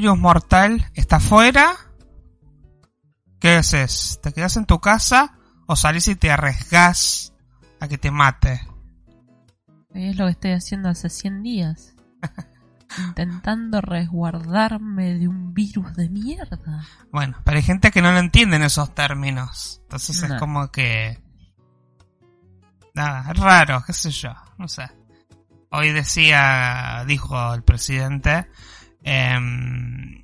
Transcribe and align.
virus 0.00 0.18
mortal 0.18 0.90
está 0.92 1.16
afuera, 1.16 1.74
¿qué 3.40 3.54
haces? 3.54 4.20
¿Te 4.22 4.34
quedas 4.34 4.58
en 4.58 4.66
tu 4.66 4.78
casa 4.78 5.38
o 5.66 5.74
salís 5.74 6.06
y 6.08 6.16
te 6.16 6.30
arriesgás 6.30 7.32
a 7.80 7.88
que 7.88 7.96
te 7.96 8.10
mate? 8.10 8.60
Es 9.94 10.16
lo 10.16 10.26
que 10.26 10.32
estoy 10.32 10.50
haciendo 10.52 10.90
hace 10.90 11.08
100 11.08 11.42
días. 11.42 11.94
Intentando 13.08 13.80
resguardarme 13.80 15.14
de 15.14 15.28
un 15.28 15.54
virus 15.54 15.94
de 15.94 16.10
mierda. 16.10 16.86
Bueno, 17.10 17.38
pero 17.42 17.56
hay 17.56 17.62
gente 17.62 17.90
que 17.90 18.02
no 18.02 18.12
lo 18.12 18.18
entiende 18.18 18.56
en 18.56 18.64
esos 18.64 18.94
términos. 18.94 19.80
Entonces 19.84 20.22
es 20.22 20.34
como 20.34 20.70
que... 20.70 21.22
Nada, 22.94 23.30
es 23.30 23.38
raro, 23.38 23.82
qué 23.86 23.94
sé 23.94 24.10
yo, 24.10 24.34
no 24.58 24.68
sé. 24.68 24.90
Hoy 25.70 25.92
decía, 25.92 27.02
dijo 27.06 27.54
el 27.54 27.62
presidente, 27.62 28.46
em, 29.06 30.22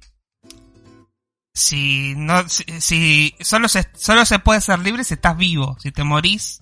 si 1.55 2.15
no, 2.17 2.49
si, 2.49 2.65
si 2.81 3.35
solo 3.41 3.69
se, 3.69 3.89
solo 3.95 4.25
se 4.25 4.39
puede 4.39 4.61
ser 4.61 4.79
libre 4.81 5.05
si 5.05 5.15
estás 5.15 5.37
vivo, 5.37 5.77
si 5.81 5.93
te 5.93 6.03
morís, 6.05 6.61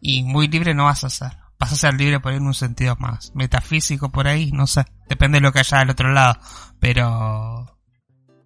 y 0.00 0.22
muy 0.22 0.48
libre 0.48 0.74
no 0.74 0.84
vas 0.84 1.04
a 1.04 1.10
ser. 1.10 1.32
Vas 1.58 1.72
a 1.72 1.76
ser 1.76 1.94
libre 1.94 2.20
por 2.20 2.32
ahí 2.32 2.38
en 2.38 2.46
un 2.46 2.54
sentido 2.54 2.96
más 2.98 3.32
metafísico 3.34 4.10
por 4.10 4.26
ahí, 4.26 4.50
no 4.50 4.66
sé. 4.66 4.84
Depende 5.08 5.36
de 5.36 5.42
lo 5.42 5.52
que 5.52 5.58
haya 5.58 5.78
del 5.80 5.90
otro 5.90 6.10
lado. 6.10 6.40
Pero 6.78 7.78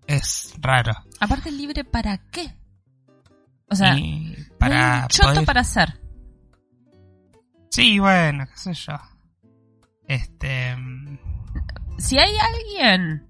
es 0.08 0.52
raro. 0.58 0.92
Aparte, 1.20 1.52
libre 1.52 1.84
para 1.84 2.18
qué? 2.32 2.56
O 3.70 3.76
sea, 3.76 3.96
y 3.96 4.36
para 4.58 5.02
un 5.02 5.08
choto 5.08 5.28
poder- 5.28 5.46
para 5.46 5.60
hacer. 5.60 6.00
Sí, 7.70 8.00
bueno, 8.00 8.46
qué 8.48 8.56
sé 8.56 8.74
yo. 8.74 8.94
Este... 10.08 10.76
Si 11.98 12.18
hay 12.18 12.36
alguien 12.36 13.28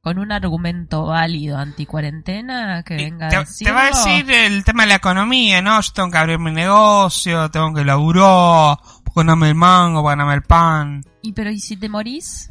con 0.00 0.18
un 0.18 0.32
argumento 0.32 1.06
válido 1.06 1.58
anti-cuarentena 1.58 2.82
que 2.82 2.94
venga 2.94 3.26
a 3.26 3.30
Te, 3.30 3.38
decirlo, 3.38 3.70
te 3.70 3.74
va 3.74 3.82
a 3.84 3.86
decir 3.88 4.30
el 4.30 4.64
tema 4.64 4.84
de 4.84 4.88
la 4.88 4.94
economía, 4.94 5.60
¿no? 5.60 5.80
Yo 5.80 5.92
tengo 5.92 6.10
que 6.10 6.18
abrir 6.18 6.38
mi 6.38 6.52
negocio, 6.52 7.50
tengo 7.50 7.74
que 7.74 7.84
laburar, 7.84 8.78
ganarme 9.14 9.48
el 9.48 9.54
mango, 9.54 10.02
ganarme 10.02 10.34
el 10.34 10.42
pan. 10.42 11.02
Y 11.22 11.32
pero 11.32 11.50
¿y 11.50 11.60
si 11.60 11.76
te 11.76 11.88
morís? 11.88 12.50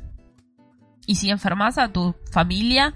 ¿Y 1.07 1.15
si 1.15 1.31
enfermas 1.31 1.79
a 1.79 1.91
tu 1.91 2.15
familia? 2.31 2.93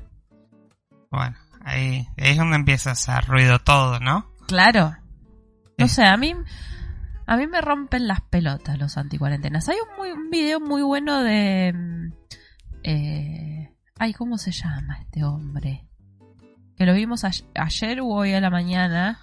Bueno, 1.09 1.35
ahí, 1.63 2.07
ahí 2.17 2.31
es 2.31 2.37
donde 2.37 2.57
empieza 2.57 2.91
a 2.91 2.93
hacer 2.93 3.25
ruido 3.25 3.57
todo, 3.59 3.99
¿no? 3.99 4.31
Claro. 4.47 4.95
No 5.79 5.87
sé, 5.87 6.05
a 6.05 6.15
mí 6.17 6.35
a 7.33 7.37
mí 7.37 7.47
me 7.47 7.61
rompen 7.61 8.07
las 8.07 8.21
pelotas 8.21 8.77
los 8.77 8.97
anticuarentenas. 8.97 9.67
Hay 9.69 9.77
un, 9.89 9.97
muy, 9.97 10.11
un 10.11 10.29
video 10.29 10.59
muy 10.59 10.81
bueno 10.81 11.21
de 11.21 11.73
mm, 11.73 12.13
eh, 12.83 13.73
ay, 13.99 14.13
¿cómo 14.13 14.37
se 14.37 14.51
llama 14.51 14.99
este 15.01 15.23
hombre? 15.23 15.87
Que 16.77 16.85
lo 16.85 16.93
vimos 16.93 17.23
ay- 17.23 17.45
ayer 17.55 18.01
o 18.01 18.07
hoy 18.07 18.33
a 18.33 18.41
la 18.41 18.49
mañana 18.49 19.19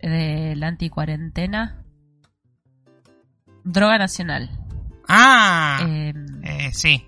de 0.00 0.54
la 0.56 0.68
anticuarentena. 0.68 1.82
Droga 3.64 3.98
Nacional. 3.98 4.50
Ah, 5.08 5.78
Eh, 5.82 6.14
eh, 6.42 6.70
sí. 6.72 7.06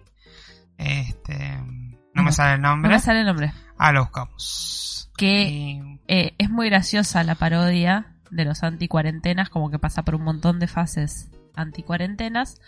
Este... 0.76 1.56
No. 2.14 2.22
No 2.22 2.22
me 2.24 2.32
sale 2.32 2.54
el 2.56 2.60
no 2.60 2.68
nombre. 2.70 2.90
me 2.90 2.98
sale 2.98 3.20
el 3.20 3.26
nombre. 3.26 3.52
Ah, 3.78 3.92
lo 3.92 4.02
buscamos. 4.02 5.10
Que 5.16 5.42
Y- 5.48 6.00
eh, 6.08 6.34
es 6.38 6.50
muy 6.50 6.68
graciosa 6.68 7.22
la 7.24 7.34
parodia 7.36 8.16
de 8.30 8.44
los 8.44 8.62
anticuarentenas, 8.62 9.48
como 9.50 9.70
que 9.70 9.78
pasa 9.78 10.02
por 10.04 10.14
un 10.14 10.22
montón 10.22 10.58
de 10.58 10.66
fases 10.68 11.30
anticuarentenas. 11.54 12.60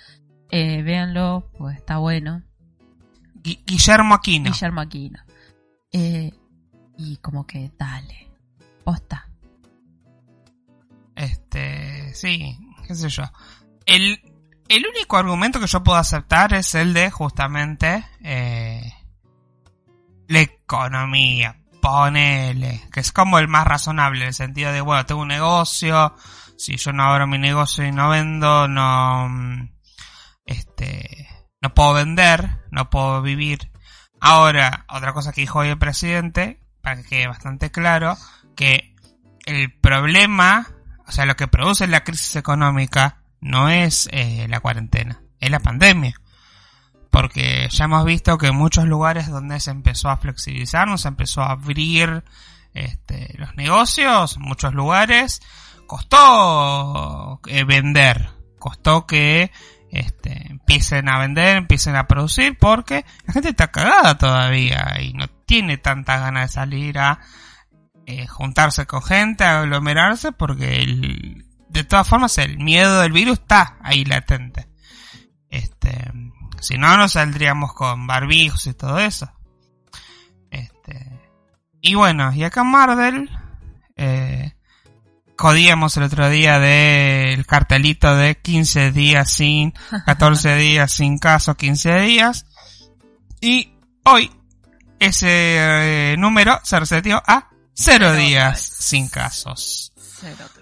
Eh, 0.50 0.82
véanlo, 0.82 1.50
pues 1.56 1.76
está 1.78 1.98
bueno. 1.98 2.42
Gui- 3.42 3.62
Guillermo 3.66 4.14
Aquino. 4.14 4.50
Guillermo 4.50 4.80
Aquino. 4.80 5.18
Eh, 5.92 6.30
y 6.98 7.16
como 7.18 7.46
que 7.46 7.70
dale, 7.78 8.28
posta. 8.84 9.28
Este, 11.14 12.14
sí, 12.14 12.56
qué 12.86 12.94
sé 12.94 13.08
yo. 13.08 13.22
El, 13.86 14.20
el 14.68 14.86
único 14.86 15.16
argumento 15.16 15.60
que 15.60 15.66
yo 15.66 15.82
puedo 15.82 15.98
aceptar 15.98 16.54
es 16.54 16.74
el 16.74 16.94
de 16.94 17.10
justamente 17.10 18.04
eh, 18.22 18.92
la 20.28 20.40
economía. 20.40 21.58
Ponele, 21.82 22.80
que 22.92 23.00
es 23.00 23.10
como 23.10 23.40
el 23.40 23.48
más 23.48 23.66
razonable, 23.66 24.20
en 24.20 24.28
el 24.28 24.34
sentido 24.34 24.72
de, 24.72 24.80
bueno, 24.80 25.04
tengo 25.04 25.22
un 25.22 25.28
negocio, 25.28 26.14
si 26.56 26.76
yo 26.76 26.92
no 26.92 27.02
abro 27.02 27.26
mi 27.26 27.38
negocio 27.38 27.84
y 27.84 27.90
no 27.90 28.08
vendo, 28.08 28.68
no, 28.68 29.28
mm, 29.28 29.68
este, 30.46 31.28
no 31.60 31.74
puedo 31.74 31.94
vender, 31.94 32.60
no 32.70 32.88
puedo 32.88 33.20
vivir. 33.20 33.72
Ahora, 34.20 34.86
otra 34.88 35.12
cosa 35.12 35.32
que 35.32 35.40
dijo 35.40 35.58
hoy 35.58 35.70
el 35.70 35.78
presidente, 35.78 36.60
para 36.82 37.02
que 37.02 37.08
quede 37.08 37.26
bastante 37.26 37.72
claro, 37.72 38.16
que 38.54 38.94
el 39.44 39.76
problema, 39.80 40.68
o 41.08 41.10
sea, 41.10 41.26
lo 41.26 41.34
que 41.34 41.48
produce 41.48 41.88
la 41.88 42.04
crisis 42.04 42.36
económica 42.36 43.24
no 43.40 43.68
es 43.68 44.08
eh, 44.12 44.46
la 44.48 44.60
cuarentena, 44.60 45.20
es 45.40 45.50
la 45.50 45.58
pandemia. 45.58 46.14
Porque 47.12 47.68
ya 47.70 47.84
hemos 47.84 48.04
visto 48.06 48.38
que 48.38 48.46
en 48.48 48.56
muchos 48.56 48.86
lugares 48.86 49.28
donde 49.28 49.60
se 49.60 49.70
empezó 49.70 50.08
a 50.08 50.16
flexibilizar, 50.16 50.88
se 50.98 51.08
empezó 51.08 51.42
a 51.42 51.50
abrir 51.52 52.24
este, 52.72 53.34
los 53.36 53.54
negocios, 53.54 54.36
en 54.36 54.42
muchos 54.42 54.72
lugares, 54.72 55.42
costó 55.86 57.38
eh, 57.46 57.64
vender, 57.64 58.30
costó 58.58 59.06
que 59.06 59.50
este, 59.90 60.46
empiecen 60.50 61.10
a 61.10 61.18
vender, 61.18 61.58
empiecen 61.58 61.96
a 61.96 62.06
producir, 62.06 62.56
porque 62.58 63.04
la 63.26 63.34
gente 63.34 63.50
está 63.50 63.70
cagada 63.70 64.16
todavía 64.16 64.96
y 65.02 65.12
no 65.12 65.26
tiene 65.44 65.76
tanta 65.76 66.18
ganas 66.18 66.48
de 66.48 66.54
salir 66.54 66.98
a 66.98 67.20
eh, 68.06 68.26
juntarse 68.26 68.86
con 68.86 69.02
gente, 69.02 69.44
a 69.44 69.60
aglomerarse, 69.60 70.32
porque 70.32 70.82
el- 70.82 71.44
de 71.68 71.84
todas 71.84 72.08
formas 72.08 72.36
el 72.38 72.56
miedo 72.58 73.00
del 73.02 73.12
virus 73.12 73.38
está 73.40 73.76
ahí 73.82 74.04
latente. 74.06 74.66
Este, 75.50 76.10
si 76.62 76.78
no, 76.78 76.96
no 76.96 77.08
saldríamos 77.08 77.72
con 77.74 78.06
barbijos 78.06 78.66
y 78.66 78.74
todo 78.74 78.98
eso. 78.98 79.30
Este, 80.50 81.20
y 81.80 81.94
bueno, 81.94 82.32
y 82.32 82.44
acá 82.44 82.62
en 82.62 82.68
Marvel, 82.68 83.30
eh, 83.96 84.54
jodíamos 85.36 85.96
el 85.96 86.04
otro 86.04 86.30
día 86.30 86.58
del 86.58 87.44
cartelito 87.46 88.16
de 88.16 88.36
15 88.36 88.92
días 88.92 89.30
sin, 89.32 89.72
14 90.06 90.56
días 90.56 90.92
sin 90.92 91.18
caso, 91.18 91.56
15 91.56 92.00
días. 92.00 92.46
Y 93.40 93.74
hoy 94.04 94.30
ese 95.00 96.12
eh, 96.12 96.16
número 96.16 96.60
se 96.62 96.78
reseteó 96.78 97.22
a 97.26 97.48
0 97.50 97.52
Cero 97.74 98.06
otra 98.08 98.18
días 98.18 98.60
sin 98.60 99.08
casos. 99.08 99.92
Cero. 99.96 100.61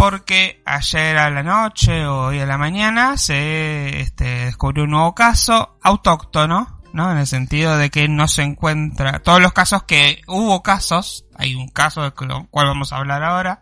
Porque 0.00 0.62
ayer 0.64 1.18
a 1.18 1.28
la 1.28 1.42
noche 1.42 2.06
o 2.06 2.28
hoy 2.28 2.40
a 2.40 2.46
la 2.46 2.56
mañana 2.56 3.18
se 3.18 4.00
este, 4.00 4.46
descubrió 4.46 4.84
un 4.84 4.92
nuevo 4.92 5.14
caso 5.14 5.76
autóctono, 5.82 6.80
¿no? 6.94 7.12
En 7.12 7.18
el 7.18 7.26
sentido 7.26 7.76
de 7.76 7.90
que 7.90 8.08
no 8.08 8.26
se 8.26 8.40
encuentra, 8.40 9.18
todos 9.18 9.42
los 9.42 9.52
casos 9.52 9.82
que 9.82 10.22
hubo 10.26 10.62
casos, 10.62 11.26
hay 11.36 11.54
un 11.54 11.68
caso 11.68 12.00
del 12.00 12.14
cual 12.14 12.66
vamos 12.66 12.94
a 12.94 12.96
hablar 12.96 13.22
ahora, 13.22 13.60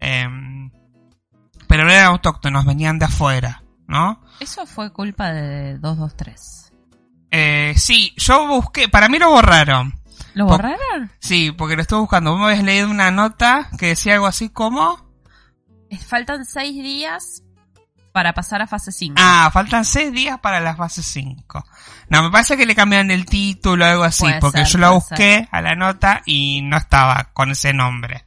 em, 0.00 0.72
pero 1.68 1.84
no 1.84 1.92
eran 1.92 2.06
autóctonos, 2.06 2.64
venían 2.64 2.98
de 2.98 3.04
afuera, 3.04 3.62
¿no? 3.86 4.20
Eso 4.40 4.66
fue 4.66 4.92
culpa 4.92 5.30
de 5.30 5.78
223. 5.78 6.72
Eh, 7.30 7.74
sí, 7.76 8.12
yo 8.16 8.48
busqué, 8.48 8.88
para 8.88 9.08
mí 9.08 9.20
lo 9.20 9.30
borraron. 9.30 9.94
¿Lo 10.34 10.46
borraron? 10.46 11.12
Sí, 11.20 11.52
porque 11.52 11.76
lo 11.76 11.82
estuve 11.82 12.00
buscando. 12.00 12.32
Vos 12.32 12.40
me 12.40 12.46
habías 12.46 12.64
leído 12.64 12.90
una 12.90 13.12
nota 13.12 13.70
que 13.78 13.86
decía 13.86 14.14
algo 14.14 14.26
así 14.26 14.48
como... 14.48 15.11
Faltan 15.98 16.44
seis 16.44 16.74
días 16.82 17.42
para 18.12 18.34
pasar 18.34 18.62
a 18.62 18.66
fase 18.66 18.92
5. 18.92 19.14
Ah, 19.18 19.50
faltan 19.52 19.84
seis 19.84 20.12
días 20.12 20.38
para 20.40 20.60
la 20.60 20.76
fase 20.76 21.02
5. 21.02 21.64
No, 22.08 22.22
me 22.22 22.30
parece 22.30 22.56
que 22.56 22.66
le 22.66 22.74
cambiaron 22.74 23.10
el 23.10 23.24
título 23.24 23.84
o 23.84 23.88
algo 23.88 24.04
así, 24.04 24.24
Puede 24.24 24.40
porque 24.40 24.58
ser, 24.58 24.74
yo 24.74 24.78
la 24.78 24.90
busqué 24.90 25.48
a 25.50 25.62
la 25.62 25.74
nota 25.74 26.22
y 26.26 26.60
no 26.62 26.76
estaba 26.76 27.30
con 27.32 27.50
ese 27.50 27.72
nombre. 27.72 28.26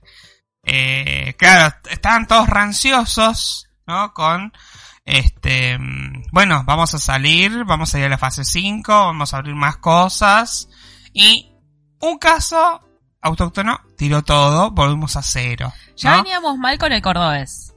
Eh, 0.63 1.35
claro, 1.37 1.75
estaban 1.89 2.27
todos 2.27 2.49
ranciosos, 2.49 3.69
¿no? 3.85 4.11
Con, 4.13 4.51
este, 5.05 5.77
mm, 5.77 6.23
bueno, 6.31 6.63
vamos 6.65 6.93
a 6.95 6.97
salir, 6.97 7.63
vamos 7.65 7.93
a 7.93 7.99
ir 7.99 8.05
a 8.05 8.09
la 8.09 8.17
fase 8.17 8.43
5, 8.43 8.91
vamos 8.91 9.33
a 9.33 9.37
abrir 9.37 9.55
más 9.55 9.77
cosas. 9.77 10.67
Y 11.13 11.51
un 11.99 12.17
caso 12.17 12.81
autóctono 13.25 13.81
tiró 13.97 14.23
todo, 14.23 14.71
volvimos 14.71 15.15
a 15.17 15.21
cero. 15.21 15.73
Ya 15.97 16.11
¿no? 16.11 16.23
veníamos 16.23 16.57
mal 16.57 16.77
con 16.77 16.91
el 16.91 17.01
cordobés. 17.01 17.73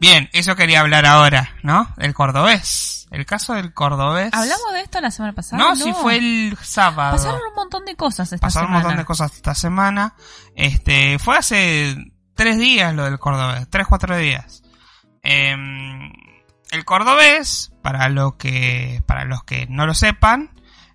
Bien, 0.00 0.28
eso 0.32 0.56
quería 0.56 0.80
hablar 0.80 1.06
ahora, 1.06 1.54
¿no? 1.62 1.88
El 1.98 2.14
cordobés. 2.14 3.06
El 3.10 3.26
caso 3.26 3.54
del 3.54 3.74
cordobés. 3.74 4.32
¿Hablamos 4.32 4.72
de 4.72 4.80
esto 4.80 5.00
la 5.00 5.10
semana 5.10 5.34
pasada? 5.34 5.62
No, 5.62 5.76
sí 5.76 5.92
fue 5.92 6.16
el 6.16 6.56
sábado. 6.62 7.12
Pasaron 7.16 7.40
un 7.48 7.54
montón 7.54 7.84
de 7.84 7.96
cosas 7.96 8.32
esta 8.32 8.46
Pasaron 8.46 8.70
un 8.70 8.76
semana. 8.76 8.82
montón 8.88 8.98
de 8.98 9.04
cosas 9.06 9.32
esta 9.34 9.54
semana. 9.54 10.14
Este, 10.54 11.18
fue 11.18 11.36
hace 11.36 11.96
tres 12.34 12.58
días 12.58 12.94
lo 12.94 13.04
del 13.04 13.18
cordobés, 13.18 13.68
tres, 13.68 13.86
cuatro 13.88 14.16
días. 14.16 14.62
Em, 15.22 16.10
el 16.70 16.84
cordobés, 16.84 17.72
para 17.82 18.08
lo 18.08 18.36
que, 18.38 19.02
para 19.06 19.24
los 19.24 19.44
que 19.44 19.66
no 19.68 19.86
lo 19.86 19.94
sepan, 19.94 20.50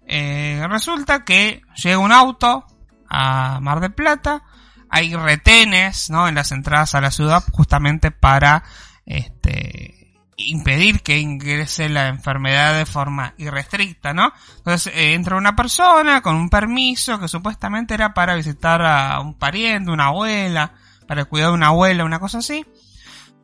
Eh, 0.07 0.63
resulta 0.69 1.23
que 1.25 1.63
llega 1.83 1.97
un 1.97 2.11
auto 2.11 2.63
a 3.09 3.59
Mar 3.61 3.79
del 3.79 3.93
Plata, 3.93 4.43
hay 4.89 5.15
retenes, 5.15 6.09
¿no? 6.09 6.27
En 6.27 6.35
las 6.35 6.51
entradas 6.51 6.95
a 6.95 7.01
la 7.01 7.11
ciudad 7.11 7.43
justamente 7.51 8.11
para, 8.11 8.63
este, 9.05 9.95
impedir 10.37 11.01
que 11.01 11.19
ingrese 11.19 11.89
la 11.89 12.07
enfermedad 12.07 12.75
de 12.75 12.85
forma 12.85 13.33
irrestricta, 13.37 14.13
¿no? 14.13 14.31
Entonces 14.57 14.93
eh, 14.93 15.13
entra 15.13 15.37
una 15.37 15.55
persona 15.55 16.21
con 16.21 16.35
un 16.35 16.49
permiso 16.49 17.19
que 17.19 17.27
supuestamente 17.27 17.93
era 17.93 18.13
para 18.13 18.35
visitar 18.35 18.81
a 18.81 19.19
un 19.21 19.35
pariente, 19.35 19.91
una 19.91 20.07
abuela, 20.07 20.73
para 21.07 21.21
el 21.21 21.27
cuidado 21.27 21.51
de 21.51 21.57
una 21.57 21.67
abuela, 21.67 22.05
una 22.05 22.19
cosa 22.19 22.39
así. 22.39 22.65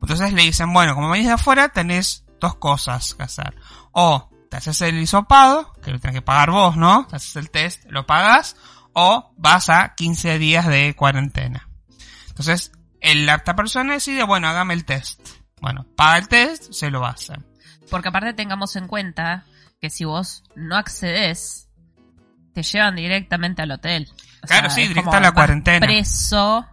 Entonces 0.02 0.34
le 0.34 0.42
dicen, 0.42 0.74
bueno, 0.74 0.96
como 0.96 1.10
venís 1.10 1.28
de 1.28 1.34
afuera, 1.34 1.70
tenés 1.70 2.26
dos 2.40 2.56
cosas 2.56 3.14
que 3.14 3.24
hacer. 3.24 3.56
O 3.92 4.30
te 4.50 4.58
haces 4.58 4.82
el 4.82 5.00
hisopado, 5.00 5.74
que 5.82 5.92
lo 5.92 6.00
tenés 6.00 6.16
que 6.16 6.22
pagar 6.22 6.52
vos, 6.52 6.76
¿no? 6.76 7.08
Te 7.08 7.16
haces 7.16 7.36
el 7.36 7.52
test, 7.52 7.86
lo 7.90 8.06
pagas, 8.06 8.58
o 8.94 9.34
vas 9.38 9.70
a 9.70 9.94
15 9.96 10.38
días 10.40 10.68
de 10.68 10.96
cuarentena. 10.96 11.68
Entonces, 12.30 12.72
el, 13.00 13.26
la 13.26 13.40
persona 13.44 13.94
decide, 13.94 14.24
bueno, 14.24 14.48
hágame 14.48 14.74
el 14.74 14.86
test. 14.86 15.20
Bueno, 15.62 15.86
paga 15.96 16.18
el 16.18 16.28
test, 16.28 16.72
se 16.72 16.90
lo 16.90 17.06
hace. 17.06 17.34
Porque 17.90 18.10
aparte 18.10 18.34
tengamos 18.34 18.76
en 18.76 18.88
cuenta 18.88 19.46
que 19.80 19.90
si 19.90 20.06
vos 20.06 20.44
no 20.56 20.76
accedes, 20.78 21.68
te 22.54 22.64
llevan 22.64 22.96
directamente 22.96 23.62
al 23.62 23.72
hotel. 23.72 24.08
O 24.44 24.48
Claro, 24.48 24.70
sea, 24.70 24.88
sí, 24.88 24.94
como 24.96 25.14
a 25.14 25.20
la 25.20 25.32
cuarentena. 25.34 25.86
Preso 25.86 26.66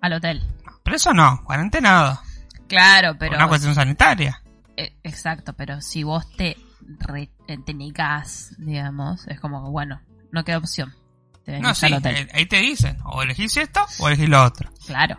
al 0.00 0.12
hotel. 0.12 0.42
Pero 0.82 0.96
eso 0.96 1.12
no, 1.14 1.42
cuarentenado. 1.44 2.20
Claro, 2.68 3.10
Por 3.10 3.18
pero... 3.18 3.36
una 3.36 3.48
cuestión 3.48 3.74
sanitaria. 3.74 4.42
eh, 4.76 4.96
exacto, 5.02 5.52
pero 5.54 5.80
si 5.80 6.02
vos 6.02 6.28
te, 6.36 6.56
re- 7.00 7.30
eh, 7.46 7.58
te 7.64 7.72
negás, 7.74 8.54
digamos, 8.58 9.26
es 9.28 9.38
como, 9.40 9.70
bueno, 9.70 10.00
no 10.32 10.44
queda 10.44 10.58
opción. 10.58 10.94
Te 11.44 11.58
No, 11.60 11.74
sí, 11.74 11.86
al 11.86 11.94
hotel. 11.94 12.16
eh, 12.16 12.28
ahí 12.34 12.46
te 12.46 12.58
dicen, 12.58 12.98
o 13.04 13.22
elegís 13.22 13.56
esto 13.56 13.84
o 13.98 14.08
elegís 14.08 14.28
lo 14.28 14.42
otro. 14.44 14.70
Claro. 14.86 15.18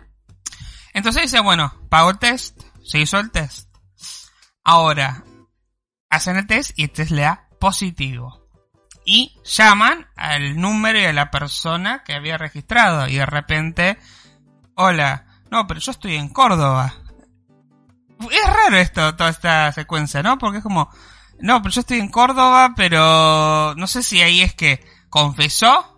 Entonces 0.92 1.22
dice, 1.22 1.40
bueno, 1.40 1.74
pago 1.88 2.10
el 2.10 2.18
test, 2.18 2.60
se 2.84 3.00
hizo 3.00 3.18
el 3.18 3.30
test. 3.30 3.68
Ahora, 4.62 5.24
hacen 6.08 6.36
el 6.36 6.46
test 6.46 6.70
y 6.76 6.84
el 6.84 6.90
test 6.90 7.10
le 7.10 7.22
da 7.22 7.48
positivo. 7.60 8.48
Y 9.04 9.38
llaman 9.44 10.06
al 10.16 10.58
número 10.58 10.98
y 10.98 11.04
a 11.04 11.12
la 11.12 11.30
persona 11.30 12.02
que 12.04 12.14
había 12.14 12.38
registrado. 12.38 13.06
Y 13.08 13.16
de 13.16 13.26
repente, 13.26 13.98
hola, 14.76 15.26
no, 15.50 15.66
pero 15.66 15.80
yo 15.80 15.90
estoy 15.90 16.16
en 16.16 16.28
Córdoba. 16.30 16.94
Es 18.30 18.46
raro 18.46 18.76
esto, 18.78 19.14
toda 19.16 19.28
esta 19.30 19.72
secuencia, 19.72 20.22
¿no? 20.22 20.38
Porque 20.38 20.58
es 20.58 20.62
como, 20.62 20.88
no, 21.40 21.60
pero 21.60 21.72
yo 21.74 21.80
estoy 21.80 21.98
en 22.00 22.08
Córdoba, 22.08 22.72
pero 22.76 23.74
no 23.76 23.86
sé 23.86 24.02
si 24.02 24.22
ahí 24.22 24.40
es 24.40 24.54
que 24.54 24.82
confesó 25.10 25.93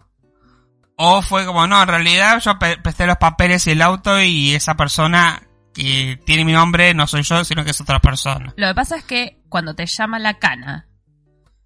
o 0.97 1.23
fue 1.23 1.45
como, 1.47 1.67
no, 1.67 1.83
en 1.83 1.89
realidad 1.89 2.41
yo 2.41 2.59
presté 2.59 3.07
los 3.07 3.19
papeles 3.19 3.67
y 3.67 3.73
el 3.73 3.83
auto 3.83 4.21
y 4.21 4.55
esa 4.55 4.75
persona 4.75 5.43
que 5.75 6.19
tiene 6.25 6.45
mi 6.45 6.53
nombre 6.53 6.95
no 6.95 7.07
soy 7.07 7.23
yo, 7.23 7.45
sino 7.45 7.65
que 7.65 7.71
es 7.71 7.81
otra 7.81 8.01
persona. 8.01 8.55
Lo 8.57 8.69
que 8.69 8.75
pasa 8.75 8.97
es 8.97 9.05
que 9.05 9.39
cuando 9.49 9.75
te 9.75 9.85
llama 9.85 10.19
la 10.19 10.39
cana, 10.39 10.87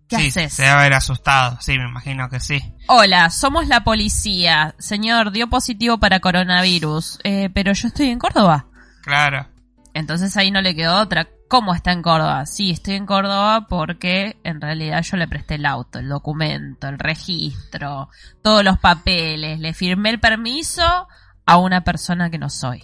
¿qué 0.09 0.17
sí, 0.17 0.27
haces? 0.29 0.53
se 0.53 0.63
debe 0.63 0.75
haber 0.75 0.95
asustado, 0.95 1.59
sí, 1.61 1.79
me 1.79 1.89
imagino 1.89 2.29
que 2.29 2.41
sí. 2.41 2.61
Hola, 2.89 3.31
somos 3.31 3.69
la 3.69 3.85
policía. 3.85 4.75
Señor, 4.79 5.31
dio 5.31 5.49
positivo 5.49 5.99
para 5.99 6.19
coronavirus. 6.19 7.21
Eh, 7.23 7.51
pero 7.55 7.73
yo 7.73 7.87
estoy 7.87 8.09
en 8.09 8.19
Córdoba. 8.19 8.67
Claro. 9.03 9.47
Entonces 9.95 10.37
ahí 10.37 10.51
no 10.51 10.61
le 10.61 10.75
quedó 10.75 11.01
otra. 11.01 11.29
¿Cómo 11.51 11.75
está 11.75 11.91
en 11.91 12.01
Córdoba? 12.01 12.47
Sí, 12.47 12.71
estoy 12.71 12.95
en 12.95 13.07
Córdoba 13.07 13.67
porque 13.69 14.37
en 14.45 14.61
realidad 14.61 15.03
yo 15.03 15.17
le 15.17 15.27
presté 15.27 15.57
el 15.57 15.67
auto, 15.67 15.99
el 15.99 16.09
documento, 16.09 16.87
el 16.87 16.97
registro, 16.97 18.09
todos 18.41 18.63
los 18.63 18.79
papeles. 18.79 19.59
Le 19.59 19.75
firmé 19.75 20.11
el 20.11 20.21
permiso 20.21 21.09
a 21.47 21.57
una 21.57 21.83
persona 21.83 22.31
que 22.31 22.39
no 22.39 22.51
soy. 22.51 22.81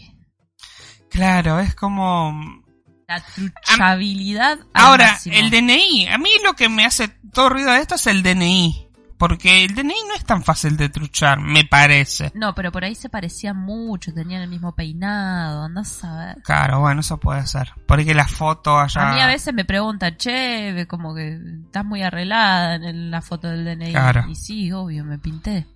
Claro, 1.08 1.60
es 1.60 1.76
como... 1.76 2.34
La 3.06 3.20
truchabilidad. 3.20 4.58
Ahora, 4.74 5.16
el 5.26 5.48
DNI, 5.50 6.08
a 6.08 6.18
mí 6.18 6.30
lo 6.42 6.54
que 6.54 6.68
me 6.68 6.84
hace 6.84 7.06
todo 7.32 7.50
ruido 7.50 7.70
de 7.70 7.78
esto 7.78 7.94
es 7.94 8.08
el 8.08 8.24
DNI. 8.24 8.85
Porque 9.18 9.64
el 9.64 9.74
DNI 9.74 9.94
no 10.08 10.14
es 10.14 10.24
tan 10.24 10.42
fácil 10.42 10.76
de 10.76 10.90
truchar, 10.90 11.40
me 11.40 11.64
parece. 11.64 12.30
No, 12.34 12.54
pero 12.54 12.70
por 12.70 12.84
ahí 12.84 12.94
se 12.94 13.08
parecían 13.08 13.56
mucho, 13.56 14.12
tenían 14.12 14.42
el 14.42 14.50
mismo 14.50 14.74
peinado, 14.74 15.64
andás 15.64 16.04
a 16.04 16.16
ver. 16.16 16.42
Claro, 16.42 16.80
bueno, 16.80 17.00
eso 17.00 17.18
puede 17.18 17.46
ser. 17.46 17.70
Porque 17.86 18.14
la 18.14 18.26
foto 18.26 18.78
allá... 18.78 19.10
A 19.10 19.14
mí 19.14 19.20
a 19.20 19.26
veces 19.26 19.54
me 19.54 19.64
preguntan, 19.64 20.16
che, 20.18 20.86
como 20.86 21.14
que 21.14 21.38
estás 21.64 21.84
muy 21.84 22.02
arreglada 22.02 22.74
en 22.74 23.10
la 23.10 23.22
foto 23.22 23.48
del 23.48 23.64
DNI. 23.64 23.92
Claro. 23.92 24.26
Y 24.28 24.34
sí, 24.34 24.70
obvio, 24.70 25.04
me 25.04 25.18
pinté. 25.18 25.66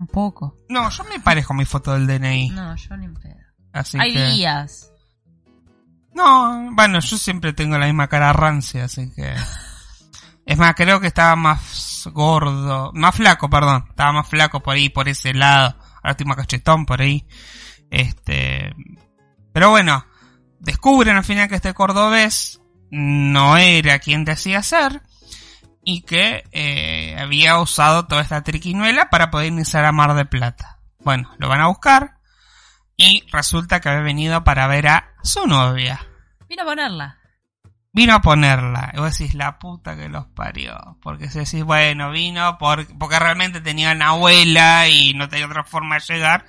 Un 0.00 0.06
poco. 0.08 0.56
No, 0.68 0.88
yo 0.90 1.04
me 1.04 1.20
parejo 1.20 1.52
a 1.52 1.56
mi 1.56 1.64
foto 1.64 1.92
del 1.92 2.06
DNI. 2.06 2.50
No, 2.50 2.74
yo 2.74 2.96
ni 2.96 3.08
pedo. 3.08 3.36
Así 3.72 3.98
Hay 4.00 4.14
que... 4.14 4.24
días. 4.26 4.90
No, 6.12 6.70
bueno, 6.72 6.98
yo 6.98 7.16
siempre 7.16 7.52
tengo 7.52 7.78
la 7.78 7.86
misma 7.86 8.08
cara 8.08 8.32
rancia, 8.32 8.84
así 8.84 9.12
que... 9.14 9.32
Es 10.50 10.58
más, 10.58 10.74
creo 10.74 11.00
que 11.00 11.06
estaba 11.06 11.36
más 11.36 12.08
gordo, 12.12 12.90
más 12.92 13.14
flaco, 13.14 13.48
perdón. 13.48 13.84
Estaba 13.88 14.10
más 14.10 14.26
flaco 14.26 14.58
por 14.58 14.74
ahí, 14.74 14.88
por 14.88 15.08
ese 15.08 15.32
lado. 15.32 15.76
Ahora 15.98 16.10
estoy 16.10 16.26
más 16.26 16.38
cachetón 16.38 16.86
por 16.86 17.00
ahí. 17.00 17.24
Este... 17.88 18.74
Pero 19.52 19.70
bueno, 19.70 20.04
descubren 20.58 21.16
al 21.16 21.22
final 21.22 21.48
que 21.48 21.54
este 21.54 21.72
cordobés 21.72 22.60
no 22.90 23.58
era 23.58 24.00
quien 24.00 24.24
decía 24.24 24.60
ser 24.64 25.02
y 25.84 26.02
que 26.02 26.42
eh, 26.50 27.16
había 27.16 27.60
usado 27.60 28.08
toda 28.08 28.22
esta 28.22 28.42
triquiñuela 28.42 29.08
para 29.08 29.30
poder 29.30 29.46
iniciar 29.46 29.84
a 29.84 29.92
Mar 29.92 30.14
de 30.14 30.24
Plata. 30.24 30.80
Bueno, 30.98 31.30
lo 31.38 31.48
van 31.48 31.60
a 31.60 31.68
buscar 31.68 32.16
y 32.96 33.22
resulta 33.30 33.78
que 33.78 33.88
había 33.88 34.02
venido 34.02 34.42
para 34.42 34.66
ver 34.66 34.88
a 34.88 35.14
su 35.22 35.46
novia. 35.46 36.04
Vino 36.48 36.62
a 36.62 36.66
ponerla. 36.66 37.19
Vino 37.92 38.14
a 38.14 38.20
ponerla. 38.20 38.92
Y 38.94 38.98
vos 39.00 39.18
decís, 39.18 39.34
la 39.34 39.58
puta 39.58 39.96
que 39.96 40.08
los 40.08 40.26
parió. 40.28 40.96
Porque 41.02 41.28
si 41.28 41.40
decís, 41.40 41.64
bueno, 41.64 42.10
vino 42.12 42.56
por, 42.58 42.86
porque 42.98 43.18
realmente 43.18 43.60
tenía 43.60 43.92
una 43.92 44.08
abuela 44.10 44.88
y 44.88 45.12
no 45.14 45.28
tenía 45.28 45.46
otra 45.46 45.64
forma 45.64 45.96
de 45.96 46.14
llegar. 46.14 46.44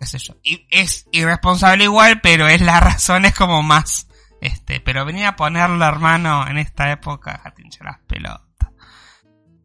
Qué 0.00 0.06
sé 0.06 0.18
yo. 0.18 0.34
Es 0.70 1.06
irresponsable 1.12 1.84
igual, 1.84 2.20
pero 2.20 2.48
es 2.48 2.60
la 2.60 2.80
razón, 2.80 3.24
es 3.24 3.34
como 3.34 3.62
más. 3.62 4.08
Este, 4.40 4.80
pero 4.80 5.04
venía 5.04 5.28
a 5.30 5.36
ponerla, 5.36 5.88
hermano, 5.88 6.46
en 6.48 6.58
esta 6.58 6.90
época, 6.92 7.40
a 7.44 7.50
tinchar 7.52 7.86
las 7.86 7.98
pelotas. 8.06 8.44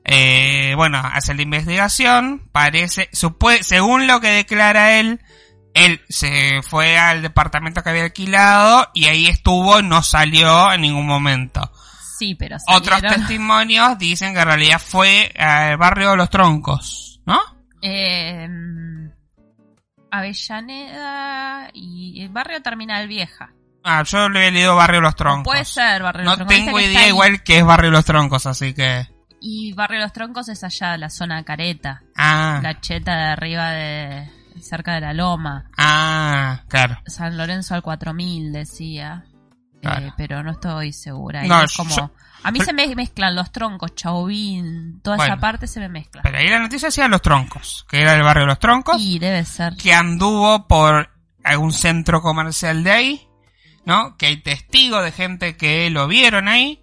Eh, 0.06 0.74
bueno, 0.76 1.00
hace 1.02 1.34
la 1.34 1.44
investigación, 1.44 2.50
parece, 2.52 3.10
supue- 3.12 3.62
según 3.64 4.06
lo 4.08 4.20
que 4.20 4.28
declara 4.30 5.00
él, 5.00 5.22
él 5.74 6.02
se 6.10 6.62
fue 6.64 6.98
al 6.98 7.22
departamento 7.22 7.82
que 7.84 7.90
había 7.90 8.04
alquilado 8.04 8.90
y 8.94 9.06
ahí 9.06 9.28
estuvo, 9.28 9.82
no 9.82 10.04
salió 10.04 10.72
en 10.72 10.82
ningún 10.82 11.06
momento. 11.08 11.72
Sí, 12.20 12.36
pero 12.36 12.58
Otros 12.68 13.00
salieron- 13.00 13.20
testimonios 13.20 13.98
dicen 13.98 14.34
que 14.34 14.40
en 14.42 14.46
realidad 14.48 14.80
fue 14.80 15.32
al 15.38 15.78
barrio 15.78 16.12
de 16.12 16.18
los 16.18 16.30
troncos, 16.30 17.22
¿no? 17.26 17.40
Eh, 17.82 18.48
Avellaneda 20.12 21.70
y 21.74 22.22
el 22.22 22.30
barrio 22.30 22.62
Terminal 22.62 23.08
Vieja. 23.08 23.52
Ah, 23.84 24.04
yo 24.04 24.30
le 24.30 24.48
he 24.48 24.52
leído 24.52 24.76
barrio 24.76 24.98
de 24.98 25.02
los 25.02 25.16
troncos. 25.16 25.44
Puede 25.52 25.66
ser 25.66 26.02
barrio 26.04 26.20
de 26.22 26.26
No 26.26 26.32
los 26.32 26.38
Troncos. 26.38 26.56
tengo 26.56 26.78
Viste 26.78 26.82
que 26.82 26.88
está 26.94 27.00
idea 27.02 27.10
igual 27.10 27.44
que 27.44 27.58
es 27.58 27.66
barrio 27.66 27.90
de 27.92 27.98
los 27.98 28.06
troncos, 28.06 28.46
así 28.46 28.74
que... 28.74 29.08
Y 29.42 29.74
barrio 29.74 29.98
de 30.00 30.06
los 30.06 30.14
Troncos 30.14 30.48
es 30.48 30.64
allá, 30.64 30.96
la 30.96 31.10
zona 31.10 31.44
careta. 31.44 32.02
Ah, 32.16 32.60
La 32.64 32.80
cheta 32.80 33.14
de 33.14 33.24
arriba 33.34 33.72
de... 33.72 34.30
cerca 34.64 34.94
de 34.96 35.02
la 35.02 35.14
loma. 35.14 35.70
ah, 35.78 36.62
claro. 36.68 36.98
San 37.06 37.38
Lorenzo 37.38 37.76
al 37.76 37.82
4000 37.84 38.52
decía. 38.52 39.26
Claro. 39.82 40.08
Eh, 40.08 40.14
pero 40.18 40.42
no 40.44 40.52
estoy 40.52 40.94
segura. 40.94 41.44
No, 41.44 41.62
es 41.62 41.74
como... 41.76 41.96
yo- 41.96 42.10
A 42.44 42.52
mí 42.52 42.60
pero- 42.60 42.66
se 42.68 42.74
me 42.74 42.96
mezclan 42.96 43.36
los 43.36 43.52
troncos, 43.52 43.94
Chauvin, 43.96 45.02
toda 45.02 45.18
Bueno. 45.18 45.34
esa 45.34 45.42
parte 45.42 45.68
se 45.68 45.80
me 45.82 45.90
mezcla. 45.90 46.22
Pero 46.22 46.38
ahí 46.38 46.48
la 46.48 46.60
noticia 46.60 46.88
decía 46.88 47.08
los 47.08 47.22
troncos, 47.22 47.86
que 47.90 48.02
era 48.02 48.14
el 48.14 48.24
barrio 48.24 48.44
de 48.44 48.48
los 48.48 48.60
troncos. 48.60 49.02
Y 49.02 49.20
debe 49.20 49.44
ser. 49.46 49.76
que 49.76 49.94
anduvo 49.94 50.68
por 50.68 51.10
algún 51.44 51.72
centro 51.74 52.22
comercial 52.22 52.84
de 52.84 52.92
ahí, 52.92 53.28
¿no? 53.86 54.16
Que 54.18 54.28
hay 54.28 54.38
testigos 54.42 55.04
de 55.04 55.12
gente 55.12 55.58
que 55.58 55.90
lo 55.90 56.08
vieron 56.08 56.48
ahí 56.48 56.82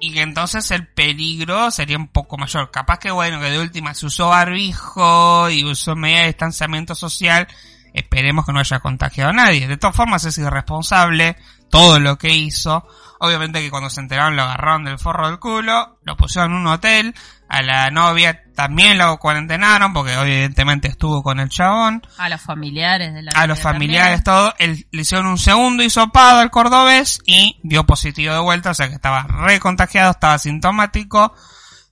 y 0.00 0.12
que 0.12 0.22
entonces 0.22 0.70
el 0.70 0.86
peligro 0.86 1.70
sería 1.70 1.96
un 1.96 2.08
poco 2.08 2.36
mayor. 2.36 2.70
Capaz 2.70 2.98
que 2.98 3.10
bueno, 3.10 3.40
que 3.40 3.50
de 3.50 3.60
última 3.60 3.94
se 3.94 4.06
usó 4.06 4.28
barbijo 4.28 5.48
y 5.50 5.64
usó 5.64 5.96
medida 5.96 6.20
de 6.20 6.26
distanciamiento 6.26 6.94
social, 6.94 7.48
esperemos 7.94 8.44
que 8.44 8.52
no 8.52 8.60
haya 8.60 8.80
contagiado 8.80 9.30
a 9.30 9.34
nadie. 9.34 9.66
De 9.66 9.76
todas 9.76 9.96
formas 9.96 10.24
es 10.24 10.36
irresponsable 10.38 11.36
todo 11.70 11.98
lo 11.98 12.16
que 12.16 12.34
hizo. 12.34 12.86
Obviamente 13.18 13.60
que 13.60 13.70
cuando 13.70 13.88
se 13.88 14.00
enteraron 14.00 14.36
lo 14.36 14.42
agarraron 14.42 14.84
del 14.84 14.98
forro 14.98 15.28
del 15.28 15.38
culo, 15.38 15.98
lo 16.02 16.16
pusieron 16.16 16.52
en 16.52 16.58
un 16.58 16.66
hotel, 16.66 17.14
a 17.48 17.62
la 17.62 17.90
novia 17.90 18.42
también 18.54 18.98
lo 18.98 19.18
cuarentenaron 19.18 19.92
porque 19.92 20.14
evidentemente 20.14 20.88
estuvo 20.88 21.22
con 21.22 21.38
el 21.40 21.48
chabón 21.48 22.02
A 22.18 22.28
los 22.28 22.40
familiares 22.40 23.12
de 23.14 23.22
la 23.22 23.32
a 23.32 23.46
los 23.46 23.60
familiares, 23.60 24.24
también. 24.24 24.52
todo. 24.52 24.54
Él, 24.58 24.86
le 24.90 25.02
hicieron 25.02 25.26
un 25.26 25.38
segundo 25.38 25.82
hisopado 25.82 26.40
al 26.40 26.50
cordobés 26.50 27.20
y 27.26 27.60
dio 27.62 27.84
positivo 27.84 28.32
de 28.34 28.40
vuelta, 28.40 28.70
o 28.70 28.74
sea 28.74 28.88
que 28.88 28.94
estaba 28.94 29.22
recontagiado, 29.24 30.10
estaba 30.12 30.38
sintomático. 30.38 31.34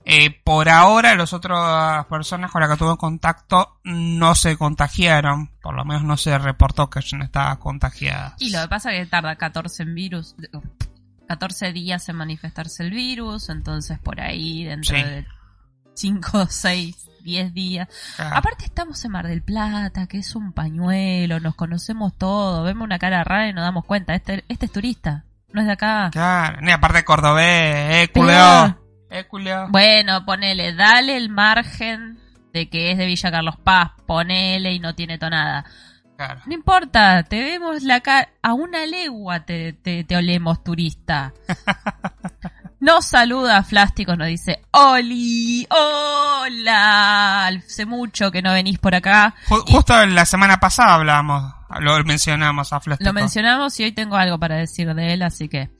Eh, 0.07 0.29
por 0.43 0.69
ahora, 0.69 1.15
las 1.15 1.33
otras 1.33 2.05
personas 2.05 2.51
con 2.51 2.61
las 2.61 2.69
que 2.69 2.77
tuve 2.77 2.95
contacto 2.97 3.79
no 3.83 4.35
se 4.35 4.55
contagiaron. 4.55 5.47
Por 5.61 5.73
lo 5.75 5.83
menos 5.83 6.03
no 6.03 6.15
se 6.17 6.37
reportó 6.37 6.89
que 6.91 6.99
hayan 6.99 7.23
estado 7.23 7.57
contagiadas. 7.59 8.33
Y 8.39 8.51
lo 8.51 8.61
que 8.61 8.67
pasa 8.67 8.91
es 8.93 9.05
que 9.05 9.09
tarda 9.09 9.35
14 9.35 9.81
en 9.83 9.95
virus, 9.95 10.35
14 11.27 11.73
días 11.73 12.07
en 12.09 12.17
manifestarse 12.17 12.83
el 12.83 12.91
virus, 12.91 13.49
entonces 13.49 13.97
por 13.99 14.21
ahí 14.21 14.63
dentro 14.63 14.95
Sí. 14.95 15.01
de 15.01 15.25
5, 15.95 16.47
6, 16.49 17.09
10 17.23 17.53
días. 17.53 17.89
Claro. 18.15 18.37
Aparte 18.37 18.65
estamos 18.65 19.03
en 19.03 19.11
Mar 19.11 19.27
del 19.27 19.41
Plata, 19.41 20.07
que 20.07 20.19
es 20.19 20.35
un 20.35 20.53
pañuelo, 20.53 21.39
nos 21.39 21.55
conocemos 21.55 22.15
todos, 22.17 22.63
vemos 22.63 22.85
una 22.85 22.99
cara 22.99 23.23
rara 23.23 23.49
y 23.49 23.53
nos 23.53 23.63
damos 23.63 23.85
cuenta, 23.85 24.13
este, 24.13 24.45
este 24.47 24.67
es 24.67 24.71
turista, 24.71 25.25
no 25.51 25.61
es 25.61 25.67
de 25.67 25.73
acá. 25.73 26.09
Claro. 26.11 26.61
Ni 26.61 26.71
aparte 26.71 27.03
cordobés, 27.03 27.47
eh, 27.47 28.09
culeo. 28.13 28.77
Eh, 29.09 29.23
culeo. 29.25 29.67
Bueno, 29.69 30.23
ponele, 30.25 30.73
dale 30.73 31.17
el 31.17 31.29
margen 31.29 32.19
de 32.53 32.69
que 32.69 32.91
es 32.91 32.97
de 32.97 33.05
Villa 33.05 33.31
Carlos 33.31 33.55
Paz, 33.57 33.91
ponele 34.05 34.73
y 34.73 34.79
no 34.79 34.93
tiene 34.93 35.17
tonada. 35.17 35.65
Claro. 36.15 36.41
No 36.45 36.53
importa, 36.53 37.23
te 37.23 37.41
vemos 37.41 37.83
la 37.83 37.99
cara, 37.99 38.29
a 38.41 38.53
una 38.53 38.85
legua 38.85 39.41
te, 39.41 39.73
te, 39.73 40.03
te 40.03 40.15
olemos 40.15 40.63
turista. 40.63 41.33
Nos 42.85 43.05
saluda 43.05 43.63
Flásticos, 43.63 44.15
nos 44.15 44.27
dice, 44.27 44.61
Oli, 44.69 45.67
hola, 45.71 47.47
hace 47.47 47.85
mucho 47.87 48.29
que 48.31 48.43
no 48.43 48.53
venís 48.53 48.77
por 48.77 48.93
acá. 48.93 49.33
Ju- 49.47 49.63
justo 49.67 50.05
la 50.05 50.23
semana 50.25 50.57
pasada 50.59 50.93
hablábamos, 50.93 51.51
lo 51.79 52.03
mencionamos 52.03 52.71
a 52.73 52.79
Flastico. 52.79 53.09
Lo 53.09 53.13
mencionamos 53.13 53.79
y 53.79 53.85
hoy 53.85 53.91
tengo 53.91 54.15
algo 54.17 54.37
para 54.39 54.57
decir 54.57 54.93
de 54.93 55.13
él, 55.13 55.23
así 55.23 55.49
que... 55.49 55.71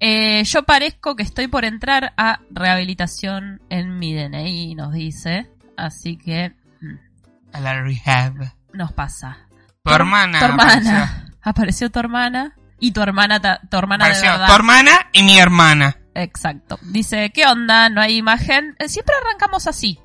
Eh, 0.00 0.44
yo 0.44 0.64
parezco 0.64 1.16
que 1.16 1.22
estoy 1.24 1.46
por 1.48 1.64
entrar 1.64 2.12
a 2.16 2.40
rehabilitación 2.50 3.60
en 3.70 3.98
mi 3.98 4.12
DNI, 4.14 4.74
nos 4.74 4.92
dice. 4.92 5.48
Así 5.76 6.16
que 6.18 6.52
mm, 6.80 7.54
A 7.56 7.60
la 7.60 7.80
rehab. 7.80 8.34
nos 8.72 8.92
pasa. 8.92 9.38
Tu 9.84 9.92
hermana. 9.92 10.38
Tu 10.40 10.44
apareció. 10.46 10.90
hermana. 10.90 11.26
Apareció 11.42 11.90
tu 11.90 11.98
hermana. 12.00 12.54
Y 12.80 12.90
tu 12.92 13.02
hermana, 13.02 13.40
ta- 13.40 13.60
tu 13.70 13.76
hermana 13.76 14.04
de 14.06 14.10
Apareció 14.12 14.32
verdad. 14.32 14.46
tu 14.48 14.54
hermana 14.54 14.90
y 15.12 15.22
mi 15.22 15.38
hermana. 15.38 15.96
Exacto. 16.14 16.78
Dice, 16.82 17.30
¿qué 17.34 17.46
onda? 17.46 17.88
No 17.90 18.00
hay 18.00 18.16
imagen. 18.16 18.74
Eh, 18.78 18.88
Siempre 18.88 19.14
arrancamos 19.20 19.66
así. 19.66 19.98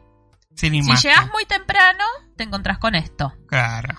Sin 0.56 0.72
Si 0.74 0.78
imagen. 0.80 1.10
llegas 1.12 1.32
muy 1.32 1.46
temprano, 1.46 2.04
te 2.36 2.44
encontrás 2.44 2.78
con 2.80 2.96
esto. 2.96 3.34
Claro. 3.48 3.96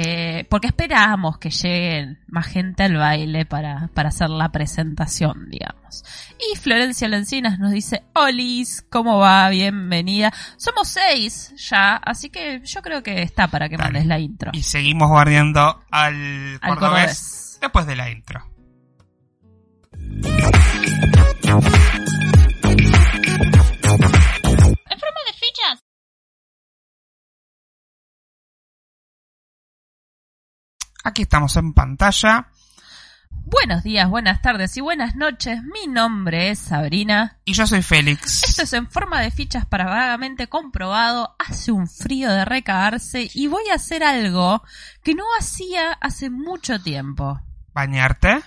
Eh, 0.00 0.46
porque 0.48 0.68
esperamos 0.68 1.38
que 1.38 1.50
lleguen 1.50 2.20
más 2.28 2.46
gente 2.46 2.84
al 2.84 2.96
baile 2.96 3.44
para, 3.46 3.90
para 3.94 4.10
hacer 4.10 4.30
la 4.30 4.48
presentación, 4.52 5.48
digamos. 5.50 6.04
Y 6.38 6.56
Florencia 6.56 7.08
Lencinas 7.08 7.58
nos 7.58 7.72
dice, 7.72 8.04
Olis, 8.14 8.84
¿cómo 8.88 9.18
va? 9.18 9.48
Bienvenida. 9.48 10.32
Somos 10.56 10.86
seis 10.86 11.52
ya, 11.68 11.96
así 11.96 12.30
que 12.30 12.60
yo 12.64 12.80
creo 12.80 13.02
que 13.02 13.22
está 13.22 13.48
para 13.48 13.68
que 13.68 13.76
Dale. 13.76 13.86
mandes 13.90 14.06
la 14.06 14.20
intro. 14.20 14.52
Y 14.54 14.62
seguimos 14.62 15.08
guardiando 15.08 15.82
al 15.90 16.14
Al 16.14 16.60
cordobés 16.60 16.78
cordobés. 16.78 17.58
después 17.60 17.86
de 17.86 17.96
la 17.96 18.08
intro. 18.10 18.48
Aquí 31.08 31.22
estamos 31.22 31.56
en 31.56 31.72
pantalla. 31.72 32.48
Buenos 33.30 33.82
días, 33.82 34.10
buenas 34.10 34.42
tardes 34.42 34.76
y 34.76 34.82
buenas 34.82 35.16
noches. 35.16 35.62
Mi 35.62 35.86
nombre 35.86 36.50
es 36.50 36.58
Sabrina. 36.58 37.38
Y 37.46 37.54
yo 37.54 37.66
soy 37.66 37.80
Félix. 37.80 38.42
Esto 38.42 38.64
es 38.64 38.74
en 38.74 38.90
forma 38.90 39.22
de 39.22 39.30
fichas 39.30 39.64
para 39.64 39.86
vagamente 39.86 40.48
comprobado. 40.48 41.34
Hace 41.38 41.72
un 41.72 41.88
frío 41.88 42.30
de 42.30 42.44
recagarse 42.44 43.30
y 43.32 43.46
voy 43.46 43.62
a 43.72 43.76
hacer 43.76 44.04
algo 44.04 44.62
que 45.02 45.14
no 45.14 45.24
hacía 45.40 45.92
hace 45.92 46.28
mucho 46.28 46.78
tiempo. 46.82 47.40
¿Bañarte? 47.72 48.42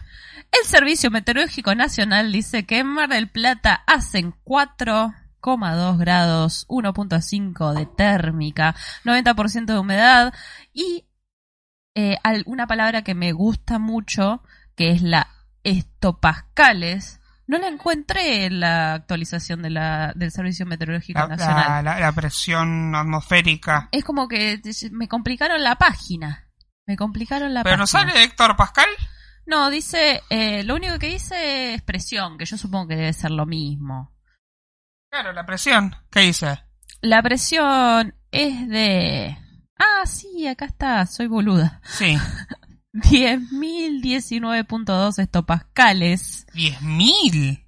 El 0.51 0.67
Servicio 0.67 1.10
Meteorológico 1.12 1.74
Nacional 1.75 2.31
dice 2.31 2.65
que 2.65 2.79
en 2.79 2.88
Mar 2.88 3.10
del 3.10 3.29
Plata 3.29 3.84
hacen 3.88 4.34
4,2 4.43 5.98
grados, 5.98 6.65
1.5 6.67 7.74
de 7.74 7.86
térmica, 7.86 8.75
90% 9.05 9.65
de 9.65 9.79
humedad 9.79 10.34
y 10.74 11.05
eh, 11.96 12.17
una 12.46 12.67
palabra 12.67 13.01
que 13.03 13.15
me 13.15 13.31
gusta 13.31 13.79
mucho, 13.79 14.43
que 14.75 14.91
es 14.91 15.01
la 15.01 15.27
estopascales. 15.63 17.20
No 17.48 17.58
la 17.58 17.67
encontré 17.67 18.46
en 18.46 18.60
la 18.62 18.93
actualización 18.93 19.62
de 19.62 19.70
la, 19.72 20.13
del 20.15 20.31
Servicio 20.31 20.65
Meteorológico 20.65 21.20
La, 21.20 21.27
Nacional. 21.27 21.65
la- 21.67 21.81
la- 21.93 22.00
la 22.00 22.12
presión 22.13 22.96
atmosférica. 22.96 23.89
Es 23.91 24.03
como 24.05 24.27
que 24.27 24.62
me 24.91 25.08
complicaron 25.08 25.62
la 25.63 25.75
página. 25.75 26.48
Me 26.88 26.96
complicaron 26.98 27.53
la 27.53 27.63
¿Pero 27.63 27.77
no 27.77 27.86
página. 27.86 28.12
sale 28.13 28.24
Héctor 28.24 28.55
Pascal? 28.55 28.88
No, 29.45 29.69
dice, 29.69 30.21
eh, 30.29 30.63
lo 30.63 30.75
único 30.75 30.98
que 31.00 31.07
dice 31.07 31.74
es 31.74 31.81
presión, 31.81 32.38
que 32.38 32.45
yo 32.45 32.57
supongo 32.57 32.88
que 32.89 32.95
debe 32.95 33.12
ser 33.13 33.31
lo 33.31 33.45
mismo. 33.45 34.13
Claro, 35.12 35.33
la 35.33 35.45
presión. 35.45 35.93
¿Qué 36.10 36.21
dice? 36.21 36.63
La 37.01 37.21
presión 37.21 38.15
es 38.31 38.67
de... 38.69 39.38
Ah, 39.77 40.05
sí, 40.05 40.48
acá 40.48 40.65
está, 40.65 41.05
soy 41.05 41.27
boluda. 41.27 41.81
Sí. 41.83 42.17
10.019.2 42.93 45.19
hectopascales. 45.19 46.45
10.000. 46.53 47.65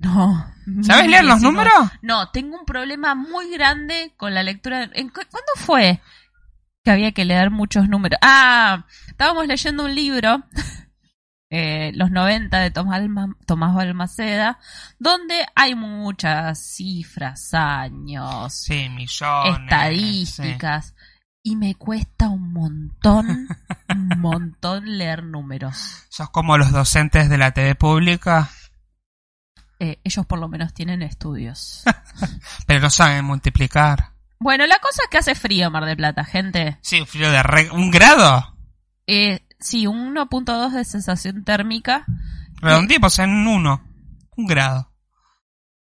No. 0.00 0.46
¿Sabes 0.82 1.08
leer 1.08 1.24
los 1.24 1.40
1019. 1.40 1.42
números? 1.42 1.90
No, 2.02 2.30
tengo 2.30 2.58
un 2.58 2.64
problema 2.64 3.14
muy 3.14 3.50
grande 3.50 4.12
con 4.16 4.34
la 4.34 4.42
lectura. 4.42 4.84
¿En 4.94 5.08
cu- 5.08 5.20
¿Cuándo 5.30 5.52
fue 5.56 6.00
que 6.84 6.90
había 6.90 7.12
que 7.12 7.24
leer 7.24 7.50
muchos 7.50 7.88
números? 7.88 8.18
Ah, 8.22 8.86
estábamos 9.08 9.46
leyendo 9.46 9.84
un 9.84 9.94
libro, 9.94 10.42
eh, 11.50 11.90
Los 11.94 12.10
90 12.10 12.58
de 12.60 12.70
Tomás, 12.70 12.96
Alma- 13.00 13.36
Tomás 13.46 13.74
Balmaceda, 13.74 14.58
donde 14.98 15.44
hay 15.56 15.74
muchas 15.74 16.58
cifras, 16.64 17.52
años, 17.54 18.54
Sí, 18.54 18.88
millones. 18.88 19.58
estadísticas. 19.60 20.94
Y 21.42 21.56
me 21.56 21.74
cuesta 21.74 22.28
un 22.28 22.52
montón, 22.52 23.48
un 23.88 24.20
montón 24.20 24.98
leer 24.98 25.24
números. 25.24 26.04
Sos 26.10 26.30
como 26.30 26.56
los 26.58 26.70
docentes 26.70 27.28
de 27.30 27.38
la 27.38 27.52
TV 27.52 27.74
pública, 27.74 28.50
Eh, 29.82 29.98
ellos 30.04 30.26
por 30.26 30.38
lo 30.38 30.46
menos 30.48 30.74
tienen 30.74 31.00
estudios. 31.02 31.82
pero 32.66 32.80
no 32.80 32.90
saben 32.90 33.24
multiplicar. 33.24 34.10
Bueno, 34.38 34.66
la 34.66 34.78
cosa 34.78 35.02
es 35.04 35.08
que 35.10 35.18
hace 35.18 35.34
frío 35.34 35.70
Mar 35.70 35.86
del 35.86 35.96
Plata, 35.96 36.24
gente. 36.24 36.78
Sí, 36.82 37.04
frío 37.06 37.30
de 37.30 37.42
re- 37.42 37.70
¿Un 37.70 37.90
grado? 37.90 38.56
Eh, 39.06 39.40
sí, 39.60 39.86
un 39.86 40.14
1.2 40.14 40.70
de 40.72 40.84
sensación 40.84 41.44
térmica. 41.44 42.04
Redondimos 42.60 43.18
en 43.18 43.30
un 43.30 43.46
1. 43.46 43.82
Un 44.36 44.46
grado. 44.46 44.90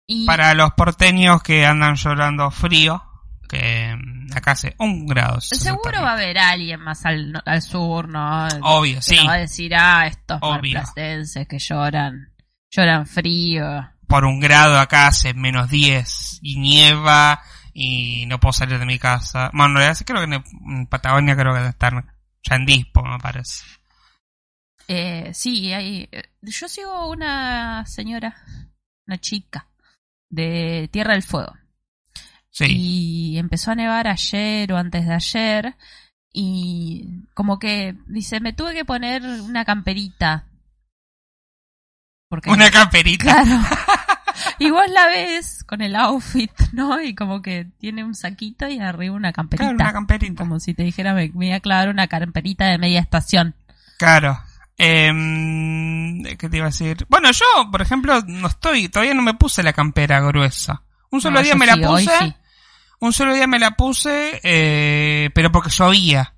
Y 0.07 0.25
Para 0.25 0.53
los 0.53 0.71
porteños 0.71 1.43
que 1.43 1.65
andan 1.65 1.95
llorando 1.95 2.49
frío, 2.51 3.03
que 3.47 3.95
mm, 3.95 4.35
acá 4.35 4.51
hace 4.51 4.75
un 4.79 5.05
grado. 5.05 5.39
seguro 5.41 6.01
va 6.01 6.11
a 6.11 6.13
haber 6.13 6.37
alguien 6.39 6.79
más 6.81 7.05
al, 7.05 7.41
al 7.45 7.61
sur, 7.61 8.07
¿no? 8.07 8.47
Obvio, 8.61 8.95
Que 8.97 9.01
sí. 9.01 9.25
va 9.27 9.33
a 9.33 9.37
decir, 9.37 9.73
ah, 9.75 10.07
estos 10.07 10.39
marplatenses 10.41 11.47
que 11.47 11.59
lloran, 11.59 12.33
lloran 12.71 13.05
frío. 13.05 13.87
Por 14.07 14.25
un 14.25 14.39
grado 14.39 14.79
acá 14.79 15.07
hace 15.07 15.33
menos 15.35 15.69
10 15.69 16.39
y 16.41 16.57
nieva 16.59 17.41
y 17.73 18.25
no 18.25 18.39
puedo 18.39 18.53
salir 18.53 18.79
de 18.79 18.85
mi 18.87 18.97
casa. 18.97 19.51
Bueno, 19.53 19.67
en 19.71 19.75
realidad 19.77 19.97
creo 20.05 20.17
que 20.19 20.35
en, 20.35 20.43
en 20.79 20.87
Patagonia 20.87 21.35
creo 21.35 21.53
que 21.53 21.59
debe 21.59 21.69
estar 21.69 21.93
ya 22.43 22.55
en 22.55 22.65
dispo, 22.65 23.03
me 23.03 23.17
parece. 23.19 23.63
Eh, 24.87 25.31
sí, 25.33 25.71
hay, 25.71 26.09
eh, 26.11 26.23
yo 26.41 26.67
sigo 26.67 27.09
una 27.09 27.85
señora, 27.85 28.35
una 29.07 29.17
chica, 29.19 29.67
de 30.29 30.89
Tierra 30.91 31.13
del 31.13 31.23
Fuego. 31.23 31.53
Sí. 32.49 32.65
Y 32.69 33.37
empezó 33.37 33.71
a 33.71 33.75
nevar 33.75 34.07
ayer 34.07 34.71
o 34.73 34.77
antes 34.77 35.05
de 35.05 35.13
ayer. 35.13 35.75
Y 36.33 37.25
como 37.33 37.59
que 37.59 37.95
dice, 38.07 38.39
me 38.39 38.53
tuve 38.53 38.73
que 38.73 38.85
poner 38.85 39.23
una 39.23 39.65
camperita. 39.65 40.47
Porque 42.27 42.49
Una 42.49 42.69
camperita. 42.69 43.23
Claro. 43.23 43.61
Y 44.59 44.69
vos 44.71 44.85
la 44.89 45.07
ves 45.07 45.63
con 45.63 45.81
el 45.81 45.95
outfit, 45.95 46.51
¿no? 46.73 47.01
Y 47.01 47.15
como 47.15 47.41
que 47.41 47.67
tiene 47.79 48.03
un 48.03 48.13
saquito 48.15 48.67
y 48.67 48.79
arriba 48.79 49.15
una 49.15 49.31
camperita. 49.33 49.63
Claro, 49.69 49.75
una 49.83 49.93
camperita. 49.93 50.43
Como 50.43 50.59
si 50.59 50.73
te 50.73 50.83
dijera, 50.83 51.13
me, 51.13 51.29
voy 51.29 51.51
a 51.51 51.59
clavar 51.59 51.89
una 51.89 52.07
camperita 52.07 52.65
de 52.65 52.77
media 52.77 52.99
estación. 52.99 53.55
Claro. 53.97 54.39
Em, 54.77 56.23
¿Qué 56.37 56.49
te 56.49 56.57
iba 56.57 56.67
a 56.67 56.69
decir? 56.69 57.05
Bueno, 57.09 57.31
yo, 57.31 57.45
por 57.71 57.81
ejemplo, 57.81 58.21
no 58.27 58.47
estoy, 58.47 58.87
todavía 58.89 59.13
no 59.13 59.21
me 59.21 59.33
puse 59.33 59.61
la 59.63 59.73
campera 59.73 60.19
gruesa. 60.21 60.81
Un 61.11 61.21
solo 61.21 61.39
No, 61.39 61.43
día 61.43 61.55
me 61.55 61.65
la 61.65 61.75
sí, 61.75 61.81
puse. 61.81 62.17
sí. 62.19 62.35
Un 63.01 63.13
solo 63.13 63.33
día 63.33 63.47
me 63.47 63.59
la 63.59 63.71
puse, 63.71 64.39
eh, 64.43 65.29
pero 65.33 65.51
porque 65.51 65.69
llovía. 65.69 66.33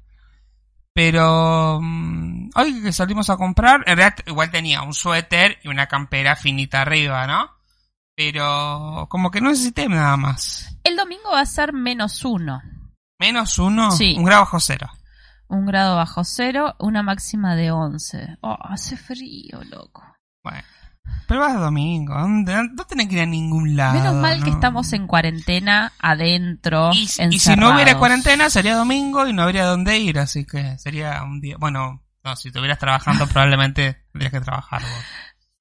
Pero 0.93 1.79
mm, 1.81 2.49
hoy 2.55 2.81
que 2.83 2.91
salimos 2.91 3.29
a 3.29 3.37
comprar, 3.37 3.81
en 3.85 3.97
realidad 3.97 4.15
igual 4.27 4.51
tenía 4.51 4.81
un 4.81 4.93
suéter 4.93 5.57
y 5.63 5.69
una 5.69 5.87
campera 5.87 6.35
finita 6.35 6.81
arriba, 6.81 7.25
¿no? 7.27 7.49
Pero 8.31 9.07
como 9.09 9.31
que 9.31 9.41
no 9.41 9.49
necesité 9.49 9.87
nada 9.89 10.15
más. 10.17 10.75
El 10.83 10.95
domingo 10.95 11.31
va 11.31 11.41
a 11.41 11.45
ser 11.45 11.73
menos 11.73 12.23
uno. 12.23 12.61
Menos 13.19 13.57
uno, 13.59 13.91
Sí. 13.91 14.15
un 14.17 14.23
grado 14.25 14.41
bajo 14.41 14.59
cero. 14.59 14.89
Un 15.47 15.65
grado 15.65 15.95
bajo 15.95 16.23
cero, 16.23 16.75
una 16.79 17.03
máxima 17.03 17.55
de 17.55 17.71
11. 17.71 18.37
Oh, 18.41 18.57
hace 18.61 18.95
frío, 18.95 19.59
loco. 19.69 20.03
Bueno. 20.43 20.63
Pero 21.27 21.41
vas 21.41 21.59
domingo, 21.59 22.13
no 22.27 22.85
tenés 22.85 23.07
que 23.07 23.15
ir 23.15 23.21
a 23.21 23.25
ningún 23.25 23.75
lado. 23.75 23.95
Menos 23.99 24.15
mal 24.15 24.43
que 24.43 24.49
estamos 24.51 24.93
en 24.93 25.07
cuarentena, 25.07 25.91
adentro, 25.99 26.91
Y, 26.93 27.03
y 27.31 27.39
si 27.39 27.55
no 27.55 27.73
hubiera 27.73 27.97
cuarentena 27.97 28.49
sería 28.49 28.75
domingo 28.75 29.27
y 29.27 29.33
no 29.33 29.43
habría 29.43 29.65
dónde 29.65 29.97
ir, 29.97 30.19
así 30.19 30.45
que 30.45 30.77
sería 30.77 31.23
un 31.23 31.41
día... 31.41 31.55
Bueno, 31.59 32.03
no, 32.23 32.35
si 32.35 32.49
estuvieras 32.49 32.77
trabajando 32.79 33.25
probablemente 33.27 34.03
tendrías 34.11 34.31
que 34.31 34.41
trabajar 34.41 34.81
vos. 34.81 35.03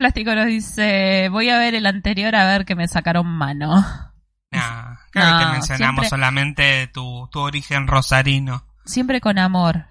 Plástico 0.00 0.34
nos 0.34 0.46
dice, 0.46 1.28
voy 1.30 1.50
a 1.50 1.58
ver 1.58 1.74
el 1.74 1.84
anterior 1.84 2.34
a 2.34 2.46
ver 2.46 2.64
que 2.64 2.74
me 2.74 2.88
sacaron 2.88 3.26
mano. 3.26 3.82
Nah, 4.50 4.94
que 5.12 5.18
No, 5.20 5.38
te 5.38 5.44
mencionamos 5.52 5.66
siempre- 6.06 6.08
solamente 6.08 6.86
tu, 6.86 7.28
tu 7.30 7.40
origen 7.40 7.86
rosarino. 7.86 8.64
Siempre 8.86 9.20
con 9.20 9.38
amor. 9.38 9.88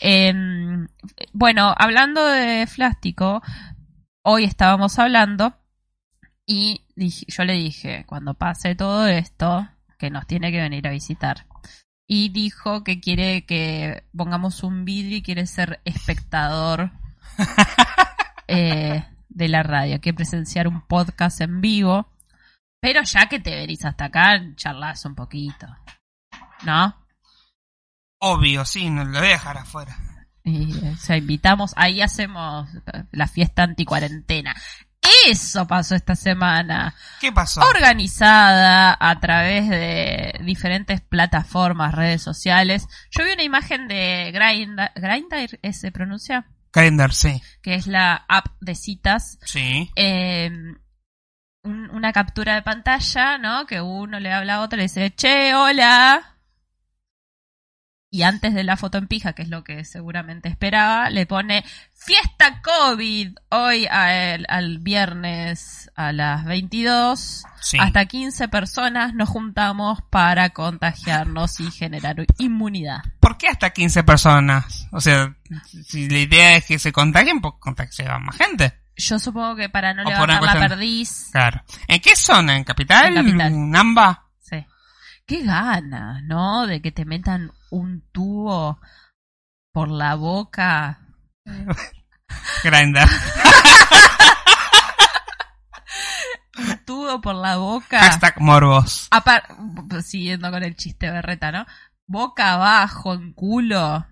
Em, 0.00 0.88
bueno, 1.32 1.72
hablando 1.78 2.26
de 2.26 2.66
Plástico, 2.74 3.40
hoy 4.24 4.42
estábamos 4.42 4.98
hablando 4.98 5.54
y 6.44 6.84
dije- 6.96 7.26
yo 7.28 7.44
le 7.44 7.52
dije, 7.52 8.04
cuando 8.08 8.34
pase 8.34 8.74
todo 8.74 9.06
esto, 9.06 9.68
que 9.96 10.10
nos 10.10 10.26
tiene 10.26 10.50
que 10.50 10.60
venir 10.60 10.88
a 10.88 10.90
visitar. 10.90 11.46
Y 12.08 12.30
dijo 12.30 12.82
que 12.82 13.00
quiere 13.00 13.46
que 13.46 14.02
pongamos 14.12 14.64
un 14.64 14.84
vidrio 14.84 15.18
y 15.18 15.22
quiere 15.22 15.46
ser 15.46 15.80
espectador 15.84 16.90
eh, 18.48 19.04
de 19.28 19.48
la 19.48 19.62
radio, 19.62 20.00
quiere 20.00 20.16
presenciar 20.16 20.68
un 20.68 20.86
podcast 20.86 21.40
en 21.40 21.60
vivo. 21.60 22.08
Pero 22.80 23.02
ya 23.02 23.26
que 23.26 23.40
te 23.40 23.54
venís 23.54 23.84
hasta 23.84 24.06
acá, 24.06 24.38
charlas 24.56 25.04
un 25.06 25.14
poquito. 25.14 25.66
¿No? 26.64 26.94
Obvio, 28.18 28.64
sí, 28.64 28.90
no 28.90 29.04
lo 29.04 29.18
voy 29.18 29.28
a 29.28 29.32
dejar 29.32 29.58
afuera. 29.58 29.96
Y, 30.44 30.76
o 30.88 30.96
sea, 30.96 31.16
invitamos, 31.16 31.72
ahí 31.76 32.02
hacemos 32.02 32.68
la 33.12 33.26
fiesta 33.26 33.62
anticuarentena. 33.62 34.54
Eso 35.26 35.66
pasó 35.66 35.94
esta 35.94 36.14
semana. 36.16 36.94
¿Qué 37.20 37.32
pasó? 37.32 37.60
Organizada 37.60 38.96
a 38.98 39.20
través 39.20 39.68
de 39.68 40.40
diferentes 40.44 41.00
plataformas, 41.00 41.94
redes 41.94 42.22
sociales. 42.22 42.86
Yo 43.10 43.24
vi 43.24 43.32
una 43.32 43.42
imagen 43.42 43.88
de 43.88 44.30
Grindr, 44.32 44.90
Grindr 44.94 45.58
¿eh, 45.62 45.72
se 45.72 45.92
pronuncia, 45.92 46.46
Calendar, 46.74 47.12
sí. 47.14 47.40
que 47.62 47.74
es 47.76 47.86
la 47.86 48.24
app 48.28 48.46
de 48.60 48.74
citas. 48.74 49.38
Sí. 49.44 49.90
Eh, 49.96 50.50
un- 51.62 51.90
una 51.90 52.12
captura 52.12 52.56
de 52.56 52.62
pantalla, 52.62 53.38
¿no? 53.38 53.64
Que 53.64 53.80
uno 53.80 54.18
le 54.20 54.32
habla 54.32 54.56
a 54.56 54.60
otro 54.60 54.76
y 54.76 54.80
le 54.80 54.82
dice, 54.84 55.14
che, 55.14 55.54
hola. 55.54 56.33
Y 58.14 58.22
antes 58.22 58.54
de 58.54 58.62
la 58.62 58.76
foto 58.76 58.96
en 58.96 59.08
pija, 59.08 59.32
que 59.32 59.42
es 59.42 59.48
lo 59.48 59.64
que 59.64 59.84
seguramente 59.84 60.48
esperaba, 60.48 61.10
le 61.10 61.26
pone 61.26 61.64
fiesta 61.94 62.62
COVID 62.62 63.36
hoy 63.48 63.86
al, 63.86 64.46
al 64.48 64.78
viernes 64.78 65.90
a 65.96 66.12
las 66.12 66.44
22. 66.44 67.42
Sí. 67.60 67.76
Hasta 67.80 68.06
15 68.06 68.46
personas 68.46 69.14
nos 69.14 69.28
juntamos 69.28 69.98
para 70.10 70.50
contagiarnos 70.50 71.58
y 71.58 71.72
generar 71.72 72.24
inmunidad. 72.38 72.98
¿Por 73.18 73.36
qué 73.36 73.48
hasta 73.48 73.70
15 73.70 74.04
personas? 74.04 74.86
O 74.92 75.00
sea, 75.00 75.34
si 75.84 76.08
la 76.08 76.18
idea 76.18 76.56
es 76.58 76.66
que 76.66 76.78
se 76.78 76.92
contagien, 76.92 77.40
pues 77.40 77.54
contagien 77.58 78.12
a 78.12 78.20
más 78.20 78.36
gente. 78.36 78.74
Yo 78.96 79.18
supongo 79.18 79.56
que 79.56 79.68
para 79.68 79.92
no 79.92 80.04
O 80.04 80.08
levantar 80.08 80.40
la 80.40 80.68
perdiz. 80.68 81.30
Claro. 81.32 81.64
¿En 81.88 82.00
qué 82.00 82.14
zona? 82.14 82.56
¿En 82.56 82.62
Capital? 82.62 83.08
En 83.08 83.24
Capital. 83.24 83.52
¿En 83.52 83.74
Amba? 83.74 84.23
Qué 85.26 85.42
ganas, 85.42 86.22
¿no? 86.24 86.66
De 86.66 86.82
que 86.82 86.92
te 86.92 87.04
metan 87.04 87.52
un 87.70 88.02
tubo 88.12 88.78
por 89.72 89.88
la 89.90 90.14
boca. 90.16 91.00
Grindr. 92.64 93.08
Un 96.56 96.84
tubo 96.84 97.20
por 97.20 97.34
la 97.34 97.56
boca. 97.56 98.00
Hashtag 98.00 98.40
morbos. 98.40 99.08
Apar- 99.10 99.44
siguiendo 100.02 100.50
con 100.50 100.62
el 100.62 100.76
chiste 100.76 101.10
berreta, 101.10 101.50
¿no? 101.50 101.66
Boca 102.06 102.52
abajo, 102.54 103.14
en 103.14 103.32
culo. 103.32 104.06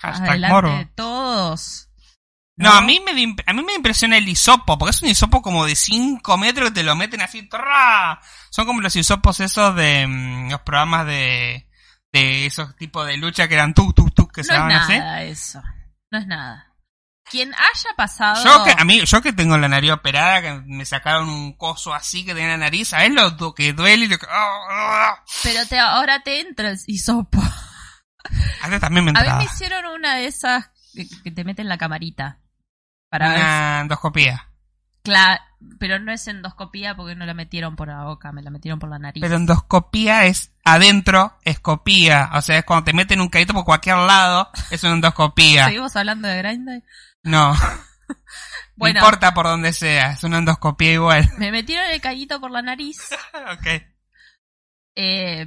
Hashtag 0.00 0.28
adelante 0.30 0.54
morbo. 0.54 0.76
de 0.78 0.86
todos. 0.86 1.90
No, 2.56 2.70
a 2.70 2.80
mí, 2.82 3.00
me, 3.04 3.10
a 3.46 3.52
mí 3.52 3.62
me 3.64 3.74
impresiona 3.74 4.16
el 4.16 4.28
hisopo, 4.28 4.78
porque 4.78 4.90
es 4.90 5.02
un 5.02 5.08
hisopo 5.08 5.42
como 5.42 5.66
de 5.66 5.74
5 5.74 6.38
metros 6.38 6.68
que 6.68 6.74
te 6.76 6.82
lo 6.84 6.94
meten 6.94 7.20
así. 7.20 7.48
¡tra! 7.48 8.20
Son 8.54 8.66
como 8.66 8.80
los 8.82 8.94
hisopos 8.94 9.40
esos 9.40 9.74
de 9.74 10.06
mm, 10.06 10.48
los 10.52 10.60
programas 10.60 11.06
de, 11.06 11.68
de 12.12 12.46
esos 12.46 12.76
tipos 12.76 13.04
de 13.04 13.16
lucha 13.16 13.48
que 13.48 13.54
eran 13.54 13.74
tuk, 13.74 13.92
tuk, 13.96 14.14
tuk, 14.14 14.32
que 14.32 14.42
No 14.42 14.44
se 14.44 14.52
es 14.52 14.58
daban 14.58 14.70
así. 14.70 14.96
nada 14.96 15.22
eso. 15.24 15.60
No 16.12 16.18
es 16.20 16.26
nada. 16.28 16.72
Quien 17.28 17.52
haya 17.52 17.96
pasado. 17.96 18.44
Yo 18.44 18.62
que, 18.62 18.70
a 18.78 18.84
mí, 18.84 19.04
yo 19.04 19.20
que 19.22 19.32
tengo 19.32 19.58
la 19.58 19.66
nariz 19.66 19.90
operada, 19.90 20.40
que 20.40 20.52
me 20.66 20.84
sacaron 20.84 21.28
un 21.28 21.56
coso 21.56 21.92
así 21.92 22.24
que 22.24 22.32
tenía 22.32 22.50
la 22.50 22.58
nariz, 22.58 22.90
¿sabes 22.90 23.12
lo 23.12 23.54
que 23.56 23.72
duele 23.72 24.04
y 24.04 24.08
lo 24.08 24.18
que... 24.18 24.26
ah, 24.30 24.66
ah? 24.70 25.24
Pero 25.42 25.66
te, 25.66 25.76
ahora 25.80 26.22
te 26.22 26.38
entra 26.38 26.70
el 26.70 26.78
hisopo. 26.86 27.42
Antes 28.62 28.80
también 28.80 29.04
me 29.04 29.10
A 29.10 29.14
mí 29.14 29.18
entraba. 29.18 29.38
me 29.40 29.44
hicieron 29.46 29.84
una 29.86 30.14
de 30.14 30.26
esas 30.26 30.70
que, 30.94 31.08
que 31.24 31.32
te 31.32 31.42
meten 31.42 31.68
la 31.68 31.76
camarita. 31.76 32.38
Para 33.10 33.30
ver. 33.30 33.38
Una 33.40 33.80
endoscopía. 33.80 34.48
Claro, 35.04 35.40
pero 35.78 35.98
no 36.00 36.10
es 36.12 36.26
endoscopía 36.26 36.96
porque 36.96 37.14
no 37.14 37.26
la 37.26 37.34
metieron 37.34 37.76
por 37.76 37.88
la 37.88 38.02
boca, 38.04 38.32
me 38.32 38.42
la 38.42 38.50
metieron 38.50 38.78
por 38.80 38.88
la 38.88 38.98
nariz. 38.98 39.20
Pero 39.20 39.36
endoscopía 39.36 40.24
es 40.24 40.50
adentro, 40.64 41.38
escopía. 41.44 42.30
O 42.34 42.40
sea, 42.42 42.58
es 42.58 42.64
cuando 42.64 42.84
te 42.84 42.94
meten 42.94 43.20
un 43.20 43.28
cadito 43.28 43.52
por 43.52 43.64
cualquier 43.64 43.96
lado, 43.98 44.50
es 44.70 44.82
una 44.82 44.94
endoscopía. 44.94 45.66
¿Seguimos 45.66 45.94
hablando 45.94 46.26
de 46.26 46.38
Grindr? 46.38 46.82
No. 47.22 47.54
Bueno. 48.76 48.98
No 48.98 49.06
importa 49.06 49.32
por 49.34 49.46
donde 49.46 49.72
sea, 49.72 50.10
es 50.10 50.24
una 50.24 50.38
endoscopía 50.38 50.94
igual. 50.94 51.30
Me 51.38 51.52
metieron 51.52 51.88
el 51.90 52.00
caguito 52.00 52.40
por 52.40 52.50
la 52.50 52.60
nariz. 52.60 52.98
ok. 53.52 53.66
Eh, 54.96 55.46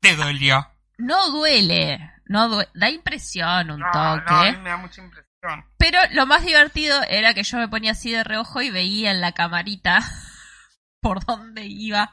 Te 0.00 0.14
dolió. 0.16 0.66
no 0.98 1.30
duele, 1.30 1.98
no 2.26 2.48
due- 2.50 2.68
da 2.74 2.90
impresión 2.90 3.70
un 3.70 3.80
No, 3.80 3.86
toque. 3.90 4.24
no, 4.30 4.36
a 4.36 4.50
mí 4.52 4.56
me 4.58 4.68
da 4.70 4.76
mucha 4.76 5.02
impresión. 5.02 5.27
Pero 5.76 5.98
lo 6.12 6.26
más 6.26 6.44
divertido 6.44 7.00
era 7.08 7.34
que 7.34 7.42
yo 7.42 7.58
me 7.58 7.68
ponía 7.68 7.92
así 7.92 8.10
de 8.10 8.24
reojo 8.24 8.60
y 8.62 8.70
veía 8.70 9.10
en 9.10 9.20
la 9.20 9.32
camarita 9.32 10.00
por 11.00 11.24
dónde 11.24 11.66
iba. 11.66 12.10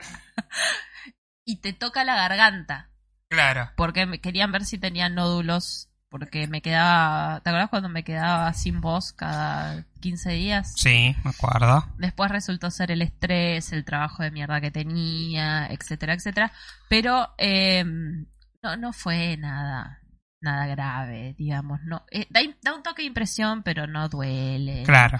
y 1.46 1.62
te 1.62 1.74
toca 1.74 2.04
la 2.04 2.16
garganta. 2.16 2.90
Claro. 3.30 3.72
Porque 3.76 4.06
me 4.06 4.20
querían 4.22 4.52
ver 4.52 4.66
si 4.66 4.78
tenía 4.78 5.10
nódulos. 5.10 5.90
Porque 6.10 6.48
me 6.48 6.62
quedaba. 6.62 7.42
¿Te 7.42 7.50
acuerdas 7.50 7.70
cuando 7.70 7.90
me 7.90 8.06
quedaba 8.06 8.54
sin 8.54 8.80
voz 8.80 9.12
cada 9.12 9.86
15 10.00 10.32
días? 10.32 10.74
Sí, 10.78 11.14
me 11.26 11.32
acuerdo. 11.32 11.84
Después 11.98 12.32
resultó 12.32 12.72
ser 12.72 12.92
el 12.92 13.02
estrés, 13.02 13.74
el 13.74 13.84
trabajo 13.84 14.24
de 14.24 14.32
mierda 14.32 14.62
que 14.62 14.72
tenía, 14.72 15.68
etcétera, 15.68 16.14
etcétera. 16.14 16.54
Pero 16.88 17.34
eh, 17.38 17.84
no, 17.84 18.78
no 18.78 18.94
fue 18.94 19.36
nada, 19.36 20.00
nada 20.42 20.68
grave, 20.68 21.34
digamos. 21.38 21.80
No, 21.84 22.04
eh, 22.12 22.28
da, 22.30 22.42
da 22.62 22.74
un 22.76 22.84
toque 22.84 23.02
de 23.02 23.08
impresión, 23.08 23.64
pero 23.64 23.88
no 23.88 24.10
duele. 24.10 24.84
Claro. 24.84 25.20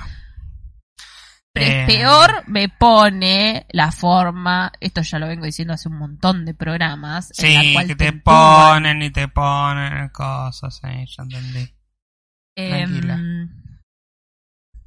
Pero 1.54 1.72
Eh. 1.72 1.86
peor 1.88 2.44
me 2.48 2.68
pone 2.68 3.66
la 3.72 3.92
forma, 3.92 4.74
esto 4.82 5.02
ya 5.02 5.20
lo 5.20 5.28
vengo 5.28 5.46
diciendo 5.46 5.74
hace 5.74 5.88
un 5.88 5.98
montón 5.98 6.44
de 6.44 6.54
programas, 6.54 7.32
en 7.40 7.54
la 7.54 7.62
Sí, 7.62 7.74
cual 7.74 7.88
que 7.88 7.96
te 7.96 8.12
ponen 8.12 9.02
y 9.02 9.10
te 9.10 9.28
ponen 9.30 10.10
cosas, 10.10 10.76
sí, 10.82 11.06
ya 11.16 11.24
entendí. 11.24 11.74
Tranquila. 12.56 13.14
Em, 13.14 13.50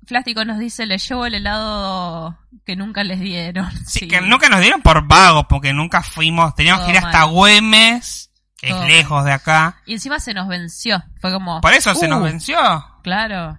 Plástico 0.07 0.43
nos 0.47 0.59
dice, 0.59 0.87
le 0.87 0.97
llevo 0.97 1.27
el 1.27 1.35
helado 1.35 2.39
que 2.65 2.77
nunca 2.77 3.05
les 3.05 3.21
dieron. 3.21 3.71
Sí, 3.87 4.09
que 4.09 4.21
nunca 4.23 4.49
nos 4.49 4.61
dieron 4.61 4.81
por 4.83 5.07
vagos, 5.07 5.45
porque 5.49 5.73
nunca 5.75 6.03
fuimos, 6.03 6.55
teníamos 6.55 6.85
que 6.87 6.93
ir 6.93 6.99
hasta 6.99 7.27
mal. 7.27 7.31
Güemes, 7.31 8.28
Todo 8.61 8.83
es 8.83 8.89
lejos 8.89 9.25
de 9.25 9.33
acá. 9.33 9.81
Y 9.87 9.93
encima 9.95 10.19
se 10.21 10.35
nos 10.35 10.49
venció. 10.49 11.03
Fue 11.21 11.33
como... 11.33 11.61
Por 11.61 11.73
eso 11.75 11.95
se 11.95 12.09
nos 12.09 12.21
"Uh, 12.21 12.25
venció. 12.25 12.59
Claro. 13.03 13.59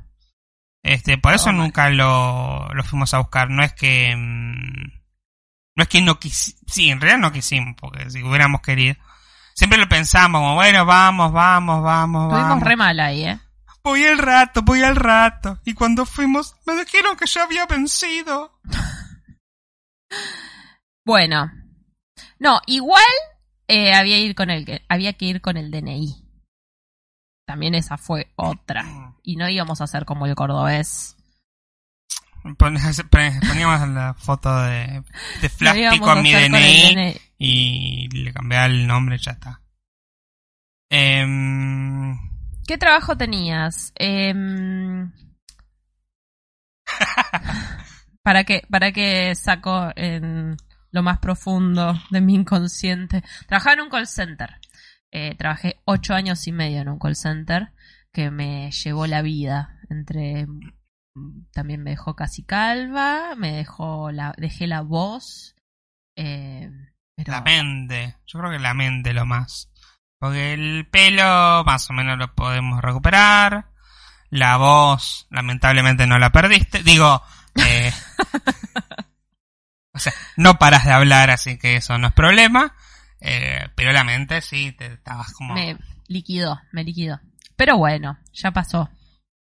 Este, 0.83 1.17
por 1.17 1.33
eso 1.33 1.47
mal. 1.47 1.57
nunca 1.57 1.89
lo, 1.89 2.67
lo 2.73 2.83
fuimos 2.83 3.13
a 3.13 3.19
buscar. 3.19 3.49
No 3.49 3.63
es 3.63 3.73
que. 3.73 4.13
mm, 4.15 4.83
no 5.75 5.83
es 5.83 5.88
que 5.89 6.01
no 6.01 6.19
quisimos. 6.19 6.62
Sí, 6.67 6.89
en 6.89 6.99
realidad 7.01 7.19
no 7.19 7.31
quisimos, 7.31 7.75
porque 7.79 8.09
si 8.09 8.23
hubiéramos 8.23 8.62
querido. 8.62 8.95
Siempre 9.55 9.77
lo 9.77 9.89
pensamos, 9.89 10.39
como 10.39 10.55
bueno, 10.55 10.85
vamos, 10.85 11.33
vamos, 11.33 11.83
vamos, 11.83 12.23
Estuvimos 12.27 12.49
vamos. 12.49 12.63
re 12.63 12.75
mal 12.77 12.99
ahí, 12.99 13.25
¿eh? 13.25 13.39
Voy 13.83 14.05
al 14.05 14.17
rato, 14.17 14.62
voy 14.62 14.83
al 14.83 14.95
rato. 14.95 15.59
Y 15.65 15.73
cuando 15.73 16.05
fuimos, 16.05 16.55
me 16.65 16.75
dijeron 16.77 17.17
que 17.17 17.25
yo 17.25 17.41
había 17.43 17.65
vencido. 17.65 18.59
Bueno. 21.05 21.51
No, 22.39 22.62
igual 22.67 23.03
eh, 23.69 23.93
había, 23.93 24.17
ir 24.17 24.36
con 24.36 24.49
el, 24.49 24.65
que- 24.65 24.82
había 24.89 25.13
que 25.13 25.25
ir 25.25 25.41
con 25.41 25.55
el 25.55 25.71
DNI. 25.71 26.25
También 27.45 27.75
esa 27.75 27.97
fue 27.97 28.32
otra. 28.36 29.15
Y 29.23 29.36
no 29.38 29.47
íbamos 29.49 29.79
a 29.79 29.86
hacer 29.86 30.03
como 30.05 30.25
el 30.25 30.36
cordobés. 30.36 31.15
Poníamos 32.58 33.89
la 33.89 34.13
foto 34.17 34.55
de, 34.63 35.03
de 35.41 35.49
Flappy 35.58 35.79
íbamos 35.79 35.99
con 35.99 36.21
mi 36.21 36.32
con 36.34 36.51
DNI 36.51 37.15
y 37.38 38.08
le 38.10 38.34
cambiaba 38.34 38.65
el 38.65 38.86
nombre 38.88 39.15
y 39.15 39.19
ya 39.19 39.32
está. 39.32 39.62
Em, 40.91 42.17
¿Qué 42.67 42.77
trabajo 42.77 43.15
tenías? 43.17 43.91
Em, 43.95 45.12
¿Para 48.23 48.43
qué, 48.43 48.63
¿Para 48.69 48.91
qué 48.91 49.34
saco 49.36 49.89
en 49.95 50.58
lo 50.91 51.04
más 51.04 51.19
profundo 51.19 51.93
de 52.10 52.21
mi 52.21 52.36
inconsciente? 52.36 53.23
Trabajaba 53.47 53.73
en 53.75 53.82
un 53.82 53.89
call 53.89 54.08
center. 54.08 54.60
Eh, 55.12 55.36
trabajé 55.36 55.82
ocho 55.86 56.13
años 56.13 56.45
y 56.47 56.52
medio 56.52 56.82
en 56.82 56.89
un 56.89 56.99
call 56.99 57.15
center 57.15 57.71
que 58.12 58.32
me 58.32 58.71
llevó 58.71 59.08
la 59.08 59.21
vida. 59.21 59.75
Entre 59.89 60.47
también 61.52 61.84
me 61.84 61.91
dejó 61.91 62.15
casi 62.15 62.43
calva, 62.43 63.36
me 63.36 63.52
dejó 63.54 64.12
la, 64.12 64.34
dejé 64.38 64.67
la 64.67 64.82
voz. 64.82 65.56
eh, 66.15 66.69
pero 67.15 67.34
La 67.34 67.41
mente. 67.41 68.15
Yo 68.25 68.39
creo 68.39 68.52
que 68.52 68.60
la 68.60 68.73
mente 68.73 69.13
lo 69.13 69.25
más. 69.25 69.69
Porque 70.19 70.54
el 70.54 70.88
pelo 70.89 71.63
más 71.65 71.89
o 71.89 71.93
menos 71.93 72.17
lo 72.17 72.34
podemos 72.36 72.82
recuperar. 72.82 73.71
La 74.30 74.58
voz, 74.58 75.28
lamentablemente 75.32 76.06
no 76.06 76.19
la 76.19 76.32
perdiste. 76.32 76.84
Digo, 76.84 77.21
eh, 77.56 77.91
o 79.99 80.01
sea, 80.01 80.13
no 80.38 80.57
paras 80.57 80.85
de 80.85 80.93
hablar, 80.93 81.29
así 81.29 81.57
que 81.57 81.75
eso 81.75 81.97
no 81.97 82.07
es 82.07 82.13
problema. 82.13 82.73
Eh, 83.19 83.67
pero 83.75 83.91
la 83.91 84.05
mente 84.05 84.39
sí, 84.39 84.71
te 84.71 84.93
estabas 84.93 85.33
como... 85.33 85.53
me 85.53 85.77
liquidó, 86.07 86.62
me 86.71 86.85
liquidó. 86.85 87.19
Pero 87.57 87.77
bueno, 87.77 88.17
ya 88.31 88.51
pasó. 88.51 88.89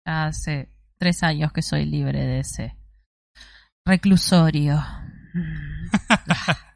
Hace 0.05 0.69
tres 0.99 1.23
años 1.23 1.51
que 1.51 1.63
soy 1.63 1.87
libre 1.87 2.21
de 2.21 2.41
ese 2.41 2.77
reclusorio. 3.87 4.85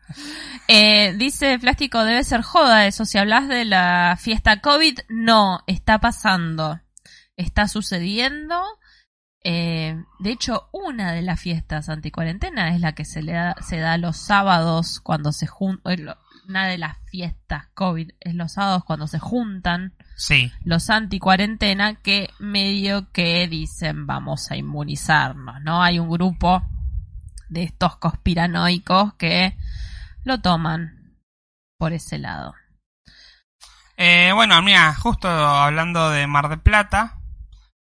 Eh, 0.70 1.14
dice 1.16 1.58
Plástico, 1.58 2.04
debe 2.04 2.24
ser 2.24 2.42
joda 2.42 2.86
eso. 2.86 3.06
Si 3.06 3.16
hablas 3.16 3.48
de 3.48 3.64
la 3.64 4.18
fiesta 4.18 4.60
COVID, 4.60 4.98
no, 5.08 5.60
está 5.66 5.98
pasando. 5.98 6.80
Está 7.36 7.68
sucediendo. 7.68 8.62
Eh, 9.50 10.04
de 10.18 10.30
hecho, 10.30 10.68
una 10.72 11.12
de 11.12 11.22
las 11.22 11.40
fiestas 11.40 11.88
anticuarentena 11.88 12.74
es 12.74 12.82
la 12.82 12.92
que 12.92 13.06
se 13.06 13.22
le 13.22 13.32
da, 13.32 13.56
se 13.62 13.78
da 13.78 13.96
los 13.96 14.18
sábados 14.18 15.00
cuando 15.02 15.32
se 15.32 15.46
juntan. 15.46 16.16
Una 16.46 16.66
de 16.66 16.76
las 16.76 16.98
fiestas 17.06 17.66
COVID 17.72 18.10
es 18.20 18.34
los 18.34 18.52
sábados 18.52 18.84
cuando 18.84 19.06
se 19.06 19.18
juntan 19.18 19.94
Sí, 20.16 20.52
los 20.64 20.90
anticuarentena 20.90 21.94
que 21.94 22.28
medio 22.38 23.10
que 23.10 23.48
dicen 23.48 24.06
vamos 24.06 24.50
a 24.50 24.56
inmunizarnos, 24.56 25.62
¿no? 25.62 25.82
Hay 25.82 25.98
un 25.98 26.10
grupo 26.10 26.62
de 27.48 27.62
estos 27.62 27.96
conspiranoicos 27.96 29.14
que 29.14 29.56
lo 30.24 30.42
toman 30.42 31.16
por 31.78 31.94
ese 31.94 32.18
lado. 32.18 32.54
Eh, 33.96 34.30
bueno, 34.34 34.60
mira, 34.60 34.94
justo 34.94 35.26
hablando 35.26 36.10
de 36.10 36.26
Mar 36.26 36.50
de 36.50 36.58
Plata, 36.58 37.17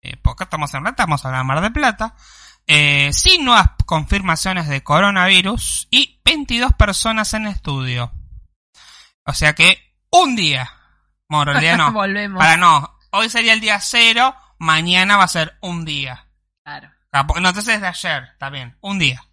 eh, 0.07 0.17
porque 0.21 0.45
estamos 0.45 0.73
en 0.73 0.83
Plata, 0.83 1.03
vamos 1.03 1.23
a 1.23 1.27
hablar 1.27 1.41
de 1.41 1.45
Mar 1.45 1.61
de 1.61 1.71
Plata, 1.71 2.15
eh, 2.65 3.11
sin 3.13 3.45
nuevas 3.45 3.71
confirmaciones 3.85 4.67
de 4.67 4.83
coronavirus 4.83 5.87
y 5.91 6.19
22 6.23 6.73
personas 6.73 7.33
en 7.33 7.47
estudio. 7.47 8.11
O 9.25 9.33
sea 9.33 9.53
que 9.53 9.95
un 10.09 10.35
día, 10.35 10.71
bueno, 11.27 11.51
en 11.51 11.61
realidad 11.61 11.77
no, 11.77 11.91
Volvemos. 11.91 12.39
para 12.39 12.57
no, 12.57 12.97
hoy 13.11 13.29
sería 13.29 13.53
el 13.53 13.59
día 13.59 13.79
cero, 13.79 14.35
mañana 14.57 15.17
va 15.17 15.25
a 15.25 15.29
ser 15.29 15.57
un 15.61 15.85
día. 15.85 16.27
Claro. 16.63 16.89
Ah, 17.11 17.23
No, 17.23 17.49
entonces 17.49 17.75
es 17.75 17.81
de 17.81 17.87
ayer, 17.87 18.23
está 18.33 18.49
bien, 18.49 18.77
un 18.81 18.99
día. 18.99 19.23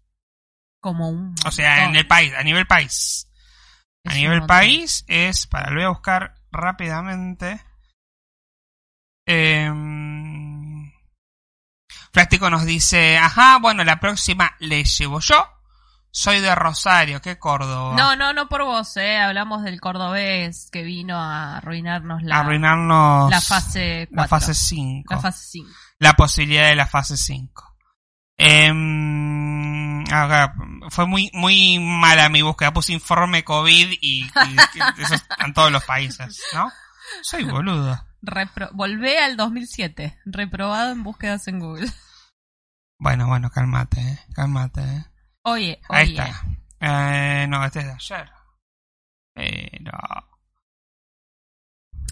como 0.79 1.09
un... 1.09 1.35
O 1.45 1.51
sea, 1.51 1.87
en 1.87 1.97
el 1.97 2.07
país, 2.07 2.33
a 2.35 2.43
nivel 2.43 2.67
país. 2.67 3.27
Es 4.05 4.13
a 4.13 4.15
nivel 4.15 4.47
país 4.47 5.05
es, 5.09 5.47
para 5.47 5.71
lo 5.71 5.77
voy 5.77 5.85
a 5.85 5.91
buscar 5.91 6.35
rápidamente. 6.53 7.63
Em, 9.27 10.91
Plástico 12.13 12.51
nos 12.51 12.65
dice, 12.65 13.19
ajá, 13.19 13.59
bueno, 13.59 13.85
la 13.85 14.01
próxima 14.01 14.57
le 14.59 14.85
llevo 14.85 15.21
yo. 15.21 15.47
Soy 16.13 16.41
de 16.41 16.53
Rosario, 16.55 17.21
¿qué 17.23 17.39
Córdoba? 17.39 17.95
No, 17.97 18.17
no, 18.17 18.33
no 18.33 18.49
por 18.49 18.65
vos, 18.65 18.97
eh. 18.97 19.17
Hablamos 19.19 19.63
del 19.63 19.81
cordobés 19.81 20.69
que 20.73 20.83
vino 20.83 21.17
a 21.17 21.59
arruinarnos 21.59 22.23
la, 22.25 22.41
Arruinarnos 22.41 23.31
la 23.31 23.41
fase 23.41 24.09
4. 24.13 24.17
la 24.23 24.29
fase 24.29 24.55
5. 24.55 25.15
La 25.15 25.21
fase 25.21 25.45
5. 25.51 25.71
la 26.01 26.13
posibilidad 26.15 26.65
de 26.69 26.75
la 26.77 26.87
fase 26.87 27.17
5. 27.17 27.77
Em, 28.81 30.03
acá, 30.13 30.55
fue 30.91 31.07
muy 31.07 31.31
muy 31.35 31.79
mala 31.79 32.29
mi 32.29 32.43
búsqueda. 32.43 32.73
Puse 32.73 32.93
informe 32.93 33.45
COVID 33.45 33.93
y, 34.01 34.25
y- 34.25 34.31
eso 35.03 35.15
está 35.15 35.37
en 35.45 35.53
todos 35.55 35.71
los 35.71 35.85
países, 35.85 36.43
¿no? 36.55 36.71
Soy 37.23 37.45
boludo. 37.45 38.05
Repro- 38.23 38.71
Volvé 38.73 39.19
al 39.19 39.37
2007. 39.37 40.19
Reprobado 40.27 40.93
en 40.93 41.03
búsquedas 41.03 41.47
en 41.49 41.59
Google. 41.61 41.91
Bueno, 42.99 43.27
bueno, 43.29 43.51
cálmate, 43.51 44.01
eh, 44.01 44.19
cálmate. 44.35 44.81
eh. 44.83 45.05
Oye, 45.45 45.81
Ahí 45.89 46.19
oye. 46.19 46.23
está. 46.31 46.45
Eh, 47.43 47.47
no, 47.49 47.65
este 47.65 47.81
es 47.81 47.85
de 47.87 47.93
ayer. 47.93 48.31
Pero... 49.35 49.93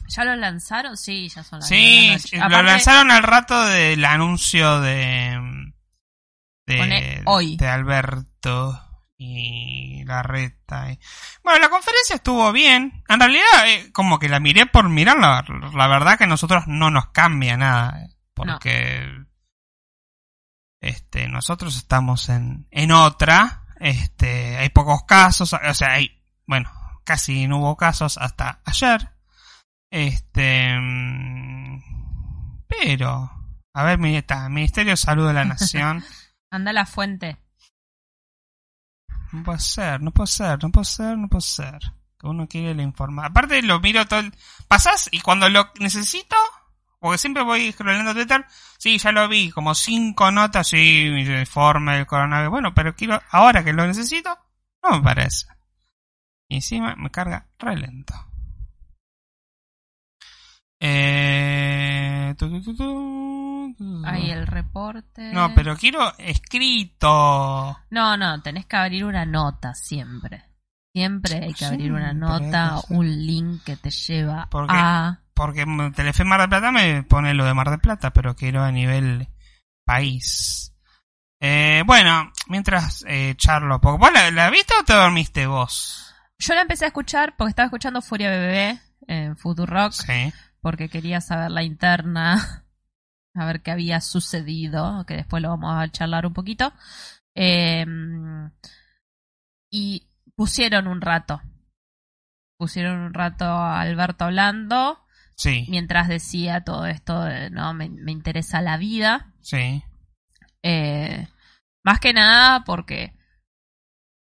¿Ya 0.08 0.24
lo 0.24 0.36
lanzaron? 0.36 0.96
Sí, 0.96 1.28
ya 1.28 1.44
son 1.44 1.58
las 1.60 1.68
Sí, 1.68 2.16
de 2.32 2.38
la 2.38 2.48
lo 2.48 2.54
Aparte, 2.56 2.70
lanzaron 2.70 3.10
al 3.10 3.22
rato 3.22 3.64
del 3.66 4.04
anuncio 4.04 4.80
de... 4.80 5.38
De, 6.66 7.22
hoy. 7.24 7.56
de 7.56 7.66
Alberto 7.66 8.84
y 9.16 10.04
la 10.04 10.22
reta. 10.22 10.92
y- 10.92 10.98
Bueno, 11.42 11.60
la 11.60 11.70
conferencia 11.70 12.16
estuvo 12.16 12.52
bien. 12.52 13.02
En 13.08 13.20
realidad, 13.20 13.44
eh, 13.66 13.90
como 13.92 14.18
que 14.18 14.28
la 14.28 14.38
miré 14.38 14.66
por 14.66 14.88
mirarla. 14.90 15.44
La 15.74 15.88
verdad 15.88 16.18
que 16.18 16.24
a 16.24 16.28
nosotros 16.28 16.64
no 16.66 16.90
nos 16.90 17.08
cambia 17.08 17.56
nada. 17.56 18.02
eh, 18.02 18.08
Porque 18.34 19.17
este, 20.80 21.28
nosotros 21.28 21.76
estamos 21.76 22.28
en, 22.28 22.66
en 22.70 22.92
otra. 22.92 23.64
Este, 23.80 24.56
hay 24.56 24.68
pocos 24.70 25.04
casos. 25.04 25.52
O 25.52 25.74
sea, 25.74 25.92
hay, 25.92 26.20
bueno, 26.46 26.70
casi 27.04 27.46
no 27.46 27.58
hubo 27.58 27.76
casos 27.76 28.18
hasta 28.18 28.60
ayer. 28.64 29.10
Este, 29.90 30.78
mm, 30.78 31.82
pero, 32.68 33.30
a 33.72 33.84
ver, 33.84 34.04
está, 34.14 34.48
Ministerio 34.48 34.92
de 34.92 34.96
Salud 34.96 35.26
de 35.26 35.34
la 35.34 35.44
Nación. 35.44 36.04
Anda 36.50 36.72
la 36.72 36.86
fuente. 36.86 37.36
No 39.32 39.42
puede 39.42 39.58
ser, 39.58 40.00
no 40.00 40.10
puede 40.10 40.28
ser, 40.28 40.62
no 40.62 40.70
puede 40.70 40.86
ser, 40.86 41.18
no 41.18 41.28
puede 41.28 41.42
ser. 41.42 41.78
Que 42.18 42.26
uno 42.26 42.48
quiere 42.48 42.74
la 42.74 42.82
información. 42.82 43.30
Aparte 43.30 43.62
lo 43.62 43.80
miro 43.80 44.06
todo 44.06 44.20
el... 44.20 44.34
Pasás 44.66 45.08
y 45.12 45.20
cuando 45.20 45.48
lo 45.48 45.70
necesito, 45.78 46.36
porque 46.98 47.18
siempre 47.18 47.42
voy 47.42 47.72
scrollando 47.72 48.14
Twitter, 48.14 48.44
sí, 48.78 48.98
ya 48.98 49.12
lo 49.12 49.28
vi, 49.28 49.50
como 49.50 49.74
cinco 49.74 50.30
notas, 50.30 50.68
sí, 50.68 51.06
informe 51.06 51.96
del 51.96 52.06
coronavirus. 52.06 52.50
Bueno, 52.50 52.74
pero 52.74 52.94
quiero, 52.94 53.20
ahora 53.30 53.62
que 53.64 53.72
lo 53.72 53.86
necesito, 53.86 54.36
no 54.82 54.98
me 54.98 55.02
parece. 55.02 55.46
Y 56.48 56.56
encima 56.56 56.96
me 56.96 57.10
carga 57.10 57.46
re 57.58 57.76
lento. 57.76 58.14
Eh... 60.80 62.34
tu. 62.38 63.76
Ahí 64.04 64.30
el 64.30 64.46
reporte. 64.46 65.32
No, 65.32 65.52
pero 65.54 65.76
quiero 65.76 66.16
escrito. 66.18 67.78
No, 67.90 68.16
no, 68.16 68.40
tenés 68.42 68.66
que 68.66 68.76
abrir 68.76 69.04
una 69.04 69.26
nota 69.26 69.74
siempre. 69.74 70.44
Siempre 70.94 71.44
hay 71.44 71.52
que 71.52 71.64
abrir 71.64 71.92
una 71.92 72.12
nota, 72.12 72.80
un 72.88 73.06
link 73.06 73.62
que 73.62 73.76
te 73.76 73.90
lleva 73.90 74.48
a... 74.50 75.20
Porque 75.38 75.64
Telefe 75.94 76.24
Mar 76.24 76.40
del 76.40 76.48
Plata 76.48 76.72
me 76.72 77.04
pone 77.04 77.32
lo 77.32 77.44
de 77.44 77.54
Mar 77.54 77.70
del 77.70 77.78
Plata, 77.78 78.12
pero 78.12 78.34
quiero 78.34 78.64
a 78.64 78.72
nivel 78.72 79.28
país. 79.84 80.74
Eh, 81.40 81.84
bueno, 81.86 82.32
mientras 82.48 83.04
eh, 83.06 83.34
charlo 83.36 83.80
poco. 83.80 83.98
¿Vos 83.98 84.12
la, 84.12 84.32
la 84.32 84.50
viste 84.50 84.74
o 84.78 84.84
te 84.84 84.94
dormiste 84.94 85.46
vos? 85.46 86.12
Yo 86.40 86.54
la 86.54 86.62
empecé 86.62 86.84
a 86.86 86.88
escuchar 86.88 87.36
porque 87.36 87.50
estaba 87.50 87.66
escuchando 87.66 88.02
Furia 88.02 88.30
BBB 88.30 88.78
en 89.06 89.36
Futurock, 89.36 89.92
Sí. 89.92 90.32
porque 90.60 90.88
quería 90.88 91.20
saber 91.20 91.52
la 91.52 91.62
interna, 91.62 92.64
a 93.36 93.44
ver 93.46 93.62
qué 93.62 93.70
había 93.70 94.00
sucedido, 94.00 95.04
que 95.06 95.14
después 95.14 95.40
lo 95.40 95.50
vamos 95.50 95.72
a 95.80 95.88
charlar 95.88 96.26
un 96.26 96.34
poquito. 96.34 96.72
Eh, 97.36 97.86
y 99.70 100.08
pusieron 100.34 100.88
un 100.88 101.00
rato. 101.00 101.40
Pusieron 102.58 102.98
un 102.98 103.14
rato 103.14 103.44
a 103.44 103.80
Alberto 103.80 104.24
hablando, 104.24 105.04
Sí. 105.38 105.66
mientras 105.68 106.08
decía 106.08 106.64
todo 106.64 106.84
esto, 106.86 107.22
de, 107.22 107.48
no, 107.50 107.72
me, 107.72 107.88
me 107.88 108.10
interesa 108.10 108.60
la 108.60 108.76
vida. 108.76 109.32
Sí. 109.40 109.84
Eh, 110.64 111.28
más 111.84 112.00
que 112.00 112.12
nada 112.12 112.64
porque 112.64 113.14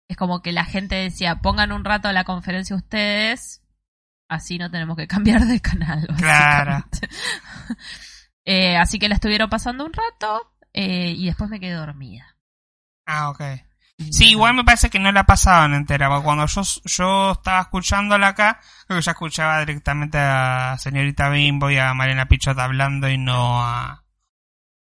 es 0.07 0.15
como 0.15 0.41
que 0.41 0.51
la 0.51 0.65
gente 0.65 0.95
decía, 0.95 1.41
pongan 1.41 1.71
un 1.71 1.83
rato 1.83 2.11
la 2.11 2.23
conferencia 2.25 2.75
ustedes, 2.75 3.63
así 4.27 4.59
no 4.59 4.69
tenemos 4.69 4.95
que 4.97 5.07
cambiar 5.07 5.45
de 5.45 5.59
canal. 5.59 6.07
Claro. 6.17 6.85
Eh, 8.45 8.77
así 8.77 8.97
que 8.97 9.09
la 9.09 9.13
estuvieron 9.15 9.47
pasando 9.47 9.85
un 9.85 9.93
rato 9.93 10.55
eh, 10.73 11.13
y 11.15 11.27
después 11.27 11.51
me 11.51 11.59
quedé 11.59 11.73
dormida. 11.73 12.35
Ah, 13.05 13.29
ok. 13.29 13.41
Sí, 14.11 14.29
igual 14.29 14.55
me 14.55 14.63
parece 14.63 14.89
que 14.89 14.97
no 14.97 15.11
la 15.11 15.25
pasaban 15.25 15.73
entera, 15.73 16.07
porque 16.07 16.23
cuando 16.23 16.45
yo, 16.45 16.61
yo 16.85 17.31
estaba 17.33 17.61
escuchándola 17.61 18.29
acá, 18.29 18.59
creo 18.87 18.99
que 18.99 19.05
ya 19.05 19.11
escuchaba 19.11 19.59
directamente 19.59 20.17
a 20.17 20.77
señorita 20.79 21.29
Bimbo 21.29 21.69
y 21.69 21.77
a 21.77 21.93
Mariana 21.93 22.27
Pichot 22.27 22.57
hablando 22.57 23.09
y 23.09 23.17
no 23.17 23.61
a... 23.61 24.05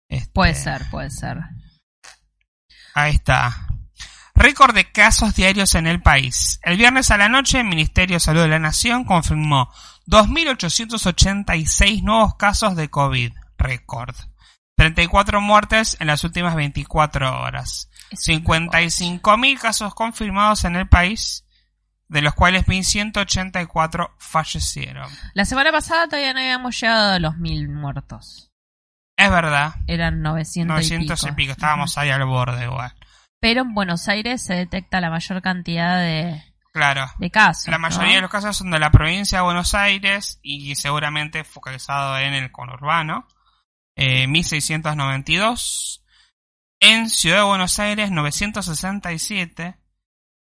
este, 0.08 0.32
Puede 0.32 0.54
ser, 0.54 0.82
puede 0.90 1.10
ser. 1.10 1.38
Ahí 2.94 3.14
está. 3.14 3.68
Récord 4.34 4.74
de 4.74 4.90
casos 4.90 5.36
diarios 5.36 5.76
en 5.76 5.86
el 5.86 6.02
país. 6.02 6.58
El 6.64 6.76
viernes 6.76 7.12
a 7.12 7.16
la 7.16 7.28
noche, 7.28 7.60
el 7.60 7.66
Ministerio 7.66 8.16
de 8.16 8.20
Salud 8.20 8.42
de 8.42 8.48
la 8.48 8.58
Nación 8.58 9.04
confirmó 9.04 9.72
2.886 10.06 12.02
nuevos 12.02 12.34
casos 12.34 12.74
de 12.74 12.90
COVID. 12.90 13.32
Récord. 13.56 14.16
34 14.76 15.40
muertes 15.40 15.96
en 16.00 16.08
las 16.08 16.24
últimas 16.24 16.56
24 16.56 17.40
horas. 17.40 17.88
Es 18.10 18.28
una 18.28 18.38
55.000 18.38 19.58
casos 19.58 19.94
confirmados 19.94 20.64
en 20.64 20.76
el 20.76 20.88
país, 20.88 21.44
de 22.08 22.22
los 22.22 22.34
cuales 22.34 22.66
1.184 22.66 24.10
fallecieron. 24.18 25.10
La 25.34 25.44
semana 25.44 25.72
pasada 25.72 26.06
todavía 26.06 26.32
no 26.32 26.40
habíamos 26.40 26.80
llegado 26.80 27.12
a 27.14 27.18
los 27.18 27.36
mil 27.38 27.68
muertos. 27.68 28.50
Es 29.16 29.30
verdad, 29.30 29.74
Eran 29.86 30.22
900, 30.22 30.74
900 30.74 31.22
y 31.24 31.32
pico, 31.32 31.52
estábamos 31.52 31.96
ahí 31.98 32.10
al 32.10 32.24
borde 32.24 32.64
igual. 32.64 32.92
Pero 33.40 33.62
en 33.62 33.74
Buenos 33.74 34.08
Aires 34.08 34.42
se 34.42 34.54
detecta 34.54 35.00
la 35.00 35.10
mayor 35.10 35.40
cantidad 35.42 36.00
de, 36.00 36.42
Claro. 36.72 37.06
de 37.18 37.30
casos. 37.30 37.68
La 37.68 37.78
mayoría 37.78 38.08
¿no? 38.08 38.14
de 38.16 38.20
los 38.22 38.30
casos 38.30 38.56
son 38.56 38.70
de 38.72 38.80
la 38.80 38.90
provincia 38.90 39.38
de 39.38 39.44
Buenos 39.44 39.74
Aires 39.74 40.40
y 40.42 40.74
seguramente 40.74 41.44
focalizado 41.44 42.18
en 42.18 42.34
el 42.34 42.50
conurbano. 42.50 43.28
Eh, 43.96 44.26
1692. 44.26 46.03
En 46.80 47.08
Ciudad 47.08 47.38
de 47.38 47.42
Buenos 47.44 47.78
Aires, 47.78 48.10
967. 48.10 49.76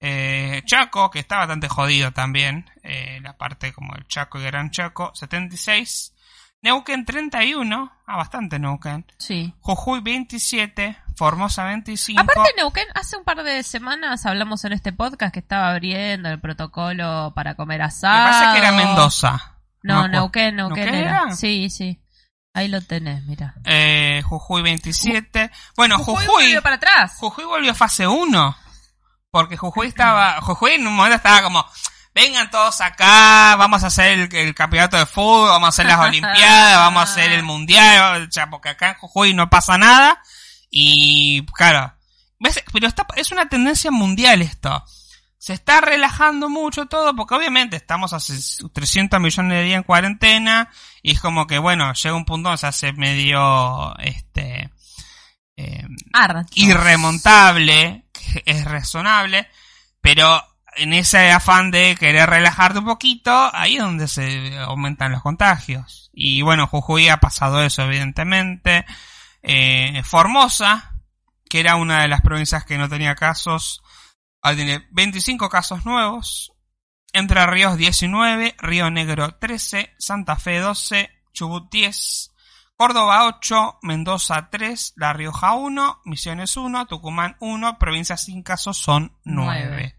Eh, 0.03 0.63
Chaco, 0.65 1.11
que 1.11 1.19
está 1.19 1.37
bastante 1.39 1.69
jodido 1.69 2.13
también. 2.13 2.71
eh, 2.83 3.19
la 3.23 3.37
parte 3.37 3.73
como 3.73 3.95
el 3.95 4.07
Chaco 4.07 4.39
y 4.41 4.45
Gran 4.45 4.71
Chaco, 4.71 5.11
76. 5.15 6.15
Neuquén, 6.63 7.05
31. 7.05 7.93
Ah, 8.07 8.17
bastante 8.17 8.59
Neuquén. 8.59 9.05
Sí. 9.19 9.55
Jujuy, 9.61 10.01
27. 10.01 10.97
Formosa, 11.17 11.65
25. 11.65 12.21
Aparte 12.21 12.51
Neuquén, 12.57 12.87
hace 12.95 13.17
un 13.19 13.25
par 13.25 13.43
de 13.43 13.63
semanas 13.63 14.25
hablamos 14.25 14.65
en 14.65 14.73
este 14.73 14.93
podcast 14.93 15.33
que 15.35 15.41
estaba 15.41 15.71
abriendo 15.71 16.31
el 16.31 16.41
protocolo 16.41 17.33
para 17.35 17.55
comer 17.55 17.79
Me 17.81 17.85
asado. 17.85 18.31
parece 18.31 18.53
que 18.53 18.59
era 18.67 18.73
Mendoza. 18.73 19.57
No, 19.83 19.95
me 19.95 20.01
acuerdo. 20.01 20.11
Neuquén, 20.21 20.57
Neuquén 20.57 20.85
¿Neuquén 20.85 20.95
era. 20.95 21.23
era? 21.25 21.33
Sí, 21.37 21.69
sí. 21.71 22.01
Ahí 22.53 22.69
lo 22.69 22.81
tenés, 22.81 23.25
mira. 23.25 23.55
Eh, 23.65 24.23
Jujuy 24.25 24.63
27. 24.63 25.51
Bueno, 25.77 25.99
Jujuy, 25.99 26.27
volvió 26.27 26.63
para 26.63 26.77
atrás. 26.77 27.15
Jujuy 27.19 27.45
volvió 27.45 27.71
a 27.71 27.75
fase 27.75 28.07
1. 28.07 28.57
Porque 29.31 29.57
Jujuy 29.57 29.87
estaba. 29.87 30.41
Jujuy 30.41 30.73
en 30.73 30.87
un 30.87 30.95
momento 30.95 31.17
estaba 31.17 31.43
como. 31.43 31.65
Vengan 32.13 32.51
todos 32.51 32.81
acá, 32.81 33.55
vamos 33.57 33.85
a 33.85 33.87
hacer 33.87 34.19
el, 34.19 34.35
el 34.35 34.53
campeonato 34.53 34.97
de 34.97 35.07
fútbol, 35.07 35.49
vamos 35.49 35.67
a 35.67 35.69
hacer 35.69 35.87
las 35.87 36.01
olimpiadas, 36.09 36.77
vamos 36.77 37.01
a 37.01 37.13
hacer 37.13 37.31
el 37.31 37.45
mundial, 37.45 38.27
o 38.29 38.33
sea, 38.33 38.51
porque 38.51 38.71
acá 38.71 38.89
en 38.89 38.95
Jujuy 38.97 39.33
no 39.33 39.49
pasa 39.49 39.79
nada. 39.79 40.21
Y 40.71 41.47
claro, 41.47 41.95
¿ves? 42.41 42.63
pero 42.73 42.89
está, 42.89 43.07
es 43.15 43.31
una 43.31 43.49
tendencia 43.49 43.93
mundial 43.93 44.43
esto. 44.43 44.85
Se 45.39 45.53
está 45.53 45.81
relajando 45.81 46.49
mucho 46.49 46.87
todo, 46.87 47.15
porque 47.15 47.35
obviamente 47.35 47.77
estamos 47.77 48.13
hace 48.13 48.35
300 48.73 49.21
millones 49.21 49.59
de 49.59 49.65
días 49.65 49.79
en 49.79 49.85
cuarentena, 49.85 50.69
y 51.03 51.13
es 51.13 51.21
como 51.21 51.47
que, 51.47 51.59
bueno, 51.59 51.93
llega 51.93 52.15
un 52.15 52.25
punto 52.25 52.49
donde 52.49 52.59
se 52.59 52.67
hace 52.67 52.93
medio, 52.93 53.97
este, 53.99 54.71
eh, 55.57 55.87
irremontable, 56.55 58.05
que 58.13 58.43
es 58.47 58.65
razonable, 58.65 59.49
pero 60.01 60.43
en 60.77 60.93
ese 60.93 61.31
afán 61.31 61.71
de 61.71 61.97
querer 61.99 62.29
relajarte 62.29 62.79
un 62.79 62.85
poquito, 62.85 63.51
ahí 63.55 63.77
es 63.77 63.83
donde 63.83 64.09
se 64.09 64.57
aumentan 64.59 65.13
los 65.13 65.23
contagios. 65.23 66.11
Y 66.13 66.43
bueno, 66.43 66.67
Jujuy 66.67 67.09
ha 67.09 67.19
pasado 67.19 67.63
eso, 67.63 67.83
evidentemente. 67.83 68.85
Eh, 69.43 70.03
Formosa, 70.05 70.95
que 71.49 71.61
era 71.61 71.77
una 71.77 72.03
de 72.03 72.09
las 72.09 72.21
provincias 72.21 72.65
que 72.65 72.79
no 72.79 72.89
tenía 72.89 73.15
casos, 73.15 73.83
ahora 74.43 74.57
tiene 74.57 74.87
25 74.93 75.49
casos 75.49 75.85
nuevos. 75.85 76.53
Entre 77.13 77.45
Ríos 77.47 77.77
19, 77.77 78.55
Río 78.59 78.91
Negro 78.91 79.35
13, 79.35 79.95
Santa 79.99 80.37
Fe 80.37 80.59
12, 80.59 81.11
Chubut 81.33 81.71
10, 81.71 82.33
Córdoba 82.77 83.27
8, 83.27 83.81
Mendoza 83.83 84.49
3, 84.51 84.95
La 84.97 85.13
Rioja 85.13 85.55
1, 85.55 86.03
Misiones 86.05 86.57
1, 86.57 86.87
Tucumán 86.87 87.37
1, 87.41 87.79
provincias 87.79 88.25
sin 88.25 88.43
casos 88.43 88.79
son 88.79 89.13
9. 89.25 89.67
Nueve. 89.67 89.97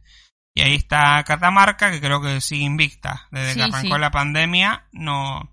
Y 0.53 0.61
ahí 0.61 0.75
está 0.75 1.23
Catamarca, 1.23 1.91
que 1.91 2.01
creo 2.01 2.21
que 2.21 2.41
sigue 2.41 2.63
invicta. 2.63 3.27
Desde 3.31 3.55
que 3.55 3.63
arrancó 3.63 3.95
sí. 3.95 4.01
la 4.01 4.11
pandemia, 4.11 4.87
no. 4.91 5.51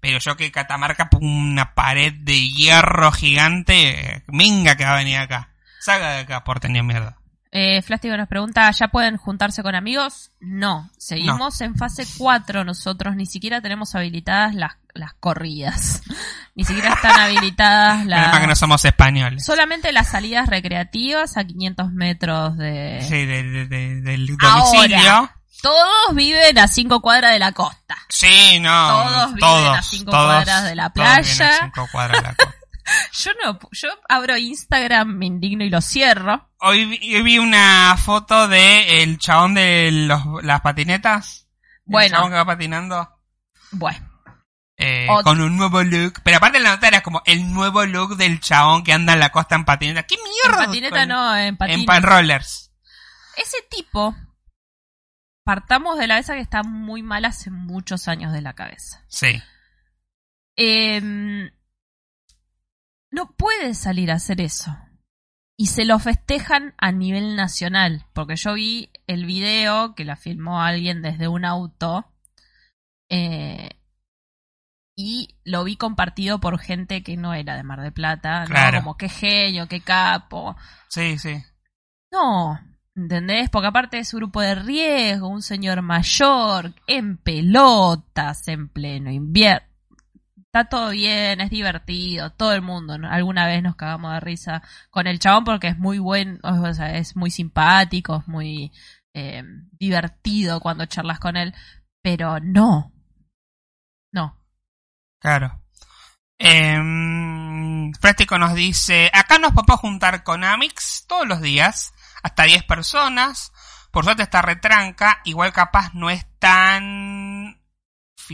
Pero 0.00 0.18
yo 0.18 0.36
que 0.36 0.50
Catamarca 0.50 1.08
una 1.20 1.74
pared 1.74 2.12
de 2.14 2.48
hierro 2.48 3.12
gigante, 3.12 4.24
minga 4.28 4.76
que 4.76 4.84
va 4.84 4.92
a 4.92 4.98
venir 4.98 5.18
acá. 5.18 5.54
Salga 5.80 6.12
de 6.12 6.18
acá 6.20 6.44
por 6.44 6.60
tener 6.60 6.82
mierda. 6.82 7.19
Eh, 7.52 7.82
Flástico 7.82 8.16
nos 8.16 8.28
pregunta, 8.28 8.70
¿ya 8.70 8.88
pueden 8.88 9.16
juntarse 9.16 9.62
con 9.64 9.74
amigos? 9.74 10.30
No, 10.38 10.88
seguimos 10.96 11.60
en 11.62 11.74
fase 11.74 12.06
4 12.16 12.64
nosotros, 12.64 13.16
ni 13.16 13.26
siquiera 13.26 13.60
tenemos 13.60 13.94
habilitadas 13.96 14.54
las, 14.54 14.74
las 14.94 15.14
corridas. 15.14 16.02
ni 16.54 16.62
siquiera 16.64 16.94
están 16.94 17.18
habilitadas 17.18 18.04
mal 18.06 18.30
que 18.34 18.40
no 18.42 18.46
las... 18.48 18.58
somos 18.58 18.84
españoles. 18.84 19.44
Solamente 19.44 19.90
las 19.92 20.08
salidas 20.08 20.48
recreativas 20.48 21.36
a 21.36 21.42
500 21.44 21.90
metros 21.90 22.56
de... 22.56 23.04
Sí, 23.08 23.26
de- 23.26 23.42
de- 23.42 23.66
de- 23.66 24.00
del 24.00 24.36
Ahora. 24.40 24.72
domicilio. 24.72 25.30
Todos 25.60 26.14
viven 26.14 26.56
a 26.58 26.68
5 26.68 27.00
cuadras 27.02 27.32
de 27.32 27.38
la 27.40 27.50
costa. 27.52 27.96
Sí, 28.08 28.58
no. 28.60 28.88
Todos 28.88 29.26
viven 29.34 29.40
todos, 29.40 29.78
a 29.78 29.82
cinco 29.82 30.10
todos, 30.12 30.24
cuadras 30.24 30.64
de 30.64 30.74
la 30.76 30.90
todos 30.90 30.94
viven 31.06 31.12
a 31.12 31.22
playa. 31.22 31.58
cinco 31.64 31.88
cuadras 31.92 32.22
de 32.22 32.28
la 32.28 32.34
costa. 32.34 32.54
Yo 33.12 33.30
no, 33.44 33.58
yo 33.72 33.88
abro 34.08 34.36
Instagram, 34.36 35.08
me 35.16 35.26
indigno 35.26 35.64
y 35.64 35.70
lo 35.70 35.80
cierro. 35.80 36.50
Hoy 36.58 36.84
vi, 36.86 37.14
hoy 37.16 37.22
vi 37.22 37.38
una 37.38 37.96
foto 37.96 38.48
de 38.48 39.02
el 39.02 39.18
chabón 39.18 39.54
de 39.54 39.90
los, 39.92 40.22
las 40.42 40.60
patinetas. 40.60 41.48
El 41.86 41.92
Bueno. 41.92 42.16
chabón 42.16 42.30
que 42.30 42.36
va 42.36 42.44
patinando. 42.44 43.08
Bueno, 43.72 44.08
eh, 44.76 45.06
con 45.24 45.40
un 45.40 45.56
nuevo 45.56 45.82
look. 45.82 46.20
Pero 46.24 46.38
aparte 46.38 46.58
la 46.60 46.70
nota 46.70 46.88
era 46.88 47.02
como 47.02 47.22
el 47.26 47.52
nuevo 47.52 47.84
look 47.86 48.16
del 48.16 48.40
chabón 48.40 48.82
que 48.82 48.92
anda 48.92 49.12
en 49.12 49.20
la 49.20 49.30
costa 49.30 49.54
en 49.56 49.64
patineta. 49.64 50.02
¿Qué 50.04 50.14
en 50.16 50.20
mierda? 50.22 50.66
patineta 50.66 50.98
Con- 51.00 51.08
no, 51.08 51.36
en 51.36 51.44
En 51.48 51.56
patineta. 51.56 51.92
pan 51.92 52.02
rollers. 52.02 52.72
Ese 53.36 53.58
tipo, 53.70 54.14
partamos 55.44 55.98
de 55.98 56.06
la 56.06 56.14
cabeza 56.14 56.34
que 56.34 56.40
está 56.40 56.62
muy 56.62 57.02
mal 57.02 57.24
hace 57.24 57.50
muchos 57.50 58.08
años 58.08 58.32
de 58.32 58.40
la 58.42 58.54
cabeza. 58.54 59.04
Sí. 59.08 59.40
Em, 60.56 61.50
no 63.10 63.34
puede 63.36 63.74
salir 63.74 64.10
a 64.10 64.14
hacer 64.14 64.40
eso. 64.40 64.76
Y 65.56 65.66
se 65.66 65.84
lo 65.84 65.98
festejan 65.98 66.74
a 66.78 66.90
nivel 66.92 67.36
nacional. 67.36 68.06
Porque 68.14 68.36
yo 68.36 68.54
vi 68.54 68.90
el 69.06 69.26
video 69.26 69.94
que 69.94 70.04
la 70.04 70.16
filmó 70.16 70.62
alguien 70.62 71.02
desde 71.02 71.28
un 71.28 71.44
auto. 71.44 72.06
eh, 73.10 73.70
y 74.96 75.38
lo 75.44 75.64
vi 75.64 75.76
compartido 75.76 76.40
por 76.40 76.58
gente 76.58 77.02
que 77.02 77.16
no 77.16 77.32
era 77.32 77.56
de 77.56 77.62
Mar 77.62 77.80
de 77.80 77.90
Plata. 77.92 78.40
¿no? 78.40 78.46
Claro. 78.46 78.78
Como 78.80 78.96
qué 78.96 79.08
genio, 79.08 79.66
qué 79.66 79.80
capo. 79.80 80.56
Sí, 80.88 81.18
sí. 81.18 81.42
No, 82.12 82.58
¿entendés? 82.94 83.48
Porque 83.50 83.68
aparte 83.68 83.98
es 83.98 84.12
grupo 84.12 84.40
de 84.42 84.54
riesgo, 84.56 85.28
un 85.28 85.42
señor 85.42 85.80
mayor, 85.80 86.74
en 86.86 87.16
pelotas, 87.16 88.46
en 88.48 88.68
pleno 88.68 89.10
invierno. 89.10 89.66
Está 90.52 90.68
todo 90.68 90.90
bien, 90.90 91.40
es 91.40 91.48
divertido, 91.50 92.30
todo 92.32 92.52
el 92.54 92.60
mundo, 92.60 92.98
¿no? 92.98 93.08
alguna 93.08 93.46
vez 93.46 93.62
nos 93.62 93.76
cagamos 93.76 94.12
de 94.14 94.18
risa 94.18 94.62
con 94.90 95.06
el 95.06 95.20
chabón 95.20 95.44
porque 95.44 95.68
es 95.68 95.78
muy 95.78 96.00
buen, 96.00 96.40
o 96.42 96.74
sea, 96.74 96.96
es 96.96 97.14
muy 97.14 97.30
simpático, 97.30 98.16
es 98.16 98.26
muy 98.26 98.72
eh, 99.14 99.44
divertido 99.78 100.58
cuando 100.58 100.86
charlas 100.86 101.20
con 101.20 101.36
él, 101.36 101.54
pero 102.02 102.40
no, 102.40 102.92
no. 104.12 104.36
Claro. 105.20 105.62
Eh, 106.36 106.76
Práctico 108.00 108.36
nos 108.36 108.54
dice, 108.54 109.08
acá 109.14 109.38
nos 109.38 109.52
podemos 109.52 109.80
juntar 109.80 110.24
con 110.24 110.42
Amix 110.42 111.04
todos 111.06 111.28
los 111.28 111.40
días, 111.40 111.92
hasta 112.24 112.42
10 112.42 112.64
personas. 112.64 113.52
Por 113.92 114.04
suerte 114.04 114.24
está 114.24 114.42
retranca, 114.42 115.20
igual 115.24 115.52
capaz 115.52 115.94
no 115.94 116.10
es 116.10 116.26
tan 116.38 117.60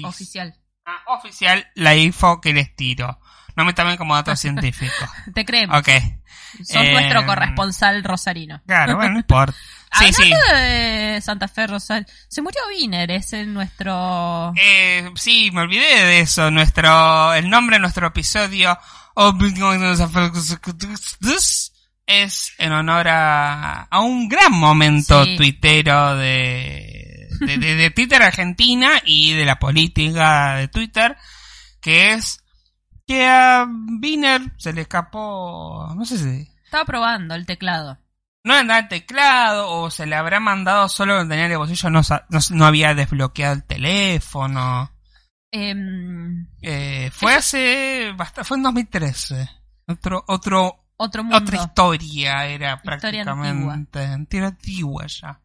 Oficial. 0.02 0.58
Oficial 1.06 1.66
la 1.74 1.94
info 1.96 2.40
que 2.40 2.52
les 2.52 2.74
tiro. 2.76 3.18
No 3.56 3.64
me 3.64 3.72
tomen 3.72 3.96
como 3.96 4.14
datos 4.14 4.38
científicos. 4.40 5.08
Te 5.34 5.44
creemos. 5.44 5.78
Ok. 5.78 5.88
Sos 6.62 6.76
eh, 6.84 6.92
nuestro 6.92 7.26
corresponsal 7.26 8.02
rosarino. 8.04 8.62
Claro, 8.66 8.96
bueno, 8.96 9.12
no 9.14 9.18
importa. 9.20 9.56
Sí, 9.98 10.12
sí. 10.12 10.30
De 10.52 11.20
Santa 11.22 11.48
Fe 11.48 11.66
Rosario, 11.66 12.06
se 12.28 12.42
murió 12.42 12.60
Wiener, 12.68 13.10
es 13.10 13.32
en 13.32 13.54
nuestro... 13.54 14.52
Eh, 14.56 15.10
sí, 15.14 15.50
me 15.52 15.62
olvidé 15.62 16.04
de 16.04 16.20
eso. 16.20 16.50
Nuestro, 16.50 17.32
el 17.32 17.48
nombre 17.48 17.76
de 17.76 17.80
nuestro 17.80 18.06
episodio 18.08 18.78
es 22.06 22.52
en 22.58 22.72
honor 22.72 23.08
a, 23.08 23.82
a 23.90 24.00
un 24.00 24.28
gran 24.28 24.52
momento 24.52 25.24
Sí. 25.24 25.36
tuitero 25.36 26.16
de, 26.16 27.05
de, 27.40 27.58
de- 27.58 27.74
de 27.74 27.90
Twitter 27.90 28.22
Argentina 28.22 28.90
y 29.04 29.32
de 29.34 29.44
la 29.44 29.58
política 29.58 30.54
de 30.56 30.68
Twitter, 30.68 31.16
que 31.80 32.12
es 32.14 32.42
que 33.06 33.26
a 33.26 33.66
Wiener 34.02 34.42
se 34.58 34.72
le 34.72 34.82
escapó, 34.82 35.92
no 35.96 36.04
sé 36.04 36.18
si, 36.18 36.50
Estaba 36.64 36.84
probando 36.84 37.34
el 37.34 37.46
teclado. 37.46 37.98
no 38.44 38.54
andaba 38.54 38.80
el 38.80 38.88
teclado 38.88 39.70
o 39.70 39.90
se 39.90 40.06
le 40.06 40.16
habrá 40.16 40.40
mandado 40.40 40.88
solo 40.88 41.16
lo 41.22 41.28
tenía 41.28 41.46
en 41.46 41.52
el 41.52 41.58
bolsillo, 41.58 41.90
no, 41.90 42.00
no, 42.28 42.38
no 42.50 42.66
había 42.66 42.94
desbloqueado 42.94 43.54
el 43.54 43.64
teléfono. 43.64 44.90
Em, 45.52 46.46
Eh, 46.60 47.10
fue 47.12 47.34
hace 47.34 48.12
bast- 48.16 48.44
fue 48.44 48.56
en 48.56 48.64
2013. 48.64 49.48
Otro, 49.86 50.24
otro, 50.26 50.84
otro 50.96 51.22
mundo. 51.22 51.38
otra 51.38 51.56
historia 51.62 52.46
era 52.46 52.74
Historia 52.74 52.82
prácticamente. 52.82 54.04
Antigua. 54.04 54.48
antigua 54.48 55.06
ya. 55.06 55.40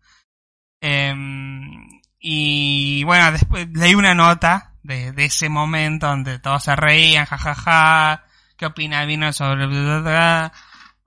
Em, 0.82 2.02
y 2.20 3.04
bueno, 3.04 3.32
después 3.32 3.70
leí 3.74 3.96
una 3.96 4.16
nota 4.16 4.74
de, 4.84 5.12
de 5.12 5.26
ese 5.26 5.48
momento 5.48 6.08
donde 6.08 6.40
todos 6.40 6.64
se 6.64 6.76
reían, 6.76 7.26
jajaja, 7.26 8.26
qué 8.58 8.66
opina 8.66 9.06
Vino 9.06 9.32
sobre 9.32 9.68
bla, 9.68 9.80
bla, 9.82 10.00
bla? 10.00 10.54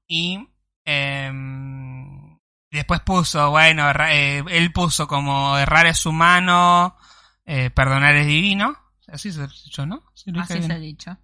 y 0.06 0.48
em, 0.84 2.38
después 2.70 3.00
puso, 3.00 3.50
bueno, 3.50 3.90
eh, 4.08 4.42
él 4.48 4.72
puso 4.72 5.06
como 5.06 5.56
errar 5.58 5.86
es 5.86 6.06
humano, 6.06 6.96
eh, 7.44 7.70
perdonar 7.70 8.14
es 8.16 8.26
divino. 8.26 8.76
Así 9.08 9.32
se 9.32 9.44
he 9.44 9.46
dicho, 9.46 9.84
¿no? 9.86 10.02
Así 10.40 10.62
se 10.62 10.72
ha 10.72 10.78
dicho. 10.78 11.16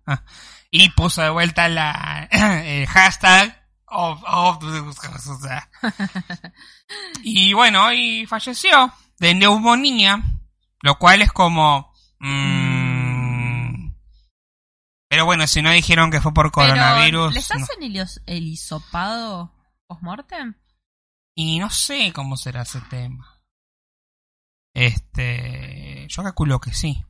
Y 0.71 0.91
puso 0.91 1.23
de 1.23 1.31
vuelta 1.31 1.69
la 1.69 2.29
el 2.31 2.87
hashtag 2.87 3.60
of, 3.91 4.23
of- 4.27 4.65
y 7.23 7.53
bueno, 7.53 7.93
y 7.93 8.27
falleció 8.27 8.93
de 9.19 9.35
neumonía, 9.35 10.23
lo 10.83 10.99
cual 10.99 11.23
es 11.23 11.33
como 11.33 11.93
mm, 12.21 13.91
pero 15.09 15.25
bueno, 15.25 15.47
si 15.47 15.61
no 15.61 15.71
dijeron 15.71 16.11
que 16.11 16.21
fue 16.21 16.33
por 16.33 16.51
coronavirus, 16.53 17.35
¿Les 17.35 17.51
no. 17.51 17.57
hacen 17.65 17.83
el, 17.83 18.07
el 18.27 18.43
hisopado 18.47 19.53
post-mortem? 19.87 20.55
y 21.35 21.59
no 21.59 21.71
sé 21.71 22.13
cómo 22.13 22.37
será 22.37 22.63
ese 22.63 22.81
tema. 22.83 23.41
Este, 24.75 26.07
yo 26.09 26.23
calculo 26.23 26.61
que 26.61 26.73
sí. 26.75 27.05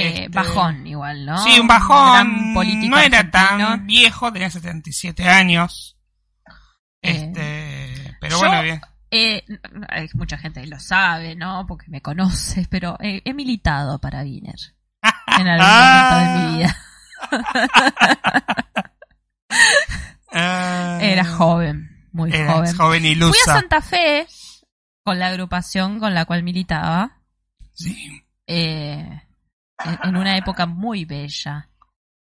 Eh, 0.00 0.24
Este, 0.24 0.28
bajón 0.28 0.86
igual, 0.86 1.26
¿no? 1.26 1.36
Sí, 1.44 1.58
un 1.58 1.66
bajón. 1.66 2.54
No 2.54 2.62
era 2.98 3.18
argentino. 3.18 3.30
tan 3.68 3.86
viejo, 3.86 4.32
tenía 4.32 4.48
77 4.48 5.28
años. 5.28 5.96
Eh, 7.02 7.10
Este, 7.10 8.16
pero 8.20 8.32
yo- 8.32 8.38
bueno, 8.38 8.62
bien. 8.62 8.80
Eh, 9.10 9.44
hay 9.88 10.08
mucha 10.14 10.38
gente 10.38 10.60
que 10.60 10.66
lo 10.68 10.78
sabe, 10.78 11.34
¿no? 11.34 11.64
Porque 11.66 11.86
me 11.90 12.00
conoce, 12.02 12.66
pero 12.70 12.96
eh, 13.00 13.22
he 13.24 13.34
militado 13.34 13.98
para 14.00 14.22
Wiener 14.22 14.54
en 15.38 15.48
algún 15.48 15.66
momento 15.66 16.16
de 16.16 16.46
mi 16.48 16.56
vida. 16.58 16.76
Ah, 20.32 20.98
Era 21.00 21.24
joven, 21.24 22.06
muy 22.12 22.32
Eras 22.32 22.54
joven. 22.54 22.76
joven 22.76 23.04
y 23.06 23.14
Fui 23.16 23.32
a. 23.46 23.54
Santa 23.54 23.80
Fe 23.80 24.26
con 25.02 25.18
la 25.18 25.28
agrupación 25.28 25.98
con 25.98 26.12
la 26.14 26.26
cual 26.26 26.42
militaba 26.42 27.18
Sí. 27.72 28.22
eh, 28.46 29.22
en, 29.84 29.98
en 30.08 30.16
una 30.16 30.36
época 30.36 30.66
muy 30.66 31.04
bella. 31.04 31.68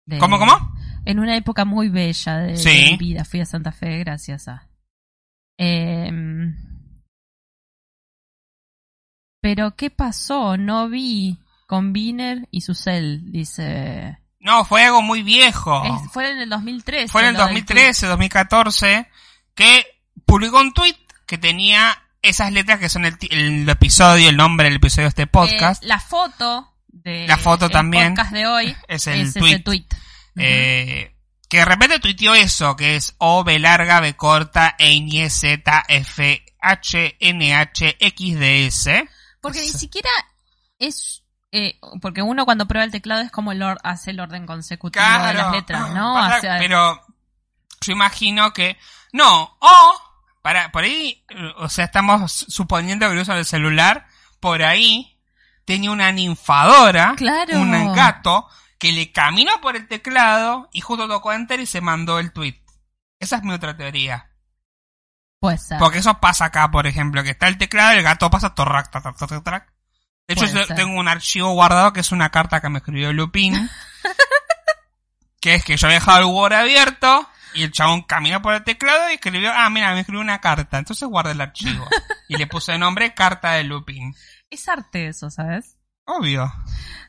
de- 0.07 0.19
¿Cómo, 0.19 0.39
cómo? 0.39 0.75
En 1.05 1.19
una 1.21 1.37
época 1.37 1.65
muy 1.65 1.89
bella 1.89 2.39
de, 2.39 2.55
mi 2.91 2.97
vida. 2.97 3.25
Fui 3.25 3.41
a 3.41 3.47
Santa 3.47 3.73
Fe 3.73 3.99
gracias 4.01 4.49
a... 4.49 4.69
Eh, 5.59 6.11
pero 9.41 9.77
¿qué 9.77 9.91
pasó? 9.91 10.57
No 10.57 10.89
vi 10.89 11.39
con 11.67 11.93
Wiener 11.93 12.49
y 12.51 12.63
Susel, 12.63 13.31
dice... 13.33 14.19
No, 14.41 14.65
fue 14.65 14.85
algo 14.85 15.03
muy 15.03 15.23
viejo. 15.23 15.83
Es- 15.85 16.13
fue 16.13 16.31
en 16.31 16.39
el 16.39 16.49
2013. 16.51 17.09
fue 17.09 17.23
en 17.23 17.29
el 17.29 17.35
lo 17.35 17.41
del 17.41 17.49
2013, 17.55 18.07
2014, 18.07 19.09
que 19.55 19.85
publicó 20.25 20.61
un 20.61 20.73
tweet 20.73 20.97
que 21.27 21.39
tenía 21.39 21.97
esas 22.23 22.53
letras 22.53 22.79
que 22.81 22.89
son 22.89 23.05
el, 23.05 23.69
episodio, 23.69 24.29
el 24.29 24.37
nombre 24.37 24.67
del 24.69 24.77
episodio 24.77 25.05
de 25.05 25.09
este 25.11 25.27
tweet. 25.27 25.51
podcast. 25.51 25.83
Eh, 25.83 25.87
la 25.89 25.99
foto 26.01 26.73
de 27.11 27.27
La 27.27 27.37
foto 27.39 27.67
el 27.67 27.73
también. 27.73 28.15
podcast 28.15 28.33
de 28.33 28.47
hoy 28.47 28.77
es 28.89 29.07
es, 29.07 29.07
el 29.07 29.21
ese 29.23 29.59
tweet. 29.61 29.87
Eh, 30.37 31.15
que 31.49 31.59
de 31.59 31.65
repente 31.65 32.01
tuiteó 32.01 32.35
eso, 32.35 32.77
que 32.77 32.97
es 32.97 33.15
O, 33.19 33.45
B 33.45 33.59
larga, 33.59 34.01
B 34.01 34.17
corta, 34.17 34.75
E, 34.79 34.95
Ñ, 35.01 35.31
Z, 35.31 35.85
F, 35.89 36.45
H, 36.61 37.17
N, 37.21 37.55
H, 37.55 37.97
X, 38.01 38.39
D, 38.39 38.67
S. 38.67 39.09
Porque 39.41 39.61
ni 39.61 39.69
siquiera 39.69 40.11
es... 40.79 41.23
eh, 41.53 41.79
porque 42.03 42.23
uno 42.23 42.45
cuando 42.45 42.67
prueba 42.67 42.85
el 42.85 42.91
teclado 42.91 43.23
es 43.23 43.31
como 43.31 43.53
el 43.53 43.63
or- 43.63 43.79
hace 43.85 44.11
el 44.11 44.19
orden 44.21 44.45
consecutivo 44.47 45.05
de 45.05 45.35
las 45.35 45.53
letras, 45.53 45.91
¿no? 45.93 46.15
O 46.37 46.41
sea, 46.41 46.59
pero 46.59 47.01
yo 47.81 47.93
imagino 47.93 48.53
que... 48.53 48.77
No, 49.13 49.57
o... 49.61 50.01
Para, 50.43 50.71
por 50.71 50.85
ahí, 50.85 51.25
o 51.57 51.69
sea, 51.69 51.87
estamos 51.87 52.33
suponiendo 52.49 53.09
que 53.09 53.15
lo 53.17 53.23
usa 53.23 53.37
el 53.37 53.45
celular. 53.45 54.07
Por 54.39 54.63
ahí 54.63 55.16
tenía 55.67 55.91
una 55.91 56.11
ninfadora, 56.13 57.15
Claro. 57.17 57.61
un 57.61 57.93
gato, 57.93 58.49
que 58.79 58.93
le 58.93 59.13
caminó 59.13 59.61
por 59.61 59.77
el 59.77 59.89
teclado 59.89 60.69
y 60.73 60.81
justo 60.81 61.09
tocó 61.09 61.33
enter 61.33 61.61
y 61.61 61.67
se 61.67 61.81
mandó 61.83 62.19
el 62.19 62.33
tweet. 62.33 62.63
Esa 63.19 63.37
es 63.37 63.43
mi 63.43 63.53
otra 63.53 63.77
teoría. 63.77 64.31
puede 65.39 65.59
ser. 65.59 65.79
Porque 65.79 65.99
eso 65.99 66.19
pasa 66.19 66.47
acá, 66.47 66.71
por 66.71 66.87
ejemplo, 66.87 67.23
que 67.23 67.31
está 67.31 67.49
el 67.49 67.59
teclado, 67.59 67.93
el 67.93 68.03
gato 68.03 68.31
pasa 68.31 68.55
torrac, 68.55 68.91
tac, 68.91 69.05
tac. 69.45 69.73
De 70.27 70.35
hecho, 70.35 70.47
yo 70.47 70.67
tengo 70.75 70.99
un 70.99 71.09
archivo 71.09 71.53
guardado 71.53 71.93
que 71.93 72.01
es 72.01 72.11
una 72.11 72.31
carta 72.31 72.61
que 72.61 72.69
me 72.69 72.79
escribió 72.79 73.13
Lupin. 73.13 73.71
que 75.41 75.55
es 75.55 75.65
que 75.65 75.77
yo 75.77 75.87
había 75.87 76.01
dejado 76.01 76.19
el 76.19 76.25
Word 76.25 76.55
abierto 76.55 77.29
y 77.55 77.63
el 77.63 77.71
chabón 77.73 78.03
caminó 78.03 78.43
por 78.43 78.55
el 78.55 78.65
teclado 78.65 79.09
y 79.11 79.15
escribió, 79.15 79.53
ah, 79.55 79.71
mira, 79.71 79.93
me 79.95 80.01
escribió 80.01 80.21
una 80.21 80.41
carta. 80.41 80.79
Entonces 80.79 81.09
guardé 81.09 81.33
el 81.33 81.41
archivo. 81.41 81.87
y 82.29 82.37
le 82.37 82.47
puse 82.47 82.73
de 82.73 82.79
nombre 82.79 83.15
carta 83.15 83.53
de 83.53 83.65
Lupin. 83.65 84.15
Es 84.57 84.69
arte 84.69 85.09
eso, 85.09 85.29
¿sabes? 85.31 85.77
Obvio. 86.07 86.51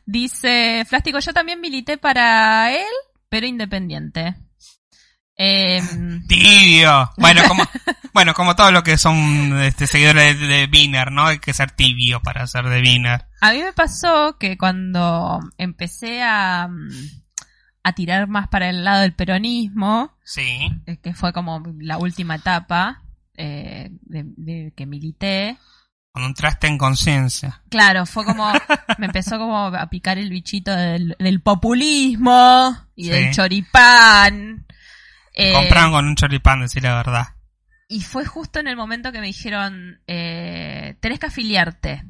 Dice 0.06 0.84
Flástico, 0.88 1.20
yo 1.20 1.34
también 1.34 1.62
milité 1.62 1.98
para 1.98 2.74
él, 2.74 2.86
pero 3.30 3.46
independiente. 3.48 4.36
Em, 5.36 6.26
Tibio. 6.28 7.10
Bueno, 7.18 7.42
como, 7.48 7.64
bueno, 8.14 8.34
como 8.34 8.56
todos 8.56 8.72
los 8.74 8.84
que 8.84 8.98
son 8.98 9.60
este, 9.62 9.88
seguidores 9.88 10.40
de, 10.40 10.48
de 10.48 10.70
Wiener, 10.72 11.12
¿no? 11.12 11.28
Hay 11.28 11.40
que 11.40 11.54
ser 11.54 11.72
tibio 11.72 12.22
para 12.22 12.48
ser 12.48 12.66
de 12.66 12.82
Wiener. 12.82 13.26
a 13.42 13.54
mí 13.54 13.60
me 13.64 13.74
pasó 13.74 14.38
que 14.40 14.58
cuando 14.58 15.40
empecé 15.58 16.22
a, 16.24 16.68
a 17.84 17.94
tirar 17.94 18.28
más 18.28 18.48
para 18.50 18.70
el 18.70 18.84
lado 18.84 19.02
del 19.02 19.14
peronismo, 19.14 20.18
Sí. 20.24 20.70
eh, 20.86 20.98
que 20.98 21.14
fue 21.14 21.32
como 21.34 21.64
la 21.80 21.98
última 21.98 22.36
etapa 22.36 23.04
eh, 23.36 23.90
de, 24.02 24.24
de 24.36 24.74
que 24.76 24.86
milité, 24.88 25.58
Cuando 26.18 26.30
entraste 26.30 26.66
en 26.66 26.80
conciencia. 26.80 27.62
Claro, 27.70 28.08
fue 28.08 28.26
como, 28.26 28.52
me 28.98 29.06
empezó 29.06 29.38
como 29.38 29.68
a 29.68 29.88
picar 29.88 30.18
el 30.18 30.32
bichito 30.32 30.76
del, 30.76 31.16
del 31.20 31.42
populismo 31.42 32.76
y 32.96 33.04
Sí. 33.04 33.10
del 33.12 33.32
choripán. 33.36 34.66
Eh, 35.36 35.54
Compraron 35.54 35.92
con 35.92 36.08
un 36.08 36.16
choripán, 36.16 36.62
decir 36.62 36.82
la 36.82 36.96
verdad. 36.96 37.28
y 37.88 38.02
fue 38.02 38.26
justo 38.26 38.60
en 38.60 38.68
el 38.68 38.76
momento 38.76 39.12
que 39.12 39.20
me 39.20 39.28
dijeron, 39.28 40.02
eh, 40.08 40.98
tenés 41.02 41.20
que 41.20 41.28
afiliarte. 41.28 42.04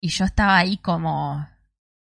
Y 0.00 0.08
yo 0.08 0.24
estaba 0.24 0.56
ahí 0.56 0.78
como 0.78 1.46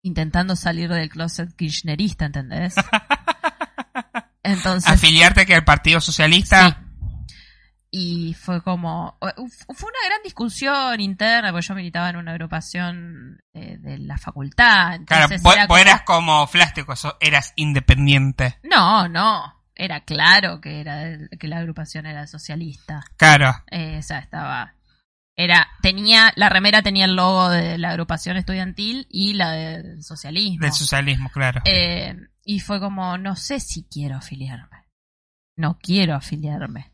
intentando 0.03 0.55
salir 0.55 0.89
del 0.89 1.09
closet 1.09 1.53
kirchnerista, 1.57 2.27
¿entendés? 2.27 2.77
Entonces, 4.45 4.89
Afiliarte 4.89 5.47
que 5.47 5.57
al 5.57 5.65
Partido 5.65 6.01
Socialista. 6.01 6.69
Sí. 6.69 6.77
Y 7.91 8.35
fue 8.35 8.63
como. 8.63 9.17
Fue 9.21 9.89
una 9.91 10.09
gran 10.09 10.23
discusión 10.23 11.01
interna, 11.01 11.51
porque 11.53 11.67
yo 11.67 11.75
militaba 11.75 12.11
en 12.11 12.17
una 12.17 12.33
agrupación 12.33 13.41
eh, 13.55 13.79
de 13.79 13.99
la 13.99 14.19
facultad. 14.19 15.01
Claro, 15.07 15.25
entonces 15.25 15.43
vos, 15.43 15.55
era 15.55 15.63
vos 15.67 15.69
como- 15.69 15.79
eras 15.79 16.03
como 16.03 16.47
Flástico, 16.47 16.95
eras 17.21 17.53
independiente. 17.57 18.59
No, 18.63 19.09
no. 19.09 19.55
Era 19.75 20.01
claro 20.05 20.61
que 20.61 20.81
era 20.81 21.17
que 21.39 21.49
la 21.49 21.59
agrupación 21.59 22.05
era 22.07 22.27
socialista. 22.27 23.05
Claro. 23.17 23.55
Eh, 23.71 23.99
o 23.99 24.03
sea, 24.03 24.19
estaba. 24.19 24.75
Era, 25.37 25.69
tenía, 25.83 26.33
la 26.35 26.49
remera 26.49 26.83
tenía 26.83 27.05
el 27.05 27.15
logo 27.15 27.49
de 27.49 27.79
la 27.79 27.91
agrupación 27.91 28.37
estudiantil 28.37 29.07
y 29.09 29.35
la 29.35 29.53
del 29.53 30.03
socialismo. 30.03 30.63
Del 30.65 30.73
socialismo, 30.73 31.31
claro. 31.31 31.63
Eh, 31.65 32.17
y 32.45 32.59
fue 32.59 32.81
como, 32.81 33.17
no 33.19 33.37
sé 33.37 33.61
si 33.61 33.85
quiero 33.89 34.17
afiliarme. 34.17 34.85
No 35.57 35.79
quiero 35.81 36.17
afiliarme. 36.17 36.93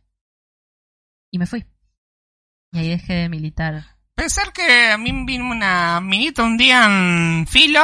Y 1.35 1.39
me 1.39 1.47
fui. 1.47 1.67
Y 2.71 2.79
ahí 2.79 2.91
dejé 2.91 3.13
de 3.15 3.29
militar. 3.29 3.85
Pensar 4.15 4.53
que 4.53 4.93
a 4.93 4.99
mí 4.99 5.11
vino 5.27 5.51
una 5.51 6.01
minita 6.01 6.45
un 6.45 6.57
día 6.57 6.85
en 6.85 7.45
filo. 7.49 7.83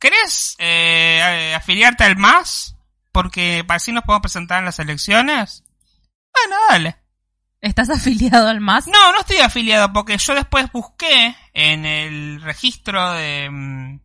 ¿Querés 0.00 0.56
eh, 0.58 1.54
afiliarte 1.54 2.02
al 2.02 2.16
MAS? 2.16 2.74
Porque 3.12 3.62
para 3.64 3.76
así 3.76 3.92
nos 3.92 4.02
podemos 4.02 4.22
presentar 4.22 4.58
en 4.58 4.64
las 4.64 4.80
elecciones. 4.80 5.62
Bueno, 6.34 6.56
dale. 6.68 6.96
¿Estás 7.60 7.88
afiliado 7.88 8.48
al 8.48 8.60
MAS? 8.60 8.88
No, 8.88 9.12
no 9.12 9.20
estoy 9.20 9.36
afiliado 9.36 9.92
porque 9.92 10.18
yo 10.18 10.34
después 10.34 10.66
busqué 10.72 11.36
en 11.52 11.86
el 11.86 12.42
registro 12.42 13.12
de... 13.12 13.48
mm, 13.48 14.00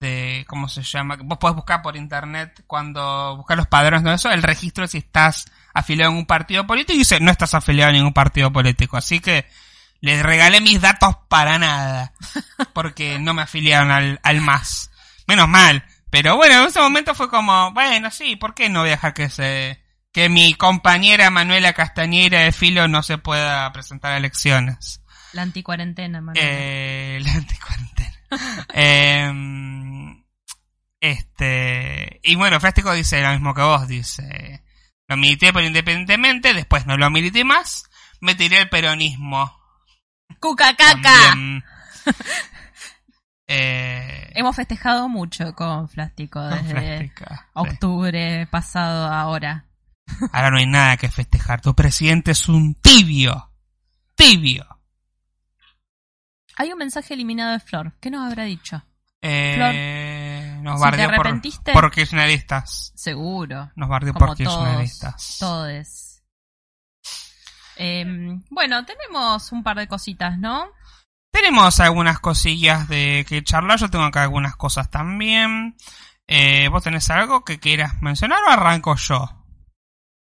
de 0.00 0.44
¿Cómo 0.48 0.68
se 0.68 0.82
llama? 0.82 1.18
Vos 1.22 1.38
podés 1.38 1.54
buscar 1.54 1.82
por 1.82 1.96
internet 1.96 2.64
cuando 2.66 3.36
buscar 3.36 3.56
los 3.56 3.68
padrones 3.68 4.02
de 4.02 4.14
eso, 4.14 4.28
el 4.28 4.42
registro 4.42 4.88
si 4.88 4.98
estás 4.98 5.46
afiliado 5.74 6.12
en 6.12 6.18
un 6.18 6.26
partido 6.26 6.66
político 6.66 6.94
y 6.94 6.98
dice 6.98 7.20
no 7.20 7.30
estás 7.30 7.54
afiliado 7.54 7.90
a 7.90 7.92
ningún 7.92 8.12
partido 8.12 8.52
político. 8.52 8.96
Así 8.96 9.20
que 9.20 9.46
les 10.00 10.22
regalé 10.22 10.60
mis 10.60 10.80
datos 10.80 11.16
para 11.28 11.58
nada. 11.58 12.12
Porque 12.72 13.18
no 13.18 13.34
me 13.34 13.42
afiliaron 13.42 13.90
al, 13.90 14.20
al 14.22 14.40
MAS. 14.40 14.90
Menos 15.26 15.48
mal. 15.48 15.84
Pero 16.10 16.36
bueno, 16.36 16.62
en 16.62 16.68
ese 16.68 16.80
momento 16.80 17.14
fue 17.14 17.30
como, 17.30 17.72
bueno, 17.72 18.10
sí, 18.10 18.36
¿por 18.36 18.54
qué 18.54 18.68
no 18.68 18.80
voy 18.80 18.88
a 18.88 18.92
dejar 18.92 19.14
que 19.14 19.30
se, 19.30 19.80
que 20.12 20.28
mi 20.28 20.54
compañera 20.54 21.30
Manuela 21.30 21.72
Castañera 21.72 22.40
de 22.40 22.52
Filo 22.52 22.88
no 22.88 23.02
se 23.02 23.18
pueda 23.18 23.70
presentar 23.72 24.12
a 24.12 24.16
elecciones? 24.16 25.00
La 25.32 25.42
anticuarentena, 25.42 26.20
Manuel. 26.20 26.44
Eh, 26.44 27.18
la 27.24 27.32
anticuarentena. 27.32 28.10
Em, 28.74 30.24
este, 31.00 32.20
y 32.22 32.34
bueno, 32.34 32.60
Frástico 32.60 32.92
dice 32.92 33.22
lo 33.22 33.30
mismo 33.30 33.54
que 33.54 33.62
vos, 33.62 33.86
dice, 33.86 34.64
lo 35.10 35.16
milité 35.16 35.52
pero 35.52 35.66
independientemente, 35.66 36.54
después 36.54 36.86
no 36.86 36.96
lo 36.96 37.10
milité 37.10 37.44
más, 37.44 37.90
me 38.20 38.34
tiré 38.36 38.60
el 38.60 38.68
peronismo. 38.68 39.52
¡Cuca 40.38 40.74
caca! 40.76 41.12
También. 41.30 41.64
Eh, 43.52 44.30
Hemos 44.36 44.54
festejado 44.54 45.08
mucho 45.08 45.56
con 45.56 45.88
Flástico 45.88 46.40
desde 46.40 46.70
Frástica, 46.70 47.36
sí. 47.36 47.44
octubre 47.54 48.46
pasado 48.46 49.06
a 49.08 49.22
ahora. 49.22 49.66
Ahora 50.30 50.52
no 50.52 50.58
hay 50.58 50.68
nada 50.68 50.96
que 50.96 51.08
festejar. 51.08 51.60
Tu 51.60 51.74
presidente 51.74 52.30
es 52.30 52.48
un 52.48 52.76
tibio. 52.76 53.50
Tibio. 54.14 54.64
Hay 56.58 56.70
un 56.70 56.78
mensaje 56.78 57.14
eliminado 57.14 57.50
de 57.50 57.58
Flor. 57.58 57.92
¿Qué 58.00 58.08
nos 58.08 58.24
habrá 58.24 58.44
dicho? 58.44 58.84
Eh, 59.20 59.56
nos 60.60 60.78
si 60.78 60.84
bardeó 60.84 61.08
te 61.10 61.16
por, 61.16 61.26
arrepentiste- 61.26 61.72
por 61.72 61.90
kirchneristas. 61.90 62.92
Seguro. 62.94 63.70
Nos 63.76 63.88
bardeó 63.88 64.12
por 64.14 64.36
todos. 64.36 64.36
kirchneristas. 64.36 65.36
Todes. 65.38 66.22
Em, 67.76 68.42
bueno, 68.50 68.84
tenemos 68.84 69.52
un 69.52 69.62
par 69.62 69.78
de 69.78 69.88
cositas, 69.88 70.38
¿no? 70.38 70.68
Tenemos 71.32 71.80
algunas 71.80 72.18
cosillas 72.18 72.88
de 72.88 73.24
que 73.28 73.42
charlar. 73.42 73.78
Yo 73.78 73.88
tengo 73.88 74.04
acá 74.04 74.22
algunas 74.22 74.56
cosas 74.56 74.90
también. 74.90 75.76
Eh, 76.26 76.68
¿Vos 76.68 76.82
tenés 76.82 77.08
algo 77.10 77.44
que 77.44 77.58
quieras 77.58 78.00
mencionar 78.02 78.38
o 78.46 78.50
arranco 78.50 78.94
yo? 78.96 79.28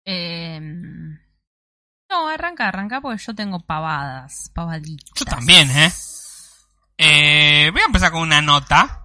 Em, 0.06 1.18
no, 2.10 2.28
arranca, 2.28 2.68
arranca 2.68 3.02
porque 3.02 3.24
yo 3.24 3.34
tengo 3.34 3.60
pavadas, 3.60 4.52
pavaditas. 4.54 5.12
Yo 5.16 5.26
también, 5.26 5.70
¿eh? 5.72 5.92
Eh, 6.98 7.70
voy 7.72 7.82
a 7.82 7.86
empezar 7.86 8.12
con 8.12 8.22
una 8.22 8.42
nota. 8.42 9.05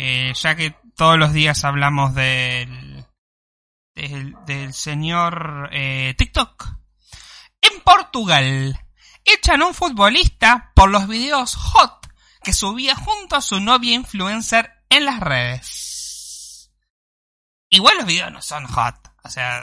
Que 0.00 0.32
ya 0.34 0.54
que 0.54 0.74
todos 0.96 1.18
los 1.18 1.34
días 1.34 1.62
hablamos 1.62 2.14
del, 2.14 3.04
del, 3.94 4.34
del 4.46 4.72
señor 4.72 5.68
eh, 5.72 6.14
TikTok. 6.16 6.68
En 7.60 7.82
Portugal, 7.82 8.80
echan 9.26 9.60
a 9.60 9.66
un 9.66 9.74
futbolista 9.74 10.72
por 10.74 10.88
los 10.88 11.06
videos 11.06 11.54
hot 11.54 12.08
que 12.42 12.54
subía 12.54 12.96
junto 12.96 13.36
a 13.36 13.42
su 13.42 13.60
novia 13.60 13.92
influencer 13.92 14.72
en 14.88 15.04
las 15.04 15.20
redes. 15.20 16.72
Igual 17.68 17.98
los 17.98 18.06
videos 18.06 18.32
no 18.32 18.40
son 18.40 18.66
hot. 18.68 18.96
O 19.22 19.28
sea, 19.28 19.62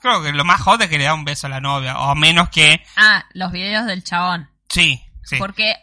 creo 0.00 0.22
que 0.22 0.32
lo 0.32 0.44
más 0.44 0.60
hot 0.60 0.82
es 0.82 0.88
que 0.88 0.98
le 0.98 1.04
da 1.04 1.14
un 1.14 1.24
beso 1.24 1.48
a 1.48 1.50
la 1.50 1.60
novia. 1.60 1.98
O 1.98 2.14
menos 2.14 2.48
que... 2.50 2.80
Ah, 2.94 3.24
los 3.32 3.50
videos 3.50 3.86
del 3.86 4.04
chabón. 4.04 4.48
Sí, 4.68 5.02
sí. 5.24 5.36
Porque 5.36 5.74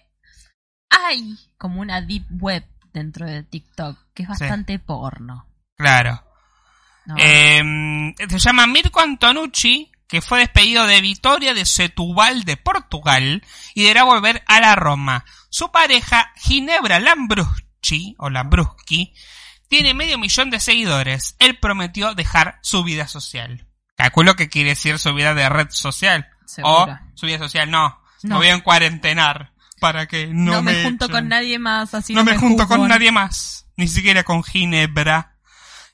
hay 0.89 1.35
como 1.57 1.81
una 1.81 1.99
deep 1.99 2.25
web 2.39 2.65
dentro 2.93 3.25
de 3.25 3.43
TikTok 3.43 3.97
que 4.13 4.23
es 4.23 4.29
bastante 4.29 4.79
porno. 4.79 5.47
Claro. 5.75 6.23
¿no? 7.05 7.15
Eh, 7.17 8.13
se 8.29 8.39
llama 8.39 8.67
Mirko 8.67 8.99
Antonucci, 9.01 9.91
que 10.07 10.21
fue 10.21 10.39
despedido 10.39 10.85
de 10.85 11.01
Vitoria 11.01 11.53
de 11.53 11.65
Setúbal 11.65 12.43
de 12.43 12.57
Portugal 12.57 13.43
y 13.73 13.81
deberá 13.81 14.03
volver 14.03 14.43
a 14.47 14.59
la 14.59 14.75
Roma. 14.75 15.25
Su 15.49 15.71
pareja, 15.71 16.31
Ginebra 16.35 16.99
Lambruschi, 16.99 18.15
o 18.19 18.29
Lambruschi, 18.29 19.13
tiene 19.67 19.93
medio 19.93 20.19
millón 20.19 20.51
de 20.51 20.59
seguidores. 20.59 21.35
Él 21.39 21.57
prometió 21.57 22.13
dejar 22.13 22.59
su 22.61 22.83
vida 22.83 23.07
social. 23.07 23.67
Calculo 23.95 24.35
que 24.35 24.49
quiere 24.49 24.69
decir 24.69 24.99
su 24.99 25.13
vida 25.13 25.33
de 25.33 25.49
red 25.49 25.69
social. 25.71 26.29
O 26.61 26.87
su 27.15 27.25
vida 27.25 27.39
social, 27.39 27.71
no. 27.71 27.99
No. 28.21 28.35
Me 28.35 28.45
voy 28.45 28.47
a 28.49 28.55
encuarentenar 28.55 29.52
para 29.83 30.07
que 30.07 30.27
no, 30.27 30.53
no, 30.53 30.61
me, 30.61 30.81
junto 30.81 31.05
echen. 31.05 31.13
con 31.13 31.27
nadie 31.27 31.59
más, 31.59 31.93
así 31.93 32.13
no 32.13 32.23
me 32.23 32.37
junto 32.37 32.69
con 32.69 32.87
nadie 32.87 33.11
más, 33.11 33.67
ni 33.75 33.89
siquiera 33.89 34.23
con 34.23 34.41
Ginebra. 34.41 35.35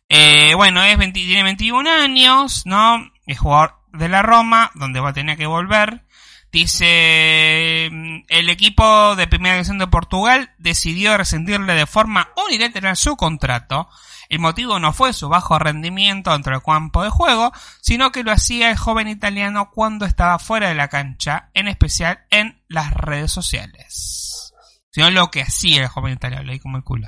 Eh, 0.08 0.54
bueno, 0.54 0.84
es 0.84 0.96
20 0.96 1.20
tiene 1.20 1.42
21 1.42 1.90
años, 1.90 2.68
¿no? 2.68 3.04
Es 3.26 3.40
jugador 3.40 3.80
de 3.92 4.08
la 4.08 4.22
Roma, 4.22 4.70
donde 4.76 5.00
va 5.00 5.10
a 5.10 5.14
tener 5.14 5.40
que 5.40 5.48
volver. 5.48 6.04
Dice, 6.52 7.90
mm, 7.92 8.26
el 8.28 8.50
equipo 8.52 9.16
de 9.16 9.26
Primera 9.26 9.56
División 9.56 9.80
de 9.80 9.88
Portugal 9.88 10.52
decidió 10.60 11.18
rescindirle 11.18 11.74
de 11.74 11.88
forma 11.88 12.30
unilateral 12.46 12.96
su 12.96 13.18
contrato. 13.18 13.90
El 14.30 14.40
motivo 14.40 14.78
no 14.78 14.94
fue 14.94 15.12
su 15.12 15.28
bajo 15.28 15.58
rendimiento 15.58 16.32
dentro 16.32 16.54
del 16.54 16.62
campo 16.62 17.04
de 17.04 17.10
juego, 17.10 17.52
sino 17.82 18.12
que 18.12 18.24
lo 18.24 18.32
hacía 18.32 18.70
el 18.70 18.78
joven 18.78 19.08
italiano 19.08 19.72
cuando 19.72 20.06
estaba 20.06 20.38
fuera 20.38 20.70
de 20.70 20.76
la 20.76 20.88
cancha, 20.88 21.50
en 21.56 21.68
especial 21.68 22.26
en 22.30 22.64
las 22.68 22.94
redes 22.94 23.32
sociales. 23.32 24.54
Sino 24.92 25.10
lo 25.10 25.32
que 25.32 25.42
hacía 25.42 25.82
el 25.82 25.88
joven 25.88 26.14
italiano, 26.14 26.44
leí 26.44 26.60
como 26.60 26.78
el 26.78 26.84
culo. 26.84 27.08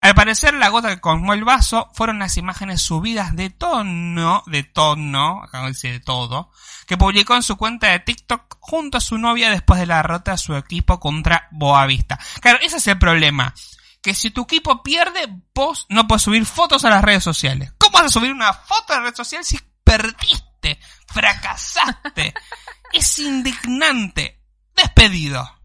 Al 0.00 0.14
parecer, 0.14 0.54
la 0.54 0.70
gota 0.70 0.88
que 0.88 1.00
colmó 1.00 1.34
el 1.34 1.44
vaso 1.44 1.88
fueron 1.94 2.18
las 2.18 2.36
imágenes 2.36 2.82
subidas 2.82 3.36
de 3.36 3.50
tono, 3.50 4.42
de 4.46 4.64
tono, 4.64 5.44
acá 5.44 5.66
dice 5.68 5.92
de 5.92 6.00
todo, 6.00 6.50
que 6.86 6.96
publicó 6.96 7.36
en 7.36 7.42
su 7.42 7.56
cuenta 7.56 7.88
de 7.88 8.00
TikTok 8.00 8.56
junto 8.58 8.98
a 8.98 9.02
su 9.02 9.18
novia 9.18 9.50
después 9.50 9.78
de 9.78 9.86
la 9.86 9.98
derrota 9.98 10.32
de 10.32 10.38
su 10.38 10.56
equipo 10.56 10.98
contra 10.98 11.46
Boavista. 11.52 12.18
Claro, 12.40 12.58
ese 12.62 12.78
es 12.78 12.86
el 12.88 12.98
problema. 12.98 13.54
Que 14.02 14.14
si 14.14 14.30
tu 14.30 14.42
equipo 14.42 14.82
pierde, 14.82 15.26
vos 15.54 15.86
no 15.90 16.06
puedes 16.08 16.22
subir 16.22 16.46
fotos 16.46 16.84
a 16.84 16.90
las 16.90 17.02
redes 17.04 17.22
sociales. 17.22 17.72
¿Cómo 17.78 17.92
vas 17.98 18.06
a 18.06 18.08
subir 18.08 18.32
una 18.32 18.52
foto 18.52 18.92
a 18.92 18.96
la 18.98 19.02
red 19.04 19.14
social 19.14 19.44
si 19.44 19.58
perdiste? 19.84 20.78
Fracasaste. 21.06 22.32
es 22.92 23.18
indignante. 23.18 24.40
Despedido. 24.74 25.58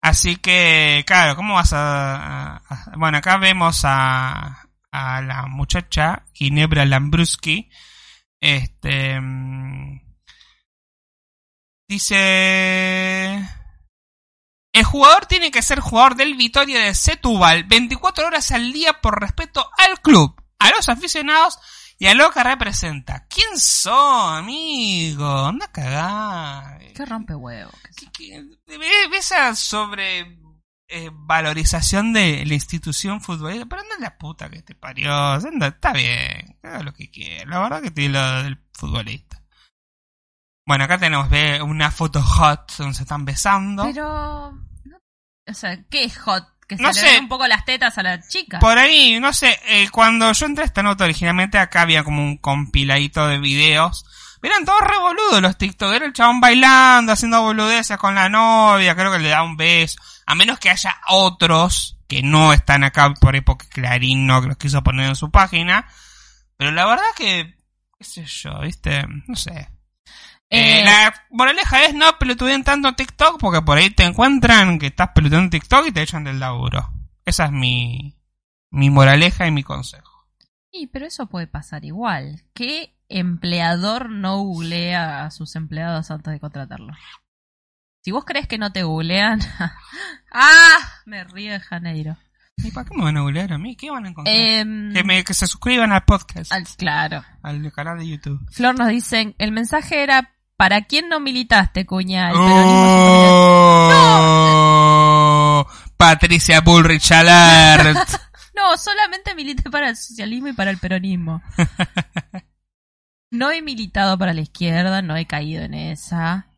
Así 0.00 0.36
que, 0.36 1.02
claro, 1.06 1.34
¿cómo 1.34 1.54
vas 1.54 1.72
a...? 1.72 2.56
a- 2.58 2.92
bueno, 2.96 3.18
acá 3.18 3.36
vemos 3.36 3.80
a, 3.84 4.68
a 4.92 5.20
la 5.22 5.46
muchacha, 5.48 6.24
Ginebra 6.34 6.84
Lambruski. 6.84 7.68
Este... 8.40 9.20
mm, 9.20 10.00
Dice... 11.88 13.48
El 14.78 14.84
jugador 14.84 15.26
tiene 15.26 15.50
que 15.50 15.60
ser 15.60 15.80
jugador 15.80 16.14
del 16.14 16.36
Vitoria 16.36 16.80
de 16.80 16.94
Setúbal 16.94 17.64
24 17.64 18.26
horas 18.28 18.52
al 18.52 18.72
día 18.72 19.00
por 19.00 19.20
respeto 19.20 19.68
al 19.76 20.00
club, 20.00 20.40
a 20.60 20.70
los 20.70 20.88
aficionados 20.88 21.58
y 21.98 22.06
a 22.06 22.14
lo 22.14 22.30
que 22.30 22.44
representa. 22.44 23.26
¿Quién 23.28 23.58
son, 23.58 24.36
amigo? 24.36 25.26
Anda 25.46 25.66
a 25.66 25.72
cagar. 25.72 26.92
Qué 26.94 27.04
rompe 27.04 27.34
huevo. 27.34 27.72
¿Qué- 27.96 28.06
qué- 28.12 28.44
ve- 28.68 29.08
ve 29.10 29.16
esa 29.18 29.56
sobre 29.56 30.38
eh, 30.86 31.10
valorización 31.12 32.12
de 32.12 32.44
la 32.46 32.54
institución 32.54 33.20
futbolera? 33.20 33.66
Pero 33.66 33.82
anda 33.82 33.96
la 33.98 34.16
puta 34.16 34.48
que 34.48 34.62
te 34.62 34.76
parió. 34.76 35.12
Anda, 35.12 35.66
está 35.66 35.92
bien. 35.92 36.56
Haga 36.62 36.84
lo 36.84 36.94
que 36.94 37.10
quiera. 37.10 37.44
La 37.50 37.58
verdad 37.58 37.82
que 37.82 37.90
tiene 37.90 38.14
lo 38.14 38.42
del 38.44 38.62
futbolista. 38.74 39.42
Bueno, 40.64 40.84
acá 40.84 40.98
tenemos 40.98 41.28
una 41.62 41.90
foto 41.90 42.22
hot 42.22 42.76
donde 42.76 42.94
se 42.94 43.02
están 43.02 43.24
besando. 43.24 43.82
Pero. 43.82 44.67
O 45.48 45.54
sea, 45.54 45.78
¿qué 45.90 46.04
es 46.04 46.18
hot? 46.18 46.44
Que 46.66 46.76
se 46.76 46.82
No 46.82 46.92
le 46.92 47.02
ven 47.02 47.22
un 47.22 47.28
poco 47.28 47.46
las 47.46 47.64
tetas 47.64 47.96
a 47.96 48.02
la 48.02 48.20
chica. 48.20 48.58
Por 48.58 48.76
ahí, 48.76 49.18
no 49.20 49.32
sé, 49.32 49.58
eh, 49.66 49.88
cuando 49.90 50.30
yo 50.32 50.46
entré 50.46 50.64
a 50.64 50.66
esta 50.66 50.82
nota 50.82 51.04
originalmente 51.04 51.58
acá 51.58 51.82
había 51.82 52.04
como 52.04 52.22
un 52.22 52.36
compiladito 52.36 53.26
de 53.26 53.38
videos. 53.38 54.04
Eran 54.42 54.64
todos 54.64 54.80
revoludos 54.82 55.42
los 55.42 55.58
TikTok. 55.58 55.92
Era 55.92 56.06
el 56.06 56.12
chabón 56.12 56.40
bailando, 56.40 57.12
haciendo 57.12 57.42
boludeces 57.42 57.96
con 57.96 58.14
la 58.14 58.28
novia, 58.28 58.94
creo 58.94 59.10
que 59.10 59.18
le 59.18 59.30
da 59.30 59.42
un 59.42 59.56
beso. 59.56 59.98
A 60.26 60.34
menos 60.34 60.58
que 60.58 60.70
haya 60.70 61.00
otros 61.08 61.96
que 62.06 62.22
no 62.22 62.52
están 62.52 62.84
acá 62.84 63.12
por 63.14 63.34
ahí 63.34 63.40
porque 63.40 63.68
Clarín 63.68 64.26
no 64.26 64.40
los 64.40 64.56
quiso 64.56 64.82
poner 64.82 65.08
en 65.08 65.16
su 65.16 65.30
página. 65.30 65.88
Pero 66.56 66.70
la 66.70 66.86
verdad 66.86 67.04
que, 67.16 67.56
qué 67.98 68.04
sé 68.04 68.24
yo, 68.24 68.60
viste, 68.60 69.04
no 69.26 69.36
sé. 69.36 69.68
Eh, 70.50 70.80
Eh, 70.80 70.84
la 70.84 71.14
moraleja 71.30 71.84
es 71.84 71.94
no 71.94 72.18
pelotuden 72.18 72.64
tanto 72.64 72.94
TikTok 72.94 73.38
porque 73.38 73.60
por 73.62 73.76
ahí 73.78 73.90
te 73.90 74.04
encuentran 74.04 74.78
que 74.78 74.86
estás 74.86 75.10
pelotudeando 75.14 75.50
TikTok 75.50 75.86
y 75.88 75.92
te 75.92 76.02
echan 76.02 76.24
del 76.24 76.40
laburo. 76.40 76.90
Esa 77.24 77.44
es 77.46 77.52
mi, 77.52 78.16
mi 78.70 78.88
moraleja 78.90 79.46
y 79.46 79.50
mi 79.50 79.62
consejo. 79.62 80.26
Sí, 80.72 80.86
pero 80.92 81.06
eso 81.06 81.26
puede 81.26 81.46
pasar 81.46 81.84
igual. 81.84 82.44
¿Qué 82.54 82.94
empleador 83.08 84.10
no 84.10 84.38
googlea 84.38 85.24
a 85.24 85.30
sus 85.30 85.54
empleados 85.56 86.10
antes 86.10 86.32
de 86.32 86.40
contratarlos? 86.40 86.96
Si 88.02 88.10
vos 88.12 88.24
crees 88.24 88.46
que 88.48 88.58
no 88.58 88.72
te 88.72 88.82
googlean... 88.84 89.40
¡Ah! 90.32 90.78
Me 91.06 91.24
río 91.24 91.52
de 91.52 91.60
Janeiro. 91.60 92.16
¿Y 92.58 92.70
para 92.70 92.88
qué 92.88 92.96
me 92.96 93.04
van 93.04 93.16
a 93.16 93.20
googlear 93.20 93.52
a 93.52 93.58
mí? 93.58 93.76
¿Qué 93.76 93.90
van 93.90 94.04
a 94.06 94.08
encontrar? 94.08 94.34
Em, 94.36 94.92
que, 94.92 95.04
me- 95.04 95.24
que 95.24 95.34
se 95.34 95.46
suscriban 95.46 95.92
al 95.92 96.04
podcast, 96.04 96.52
al- 96.52 96.66
claro. 96.76 97.24
al 97.42 97.70
canal 97.72 97.98
de 97.98 98.08
YouTube. 98.08 98.40
Flor 98.50 98.76
nos 98.78 98.88
dicen, 98.88 99.34
el 99.38 99.52
mensaje 99.52 100.02
era, 100.02 100.34
¿para 100.58 100.82
quién 100.82 101.08
no 101.08 101.20
militaste, 101.20 101.86
cuña? 101.86 102.28
El 102.30 102.36
Oh, 104.40 105.66
Patricia 105.96 106.60
Bullrich 106.60 107.10
Alert. 107.12 107.96
No, 108.54 108.76
solamente 108.76 109.34
milité 109.36 109.70
para 109.70 109.88
el 109.90 109.96
socialismo 109.96 110.48
y 110.48 110.52
para 110.52 110.72
el 110.72 110.78
peronismo. 110.78 111.40
No 113.30 113.52
he 113.52 113.62
militado 113.62 114.18
para 114.18 114.32
la 114.34 114.40
izquierda, 114.40 115.00
no 115.00 115.14
he 115.16 115.28
caído 115.28 115.62
en 115.62 115.74
esa. 115.74 116.48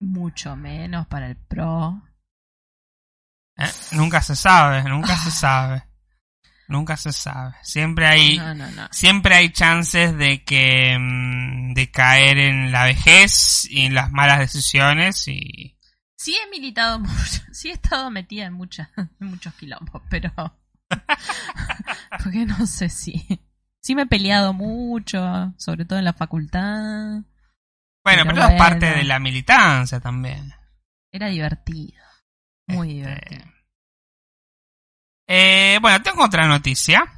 Mucho 0.00 0.56
menos 0.56 1.06
para 1.08 1.26
el 1.26 1.36
PRO. 1.36 2.00
Eh, 3.58 3.70
Nunca 3.90 4.22
se 4.22 4.34
sabe, 4.34 4.82
nunca 4.84 5.14
se 5.14 5.30
sabe. 5.30 5.84
Nunca 6.68 6.96
se 6.96 7.12
sabe. 7.12 7.54
Siempre 7.62 8.06
hay, 8.06 8.38
No, 8.38 8.54
no, 8.54 8.70
no. 8.70 8.88
siempre 8.92 9.34
hay 9.34 9.50
chances 9.50 10.16
de 10.16 10.42
que, 10.44 10.96
mm, 10.98 11.74
de 11.74 11.90
caer 11.90 12.38
en 12.38 12.72
la 12.72 12.84
vejez 12.84 13.66
y 13.70 13.82
en 13.86 13.94
las 13.94 14.10
malas 14.10 14.38
decisiones 14.38 15.26
y, 15.28 15.76
Sí 16.16 16.36
he 16.36 16.48
militado 16.50 17.00
mucho, 17.00 17.12
sí 17.52 17.68
he 17.70 17.72
estado 17.72 18.08
metida 18.10 18.44
en, 18.46 18.52
muchas, 18.52 18.88
en 18.96 19.26
muchos 19.26 19.52
quilombos, 19.54 20.02
pero... 20.08 20.30
Porque 22.22 22.44
no 22.46 22.66
sé 22.66 22.88
si... 22.88 23.14
Sí 23.80 23.96
me 23.96 24.02
he 24.02 24.06
peleado 24.06 24.52
mucho, 24.52 25.52
sobre 25.58 25.84
todo 25.84 25.98
en 25.98 26.04
la 26.04 26.12
facultad. 26.12 27.22
bueno, 28.04 28.22
Pero 28.24 28.34
pero, 28.34 28.46
es 28.48 28.54
parte 28.58 28.86
de 28.86 29.02
la 29.02 29.18
militancia 29.18 29.98
también. 29.98 30.52
Era 31.10 31.26
divertido. 31.26 32.00
Muy 32.68 33.00
Este, 33.00 33.08
divertido. 33.10 33.44
Eh, 35.34 35.78
bueno, 35.80 36.02
tengo 36.02 36.26
otra 36.26 36.46
noticia. 36.46 37.10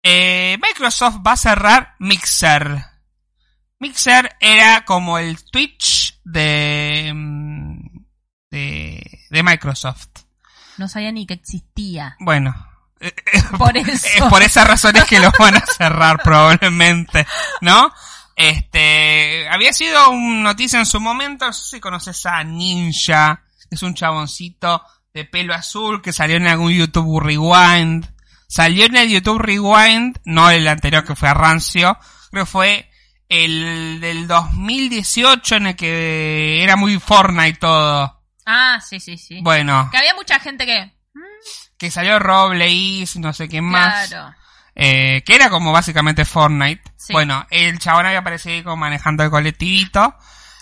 Eh, 0.00 0.56
Microsoft 0.62 1.16
va 1.26 1.32
a 1.32 1.36
cerrar 1.36 1.96
Mixer. 1.98 2.84
Mixer 3.80 4.36
era 4.38 4.84
como 4.84 5.18
el 5.18 5.44
Twitch 5.50 6.20
de, 6.22 7.10
mm, 7.12 7.78
de, 8.48 9.20
de 9.28 9.42
Microsoft. 9.42 10.06
No 10.76 10.86
sabía 10.86 11.10
ni 11.10 11.26
que 11.26 11.34
existía. 11.34 12.14
Bueno, 12.20 12.54
eh, 13.00 13.12
Por 13.58 13.76
es 13.76 14.04
eso. 14.04 14.28
por 14.28 14.44
esas 14.44 14.64
razones 14.64 15.02
que 15.02 15.18
lo 15.18 15.32
van 15.36 15.56
a 15.56 15.66
cerrar 15.66 16.22
probablemente, 16.22 17.26
¿no? 17.60 17.92
Este, 18.36 19.48
había 19.48 19.72
sido 19.72 20.10
una 20.10 20.42
noticia 20.44 20.78
en 20.78 20.86
su 20.86 21.00
momento, 21.00 21.44
no 21.44 21.52
sé 21.52 21.70
si 21.76 21.80
conoces 21.80 22.24
a 22.26 22.44
Ninja, 22.44 23.42
es 23.68 23.82
un 23.82 23.94
chaboncito 23.94 24.80
de 25.14 25.24
pelo 25.24 25.54
azul 25.54 26.02
que 26.02 26.12
salió 26.12 26.36
en 26.36 26.48
algún 26.48 26.72
YouTube 26.72 27.20
Rewind. 27.20 28.04
Salió 28.48 28.84
en 28.86 28.96
el 28.96 29.08
YouTube 29.08 29.38
Rewind, 29.38 30.18
no 30.24 30.50
el 30.50 30.66
anterior 30.68 31.04
que 31.04 31.14
fue 31.14 31.28
a 31.28 31.34
Rancio, 31.34 31.96
creo 32.30 32.44
que 32.44 32.50
fue 32.50 32.90
el 33.28 34.00
del 34.00 34.26
2018 34.26 35.56
en 35.56 35.66
el 35.68 35.76
que 35.76 36.62
era 36.62 36.76
muy 36.76 36.98
Fortnite 36.98 37.58
todo. 37.60 38.22
Ah, 38.44 38.78
sí, 38.86 39.00
sí, 39.00 39.16
sí. 39.16 39.38
Bueno, 39.40 39.88
Que 39.90 39.98
había 39.98 40.14
mucha 40.14 40.38
gente 40.40 40.66
que... 40.66 40.84
mm, 41.14 41.20
que 41.78 41.90
salió 41.90 42.18
Robleis, 42.18 43.16
no 43.16 43.32
sé 43.32 43.48
quién 43.48 43.64
más. 43.64 44.08
Claro. 44.08 44.34
eh, 44.74 45.22
que 45.24 45.34
era 45.36 45.48
como 45.48 45.72
básicamente 45.72 46.24
Fortnite. 46.24 46.82
Sí. 46.96 47.12
Bueno, 47.12 47.46
el 47.50 47.78
chabón 47.78 48.06
había 48.06 48.18
aparecido 48.18 48.54
ahí 48.56 48.62
como 48.64 48.76
manejando 48.76 49.22
el 49.22 49.30
colectivito. 49.30 50.14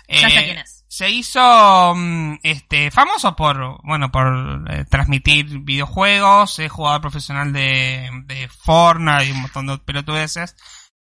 Ya 0.09 0.29
sé 0.29 0.39
Eh, 0.39 0.45
quién 0.45 0.59
es. 0.59 0.82
Se 0.93 1.09
hizo 1.09 1.95
mm, 1.97 2.41
este 2.43 2.91
famoso 2.91 3.35
por 3.35 3.81
bueno 3.83 4.13
por 4.13 4.63
eh, 4.69 4.85
transmitir 4.85 5.61
videojuegos, 5.61 6.59
es 6.59 6.71
jugador 6.71 7.01
profesional 7.01 7.51
de, 7.51 8.11
de 8.27 8.47
Fortnite 8.49 9.25
y 9.25 9.31
un 9.31 9.41
montón 9.41 9.69
de 9.69 9.79
pelotudeces. 9.79 10.55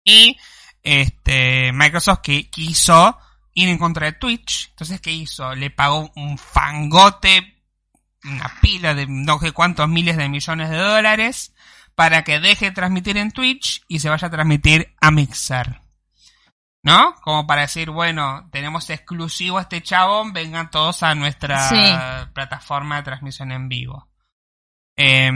Y 0.03 0.35
este 0.83 1.71
Microsoft 1.71 2.19
que 2.21 2.49
quiso 2.49 3.17
ir 3.53 3.69
en 3.69 3.77
contra 3.77 4.07
de 4.07 4.11
Twitch. 4.11 4.71
Entonces, 4.71 4.99
¿qué 4.99 5.13
hizo? 5.13 5.55
Le 5.55 5.69
pagó 5.69 6.11
un 6.17 6.37
fangote, 6.37 7.63
una 8.25 8.59
pila 8.61 8.93
de 8.93 9.07
no 9.07 9.39
sé 9.39 9.53
cuántos 9.53 9.87
miles 9.87 10.17
de 10.17 10.27
millones 10.27 10.69
de 10.69 10.79
dólares 10.79 11.53
para 11.95 12.25
que 12.25 12.41
deje 12.41 12.65
de 12.65 12.71
transmitir 12.71 13.15
en 13.15 13.31
Twitch 13.31 13.83
y 13.87 13.99
se 13.99 14.09
vaya 14.09 14.27
a 14.27 14.31
transmitir 14.31 14.93
a 14.99 15.11
Mixer. 15.11 15.86
¿No? 16.87 17.15
Como 17.21 17.45
para 17.45 17.61
decir, 17.63 17.89
bueno, 17.89 18.47
tenemos 18.49 18.89
exclusivo 18.89 19.57
a 19.57 19.63
este 19.63 19.81
chabón, 19.83 20.31
vengan 20.31 20.71
todos 20.71 21.03
a 21.03 21.13
nuestra 21.15 21.67
Sí. 21.67 22.31
plataforma 22.33 22.95
de 22.95 23.03
transmisión 23.03 23.51
en 23.51 23.67
vivo. 23.67 24.07
Eh, 24.95 25.29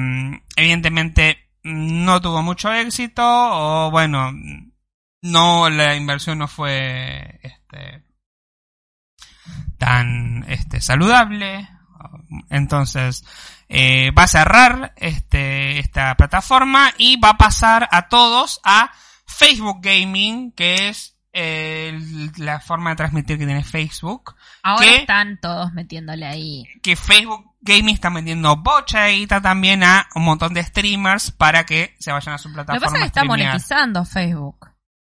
evidentemente 0.56 1.50
no 1.64 2.22
tuvo 2.22 2.42
mucho 2.42 2.72
éxito 2.72 3.22
o 3.24 3.92
bueno, 3.92 4.32
no 5.22 5.70
la 5.70 5.96
inversión 5.96 6.40
no 6.40 6.48
fue 6.48 7.40
este 7.44 8.06
tan 9.78 10.46
este 10.48 10.80
saludable. 10.80 11.68
Entonces, 12.50 13.26
eh, 13.68 14.12
va 14.12 14.24
a 14.24 14.28
cerrar 14.28 14.94
este, 14.96 15.80
esta 15.80 16.16
plataforma 16.16 16.94
y 16.98 17.20
va 17.20 17.32
a 17.32 17.38
pasar 17.38 17.90
a 17.92 18.08
todos 18.08 18.62
a 18.64 18.92
Facebook 19.26 19.80
Gaming, 19.82 20.54
que 20.54 20.90
es 20.90 21.18
eh, 21.34 21.98
la 22.38 22.60
forma 22.60 22.90
de 22.92 22.96
transmitir 22.98 23.38
que 23.38 23.46
tiene 23.46 23.64
Facebook. 23.64 24.36
Ahora 24.64 24.86
¿Qué? 24.86 24.96
están 24.98 25.40
todos 25.40 25.72
metiéndole 25.74 26.26
ahí. 26.26 26.66
Que 26.84 26.96
Facebook 26.96 27.46
Gaming 27.62 27.94
está 27.96 28.10
vendiendo 28.10 28.56
bocha 28.58 29.10
y 29.12 29.24
está 29.24 29.42
también 29.42 29.84
a 29.84 30.08
un 30.16 30.24
montón 30.24 30.54
de 30.54 30.64
streamers 30.64 31.32
para 31.32 31.66
que 31.66 31.96
se 32.00 32.12
vayan 32.12 32.34
a 32.34 32.38
su 32.38 32.50
Lo 32.50 32.56
plataforma. 32.56 32.80
que 32.80 32.86
pasa 32.86 32.98
es 32.98 33.02
que 33.04 33.08
está 33.08 33.22
streamear. 33.22 33.48
monetizando 33.50 34.06
Facebook. 34.06 34.68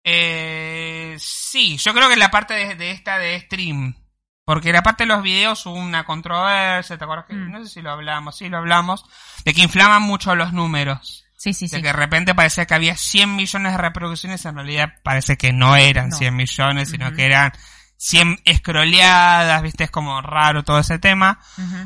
Eh, 0.04 1.16
sí, 1.20 1.78
yo 1.78 1.94
creo 1.94 2.10
que 2.10 2.16
la 2.16 2.32
parte 2.32 2.54
de, 2.56 2.76
de 2.76 2.92
esta 2.92 3.18
de 3.18 3.40
stream. 3.42 3.96
Porque 4.44 4.74
la 4.74 4.82
parte 4.82 5.04
de 5.04 5.08
los 5.08 5.22
videos 5.22 5.66
hubo 5.68 5.76
una 5.76 6.04
controversia, 6.04 6.98
¿te 6.98 7.04
acuerdas 7.04 7.28
que? 7.28 7.36
Mm. 7.36 7.52
No 7.52 7.64
sé 7.64 7.70
si 7.70 7.82
lo 7.82 7.92
hablamos, 7.92 8.36
sí 8.38 8.50
lo 8.50 8.58
hablamos. 8.58 9.06
De 9.46 9.54
que 9.54 9.62
inflaman 9.62 10.02
mucho 10.02 10.36
los 10.36 10.52
números. 10.52 11.26
Sí, 11.42 11.54
sí, 11.54 11.66
De 11.66 11.78
sí. 11.78 11.82
que 11.82 11.88
de 11.88 11.94
repente 11.94 12.36
parecía 12.36 12.66
que 12.68 12.76
había 12.76 12.96
100 12.96 13.36
millones 13.36 13.72
de 13.72 13.78
reproducciones, 13.80 14.46
en 14.46 14.56
realidad 14.56 14.94
parece 15.04 15.38
que 15.38 15.52
no 15.54 15.76
eran 15.76 16.10
No. 16.10 16.18
100 16.18 16.36
millones, 16.36 16.90
sino 16.90 17.12
que 17.14 17.26
eran 17.26 17.52
100 17.98 18.40
escroleadas, 18.46 19.62
viste, 19.64 19.86
es 19.86 19.92
como 19.92 20.22
raro 20.22 20.64
todo 20.64 20.78
ese 20.80 21.00
tema. 21.00 21.40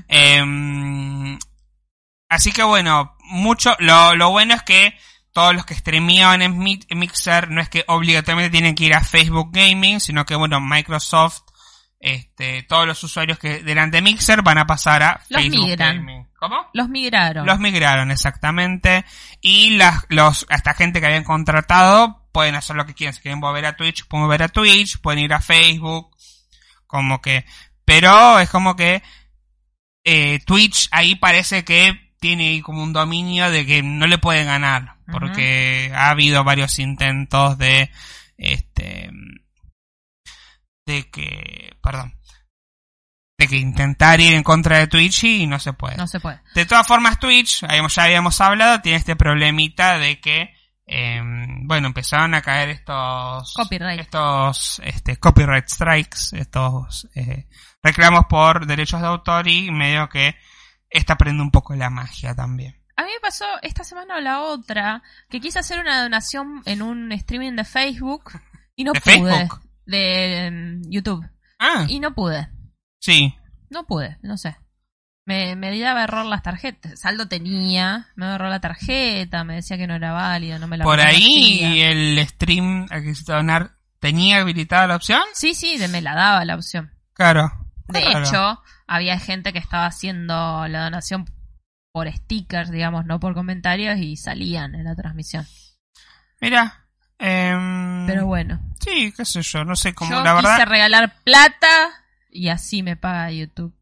Eh, 0.09 1.37
así 2.29 2.51
que 2.51 2.63
bueno, 2.63 3.15
mucho, 3.19 3.75
lo, 3.79 4.15
lo 4.15 4.29
bueno 4.31 4.53
es 4.55 4.63
que 4.63 4.93
todos 5.31 5.53
los 5.53 5.65
que 5.65 5.75
streameaban 5.75 6.41
en 6.41 6.57
Mi- 6.57 6.79
en 6.89 6.99
Mixer 6.99 7.49
no 7.51 7.61
es 7.61 7.69
que 7.69 7.83
obligatoriamente 7.87 8.51
tienen 8.51 8.75
que 8.75 8.85
ir 8.85 8.93
a 8.95 9.01
Facebook 9.01 9.49
Gaming, 9.51 9.99
sino 9.99 10.25
que 10.25 10.35
bueno, 10.35 10.59
Microsoft, 10.61 11.41
este, 11.99 12.63
todos 12.63 12.87
los 12.87 13.01
usuarios 13.03 13.39
que 13.39 13.61
delante 13.63 13.97
de 13.97 14.01
Mixer 14.01 14.41
van 14.41 14.57
a 14.59 14.67
pasar 14.67 15.03
a 15.03 15.21
Los 15.29 15.41
Facebook 15.41 15.67
migran. 15.67 15.97
Gaming. 15.97 16.24
¿Cómo? 16.37 16.67
Los 16.73 16.89
migraron. 16.89 17.45
Los 17.45 17.59
migraron, 17.59 18.11
exactamente. 18.11 19.05
Y 19.41 19.71
las, 19.71 20.05
los, 20.09 20.45
esta 20.49 20.73
gente 20.73 20.99
que 20.99 21.07
habían 21.07 21.23
contratado 21.23 22.27
pueden 22.31 22.55
hacer 22.55 22.75
lo 22.75 22.85
que 22.85 22.93
quieran. 22.93 23.13
Si 23.13 23.21
quieren 23.21 23.39
volver 23.39 23.65
a 23.65 23.75
Twitch, 23.75 24.05
pueden 24.07 24.25
volver 24.25 24.43
a 24.43 24.49
Twitch, 24.49 24.99
pueden 24.99 25.19
ir 25.19 25.33
a 25.33 25.39
Facebook. 25.39 26.15
Como 26.87 27.21
que, 27.21 27.45
pero 27.85 28.39
es 28.39 28.49
como 28.49 28.75
que, 28.75 29.01
eh, 30.03 30.39
Twitch 30.45 30.89
ahí 30.91 31.15
parece 31.15 31.63
que 31.63 32.13
tiene 32.19 32.61
como 32.61 32.83
un 32.83 32.93
dominio 32.93 33.49
de 33.49 33.65
que 33.65 33.81
no 33.83 34.07
le 34.07 34.17
pueden 34.17 34.47
ganar. 34.47 34.95
Porque 35.11 35.91
ha 35.93 36.09
habido 36.09 36.43
varios 36.43 36.79
intentos 36.79 37.57
de, 37.59 37.91
este, 38.37 39.11
de 40.85 41.09
que, 41.11 41.77
perdón, 41.81 42.15
de 43.37 43.47
que 43.47 43.57
intentar 43.57 44.19
ir 44.21 44.33
en 44.33 44.43
contra 44.43 44.79
de 44.79 44.87
Twitch 44.87 45.23
y 45.25 45.47
no 45.47 45.59
se 45.59 45.73
puede. 45.73 45.97
No 45.97 46.07
se 46.07 46.19
puede. 46.19 46.41
De 46.53 46.65
todas 46.65 46.87
formas, 46.87 47.19
Twitch, 47.19 47.61
ya 47.61 48.03
habíamos 48.03 48.39
hablado, 48.41 48.81
tiene 48.81 48.97
este 48.97 49.15
problemita 49.15 49.97
de 49.97 50.19
que, 50.21 50.53
eh, 50.85 51.21
bueno, 51.63 51.87
empezaron 51.87 52.33
a 52.33 52.41
caer 52.41 52.69
estos... 52.69 53.53
Copyright. 53.55 53.99
Estos, 53.99 54.81
este, 54.83 55.17
copyright 55.17 55.67
strikes, 55.67 56.19
estos 56.33 57.09
eh, 57.15 57.47
reclamos 57.83 58.25
por 58.29 58.65
derechos 58.65 59.01
de 59.01 59.07
autor 59.07 59.47
y 59.47 59.69
medio 59.69 60.07
que 60.07 60.35
está 60.89 61.17
perdiendo 61.17 61.43
un 61.43 61.51
poco 61.51 61.75
la 61.75 61.89
magia 61.89 62.33
también. 62.33 62.81
A 62.95 63.03
mí 63.03 63.09
me 63.13 63.19
pasó 63.19 63.45
esta 63.61 63.83
semana 63.83 64.15
o 64.15 64.21
la 64.21 64.41
otra 64.43 65.03
que 65.29 65.41
quise 65.41 65.59
hacer 65.59 65.79
una 65.79 66.01
donación 66.01 66.61
en 66.65 66.81
un 66.81 67.11
streaming 67.11 67.51
de 67.57 67.65
Facebook 67.65 68.39
y 68.77 68.85
no 68.85 68.93
¿De 68.93 69.01
pude. 69.01 69.13
Facebook? 69.17 69.61
de 69.85 70.49
mm, 70.51 70.89
YouTube. 70.89 71.29
Ah, 71.59 71.85
Y 71.89 71.99
no 71.99 72.13
pude. 72.13 72.47
Sí. 73.05 73.35
No 73.69 73.85
pude, 73.85 74.17
no 74.21 74.37
sé. 74.37 74.55
Me, 75.27 75.55
me 75.55 75.77
daba 75.79 76.03
error 76.03 76.25
las 76.25 76.43
tarjetas. 76.43 76.99
Saldo 76.99 77.27
tenía, 77.27 78.07
me 78.15 78.25
daba 78.25 78.35
error 78.35 78.49
la 78.49 78.59
tarjeta, 78.61 79.43
me 79.43 79.55
decía 79.55 79.77
que 79.77 79.87
no 79.87 79.95
era 79.95 80.11
válido, 80.11 80.59
no 80.59 80.67
me 80.67 80.77
la 80.77 80.83
Por 80.83 80.99
ahí 80.99 81.81
el 81.81 82.19
stream 82.27 82.85
al 82.91 83.01
que 83.01 83.09
quisiste 83.09 83.33
donar 83.33 83.71
tenía 83.99 84.41
habilitada 84.41 84.85
la 84.87 84.95
opción. 84.95 85.21
Sí, 85.33 85.55
sí, 85.55 85.77
de- 85.77 85.87
me 85.87 86.01
la 86.01 86.13
daba 86.15 86.45
la 86.45 86.55
opción. 86.55 86.91
Claro. 87.13 87.51
De 87.87 88.01
Claro. 88.01 88.19
hecho, 88.25 88.61
había 88.87 89.17
gente 89.19 89.51
que 89.53 89.59
estaba 89.59 89.87
haciendo 89.87 90.67
la 90.67 90.83
donación 90.83 91.25
por 91.91 92.11
stickers, 92.11 92.69
digamos, 92.71 93.05
no 93.05 93.19
por 93.19 93.33
comentarios, 93.33 93.97
y 93.97 94.17
salían 94.17 94.75
en 94.75 94.83
la 94.85 94.95
transmisión. 94.95 95.45
Mira. 96.41 96.85
em, 97.17 98.05
Pero 98.05 98.25
bueno, 98.27 98.59
Sí, 98.81 99.11
qué 99.15 99.23
sé 99.25 99.41
yo, 99.41 99.63
no 99.63 99.75
sé 99.75 99.93
cómo, 99.95 100.11
yo 100.11 100.21
la 100.23 100.35
quise 100.35 100.47
verdad. 100.49 100.67
regalar 100.67 101.15
plata 101.23 102.03
y 102.35 102.49
así 102.49 102.83
me 102.83 102.95
paga 102.97 103.31
YouTube. 103.31 103.73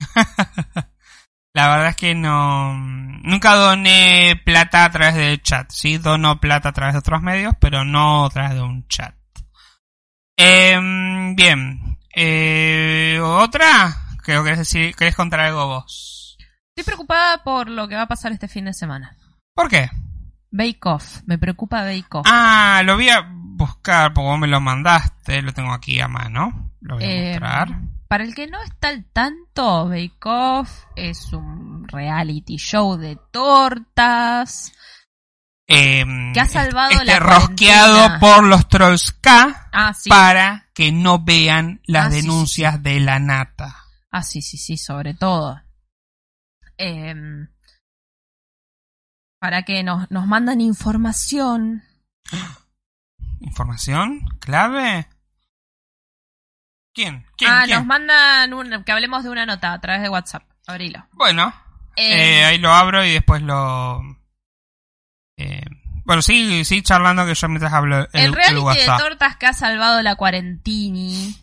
La 1.54 1.68
verdad 1.68 1.88
es 1.88 1.96
que 1.96 2.14
no. 2.14 2.74
Nunca 2.74 3.54
doné 3.54 4.40
plata 4.44 4.86
a 4.86 4.90
través 4.90 5.14
del 5.16 5.42
chat. 5.42 5.70
Sí, 5.70 5.98
dono 5.98 6.40
plata 6.40 6.70
a 6.70 6.72
través 6.72 6.94
de 6.94 7.00
otros 7.00 7.20
medios, 7.22 7.54
pero 7.60 7.84
no 7.84 8.24
a 8.26 8.30
través 8.30 8.54
de 8.54 8.62
un 8.62 8.86
chat. 8.88 9.14
Em, 10.36 11.34
bien. 11.36 11.98
Eh, 12.14 13.20
¿Otra? 13.22 13.94
Creo 14.22 14.42
que 14.42 14.50
querés, 14.50 14.58
decir, 14.60 14.94
querés 14.96 15.14
contar 15.14 15.40
algo 15.40 15.66
vos. 15.66 16.36
Estoy 16.74 16.84
preocupada 16.84 17.42
por 17.44 17.68
lo 17.68 17.86
que 17.86 17.96
va 17.96 18.02
a 18.02 18.08
pasar 18.08 18.32
este 18.32 18.48
fin 18.48 18.64
de 18.64 18.72
semana. 18.72 19.14
¿Por 19.54 19.68
qué? 19.68 19.90
Bake 20.50 20.80
Off, 20.84 21.20
me 21.26 21.38
preocupa 21.38 21.82
Bake 21.82 22.06
Off. 22.12 22.26
Ah, 22.28 22.82
lo 22.84 22.94
voy 22.94 23.08
a 23.10 23.26
buscar 23.30 24.12
porque 24.14 24.28
vos 24.28 24.38
me 24.38 24.46
lo 24.46 24.60
mandaste. 24.60 25.42
Lo 25.42 25.52
tengo 25.52 25.72
aquí 25.72 26.00
a 26.00 26.08
mano. 26.08 26.72
Lo 26.80 26.94
voy 26.96 27.04
a 27.04 27.06
Eh, 27.06 27.30
mostrar. 27.32 27.68
Para 28.12 28.24
el 28.24 28.34
que 28.34 28.46
no 28.46 28.60
está 28.62 28.88
al 28.88 29.06
tanto, 29.06 29.88
Bake 29.88 30.26
Off 30.26 30.84
es 30.96 31.32
un 31.32 31.88
reality 31.88 32.58
show 32.58 32.98
de 32.98 33.16
tortas 33.30 34.70
Em, 35.66 36.34
que 36.34 36.40
ha 36.40 36.44
salvado 36.44 36.90
este 36.90 37.06
la 37.06 37.18
rosqueado 37.20 37.94
cuarentena. 37.94 38.20
por 38.20 38.44
los 38.44 38.68
trolls 38.68 39.12
K. 39.12 39.70
Ah, 39.72 39.94
sí. 39.94 40.10
para 40.10 40.68
que 40.74 40.92
no 40.92 41.24
vean 41.24 41.80
las 41.86 42.08
Ah, 42.08 42.10
sí, 42.10 42.16
sí, 42.16 42.26
denuncias 42.26 42.82
de 42.82 43.00
la 43.00 43.18
nata. 43.18 43.76
Ah, 44.10 44.22
sí, 44.22 44.42
sí, 44.42 44.58
sí, 44.58 44.76
sobre 44.76 45.14
todo. 45.14 45.62
Em, 46.76 47.48
para 49.40 49.62
que 49.62 49.82
nos, 49.82 50.10
nos 50.10 50.26
mandan 50.26 50.60
información. 50.60 51.82
¿Información? 53.40 54.20
¿Clave? 54.38 55.08
¿Quién? 56.94 57.26
¿Quién? 57.36 57.50
ah, 57.50 57.62
¿Quién? 57.64 57.78
nos 57.78 57.86
mandan 57.86 58.52
un- 58.54 58.84
que 58.84 58.92
hablemos 58.92 59.24
de 59.24 59.30
una 59.30 59.46
nota 59.46 59.72
a 59.72 59.80
través 59.80 60.02
de 60.02 60.08
WhatsApp. 60.08 60.42
Abrilo. 60.66 61.06
Bueno, 61.12 61.52
Eh, 61.96 62.40
eh, 62.40 62.44
ahí 62.44 62.58
lo 62.58 62.72
abro 62.72 63.04
y 63.04 63.12
después 63.12 63.42
lo... 63.42 64.00
eh, 65.36 65.62
bueno, 66.04 66.22
sí, 66.22 66.64
sí 66.64 66.82
charlando 66.82 67.24
que 67.26 67.34
yo 67.34 67.48
mientras 67.48 67.72
hablo 67.72 68.00
el, 68.00 68.08
el 68.12 68.24
el 68.26 68.32
reality 68.32 68.54
de 68.56 68.60
WhatsApp. 68.62 68.98
tortas 69.00 69.36
que 69.36 69.46
ha 69.46 69.52
salvado 69.52 70.02
la 70.02 70.16
cuarentini. 70.16 71.36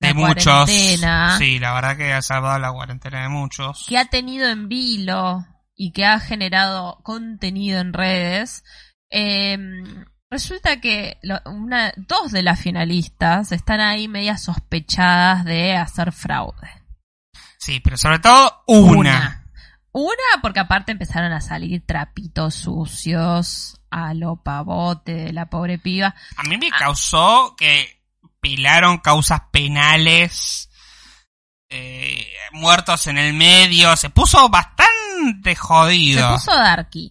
de 0.00 0.08
la 0.08 0.14
muchos. 0.14 0.44
cuarentena, 0.66 1.38
Sí, 1.38 1.58
la 1.58 1.74
verdad 1.74 1.96
que 1.96 2.12
ha 2.12 2.22
salvado 2.22 2.58
la 2.58 2.72
cuarentena 2.72 3.22
de 3.22 3.28
muchos. 3.28 3.86
que 3.88 3.98
ha 3.98 4.06
tenido 4.06 4.48
en 4.48 4.68
vilo 4.68 5.44
y 5.76 5.92
que 5.92 6.04
ha 6.06 6.18
generado 6.20 6.98
contenido 7.02 7.80
en 7.80 7.92
redes. 7.92 8.64
eh, 9.10 9.58
resulta 10.30 10.80
que 10.80 11.18
lo- 11.22 11.40
una, 11.46 11.92
dos 11.96 12.30
de 12.32 12.42
las 12.42 12.60
finalistas 12.60 13.52
están 13.52 13.80
ahí 13.80 14.08
medias 14.08 14.42
sospechadas 14.44 15.44
de 15.44 15.76
hacer 15.76 16.12
fraude. 16.12 16.68
Sí, 17.58 17.80
pero 17.80 17.96
sobre 17.96 18.20
todo 18.20 18.62
una. 18.66 19.36
Una, 19.92 20.40
porque 20.40 20.60
aparte 20.60 20.92
empezaron 20.92 21.32
a 21.32 21.40
salir 21.40 21.84
trapitos 21.84 22.54
sucios 22.54 23.80
a 23.90 24.14
lo 24.14 24.36
pavote 24.36 25.12
de 25.14 25.32
la 25.32 25.46
pobre 25.50 25.78
piba. 25.78 26.14
A 26.36 26.44
mí 26.44 26.56
me 26.58 26.70
causó 26.70 27.56
que 27.58 28.00
pilaron 28.40 28.98
causas 28.98 29.42
penales, 29.50 30.70
eh, 31.68 32.24
muertos 32.52 33.08
en 33.08 33.18
el 33.18 33.34
medio, 33.34 33.96
se 33.96 34.10
puso 34.10 34.48
bastante 34.48 35.50
Se 35.50 35.56
jodido. 35.56 36.30
puso 36.34 36.54
darky. 36.54 37.10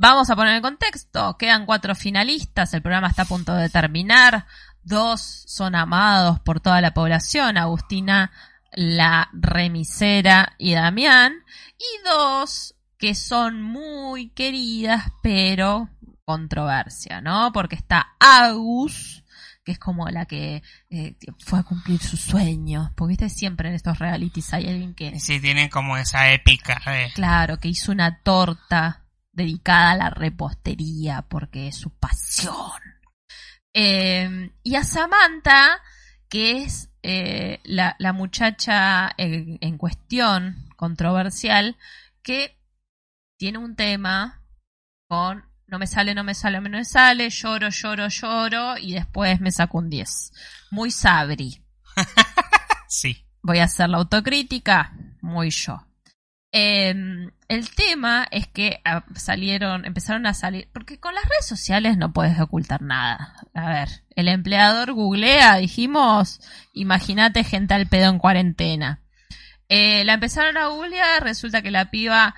Vamos 0.00 0.30
a 0.30 0.34
poner 0.34 0.54
en 0.54 0.62
contexto. 0.62 1.36
Quedan 1.36 1.66
cuatro 1.66 1.94
finalistas. 1.94 2.72
El 2.72 2.80
programa 2.80 3.08
está 3.08 3.22
a 3.22 3.26
punto 3.26 3.54
de 3.54 3.68
terminar. 3.68 4.46
Dos 4.82 5.20
son 5.46 5.74
amados 5.74 6.40
por 6.40 6.58
toda 6.58 6.80
la 6.80 6.94
población. 6.94 7.58
Agustina, 7.58 8.32
la 8.72 9.28
remisera 9.34 10.54
y 10.56 10.72
Damián. 10.72 11.34
Y 11.76 12.08
dos 12.08 12.76
que 12.96 13.14
son 13.14 13.60
muy 13.60 14.30
queridas, 14.30 15.04
pero 15.22 15.90
controversia, 16.24 17.20
¿no? 17.20 17.52
Porque 17.52 17.76
está 17.76 18.14
Agus, 18.18 19.22
que 19.62 19.72
es 19.72 19.78
como 19.78 20.08
la 20.08 20.24
que 20.24 20.62
eh, 20.88 21.16
fue 21.40 21.58
a 21.58 21.62
cumplir 21.62 22.00
sus 22.00 22.22
sueños. 22.22 22.88
Porque 22.96 23.10
viste, 23.10 23.28
siempre 23.28 23.68
en 23.68 23.74
estos 23.74 23.98
realities 23.98 24.54
hay 24.54 24.66
alguien 24.66 24.94
que 24.94 25.20
sí, 25.20 25.38
tienen 25.40 25.68
como 25.68 25.98
esa 25.98 26.32
épica 26.32 26.80
de... 26.86 27.12
Claro, 27.12 27.58
que 27.58 27.68
hizo 27.68 27.92
una 27.92 28.22
torta 28.22 29.04
dedicada 29.40 29.92
a 29.92 29.96
la 29.96 30.10
repostería 30.10 31.22
porque 31.22 31.68
es 31.68 31.76
su 31.76 31.90
pasión. 31.90 32.80
Eh, 33.74 34.50
y 34.62 34.74
a 34.74 34.84
Samantha, 34.84 35.80
que 36.28 36.62
es 36.62 36.90
eh, 37.02 37.60
la, 37.64 37.96
la 37.98 38.12
muchacha 38.12 39.10
en, 39.16 39.58
en 39.60 39.78
cuestión, 39.78 40.68
controversial, 40.76 41.76
que 42.22 42.58
tiene 43.38 43.58
un 43.58 43.76
tema 43.76 44.42
con 45.08 45.44
no 45.66 45.78
me 45.78 45.86
sale, 45.86 46.14
no 46.14 46.24
me 46.24 46.34
sale, 46.34 46.60
no 46.60 46.68
me 46.68 46.84
sale, 46.84 47.30
lloro, 47.30 47.68
lloro, 47.70 48.08
lloro 48.08 48.76
y 48.76 48.92
después 48.94 49.40
me 49.40 49.52
saco 49.52 49.78
un 49.78 49.88
10. 49.88 50.32
Muy 50.72 50.90
sabri 50.90 51.62
Sí. 52.88 53.24
voy 53.40 53.60
a 53.60 53.64
hacer 53.64 53.88
la 53.88 53.98
autocrítica, 53.98 54.92
muy 55.20 55.50
yo. 55.50 55.86
Eh, 56.52 56.94
el 57.48 57.70
tema 57.74 58.26
es 58.30 58.46
que 58.46 58.80
ah, 58.84 59.04
salieron, 59.14 59.84
empezaron 59.84 60.26
a 60.26 60.34
salir, 60.34 60.68
porque 60.72 60.98
con 60.98 61.14
las 61.14 61.24
redes 61.24 61.46
sociales 61.46 61.96
no 61.96 62.12
puedes 62.12 62.38
ocultar 62.40 62.82
nada. 62.82 63.34
A 63.54 63.68
ver, 63.68 63.88
el 64.14 64.28
empleador 64.28 64.92
googlea, 64.92 65.56
dijimos, 65.56 66.40
imagínate 66.72 67.44
gente 67.44 67.74
al 67.74 67.86
pedo 67.86 68.10
en 68.10 68.18
cuarentena. 68.18 69.02
Eh, 69.68 70.04
la 70.04 70.14
empezaron 70.14 70.56
a 70.58 70.66
googlear, 70.66 71.22
resulta 71.22 71.62
que 71.62 71.70
la 71.70 71.90
piba 71.90 72.34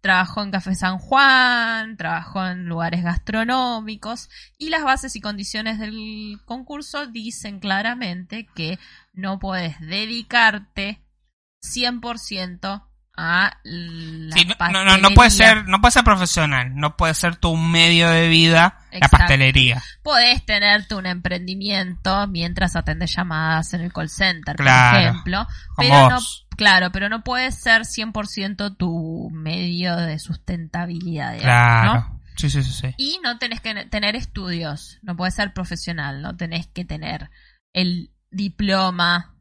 trabajó 0.00 0.42
en 0.42 0.50
Café 0.50 0.74
San 0.74 0.98
Juan, 0.98 1.96
trabajó 1.96 2.46
en 2.46 2.66
lugares 2.66 3.02
gastronómicos 3.02 4.28
y 4.58 4.68
las 4.68 4.84
bases 4.84 5.16
y 5.16 5.20
condiciones 5.20 5.78
del 5.78 6.38
concurso 6.44 7.06
dicen 7.06 7.58
claramente 7.58 8.46
que 8.54 8.78
no 9.12 9.38
puedes 9.38 9.80
dedicarte 9.80 11.00
100% 11.62 12.84
a 13.16 13.58
la 13.62 14.36
Sí, 14.36 14.44
no, 14.72 14.84
no, 14.84 14.96
no, 14.98 15.10
puede 15.10 15.30
ser, 15.30 15.68
no 15.68 15.80
puede 15.80 15.92
ser 15.92 16.04
profesional, 16.04 16.74
no 16.74 16.96
puede 16.96 17.14
ser 17.14 17.36
tu 17.36 17.56
medio 17.56 18.08
de 18.10 18.28
vida 18.28 18.80
la 18.92 19.08
pastelería. 19.08 19.82
Podés 20.02 20.44
tenerte 20.44 20.94
un 20.94 21.06
emprendimiento 21.06 22.26
mientras 22.26 22.74
atendes 22.76 23.14
llamadas 23.16 23.72
en 23.74 23.82
el 23.82 23.92
call 23.92 24.08
center, 24.10 24.56
Claro, 24.56 24.90
por 24.98 25.00
ejemplo. 25.00 25.46
Pero 25.76 26.10
no, 26.10 26.18
claro, 26.56 26.90
pero 26.92 27.08
no 27.08 27.22
puede 27.22 27.52
ser 27.52 27.82
100% 27.82 28.76
tu 28.76 29.30
medio 29.32 29.96
de 29.96 30.18
sustentabilidad, 30.18 31.34
digamos, 31.34 31.42
Claro. 31.44 31.94
¿no? 31.94 32.20
Sí, 32.36 32.50
sí, 32.50 32.64
sí, 32.64 32.72
sí. 32.72 32.94
Y 32.96 33.20
no 33.22 33.38
tenés 33.38 33.60
que 33.60 33.84
tener 33.86 34.16
estudios, 34.16 34.98
no 35.02 35.16
puedes 35.16 35.34
ser 35.36 35.52
profesional, 35.52 36.20
no 36.20 36.36
tenés 36.36 36.66
que 36.66 36.84
tener 36.84 37.30
el 37.72 38.10
diploma 38.32 39.36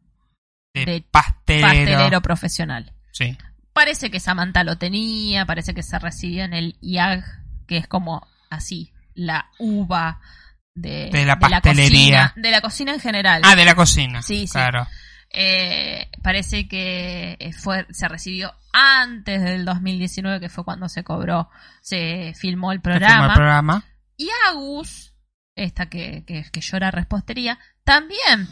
De, 0.75 0.85
de 0.85 1.01
pastelero. 1.09 1.67
pastelero 1.67 2.21
profesional. 2.21 2.93
Sí. 3.11 3.35
Parece 3.73 4.11
que 4.11 4.19
Samantha 4.19 4.63
lo 4.63 4.77
tenía, 4.77 5.45
parece 5.45 5.73
que 5.73 5.83
se 5.83 5.97
recibió 5.99 6.43
en 6.43 6.53
el 6.53 6.77
IAG, 6.81 7.23
que 7.67 7.77
es 7.77 7.87
como 7.87 8.27
así, 8.49 8.93
la 9.15 9.49
uva 9.59 10.19
de, 10.75 11.09
De 11.11 11.25
la 11.25 11.39
pastelería. 11.39 12.27
cocina, 12.29 12.33
de 12.35 12.51
la 12.51 12.61
cocina 12.61 12.93
en 12.93 12.99
general. 12.99 13.41
Ah, 13.43 13.55
de 13.55 13.65
la 13.65 13.75
cocina. 13.75 14.21
Sí, 14.21 14.47
sí. 14.47 14.53
Claro. 14.53 14.87
Eh, 15.35 16.09
parece 16.21 16.67
que 16.67 17.35
eh, 17.39 17.53
fue, 17.53 17.87
se 17.89 18.07
recibió 18.07 18.53
antes 18.71 19.41
del 19.41 19.65
2019, 19.65 20.39
que 20.39 20.49
fue 20.49 20.63
cuando 20.63 20.87
se 20.89 21.03
cobró, 21.03 21.49
se 21.81 22.33
filmó 22.37 22.71
el 22.71 22.81
programa. 22.81 23.27
el 23.27 23.33
programa. 23.33 23.83
Y 24.17 24.29
Agus, 24.49 25.15
esta 25.55 25.87
que, 25.87 26.23
que, 26.25 26.43
que 26.51 26.61
llora 26.61 26.91
repostería, 26.91 27.57
también 27.83 28.47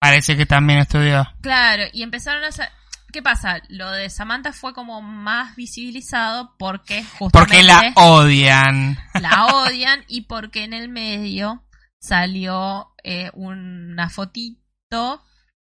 Parece 0.00 0.36
que 0.36 0.46
también 0.46 0.80
estudió. 0.80 1.32
Claro, 1.42 1.84
y 1.92 2.02
empezaron 2.02 2.42
a 2.42 2.48
hacer... 2.48 2.68
¿Qué 3.12 3.22
pasa? 3.22 3.60
Lo 3.68 3.90
de 3.90 4.08
Samantha 4.10 4.52
fue 4.52 4.72
como 4.72 5.02
más 5.02 5.54
visibilizado 5.54 6.54
porque 6.58 7.04
justamente 7.18 7.56
Porque 7.56 7.62
la 7.62 7.92
odian. 7.96 8.98
la 9.20 9.46
odian 9.46 10.02
y 10.08 10.22
porque 10.22 10.64
en 10.64 10.72
el 10.72 10.88
medio 10.88 11.62
salió 12.00 12.94
eh, 13.04 13.30
una 13.34 14.08
fotito 14.08 15.22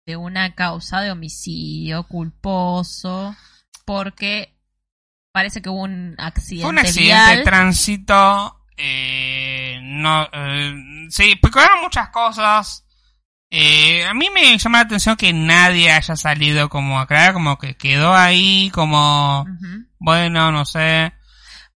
de 0.08 0.18
una 0.18 0.54
causa 0.56 1.02
de 1.02 1.12
homicidio 1.12 2.04
culposo 2.04 3.36
porque 3.86 4.56
parece 5.32 5.62
que 5.62 5.70
hubo 5.70 5.84
un 5.84 6.16
accidente, 6.18 6.64
Fue 6.64 6.72
un 6.72 6.80
accidente 6.80 7.38
de 7.38 7.44
tránsito. 7.44 8.62
eh, 8.78 9.80
no, 9.84 10.28
eh, 10.34 10.74
sí, 11.10 11.36
porque 11.42 11.60
eran 11.60 11.82
muchas 11.82 12.10
cosas. 12.10 12.85
Eh, 13.58 14.04
a 14.04 14.14
mí 14.14 14.28
me 14.34 14.58
llama 14.58 14.80
la 14.80 14.84
atención 14.84 15.16
que 15.16 15.32
nadie 15.32 15.90
haya 15.90 16.18
salido 16.18 16.68
como 16.68 17.00
acá, 17.00 17.32
como 17.32 17.58
que 17.58 17.78
quedó 17.78 18.14
ahí, 18.14 18.70
como, 18.74 19.46
bueno, 19.98 20.52
no 20.52 20.66
sé. 20.66 21.14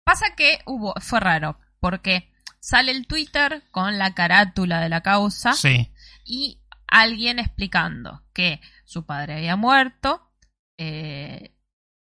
Pasa 0.04 0.34
que 0.36 0.58
hubo, 0.66 0.96
fue 1.00 1.20
raro, 1.20 1.60
porque 1.80 2.34
sale 2.60 2.92
el 2.92 3.06
Twitter 3.06 3.62
con 3.70 4.00
la 4.00 4.16
carátula 4.16 4.82
de 4.82 4.90
la 4.90 5.02
causa 5.02 5.54
Sí, 5.54 5.92
y 6.26 6.64
alguien 6.88 7.38
explicando 7.38 8.24
que 8.34 8.60
su 8.84 9.06
padre 9.06 9.36
había 9.36 9.56
muerto, 9.56 10.32
eh, 10.80 11.54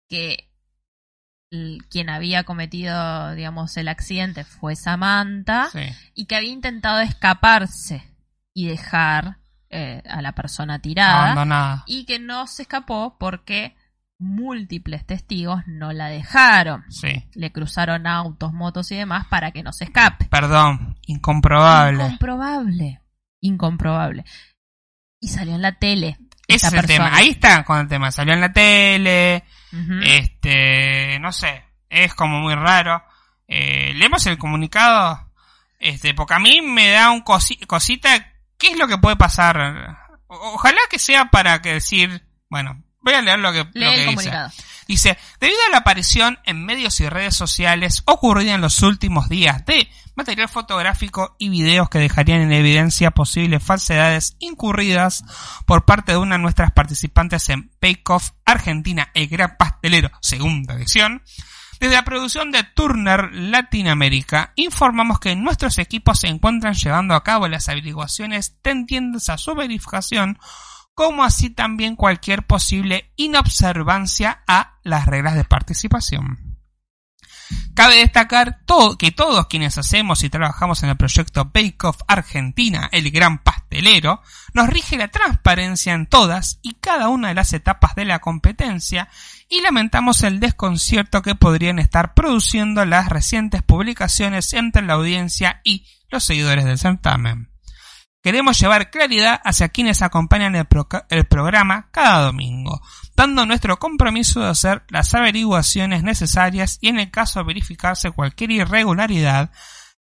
que 0.08 0.54
quien 1.90 2.10
había 2.10 2.46
cometido, 2.46 3.36
digamos, 3.36 3.76
el 3.76 3.90
accidente 3.90 4.46
fue 4.46 4.78
Samantha 4.78 5.68
sí. 5.74 5.84
y 6.14 6.28
que 6.28 6.38
había 6.38 6.52
intentado 6.52 7.02
escaparse 7.02 8.04
y 8.54 8.68
dejar 8.68 9.40
eh, 9.70 10.02
a 10.10 10.22
la 10.22 10.34
persona 10.34 10.80
tirada 10.80 11.24
Abandonada. 11.32 11.84
y 11.88 12.06
que 12.06 12.20
no 12.20 12.48
se 12.48 12.64
escapó 12.64 13.18
porque 13.20 13.76
múltiples 14.18 15.06
testigos 15.06 15.62
no 15.68 15.92
la 15.92 16.08
dejaron. 16.08 16.84
Sí. 16.90 17.26
Le 17.34 17.52
cruzaron 17.52 18.08
autos, 18.08 18.54
motos 18.54 18.92
y 18.92 18.96
demás 18.96 19.28
para 19.28 19.52
que 19.52 19.64
no 19.64 19.74
se 19.74 19.84
escape. 19.86 20.26
Perdón, 20.26 20.98
incomprobable. 21.06 22.04
Incomprobable. 22.06 23.02
Incomprobable. 23.42 24.26
Y 25.20 25.28
salió 25.28 25.56
en 25.56 25.62
la 25.62 25.74
tele. 25.74 26.18
Ese 26.48 26.68
es 26.68 26.74
el 26.74 26.86
tema. 26.86 27.10
Ahí 27.14 27.30
está 27.30 27.64
con 27.64 27.80
el 27.80 27.88
tema. 27.88 28.12
Salió 28.12 28.34
en 28.34 28.42
la 28.42 28.54
tele, 28.54 29.44
este, 30.04 31.20
no 31.20 31.32
sé, 31.32 31.64
es 31.90 32.14
como 32.14 32.40
muy 32.40 32.56
raro. 32.56 33.04
Eh, 33.48 33.94
leemos 33.96 34.26
el 34.28 34.38
comunicado, 34.38 35.32
este, 35.80 36.14
porque 36.14 36.36
a 36.36 36.40
mí 36.40 36.62
me 36.62 36.90
da 36.92 37.12
un 37.12 37.24
cosi- 37.24 37.66
cosita, 37.68 38.10
¿qué 38.58 38.68
es 38.72 38.78
lo 38.78 38.88
que 38.88 38.98
puede 38.98 39.16
pasar? 39.16 39.98
O- 40.28 40.54
ojalá 40.56 40.80
que 40.90 41.00
sea 41.00 41.26
para 41.32 41.62
que 41.62 41.74
decir, 41.74 42.26
bueno, 42.50 42.84
voy 43.02 43.14
a 43.14 43.22
leer 43.22 43.40
lo 43.40 43.52
que, 43.52 43.64
Lee 43.74 43.86
lo 43.86 43.92
que 43.92 43.94
el 43.94 44.00
dice. 44.02 44.06
comunicado. 44.16 44.52
Dice, 44.88 45.18
debido 45.40 45.58
a 45.68 45.72
la 45.72 45.78
aparición 45.78 46.38
en 46.46 46.64
medios 46.64 47.00
y 47.00 47.10
redes 47.10 47.36
sociales 47.36 48.04
ocurrida 48.06 48.54
en 48.54 48.62
los 48.62 48.84
últimos 48.84 49.30
días 49.30 49.66
de 49.66 49.90
material 50.14 50.48
fotográfico 50.48 51.36
y 51.40 51.50
videos 51.50 51.90
que 51.90 51.98
dejarían 51.98 52.42
en 52.42 52.52
evidencia 52.54 53.10
posibles 53.12 53.64
falsedades 53.64 54.36
incurridas 54.40 55.24
por 55.66 55.86
parte 55.86 56.12
de 56.12 56.20
una 56.20 56.36
de 56.36 56.42
nuestras 56.44 56.72
participantes 56.72 57.50
en 57.50 57.72
Bake 57.82 58.04
Off 58.10 58.32
Argentina, 58.46 59.10
el 59.16 59.28
gran 59.28 59.58
pastelero, 59.58 60.12
segunda 60.22 60.76
edición, 60.76 61.24
desde 61.80 61.96
la 61.96 62.06
producción 62.06 62.52
de 62.52 62.64
Turner 62.64 63.34
Latinoamérica, 63.34 64.54
informamos 64.56 65.20
que 65.20 65.36
nuestros 65.36 65.78
equipos 65.78 66.20
se 66.20 66.28
encuentran 66.28 66.74
llevando 66.74 67.16
a 67.16 67.24
cabo 67.24 67.48
las 67.48 67.70
averiguaciones 67.70 68.58
tendientes 68.62 69.30
a 69.30 69.38
su 69.38 69.56
verificación 69.56 70.40
como 70.94 71.26
así 71.26 71.50
también 71.50 71.96
cualquier 71.96 72.44
posible 72.44 73.12
inobservancia 73.18 74.44
a 74.48 74.80
las 74.84 75.06
reglas 75.06 75.36
de 75.36 75.44
participación. 75.44 76.55
Cabe 77.74 77.98
destacar 77.98 78.60
to- 78.66 78.98
que 78.98 79.12
todos 79.12 79.48
quienes 79.48 79.78
hacemos 79.78 80.24
y 80.24 80.30
trabajamos 80.30 80.82
en 80.84 80.90
el 80.90 80.96
proyecto 80.98 81.46
Bake 81.54 81.84
Off 81.84 81.98
Argentina, 82.08 82.88
el 82.92 83.12
gran 83.12 83.40
pastelero, 83.40 84.22
nos 84.54 84.68
rige 84.70 84.98
la 84.98 85.10
transparencia 85.10 85.94
en 85.94 86.08
todas 86.08 86.60
y 86.62 86.76
cada 86.76 87.10
una 87.10 87.28
de 87.30 87.34
las 87.34 87.52
etapas 87.52 87.94
de 87.96 88.06
la 88.06 88.20
competencia 88.20 89.10
y 89.50 89.62
lamentamos 89.62 90.24
el 90.24 90.40
desconcierto 90.40 91.22
que 91.22 91.36
podrían 91.36 91.80
estar 91.80 92.14
produciendo 92.14 92.86
las 92.86 93.10
recientes 93.10 93.62
publicaciones 93.62 94.54
entre 94.54 94.82
la 94.84 94.94
audiencia 94.94 95.60
y 95.66 95.86
los 96.10 96.24
seguidores 96.24 96.64
del 96.64 96.80
certamen. 96.80 97.52
Queremos 98.24 98.58
llevar 98.60 98.90
claridad 98.90 99.40
hacia 99.44 99.70
quienes 99.70 100.02
acompañan 100.02 100.56
el, 100.56 100.66
proca- 100.66 101.06
el 101.10 101.26
programa 101.26 101.90
cada 101.92 102.22
domingo, 102.26 102.82
dando 103.16 103.46
nuestro 103.46 103.78
compromiso 103.78 104.42
de 104.42 104.50
hacer 104.50 104.84
las 104.90 105.14
averiguaciones 105.14 106.04
necesarias 106.04 106.78
y 106.82 106.90
en 106.90 107.00
el 107.00 107.12
caso 107.12 107.40
de 107.40 107.46
verificarse 107.46 108.12
cualquier 108.12 108.52
irregularidad, 108.52 109.52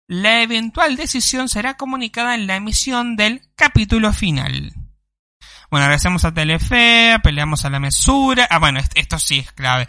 la 0.07 0.43
eventual 0.43 0.97
decisión 0.97 1.49
será 1.49 1.75
comunicada 1.77 2.35
en 2.35 2.47
la 2.47 2.57
emisión 2.57 3.17
del 3.17 3.43
capítulo 3.57 4.13
final. 4.13 4.73
Bueno, 5.71 5.85
agradecemos 5.85 6.25
a 6.25 6.35
Telefe, 6.35 7.13
apelamos 7.13 7.65
a 7.65 7.71
la 7.71 7.79
mesura. 7.79 8.47
Ah, 8.51 8.59
bueno, 8.59 8.81
est- 8.81 8.93
esto 8.97 9.21
sí 9.21 9.39
es 9.39 9.53
clave. 9.53 9.87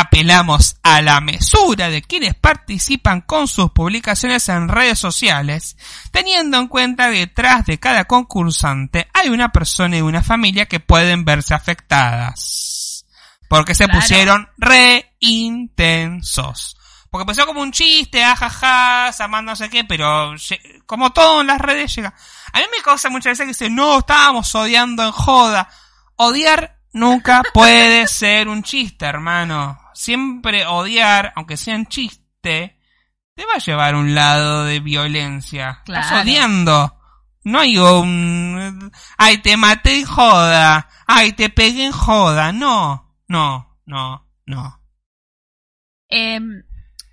Apelamos 0.00 0.76
a 0.84 1.02
la 1.02 1.20
mesura 1.20 1.90
de 1.90 2.02
quienes 2.02 2.36
participan 2.36 3.20
con 3.20 3.48
sus 3.48 3.72
publicaciones 3.72 4.48
en 4.48 4.68
redes 4.68 4.96
sociales, 4.96 5.76
teniendo 6.12 6.56
en 6.56 6.68
cuenta 6.68 7.10
que 7.10 7.18
detrás 7.18 7.66
de 7.66 7.80
cada 7.80 8.04
concursante 8.04 9.08
hay 9.12 9.28
una 9.28 9.50
persona 9.50 9.96
y 9.96 10.00
una 10.00 10.22
familia 10.22 10.66
que 10.66 10.78
pueden 10.78 11.24
verse 11.24 11.52
afectadas. 11.52 13.04
Porque 13.48 13.74
se 13.74 13.86
Claro. 13.86 14.00
pusieron 14.00 14.48
re 14.56 15.16
intensos. 15.18 16.76
Porque 17.10 17.22
empezó 17.22 17.44
como 17.44 17.62
un 17.62 17.72
chiste, 17.72 18.22
ajaja, 18.22 19.10
Samán 19.12 19.46
no 19.46 19.56
sé 19.56 19.68
qué, 19.68 19.82
pero 19.82 20.32
como 20.86 21.10
todo 21.12 21.40
en 21.40 21.48
las 21.48 21.58
redes 21.60 21.92
llega. 21.96 22.14
A 22.52 22.58
mí 22.60 22.66
me 22.70 22.82
causa 22.84 23.08
muchas 23.10 23.32
veces 23.32 23.46
que 23.46 23.64
dicen, 23.64 23.74
no, 23.74 23.98
estábamos 23.98 24.54
odiando 24.54 25.02
en 25.02 25.10
joda. 25.10 25.68
Odiar 26.14 26.78
nunca 26.92 27.42
puede 27.52 28.06
ser 28.06 28.46
un 28.46 28.62
chiste, 28.62 29.06
hermano. 29.06 29.76
Siempre 29.98 30.64
odiar, 30.64 31.32
aunque 31.34 31.56
sea 31.56 31.74
un 31.74 31.86
chiste, 31.86 32.78
te 33.34 33.44
va 33.46 33.54
a 33.56 33.58
llevar 33.58 33.94
a 33.94 33.98
un 33.98 34.14
lado 34.14 34.62
de 34.64 34.78
violencia. 34.78 35.82
Estás 35.84 36.06
Claro. 36.06 36.22
odiando. 36.22 37.00
No 37.42 37.58
hay 37.58 37.78
un... 37.78 38.92
Ay, 39.16 39.38
te 39.38 39.56
maté 39.56 39.98
en 39.98 40.04
joda. 40.06 40.88
Ay, 41.04 41.32
te 41.32 41.50
pegué 41.50 41.86
en 41.86 41.90
joda. 41.92 42.52
No, 42.52 43.12
no, 43.26 43.76
no, 43.86 44.24
no. 44.46 44.80
Em, 46.08 46.62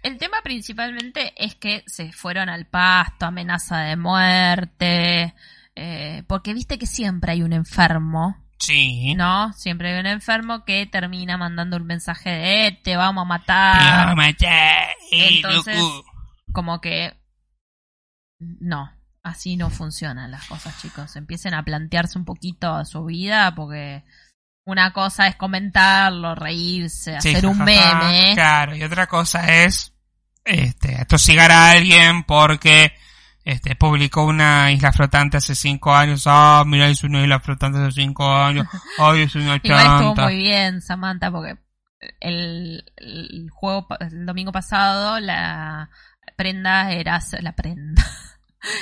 el 0.03 0.17
tema 0.19 0.37
principalmente 0.43 1.33
es 1.43 1.55
que 1.55 1.83
se 1.87 2.11
fueron 2.11 2.49
al 2.49 2.67
pasto, 2.67 3.25
amenaza 3.25 3.79
de 3.79 3.97
muerte, 3.97 5.33
eh, 5.73 6.23
porque 6.27 6.53
viste 6.53 6.77
que 6.77 6.85
siempre 6.85 7.31
hay 7.31 7.41
un 7.41 7.53
enfermo, 7.53 8.44
Sí. 8.59 9.13
¿no? 9.15 9.51
Siempre 9.53 9.93
hay 9.93 9.99
un 9.99 10.05
enfermo 10.07 10.63
que 10.65 10.85
termina 10.85 11.37
mandando 11.37 11.77
un 11.77 11.85
mensaje 11.85 12.29
de 12.29 12.67
"Eh, 12.67 12.79
te 12.83 12.95
vamos 12.95 13.21
a 13.21 13.25
Te 13.25 13.29
matar, 13.29 14.09
amo, 14.09 14.21
che, 14.37 14.47
Ah. 14.47 14.87
Entonces- 15.11 15.77
loco. 15.77 16.05
como 16.53 16.79
que 16.81 17.13
no, 18.39 18.91
así 19.23 19.55
no 19.57 19.69
funcionan 19.69 20.31
las 20.31 20.45
cosas, 20.47 20.79
chicos. 20.81 21.15
Empiecen 21.15 21.53
a 21.53 21.63
plantearse 21.63 22.17
un 22.17 22.25
poquito 22.25 22.83
su 22.85 23.05
vida 23.05 23.53
porque 23.55 24.03
una 24.65 24.93
cosa 24.93 25.27
es 25.27 25.35
comentarlo, 25.35 26.33
reírse, 26.35 27.19
Sí, 27.21 27.29
hacer 27.29 27.45
un 27.45 27.59
meme. 27.59 28.31
Claro, 28.33 28.75
y 28.75 28.83
otra 28.83 29.07
cosa 29.07 29.63
es 29.63 29.93
este, 30.43 30.95
atosigar 30.95 31.51
a 31.51 31.71
alguien 31.71 32.23
porque 32.23 32.93
este, 33.45 33.75
publicó 33.75 34.25
una 34.25 34.71
isla 34.73 34.91
flotante 34.91 35.37
hace 35.37 35.55
cinco 35.55 35.93
años. 35.95 36.23
Ah, 36.25 36.63
mira, 36.65 36.89
hizo 36.89 37.07
una 37.07 37.21
isla 37.21 37.39
flotante 37.39 37.79
hace 37.79 38.01
cinco 38.01 38.29
años. 38.29 38.67
Ay, 38.99 39.21
es 39.21 39.35
una 39.35 39.59
Igual 39.63 39.79
estuvo 39.81 40.15
chanta. 40.15 40.23
muy 40.23 40.35
bien, 40.35 40.81
Samantha, 40.81 41.31
porque 41.31 41.57
el, 42.19 42.83
el 42.97 43.47
juego, 43.51 43.87
el 44.01 44.25
domingo 44.25 44.51
pasado, 44.51 45.19
la 45.19 45.89
prenda 46.35 46.91
era 46.91 47.15
hacer- 47.15 47.41
la 47.43 47.53
prenda. 47.53 48.03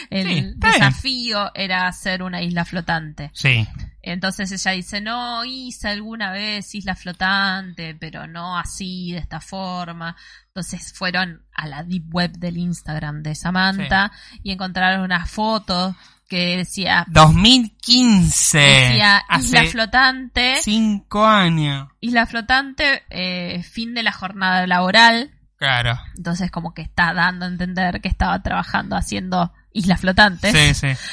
El 0.10 0.26
Sí, 0.30 0.54
desafío 0.56 1.52
era 1.54 1.88
hacer 1.88 2.24
una 2.24 2.42
isla 2.42 2.64
flotante. 2.64 3.32
Sí, 3.34 3.68
Entonces 4.02 4.50
ella 4.54 4.72
dice, 4.72 5.02
no, 5.02 5.44
hice 5.44 5.90
alguna 5.90 6.32
vez 6.32 6.74
isla 6.74 6.96
flotante, 6.96 7.94
pero 8.00 8.26
no 8.26 8.58
así, 8.58 9.12
de 9.12 9.18
esta 9.18 9.42
forma. 9.42 10.16
Entonces 10.56 10.94
fueron 10.94 11.44
a 11.56 11.66
la 11.66 11.82
deep 11.82 12.14
web 12.14 12.32
del 12.38 12.58
Instagram 12.58 13.24
de 13.24 13.34
Samantha 13.34 14.12
y 14.44 14.52
encontraron 14.52 15.02
una 15.02 15.26
foto 15.26 15.96
que 16.30 16.58
decía, 16.58 17.06
2015. 17.10 18.60
decía 18.60 19.24
isla 19.40 19.66
flotante, 19.66 20.58
cinco 20.62 21.26
años. 21.26 21.90
isla 22.02 22.28
flotante, 22.28 23.02
eh, 23.10 23.64
fin 23.64 23.96
de 23.96 24.04
la 24.04 24.12
jornada 24.12 24.68
laboral. 24.68 25.32
Claro. 25.56 26.00
Entonces 26.18 26.52
como 26.52 26.76
que 26.76 26.84
está 26.84 27.16
dando 27.16 27.46
a 27.46 27.50
entender 27.50 28.00
que 28.00 28.08
estaba 28.08 28.40
trabajando 28.44 28.96
haciendo 28.96 29.52
islas 29.72 30.02
flotantes. 30.02 30.54
Sí, 30.54 30.74
sí. 30.76 31.04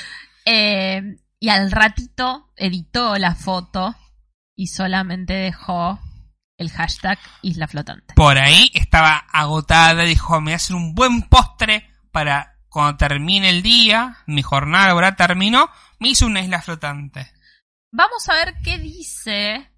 Eh, 0.47 1.19
y 1.39 1.51
al 1.51 1.71
ratito 1.71 2.51
editó 2.57 3.17
la 3.19 3.35
foto 3.35 3.95
y 4.57 4.69
solamente 4.69 5.35
dejó 5.35 6.01
el 6.61 6.71
hashtag 6.71 7.19
Isla 7.43 7.67
Flotante. 7.67 8.15
Por 8.15 8.39
ahí 8.39 8.71
estaba 8.75 9.17
agotada. 9.33 10.05
Dijo, 10.05 10.41
me 10.41 10.45
voy 10.47 10.53
a 10.53 10.57
hacer 10.57 10.77
un 10.77 10.95
buen 10.95 11.23
postre 11.23 11.91
para 12.13 12.57
cuando 12.69 12.97
termine 12.99 13.49
el 13.49 13.63
día, 13.63 14.19
mi 14.27 14.43
jornada 14.43 14.87
laboral 14.89 15.17
terminó, 15.17 15.69
me 15.99 16.11
hice 16.11 16.25
una 16.25 16.41
isla 16.41 16.63
flotante. 16.63 17.33
Vamos 17.91 18.29
a 18.29 18.35
ver 18.35 18.55
qué 18.63 18.79
dice, 18.79 19.69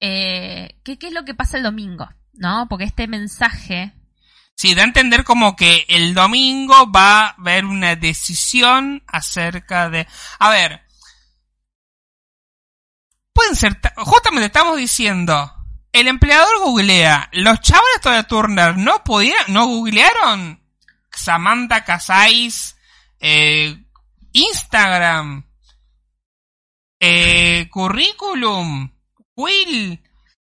eh, 0.00 0.80
qué, 0.82 0.98
qué 0.98 1.06
es 1.06 1.12
lo 1.12 1.24
que 1.24 1.34
pasa 1.34 1.56
el 1.56 1.62
domingo, 1.62 2.08
¿no? 2.32 2.66
Porque 2.68 2.84
este 2.84 3.06
mensaje 3.06 3.92
Sí, 4.54 4.74
da 4.74 4.82
a 4.82 4.86
entender 4.86 5.24
como 5.24 5.56
que 5.56 5.86
el 5.88 6.14
domingo 6.14 6.90
va 6.92 7.26
a 7.26 7.28
haber 7.30 7.64
una 7.64 7.96
decisión 7.96 9.02
acerca 9.06 9.88
de... 9.88 10.06
A 10.38 10.50
ver. 10.50 10.82
Pueden 13.32 13.56
ser... 13.56 13.80
ta- 13.80 13.94
Justamente 13.96 14.46
estamos 14.46 14.76
diciendo... 14.76 15.50
El 15.92 16.08
empleador 16.08 16.60
googlea. 16.60 17.28
Los 17.32 17.60
chavales 17.60 18.02
de 18.02 18.24
Turner 18.24 18.76
no 18.76 19.04
pudieron... 19.04 19.44
¿No 19.48 19.66
googlearon? 19.66 20.60
Samantha 21.10 21.84
Casais... 21.84 22.76
Eh, 23.20 23.76
Instagram. 24.32 25.44
Eh, 26.98 27.68
currículum. 27.70 28.90
Will. 29.36 30.00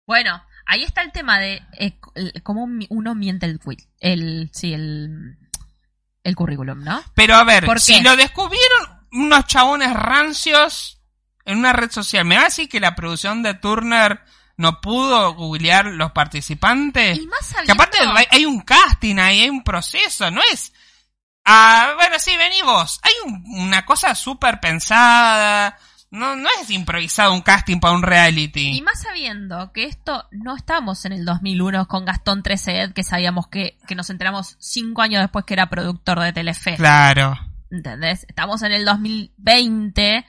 Bueno, 0.06 0.44
ahí 0.66 0.84
está 0.84 1.02
el 1.02 1.12
tema 1.12 1.40
de 1.40 1.62
eh, 1.78 1.98
cómo 2.44 2.68
uno 2.90 3.16
miente 3.16 3.46
el 3.46 3.60
quiz, 3.60 3.88
el 4.00 4.50
sí, 4.54 4.74
el 4.74 5.38
el 6.24 6.36
currículum, 6.36 6.84
¿no? 6.84 7.04
Pero 7.14 7.36
a 7.36 7.44
ver, 7.44 7.66
¿Por 7.66 7.80
si 7.80 7.98
qué? 7.98 8.04
lo 8.04 8.16
descubrieron 8.16 9.08
unos 9.12 9.46
chabones 9.46 9.94
rancios 9.94 11.00
en 11.46 11.60
una 11.60 11.72
red 11.72 11.92
social, 11.92 12.26
¿me 12.26 12.36
va 12.36 12.42
a 12.42 12.46
decir 12.46 12.68
que 12.68 12.80
la 12.80 12.96
producción 12.96 13.44
de 13.44 13.54
Turner 13.54 14.20
no 14.58 14.80
pudo 14.82 15.34
googlear 15.34 15.86
los 15.88 16.12
participantes? 16.12 17.18
Y 17.18 17.28
más 17.28 17.40
Que 17.40 17.46
sabiendo, 17.46 17.74
aparte 17.74 17.98
hay- 18.00 18.28
hay 18.32 18.46
un 18.46 18.62
casting 18.62 19.18
ahí, 19.18 19.42
hay 19.42 19.50
un 19.50 19.64
proceso, 19.64 20.30
no 20.32 20.42
es... 20.52 20.72
Ah, 21.48 21.94
bueno, 21.96 22.18
sí, 22.18 22.36
vení 22.38 22.62
vos. 22.64 23.00
Hay 23.04 23.14
un- 23.26 23.44
una 23.68 23.86
cosa 23.86 24.16
súper 24.16 24.60
pensada. 24.60 25.78
No, 26.10 26.36
no 26.36 26.48
es 26.62 26.70
improvisado 26.72 27.34
un 27.34 27.42
casting 27.42 27.80
para 27.80 27.94
un 27.94 28.02
reality. 28.02 28.70
y 28.78 28.82
más 28.82 29.02
sabiendo 29.02 29.72
que 29.74 29.84
esto 29.84 30.26
no 30.32 30.56
estamos 30.56 31.04
en 31.06 31.12
el 31.12 31.26
2001 31.26 31.88
con 31.88 32.06
Gastón 32.06 32.42
Treceed, 32.42 32.94
que 32.94 33.04
sabíamos 33.04 33.48
que, 33.48 33.78
que 33.88 33.96
nos 33.96 34.10
enteramos 34.10 34.56
cinco 34.60 35.02
años 35.02 35.22
después 35.22 35.46
que 35.46 35.54
era 35.56 35.70
productor 35.70 36.20
de 36.22 36.32
Telefe. 36.34 36.76
Claro. 36.78 37.38
¿Entendés? 37.70 38.26
Estamos 38.30 38.62
en 38.64 38.72
el 38.72 38.86
2020 38.86 40.26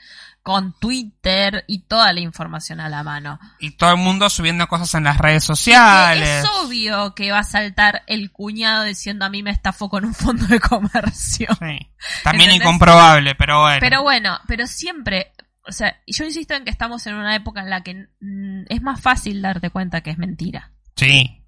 con 0.46 0.78
Twitter 0.78 1.64
y 1.66 1.80
toda 1.88 2.12
la 2.12 2.20
información 2.20 2.78
a 2.78 2.88
la 2.88 3.02
mano. 3.02 3.40
Y 3.58 3.72
todo 3.72 3.90
el 3.90 3.96
mundo 3.96 4.30
subiendo 4.30 4.68
cosas 4.68 4.94
en 4.94 5.02
las 5.02 5.18
redes 5.18 5.42
sociales. 5.42 6.44
es 6.44 6.50
obvio 6.62 7.16
que 7.16 7.32
va 7.32 7.40
a 7.40 7.42
saltar 7.42 8.04
el 8.06 8.30
cuñado 8.30 8.84
diciendo 8.84 9.24
a 9.24 9.28
mí 9.28 9.42
me 9.42 9.50
estafó 9.50 9.88
con 9.88 10.04
un 10.04 10.14
fondo 10.14 10.46
de 10.46 10.60
comercio. 10.60 11.48
Sí. 11.48 11.90
También 12.22 12.50
¿Entendés? 12.50 12.56
incomprobable, 12.58 13.34
pero 13.34 13.62
bueno. 13.62 13.78
Pero 13.80 14.02
bueno, 14.04 14.38
pero 14.46 14.68
siempre, 14.68 15.32
o 15.66 15.72
sea, 15.72 16.00
yo 16.06 16.24
insisto 16.24 16.54
en 16.54 16.62
que 16.62 16.70
estamos 16.70 17.04
en 17.08 17.16
una 17.16 17.34
época 17.34 17.62
en 17.62 17.68
la 17.68 17.82
que 17.82 18.06
mm, 18.20 18.66
es 18.68 18.82
más 18.82 19.00
fácil 19.00 19.42
darte 19.42 19.70
cuenta 19.70 20.02
que 20.02 20.10
es 20.10 20.18
mentira. 20.18 20.70
Sí. 20.94 21.42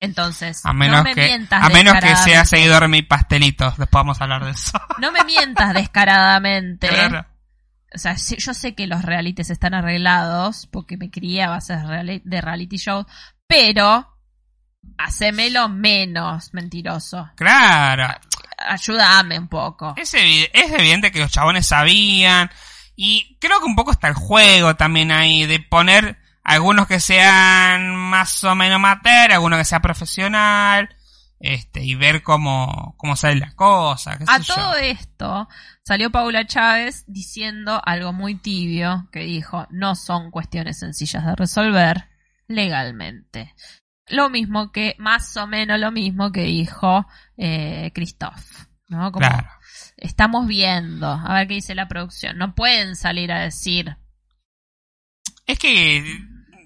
Entonces, 0.00 0.66
A 0.66 0.72
menos 0.72 0.98
no 0.98 1.04
me 1.04 1.14
que, 1.14 1.26
mientas 1.26 1.62
a 1.62 1.68
menos 1.68 1.94
que 2.00 2.16
sea 2.16 2.44
seguidor 2.44 2.82
de 2.82 2.88
mi 2.88 3.02
pastelitos. 3.02 3.78
Después 3.78 4.00
vamos 4.00 4.20
a 4.20 4.24
hablar 4.24 4.44
de 4.44 4.50
eso. 4.50 4.80
No 4.98 5.12
me 5.12 5.22
mientas 5.22 5.72
descaradamente. 5.74 6.88
Claro. 6.94 7.24
O 7.94 7.98
sea, 7.98 8.16
yo 8.16 8.54
sé 8.54 8.74
que 8.74 8.86
los 8.86 9.02
realities 9.02 9.50
están 9.50 9.72
arreglados 9.74 10.66
porque 10.70 10.96
me 10.96 11.10
crié 11.10 11.42
a 11.44 11.50
base 11.50 11.76
de 11.76 11.82
reali- 11.84 12.22
de 12.24 12.40
reality 12.40 12.76
show, 12.76 13.06
pero 13.46 14.08
hacémelo 14.98 15.68
menos 15.68 16.52
mentiroso. 16.54 17.30
Claro. 17.36 18.08
Ayúdame 18.66 19.38
un 19.38 19.48
poco. 19.48 19.94
Es 19.96 20.14
evidente 20.14 21.12
que 21.12 21.20
los 21.20 21.30
chabones 21.30 21.66
sabían. 21.66 22.50
Y 22.96 23.36
creo 23.40 23.58
que 23.58 23.66
un 23.66 23.76
poco 23.76 23.90
está 23.92 24.08
el 24.08 24.14
juego 24.14 24.76
también 24.76 25.10
ahí. 25.12 25.46
De 25.46 25.60
poner 25.60 26.18
algunos 26.42 26.86
que 26.86 27.00
sean 27.00 27.94
más 27.96 28.42
o 28.44 28.54
menos 28.54 28.76
amateur, 28.76 29.32
algunos 29.32 29.58
que 29.58 29.64
sea 29.64 29.80
profesional. 29.80 30.94
Este, 31.46 31.84
y 31.84 31.94
ver 31.94 32.22
cómo, 32.22 32.94
cómo 32.96 33.16
sale 33.16 33.36
la 33.36 33.54
cosa. 33.54 34.16
qué 34.16 34.24
A 34.26 34.38
sé 34.38 34.44
yo. 34.44 34.54
todo 34.54 34.76
esto 34.76 35.46
salió 35.82 36.10
Paula 36.10 36.46
Chávez 36.46 37.04
diciendo 37.06 37.82
algo 37.84 38.14
muy 38.14 38.34
tibio 38.36 39.08
que 39.12 39.20
dijo, 39.20 39.66
no 39.68 39.94
son 39.94 40.30
cuestiones 40.30 40.78
sencillas 40.78 41.26
de 41.26 41.36
resolver 41.36 42.08
legalmente. 42.48 43.54
Lo 44.08 44.30
mismo 44.30 44.72
que, 44.72 44.96
más 44.98 45.36
o 45.36 45.46
menos 45.46 45.78
lo 45.78 45.92
mismo 45.92 46.32
que 46.32 46.44
dijo 46.44 47.06
eh, 47.36 47.90
Christoph. 47.94 48.42
¿no? 48.88 49.12
Como, 49.12 49.26
Claro. 49.26 49.50
Estamos 49.98 50.46
viendo, 50.46 51.06
a 51.08 51.34
ver 51.34 51.48
qué 51.48 51.54
dice 51.56 51.74
la 51.74 51.88
producción. 51.88 52.38
No 52.38 52.54
pueden 52.54 52.96
salir 52.96 53.30
a 53.30 53.40
decir, 53.40 53.98
Es 55.46 55.58
que, 55.58 56.02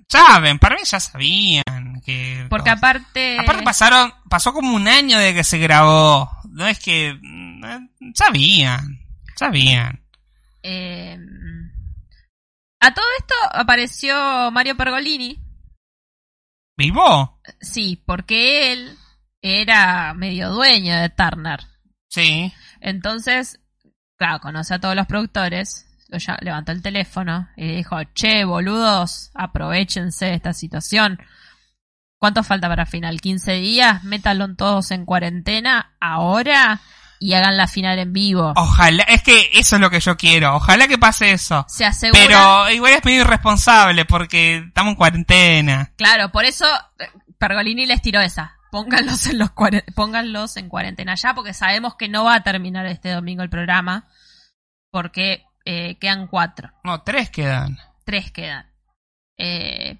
saben, 0.09 0.61
para 0.61 0.76
mí 0.76 0.83
ya 0.85 1.01
sabían 1.01 1.64
que... 2.09 2.46
porque 2.48 2.70
aparte... 2.70 3.38
Aparte 3.38 3.62
pasaron, 3.62 4.12
pasó 4.28 4.52
como 4.52 4.74
un 4.74 4.88
año 4.88 5.18
de 5.18 5.34
que 5.34 5.44
se 5.44 5.59
grabó. 5.59 6.30
No 6.50 6.66
es 6.66 6.78
que 6.78 7.11
eh, 7.11 7.80
sabían, 8.14 9.00
sabían. 9.36 10.02
eh, 10.62 11.18
a 12.80 12.94
todo 12.94 13.04
esto 13.18 13.34
apareció 13.52 14.50
Mario 14.52 14.76
Pergolini, 14.76 15.38
¿Vivo? 16.78 17.40
Sí, 17.61 18.00
porque 18.06 18.72
él 18.72 18.96
era 19.42 20.14
medio 20.14 20.50
dueño 20.50 20.96
de 20.96 21.09
Turner. 21.09 21.59
Sí. 22.09 22.52
Entonces, 22.80 23.59
claro, 24.16 24.38
conoce 24.38 24.74
a 24.74 24.78
todos 24.78 24.94
los 24.94 25.09
productores, 25.09 25.88
lo 26.09 26.18
levantó 26.40 26.70
el 26.70 26.80
teléfono 26.80 27.48
y 27.56 27.66
dijo, 27.78 27.96
che, 28.14 28.44
boludos, 28.44 29.32
aprovechense 29.34 30.26
de 30.26 30.34
esta 30.34 30.52
situación. 30.52 31.18
¿Cuánto 32.18 32.42
falta 32.42 32.68
para 32.68 32.86
final? 32.86 33.20
¿15 33.20 33.60
días? 33.60 34.04
Métanlo 34.04 34.54
todos 34.56 34.90
en 34.90 35.04
cuarentena 35.04 35.94
ahora 36.00 36.80
y 37.20 37.34
hagan 37.34 37.56
la 37.56 37.66
final 37.66 37.98
en 37.98 38.12
vivo. 38.12 38.52
Ojalá, 38.56 39.04
es 39.04 39.22
que 39.22 39.50
eso 39.52 39.76
es 39.76 39.80
lo 39.80 39.90
que 39.90 40.00
yo 40.00 40.16
quiero. 40.16 40.56
Ojalá 40.56 40.88
que 40.88 40.98
pase 40.98 41.32
eso. 41.32 41.64
Se 41.68 41.84
asegura... 41.84 42.20
Pero 42.26 42.70
igual 42.70 42.92
es 42.94 43.04
medio 43.04 43.20
irresponsable 43.22 44.04
porque 44.04 44.58
estamos 44.68 44.92
en 44.92 44.96
cuarentena. 44.96 45.92
Claro, 45.96 46.30
por 46.30 46.44
eso 46.44 46.66
eh, 46.98 47.06
Pergolini 47.38 47.86
les 47.86 48.02
tiró 48.02 48.20
esa. 48.20 48.56
Pónganlos 48.70 49.26
en, 49.26 49.38
los 49.38 49.50
pónganlos 49.94 50.56
en 50.56 50.68
cuarentena 50.68 51.14
ya, 51.14 51.34
porque 51.34 51.54
sabemos 51.54 51.94
que 51.96 52.08
no 52.08 52.24
va 52.24 52.34
a 52.34 52.42
terminar 52.42 52.84
este 52.86 53.10
domingo 53.10 53.42
el 53.42 53.48
programa, 53.48 54.08
porque 54.90 55.44
eh, 55.64 55.96
quedan 55.98 56.26
cuatro, 56.26 56.70
No, 56.84 57.02
tres 57.02 57.30
quedan. 57.30 57.78
tres 58.04 58.30
quedan. 58.30 58.70
Eh, 59.38 59.98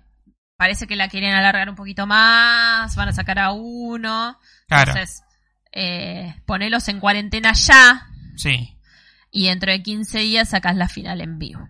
parece 0.59 0.87
que 0.89 0.97
la 0.97 1.09
quieren 1.09 1.33
alargar 1.35 1.71
un 1.71 1.77
poquito 1.77 2.07
más, 2.07 2.95
van 2.97 3.09
a 3.09 3.13
sacar 3.13 3.39
a 3.39 3.53
uno, 3.53 4.39
Claro. 4.67 4.91
entonces 4.93 5.23
eh, 5.73 6.35
ponelos 6.47 6.89
en 6.89 6.99
cuarentena 6.99 7.53
ya, 7.53 8.09
Sí. 8.37 8.77
y 9.31 9.47
dentro 9.47 9.71
de 9.71 9.83
15 9.83 10.19
días 10.19 10.49
sacas 10.51 10.75
la 10.77 10.89
final 10.89 11.21
en 11.21 11.39
vivo. 11.39 11.69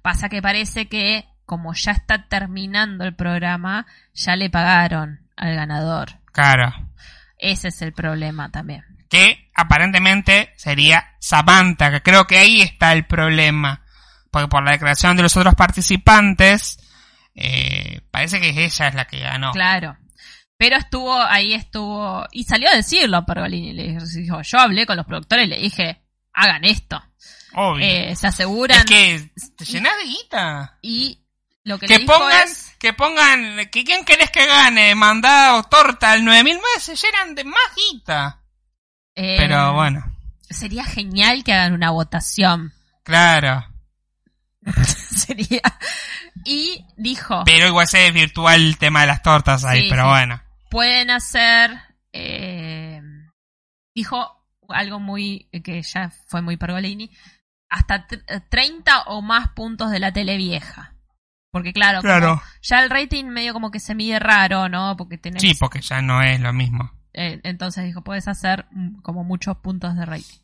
Pasa 0.00 0.28
que 0.28 0.40
parece 0.40 0.86
que, 0.88 1.26
como 1.44 1.74
ya 1.74 1.90
está 1.92 2.28
terminando 2.28 3.04
el 3.04 3.14
programa, 3.16 3.86
ya 4.14 4.36
le 4.36 4.48
pagaron 4.48 5.28
al 5.36 5.54
ganador. 5.56 6.20
Claro. 6.32 6.72
Ese 7.36 7.68
es 7.68 7.82
el 7.82 7.92
problema 7.92 8.50
también. 8.50 8.84
Que 9.08 9.50
aparentemente 9.56 10.52
sería 10.56 11.16
Samantha, 11.18 11.90
que 11.90 12.02
creo 12.02 12.26
que 12.26 12.38
ahí 12.38 12.60
está 12.62 12.92
el 12.92 13.06
problema. 13.06 13.82
Porque 14.30 14.46
por 14.48 14.62
la 14.62 14.70
declaración 14.72 15.16
de 15.16 15.24
los 15.24 15.36
otros 15.36 15.54
participantes, 15.56 16.78
eh, 17.34 18.00
parece 18.10 18.40
que 18.40 18.48
ella 18.50 18.88
es 18.88 18.94
la 18.94 19.06
que 19.06 19.20
ganó. 19.20 19.52
Claro. 19.52 19.96
Pero 20.56 20.76
estuvo, 20.76 21.18
ahí 21.20 21.54
estuvo, 21.54 22.26
y 22.32 22.44
salió 22.44 22.68
a 22.68 22.74
decirlo 22.76 23.24
Pergolini. 23.24 23.72
Le 23.72 23.96
dijo, 23.98 24.42
yo 24.42 24.58
hablé 24.58 24.84
con 24.84 24.96
los 24.96 25.06
productores 25.06 25.46
y 25.46 25.48
le 25.48 25.58
dije, 25.58 26.02
hagan 26.34 26.64
esto. 26.64 27.02
Obvio. 27.54 27.84
Eh, 27.84 28.14
se 28.14 28.26
aseguran 28.26 28.78
es 28.78 28.84
que 28.84 29.30
te 29.56 29.64
llenas 29.64 29.92
de 29.98 30.04
guita. 30.04 30.78
y 30.82 31.18
lo 31.64 31.78
que, 31.78 31.88
le 31.88 31.94
Que 31.94 32.00
dijo 32.02 32.12
pongan, 32.12 32.42
es, 32.48 32.76
que 32.78 32.92
pongan, 32.92 33.68
que 33.70 33.84
quién 33.84 34.04
querés 34.04 34.30
que 34.30 34.46
gane, 34.46 34.94
mandado 34.94 35.62
torta 35.64 36.12
al 36.12 36.24
9000 36.24 36.56
meses, 36.76 37.00
se 37.00 37.06
llenan 37.06 37.34
de 37.34 37.44
más 37.44 37.62
guita. 37.74 38.42
eh, 39.14 39.36
Pero 39.38 39.72
bueno, 39.72 40.16
sería 40.48 40.84
genial 40.84 41.42
que 41.42 41.52
hagan 41.54 41.72
una 41.72 41.90
votación. 41.90 42.72
claro. 43.02 43.66
sería. 45.16 45.62
Y 46.44 46.84
dijo, 46.96 47.42
Pero 47.44 47.66
igual 47.66 47.86
se 47.86 47.98
desvirtúa 47.98 48.54
el 48.54 48.78
tema 48.78 49.00
de 49.02 49.06
las 49.08 49.22
tortas 49.22 49.64
ahí, 49.64 49.82
Sí, 49.84 49.86
pero 49.90 50.04
sí. 50.04 50.08
bueno. 50.08 50.42
pueden 50.70 51.10
hacer 51.10 51.70
eh, 52.12 53.00
dijo 53.94 54.44
algo 54.68 55.00
muy 55.00 55.48
que 55.64 55.82
ya 55.82 56.10
fue 56.28 56.42
muy 56.42 56.56
pergolini 56.56 57.10
hasta 57.68 58.06
tr- 58.06 58.44
30 58.48 59.02
o 59.02 59.22
más 59.22 59.48
puntos 59.48 59.90
de 59.90 59.98
la 60.00 60.12
tele 60.12 60.36
vieja 60.36 60.94
porque 61.52 61.72
claro, 61.72 62.00
Claro. 62.00 62.40
ya 62.62 62.80
el 62.82 62.90
rating 62.90 63.24
medio 63.26 63.52
como 63.52 63.70
que 63.72 63.80
se 63.80 63.94
mide 63.96 64.18
raro 64.20 64.68
no 64.68 64.96
porque 64.96 65.18
tenés 65.18 65.42
Sí, 65.42 65.54
porque 65.58 65.80
ya 65.80 66.00
no 66.00 66.22
es 66.22 66.40
lo 66.40 66.52
mismo. 66.52 66.90
Eh, 67.12 67.40
entonces 67.42 67.84
dijo, 67.84 68.02
puedes 68.04 68.28
hacer 68.28 68.66
mm, 68.70 69.00
como 69.02 69.24
muchos 69.24 69.56
puntos 69.56 69.96
de 69.96 70.06
rating. 70.06 70.38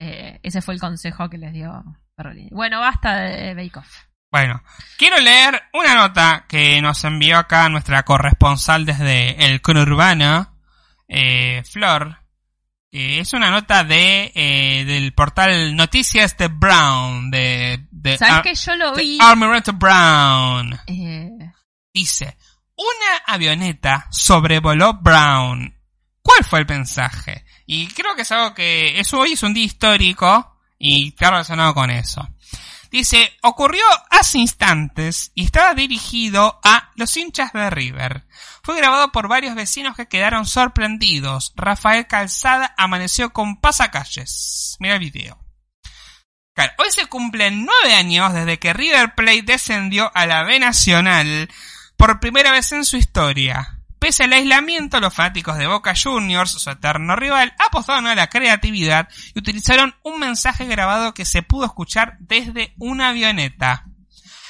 Eh, 0.00 0.40
ese 0.42 0.62
fue 0.62 0.72
el 0.72 0.80
consejo 0.80 1.28
que 1.28 1.36
les 1.36 1.52
dio 1.52 1.84
Perrolini. 2.16 2.48
Bueno, 2.52 2.80
basta 2.80 3.16
de 3.16 3.54
Bake 3.54 3.78
Off. 3.78 4.04
Bueno, 4.36 4.62
quiero 4.98 5.18
leer 5.18 5.62
una 5.72 5.94
nota 5.94 6.44
que 6.46 6.82
nos 6.82 7.02
envió 7.04 7.38
acá 7.38 7.70
nuestra 7.70 8.02
corresponsal 8.02 8.84
desde 8.84 9.46
el 9.46 9.62
conurbano, 9.62 10.54
eh, 11.08 11.62
Flor. 11.64 12.18
es 12.92 13.32
una 13.32 13.50
nota 13.50 13.82
de 13.82 14.30
eh, 14.34 14.84
del 14.84 15.14
portal 15.14 15.74
Noticias 15.74 16.36
de 16.36 16.48
Brown, 16.48 17.30
de, 17.30 17.86
de, 17.90 18.18
¿Sabes 18.18 18.42
que 18.42 18.54
yo 18.54 18.76
lo 18.76 18.94
vi? 18.94 19.16
Almirante 19.18 19.72
Brown. 19.72 20.80
Eh, 20.86 21.30
Dice, 21.94 22.36
una 22.76 23.16
avioneta 23.26 24.08
sobrevoló 24.10 24.98
Brown. 25.00 25.74
¿Cuál 26.20 26.44
fue 26.44 26.58
el 26.58 26.66
mensaje? 26.66 27.46
Y 27.64 27.86
creo 27.86 28.14
que 28.14 28.20
es 28.20 28.32
algo 28.32 28.52
que 28.52 29.00
es 29.00 29.14
hoy 29.14 29.32
es 29.32 29.42
un 29.42 29.54
día 29.54 29.64
histórico 29.64 30.58
y 30.78 31.08
está 31.08 31.30
relacionado 31.30 31.72
con 31.72 31.90
eso. 31.90 32.28
Dice, 32.96 33.30
ocurrió 33.42 33.84
hace 34.08 34.38
instantes 34.38 35.30
y 35.34 35.44
estaba 35.44 35.74
dirigido 35.74 36.58
a 36.64 36.92
los 36.94 37.14
hinchas 37.18 37.52
de 37.52 37.68
River. 37.68 38.24
Fue 38.62 38.74
grabado 38.74 39.12
por 39.12 39.28
varios 39.28 39.54
vecinos 39.54 39.96
que 39.96 40.08
quedaron 40.08 40.46
sorprendidos. 40.46 41.52
Rafael 41.56 42.06
Calzada 42.06 42.74
amaneció 42.78 43.34
con 43.34 43.60
pasacalles. 43.60 44.78
Mira 44.80 44.94
el 44.94 45.00
video. 45.00 45.38
Claro, 46.54 46.72
hoy 46.78 46.90
se 46.90 47.04
cumplen 47.04 47.66
nueve 47.66 47.94
años 47.94 48.32
desde 48.32 48.58
que 48.58 48.72
River 48.72 49.14
Plate 49.14 49.42
descendió 49.42 50.10
a 50.14 50.24
la 50.24 50.44
B 50.44 50.58
Nacional 50.58 51.50
por 51.98 52.18
primera 52.18 52.50
vez 52.50 52.72
en 52.72 52.86
su 52.86 52.96
historia. 52.96 53.75
Pese 53.98 54.24
al 54.24 54.32
aislamiento, 54.34 55.00
los 55.00 55.14
fanáticos 55.14 55.56
de 55.56 55.66
Boca 55.66 55.94
Juniors, 56.00 56.50
su 56.52 56.70
eterno 56.70 57.16
rival, 57.16 57.54
apostaron 57.58 58.06
a 58.06 58.14
la 58.14 58.28
creatividad 58.28 59.08
y 59.34 59.38
utilizaron 59.38 59.94
un 60.02 60.20
mensaje 60.20 60.66
grabado 60.66 61.14
que 61.14 61.24
se 61.24 61.42
pudo 61.42 61.64
escuchar 61.66 62.16
desde 62.20 62.74
una 62.78 63.08
avioneta. 63.08 63.84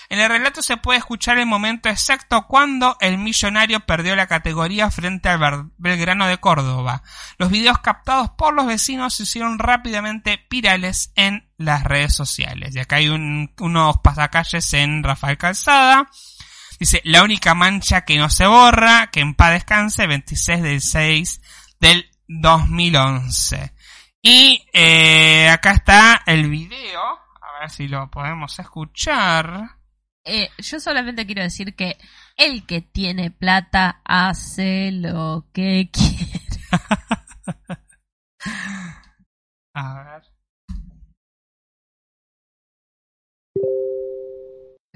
En 0.09 0.21
el 0.21 0.29
relato 0.29 0.63
se 0.63 0.77
puede 0.77 0.99
escuchar 1.01 1.39
el 1.39 1.47
momento 1.47 1.89
exacto 1.89 2.47
cuando 2.47 2.97
el 3.01 3.19
millonario 3.19 3.81
perdió 3.81 4.15
la 4.15 4.29
categoría 4.29 4.89
frente 4.91 5.29
al 5.29 5.71
Belgrano 5.79 6.29
de 6.29 6.39
Córdoba. 6.39 7.03
Los 7.39 7.51
videos 7.51 7.79
captados 7.81 8.31
por 8.31 8.55
los 8.55 8.67
vecinos 8.67 9.15
se 9.15 9.25
hicieron 9.25 9.59
rápidamente 9.59 10.47
virales 10.49 11.11
en 11.17 11.49
las 11.57 11.83
redes 11.83 12.15
sociales. 12.15 12.77
Y 12.77 12.79
acá 12.79 12.97
hay 12.97 13.09
un- 13.09 13.53
unos 13.59 13.97
pasacalles 13.99 14.73
en 14.75 15.03
Rafael 15.03 15.39
Calzada. 15.39 16.09
Dice, 16.79 17.01
la 17.05 17.23
única 17.23 17.55
mancha 17.55 18.05
que 18.05 18.17
no 18.19 18.29
se 18.29 18.47
borra, 18.47 19.09
que 19.11 19.21
en 19.21 19.35
paz 19.35 19.53
descanse, 19.53 20.07
26 20.07 20.63
del 20.63 20.81
6 20.81 21.41
del 21.81 22.11
2011. 22.29 23.73
Y 24.23 24.67
eh, 24.73 25.49
acá 25.49 25.73
está 25.73 26.23
el 26.27 26.51
video, 26.51 27.01
a 27.01 27.61
ver 27.61 27.71
si 27.71 27.89
lo 27.89 28.11
podemos 28.11 28.59
escuchar. 28.59 29.79
eh, 30.25 30.51
yo 30.59 30.81
solamente 30.81 31.25
quiero 31.27 31.43
decir 31.43 31.75
que 31.77 31.97
el 32.37 32.67
que 32.67 32.81
tiene 32.83 33.31
plata 33.31 34.01
hace 34.05 34.91
lo 34.93 35.47
que 35.53 35.89
quiere. 35.93 36.41
A 39.75 39.95
ver. 40.03 40.23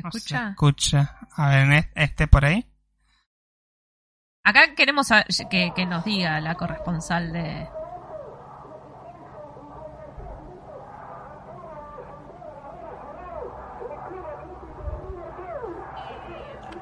¿Se 0.00 0.04
no 0.06 0.10
se 0.12 0.18
escucha? 0.18 0.48
escucha. 0.50 1.16
A 1.36 1.48
ver, 1.50 1.90
este 1.94 2.26
por 2.26 2.44
ahí. 2.44 2.66
Acá 4.42 4.74
queremos 4.74 5.08
que, 5.50 5.72
que 5.74 5.86
nos 5.86 6.04
diga 6.04 6.40
la 6.40 6.54
corresponsal 6.54 7.32
de... 7.32 7.68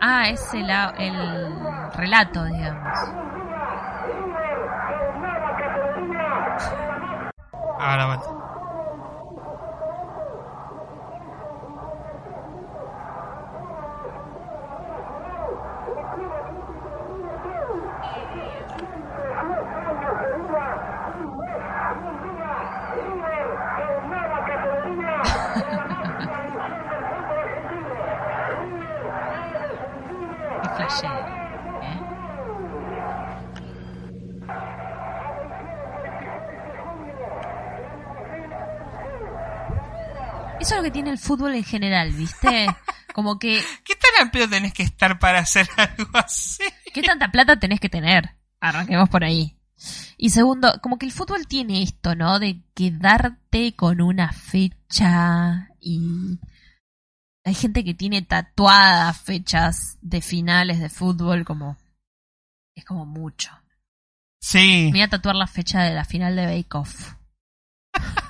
Ah, 0.01 0.29
es 0.29 0.55
el, 0.55 0.71
el 0.71 1.93
relato, 1.95 2.45
digamos. 2.45 2.99
Ahora 7.81 8.07
vuelta. 8.07 8.35
Qué 30.63 30.69
flashero, 30.77 31.27
¿eh? 31.83 32.01
Eso 40.61 40.75
es 40.75 40.77
lo 40.78 40.78
que 40.89 40.93
tiene 40.93 41.11
el 41.11 41.19
fútbol 41.19 41.55
en 41.55 41.65
general, 41.65 42.13
¿viste? 42.13 42.67
Como 43.15 43.39
que, 43.39 43.63
¿Qué 43.85 43.95
tan 43.95 44.25
al 44.25 44.31
pedo 44.31 44.49
tenés 44.49 44.73
que 44.73 44.83
estar 44.83 45.19
para 45.19 45.41
hacer 45.41 45.69
algo 45.77 46.11
así? 46.15 46.63
¿qué 46.95 47.03
tanta 47.03 47.31
plata 47.31 47.59
tenés 47.59 47.79
que 47.79 47.91
tener? 47.91 48.31
Arranquemos 48.59 49.11
por 49.11 49.23
ahí. 49.23 49.55
Y 50.17 50.31
segundo, 50.31 50.81
como 50.83 50.99
que 50.99 51.05
el 51.05 51.13
fútbol 51.13 51.47
tiene 51.47 51.83
esto, 51.83 52.15
¿no? 52.15 52.39
De 52.39 52.63
quedarte 52.75 53.75
con 53.77 54.01
una 54.01 54.33
fecha 54.33 55.69
y... 55.79 56.39
Hay 57.45 57.55
gente 57.55 57.85
que 57.85 57.95
tiene 57.95 58.23
tatuadas 58.23 59.21
fechas 59.21 59.99
de 60.01 60.23
finales 60.23 60.81
de 60.81 60.89
fútbol 60.89 61.45
como... 61.45 61.77
Es 62.75 62.87
como 62.87 63.05
mucho. 63.05 63.51
Sí. 64.41 64.85
Me 64.87 64.93
voy 64.93 65.03
a 65.03 65.09
tatuar 65.09 65.37
la 65.37 65.47
fecha 65.47 65.83
de 65.83 65.95
la 65.95 66.07
final 66.07 66.35
de 66.35 66.47
Bake 66.47 66.75
Off. 66.75 67.13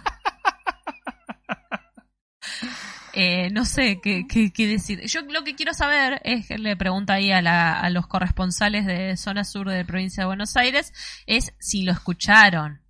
Eh, 3.20 3.50
no 3.50 3.64
sé 3.64 4.00
qué, 4.00 4.26
qué- 4.28 4.52
qué 4.52 4.66
decir. 4.68 5.00
Yo 5.06 5.22
lo 5.22 5.42
que 5.42 5.54
quiero 5.56 5.74
saber 5.74 6.20
es, 6.24 6.46
que 6.46 6.56
le 6.58 6.76
pregunto 6.76 7.12
ahí 7.12 7.32
a, 7.32 7.42
la- 7.42 7.80
a 7.80 7.90
los 7.90 8.06
corresponsales 8.06 8.86
de 8.86 9.16
zona 9.16 9.42
sur 9.44 9.68
de 9.68 9.84
provincia 9.84 10.22
de 10.22 10.26
Buenos 10.28 10.56
Aires, 10.56 10.92
es 11.26 11.52
si 11.58 11.82
lo 11.82 11.90
escucharon, 11.92 12.80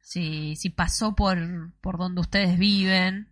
si, 0.00 0.56
si 0.56 0.70
pasó 0.70 1.14
por, 1.14 1.38
por 1.80 1.98
donde 1.98 2.20
ustedes 2.22 2.58
viven. 2.58 3.28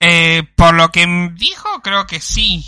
Eh, 0.00 0.42
por 0.56 0.74
lo 0.74 0.90
que 0.90 1.06
dijo, 1.34 1.80
creo 1.82 2.06
que 2.06 2.20
sí. 2.20 2.64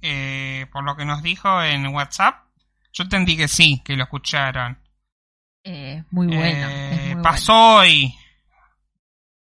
Eh, 0.00 0.66
por 0.72 0.82
lo 0.82 0.96
que 0.96 1.04
nos 1.04 1.22
dijo 1.22 1.62
en 1.62 1.86
WhatsApp, 1.88 2.46
yo 2.92 3.04
entendí 3.04 3.36
que 3.36 3.48
sí, 3.48 3.82
que 3.84 3.96
lo 3.96 4.04
escucharon. 4.04 4.78
Eh, 5.64 6.02
muy 6.10 6.26
bueno. 6.26 6.68
Eh, 6.68 7.08
es 7.10 7.14
muy 7.16 7.22
pasó 7.22 7.84
y. 7.86 8.14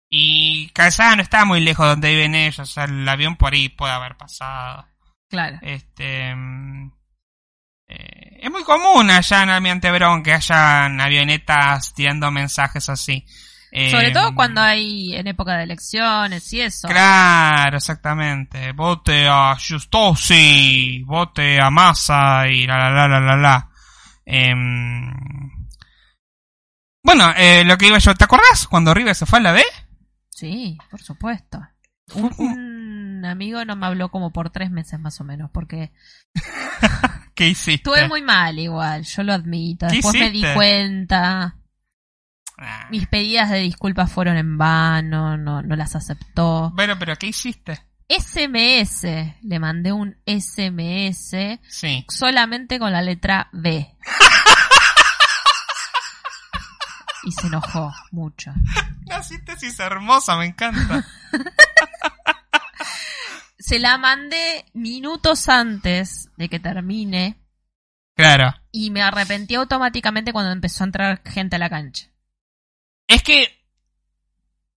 Y 0.10 0.70
Calzada 0.70 1.16
no 1.16 1.22
está 1.22 1.43
muy 1.45 1.60
lejos 1.60 1.86
de 1.86 1.89
donde 1.91 2.10
viven 2.12 2.36
ellos. 2.36 2.60
O 2.60 2.66
sea, 2.66 2.86
el 2.86 3.08
avión 3.08 3.36
por 3.36 3.53
ahí 3.53 3.70
puede 3.70 3.93
haber 3.93 4.16
pasado. 4.16 4.76
bueno. 4.76 4.88
Claro. 5.30 5.60
Este. 5.62 6.34
mm, 6.36 6.91
eh, 7.89 8.39
es 8.41 8.51
muy 8.51 8.64
común 8.64 9.10
allá 9.10 9.43
en 9.43 9.49
Almirante 9.49 9.91
Verón 9.91 10.24
que 10.24 10.34
hayan 10.34 10.99
avionetas 10.99 11.93
tirando 11.93 12.32
mensajes 12.32 12.88
así. 12.89 13.26
Eh, 13.72 13.91
Sobre 13.91 14.12
todo 14.12 14.34
cuando 14.34 14.62
hay 14.62 15.14
en 15.14 15.28
época 15.28 15.58
de 15.58 15.64
elecciones 15.64 16.51
y 16.53 16.62
eso. 16.62 16.88
Claro, 16.88 17.78
exactamente. 17.78 18.72
Vote 18.72 19.28
a 19.28 19.55
Justosi, 19.55 21.03
vote 21.05 21.62
a 21.62 21.70
Massa 21.70 22.47
y 22.47 22.66
la 22.66 22.78
la 22.78 22.89
la 22.89 23.08
la 23.08 23.20
la 23.20 23.36
la. 23.36 23.70
Em, 24.26 25.12
bueno, 27.03 27.34
eh, 27.36 27.64
lo 27.66 27.78
que 27.78 27.88
iba 27.88 27.97
yo, 27.97 28.16
¿te 28.16 28.24
acordás 28.24 28.68
cuando 28.68 28.93
River 28.93 29.16
se 29.16 29.26
fue 29.26 29.39
a 29.39 29.41
la 29.43 29.51
B? 29.51 29.64
Sí, 30.38 30.77
por 30.91 31.01
supuesto. 31.01 31.59
Un, 32.13 32.31
un 32.38 33.25
amigo 33.25 33.65
no 33.65 33.75
me 33.75 33.88
habló 33.88 34.09
como 34.11 34.31
por 34.31 34.51
tres 34.51 34.69
meses 34.69 34.99
más 34.99 35.19
o 35.19 35.23
menos, 35.23 35.49
porque 35.51 35.91
¿Qué 37.33 37.47
hiciste? 37.49 37.73
estuve 37.89 38.07
muy 38.07 38.21
mal 38.21 38.57
igual, 38.59 39.03
yo 39.03 39.23
lo 39.23 39.33
admito. 39.33 39.88
¿Qué 39.88 39.95
Después 39.95 40.13
me 40.13 40.29
di 40.29 40.43
cuenta, 40.53 41.55
Ah. 42.59 42.88
mis 42.91 43.07
pedidas 43.07 43.49
de 43.51 43.59
disculpas 43.59 44.11
fueron 44.11 44.35
en 44.38 44.57
vano, 44.57 45.38
no, 45.38 45.61
no 45.63 45.75
las 45.75 45.95
aceptó. 45.95 46.71
Bueno, 46.75 46.97
pero 46.99 47.15
¿qué 47.15 47.27
hiciste? 47.27 47.79
SMS, 48.09 49.35
le 49.41 49.59
mandé 49.59 49.91
un 49.91 50.15
SMS 50.25 51.59
Sí. 51.67 52.05
solamente 52.09 52.79
con 52.79 52.91
la 52.91 53.01
letra 53.01 53.49
B. 53.53 53.88
Y 57.28 57.32
se 57.34 57.47
enojó 57.47 57.93
mucho. 58.11 58.53
La 59.05 59.21
síntesis 59.21 59.78
hermosa, 59.80 60.38
me 60.38 60.45
encanta. 60.45 61.05
Se 63.59 63.80
la 63.80 63.97
mandé 63.97 64.65
minutos 64.73 65.49
antes 65.49 66.30
de 66.38 66.47
que 66.47 66.59
termine 66.59 67.38
Claro. 68.15 68.51
Y 68.71 68.89
me 68.89 69.03
arrepentí 69.03 69.53
automáticamente 69.55 70.34
cuando 70.34 70.51
empezó 70.51 70.84
a 70.84 70.88
entrar 70.88 71.21
gente 71.23 71.57
a 71.57 71.59
la 71.59 71.69
cancha. 71.69 72.07
Es 73.07 73.21
que 73.21 73.47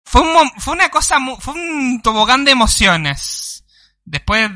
fue, 0.05 0.23
un 0.23 0.35
mom- 0.35 0.53
fue 0.59 0.75
una 0.75 0.89
cosa, 0.89 1.19
fue 1.39 1.55
un 1.55 2.01
tobogán 2.03 2.45
de 2.45 2.51
emociones. 2.53 3.65
Después, 4.05 4.51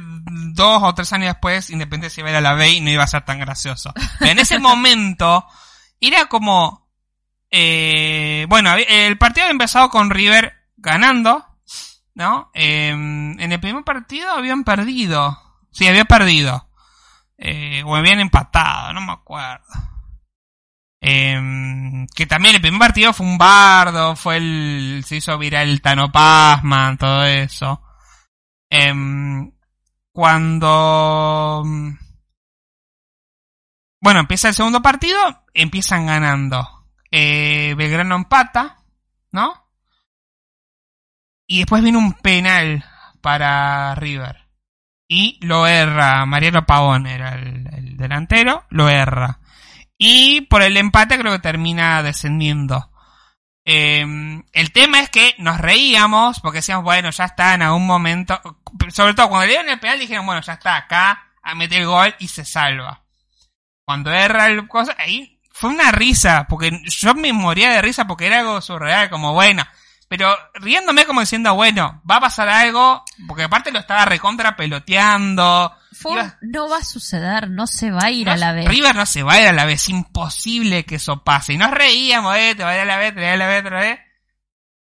dos 0.54 0.82
o 0.82 0.94
tres 0.94 1.12
años 1.12 1.28
después, 1.28 1.70
Independiente 1.70 2.12
se 2.12 2.22
iba 2.22 2.30
a 2.30 2.32
ir 2.32 2.36
a 2.38 2.40
la 2.40 2.54
B 2.54 2.70
y 2.72 2.80
no 2.80 2.90
iba 2.90 3.04
a 3.04 3.06
ser 3.06 3.24
tan 3.24 3.38
gracioso. 3.38 3.92
Pero 4.18 4.32
en 4.32 4.38
ese 4.40 4.58
momento, 4.58 5.46
era 6.00 6.26
como, 6.26 6.81
eh, 7.54 8.46
bueno, 8.48 8.74
el 8.74 9.18
partido 9.18 9.44
había 9.44 9.52
empezado 9.52 9.90
con 9.90 10.08
River 10.08 10.54
ganando, 10.78 11.46
¿no? 12.14 12.50
Eh, 12.54 12.88
en 12.88 13.52
el 13.52 13.60
primer 13.60 13.84
partido 13.84 14.30
habían 14.32 14.64
perdido. 14.64 15.38
Sí, 15.70 15.86
había 15.86 16.06
perdido. 16.06 16.70
Eh, 17.36 17.82
o 17.84 17.94
habían 17.94 18.20
empatado, 18.20 18.94
no 18.94 19.02
me 19.02 19.12
acuerdo. 19.12 19.66
Em, 21.00 22.06
que 22.14 22.26
también 22.26 22.54
el 22.54 22.60
primer 22.62 22.78
partido 22.78 23.12
fue 23.12 23.26
un 23.26 23.36
bardo, 23.36 24.16
fue 24.16 24.36
el, 24.38 25.02
se 25.06 25.16
hizo 25.16 25.36
viral 25.36 25.68
el 25.68 25.82
Tano 25.82 26.10
Pasman, 26.10 26.96
todo 26.96 27.24
eso. 27.26 27.82
Em, 28.70 29.52
cuando, 30.12 31.62
mm, 31.64 31.90
bueno, 34.00 34.20
empieza 34.20 34.48
el 34.48 34.54
segundo 34.54 34.80
partido, 34.80 35.18
empiezan 35.54 36.06
ganando. 36.06 36.81
Eh, 37.12 37.74
Belgrano 37.76 38.16
empata, 38.16 38.78
¿no? 39.30 39.70
Y 41.46 41.58
después 41.58 41.82
viene 41.82 41.98
un 41.98 42.14
penal 42.14 42.84
para 43.20 43.94
River. 43.94 44.48
Y 45.06 45.38
lo 45.46 45.66
erra, 45.66 46.26
Mariano 46.26 46.66
Pavón 46.66 47.06
era 47.06 47.34
el, 47.34 47.68
el 47.72 47.96
delantero, 47.96 48.64
lo 48.70 48.88
erra. 48.88 49.38
Y 49.98 50.40
por 50.42 50.62
el 50.62 50.76
empate 50.76 51.18
creo 51.18 51.32
que 51.32 51.38
termina 51.38 52.02
descendiendo. 52.02 52.90
Eh, 53.64 54.04
el 54.52 54.72
tema 54.72 55.00
es 55.00 55.10
que 55.10 55.34
nos 55.38 55.58
reíamos 55.58 56.40
porque 56.40 56.58
decíamos, 56.58 56.84
bueno, 56.84 57.10
ya 57.10 57.26
está 57.26 57.54
en 57.54 57.62
algún 57.62 57.86
momento. 57.86 58.40
Sobre 58.88 59.14
todo 59.14 59.28
cuando 59.28 59.46
le 59.46 59.52
dieron 59.52 59.68
el 59.68 59.78
penal 59.78 60.00
dijeron, 60.00 60.26
bueno, 60.26 60.40
ya 60.40 60.54
está 60.54 60.76
acá, 60.76 61.30
a 61.42 61.54
meter 61.54 61.82
el 61.82 61.86
gol 61.86 62.14
y 62.18 62.28
se 62.28 62.44
salva. 62.44 63.04
Cuando 63.84 64.10
erra 64.12 64.46
el 64.46 64.66
cosa, 64.66 64.96
ahí 64.98 65.31
fue 65.62 65.70
una 65.70 65.92
risa, 65.92 66.46
porque 66.48 66.82
yo 66.86 67.14
me 67.14 67.32
moría 67.32 67.70
de 67.70 67.80
risa 67.80 68.04
porque 68.04 68.26
era 68.26 68.40
algo 68.40 68.60
surreal, 68.60 69.08
como 69.10 69.32
bueno. 69.32 69.64
Pero 70.08 70.36
riéndome 70.54 71.06
como 71.06 71.20
diciendo, 71.20 71.54
bueno, 71.54 72.02
va 72.10 72.16
a 72.16 72.20
pasar 72.20 72.48
algo, 72.48 73.04
porque 73.28 73.44
aparte 73.44 73.70
lo 73.70 73.78
estaba 73.78 74.04
recontra 74.04 74.56
peloteando. 74.56 75.72
Fue, 75.92 76.14
Iba- 76.14 76.36
no 76.40 76.68
va 76.68 76.78
a 76.78 76.84
suceder, 76.84 77.48
no 77.48 77.68
se 77.68 77.92
va 77.92 78.06
a 78.06 78.10
ir 78.10 78.28
a 78.28 78.36
la 78.36 78.50
vez. 78.50 78.66
River 78.66 78.96
no 78.96 79.06
se 79.06 79.22
va 79.22 79.34
a 79.34 79.40
ir 79.40 79.46
a 79.46 79.52
la 79.52 79.64
vez, 79.66 79.82
es 79.82 79.88
imposible 79.90 80.84
que 80.84 80.96
eso 80.96 81.22
pase. 81.22 81.52
Y 81.52 81.58
nos 81.58 81.70
reíamos, 81.70 82.36
eh, 82.36 82.54
te 82.56 82.64
va 82.64 82.70
a 82.70 82.74
ir 82.74 82.80
a 82.80 82.84
la 82.84 82.96
vez, 82.96 83.14
te 83.14 83.20
va 83.20 83.26
a 83.26 83.28
ir 83.28 83.34
a 83.34 83.36
la 83.36 83.46
vez, 83.46 83.62
te 83.62 83.70
va 83.70 83.76
a 83.78 83.80
ir 83.84 83.86
a 83.86 83.88
la 83.88 83.94
vez. 83.94 84.00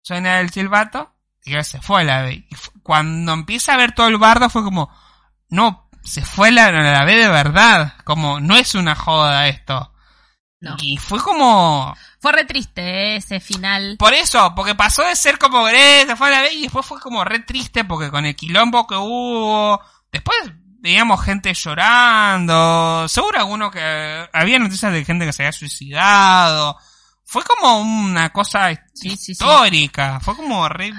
Suena 0.04 0.40
el 0.42 0.52
silbato, 0.52 1.12
y 1.44 1.64
se 1.64 1.82
fue 1.82 2.02
a 2.02 2.04
la 2.04 2.22
vez. 2.22 2.38
Y 2.38 2.56
cuando 2.84 3.34
empieza 3.34 3.74
a 3.74 3.78
ver 3.78 3.94
todo 3.94 4.10
el 4.10 4.18
bardo 4.20 4.48
fue 4.52 4.64
como, 4.64 4.90
no, 5.50 5.90
se 6.04 6.22
fue 6.24 6.50
a 6.50 6.52
la, 6.52 6.68
a 6.68 6.72
la 6.72 7.04
vez 7.06 7.18
de 7.20 7.30
verdad. 7.30 7.96
Como, 8.04 8.40
no 8.40 8.56
es 8.56 8.76
una 8.76 8.94
joda 8.96 9.48
esto. 9.48 9.92
No. 10.60 10.76
Y 10.82 10.98
fue 10.98 11.20
como, 11.20 11.96
Fue 12.20 12.32
re 12.32 12.46
triste 12.46 12.82
eh, 12.82 13.16
ese 13.18 13.40
final. 13.40 13.96
por 14.00 14.14
eso, 14.14 14.54
porque 14.56 14.74
pasó 14.74 15.04
de 15.04 15.16
ser 15.16 15.38
como, 15.38 15.68
se 15.68 16.16
fue 16.16 16.28
a 16.30 16.32
la 16.32 16.42
vez, 16.42 16.54
y 16.54 16.64
después 16.64 16.86
fue 16.86 17.00
como 17.00 17.24
re 17.24 17.40
triste 17.40 17.84
porque 17.84 18.10
con 18.10 18.26
el 18.26 18.36
quilombo 18.36 18.88
que 18.88 18.96
hubo, 18.96 19.80
después 20.12 20.36
veíamos 20.80 21.24
gente 21.24 21.54
llorando, 21.54 23.08
seguro 23.08 23.40
alguno 23.40 23.70
que, 23.70 24.28
había 24.34 24.58
noticias 24.60 24.92
de 24.92 25.06
gente 25.06 25.26
que 25.26 25.34
se 25.34 25.44
había 25.44 25.52
suicidado, 25.52 26.78
fue 27.24 27.44
como 27.44 27.80
una 27.82 28.32
cosa 28.32 28.70
Sí, 28.94 29.12
sí, 29.12 29.18
sí. 29.18 29.32
histórica, 29.34 30.20
fue 30.22 30.36
como 30.36 30.68
re... 30.70 30.92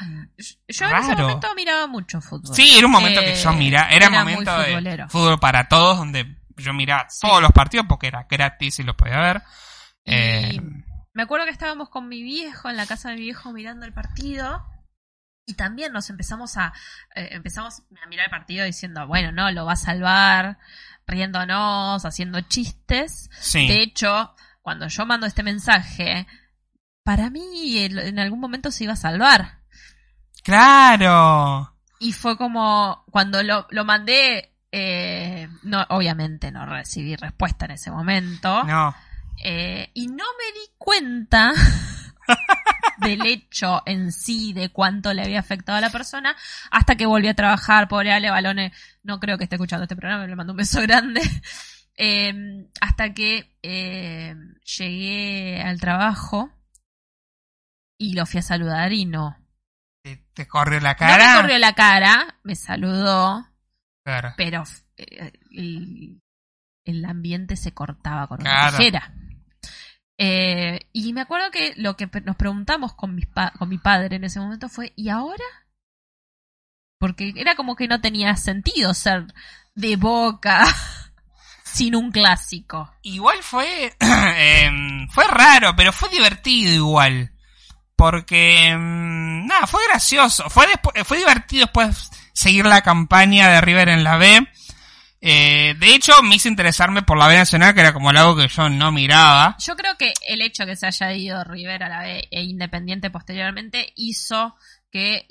Yo 0.68 0.86
en 0.86 0.96
ese 0.96 1.16
momento 1.16 1.52
miraba 1.56 1.86
mucho 1.88 2.20
fútbol. 2.20 2.54
Sí, 2.54 2.76
era 2.76 2.86
un 2.86 2.92
momento 2.92 3.20
que 3.20 3.32
Eh, 3.32 3.42
yo 3.42 3.52
miraba, 3.54 3.88
era, 3.90 4.06
era 4.06 4.10
momento 4.24 4.56
de 4.58 5.06
fútbol 5.08 5.40
para 5.40 5.66
todos, 5.68 5.96
donde 5.98 6.37
yo 6.58 6.72
miraba 6.72 7.06
Sí. 7.08 7.26
todos 7.26 7.40
los 7.42 7.52
partidos 7.52 7.86
porque 7.88 8.08
era 8.08 8.26
gratis 8.28 8.78
y 8.78 8.82
los 8.82 8.96
podía 8.96 9.18
ver. 9.20 9.42
Eh, 10.04 10.60
me 11.12 11.22
acuerdo 11.22 11.46
que 11.46 11.52
estábamos 11.52 11.88
con 11.90 12.08
mi 12.08 12.22
viejo 12.22 12.68
en 12.70 12.76
la 12.76 12.86
casa 12.86 13.10
de 13.10 13.16
mi 13.16 13.22
viejo 13.22 13.52
mirando 13.52 13.84
el 13.86 13.92
partido 13.92 14.64
y 15.46 15.54
también 15.54 15.92
nos 15.92 16.10
empezamos 16.10 16.56
a 16.56 16.72
eh, 17.14 17.28
empezamos 17.32 17.82
a 18.02 18.06
mirar 18.08 18.26
el 18.26 18.30
partido 18.30 18.64
diciendo, 18.64 19.06
bueno, 19.06 19.32
no, 19.32 19.50
lo 19.50 19.64
va 19.64 19.72
a 19.72 19.76
salvar, 19.76 20.58
riéndonos, 21.06 22.04
haciendo 22.04 22.40
chistes. 22.42 23.30
sí. 23.40 23.66
De 23.66 23.82
hecho, 23.82 24.34
cuando 24.62 24.86
yo 24.88 25.06
mando 25.06 25.26
este 25.26 25.42
mensaje, 25.42 26.26
para 27.02 27.30
mí 27.30 27.78
en 27.78 28.18
algún 28.18 28.40
momento 28.40 28.70
se 28.70 28.84
iba 28.84 28.92
a 28.92 28.96
salvar. 28.96 29.60
Claro. 30.44 31.74
Y 31.98 32.12
fue 32.12 32.36
como, 32.36 33.04
cuando 33.10 33.42
lo, 33.42 33.66
lo 33.70 33.84
mandé, 33.84 34.54
eh, 34.72 35.48
no, 35.62 35.84
obviamente 35.90 36.50
no 36.50 36.66
recibí 36.66 37.16
respuesta 37.16 37.64
en 37.66 37.72
ese 37.72 37.90
momento. 37.90 38.64
No. 38.64 38.94
Eh, 39.42 39.90
y 39.94 40.08
no 40.08 40.24
me 40.24 40.52
di 40.60 40.66
cuenta 40.78 41.52
del 42.98 43.24
hecho 43.26 43.82
en 43.86 44.12
sí, 44.12 44.52
de 44.52 44.68
cuánto 44.70 45.14
le 45.14 45.22
había 45.22 45.40
afectado 45.40 45.78
a 45.78 45.80
la 45.80 45.90
persona, 45.90 46.36
hasta 46.70 46.96
que 46.96 47.06
volví 47.06 47.28
a 47.28 47.34
trabajar. 47.34 47.88
Pobre 47.88 48.12
Ale 48.12 48.30
Balone, 48.30 48.72
no 49.02 49.20
creo 49.20 49.38
que 49.38 49.44
esté 49.44 49.56
escuchando 49.56 49.84
este 49.84 49.96
programa, 49.96 50.26
le 50.26 50.36
mando 50.36 50.52
un 50.52 50.58
beso 50.58 50.80
grande. 50.82 51.20
Eh, 52.00 52.64
hasta 52.80 53.12
que 53.12 53.56
llegué 54.78 55.60
al 55.60 55.80
trabajo 55.80 56.48
y 57.98 58.14
lo 58.14 58.24
fui 58.24 58.38
a 58.38 58.42
saludar 58.42 58.92
y 58.92 59.04
no. 59.04 59.36
Te, 60.04 60.24
te 60.32 60.46
corrió 60.46 60.78
la 60.78 60.92
No 60.92 60.96
cara. 60.96 61.34
me 61.34 61.40
corrió 61.40 61.58
la 61.58 61.72
cara, 61.72 62.36
me 62.44 62.54
saludó, 62.54 63.48
Claro. 64.08 64.32
pero 64.38 64.64
eh, 64.96 65.32
el, 65.50 66.20
el 66.86 67.04
ambiente 67.04 67.56
se 67.56 67.72
cortaba 67.74 68.26
con 68.26 68.40
una 68.40 68.50
Claro. 68.50 68.76
tijera. 68.78 69.14
Eh, 70.16 70.80
y 70.92 71.12
me 71.12 71.20
acuerdo 71.20 71.50
que 71.50 71.74
lo 71.76 71.96
que 71.96 72.08
nos 72.24 72.36
preguntamos 72.36 72.94
con, 72.94 73.14
mis 73.14 73.26
pa- 73.26 73.52
con 73.58 73.68
mi 73.68 73.78
padre 73.78 74.16
en 74.16 74.24
ese 74.24 74.40
momento 74.40 74.68
fue, 74.68 74.92
¿y 74.96 75.10
ahora? 75.10 75.44
Porque 76.98 77.32
era 77.36 77.54
como 77.54 77.76
que 77.76 77.86
no 77.86 78.00
tenía 78.00 78.34
sentido 78.36 78.92
ser 78.94 79.26
de 79.74 79.96
boca 79.96 80.64
sin 81.62 81.94
un 81.94 82.10
clásico. 82.10 82.92
Igual 83.02 83.38
fue. 83.42 83.94
em, 84.00 85.08
fue 85.10 85.24
raro, 85.28 85.74
pero 85.76 85.92
fue 85.92 86.08
divertido 86.08 86.72
igual. 86.72 87.32
Porque. 87.94 88.68
em, 88.68 89.46
nada, 89.46 89.66
fue 89.68 89.80
gracioso. 89.88 90.48
Fue, 90.50 90.66
fue 91.04 91.18
divertido 91.18 91.66
después 91.66 92.10
seguir 92.38 92.66
la 92.66 92.82
campaña 92.82 93.48
de 93.48 93.60
River 93.60 93.88
en 93.88 94.04
la 94.04 94.16
B. 94.16 94.46
Eh, 95.20 95.74
de 95.76 95.94
hecho, 95.94 96.22
me 96.22 96.36
hizo 96.36 96.48
interesarme 96.48 97.02
por 97.02 97.18
la 97.18 97.26
B 97.26 97.36
Nacional, 97.36 97.74
que 97.74 97.80
era 97.80 97.92
como 97.92 98.10
algo 98.10 98.36
que 98.36 98.46
yo 98.46 98.68
no 98.68 98.92
miraba. 98.92 99.56
Yo 99.58 99.74
creo 99.74 99.96
que 99.96 100.14
el 100.28 100.40
hecho 100.42 100.64
que 100.64 100.76
se 100.76 100.86
haya 100.86 101.12
ido 101.12 101.42
River 101.42 101.82
a 101.82 101.88
la 101.88 102.02
B 102.02 102.28
e 102.30 102.42
Independiente 102.44 103.10
posteriormente 103.10 103.92
hizo 103.96 104.54
que 104.92 105.26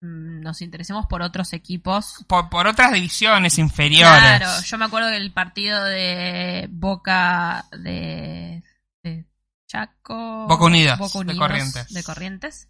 mm, 0.00 0.40
nos 0.40 0.60
interesemos 0.60 1.06
por 1.06 1.22
otros 1.22 1.52
equipos 1.52 2.24
Por, 2.26 2.48
por 2.48 2.66
otras 2.66 2.92
divisiones 2.92 3.56
inferiores. 3.58 4.18
Claro, 4.18 4.60
yo 4.60 4.78
me 4.78 4.86
acuerdo 4.86 5.08
del 5.10 5.32
partido 5.32 5.84
de 5.84 6.66
Boca 6.68 7.66
de, 7.70 8.64
de 9.04 9.24
Chaco. 9.68 10.48
Boca 10.48 10.64
Unidos, 10.64 10.98
Boca 10.98 11.12
de 11.12 11.18
Unidos, 11.20 11.38
Corrientes. 11.38 11.94
de 11.94 12.02
Corrientes. 12.02 12.68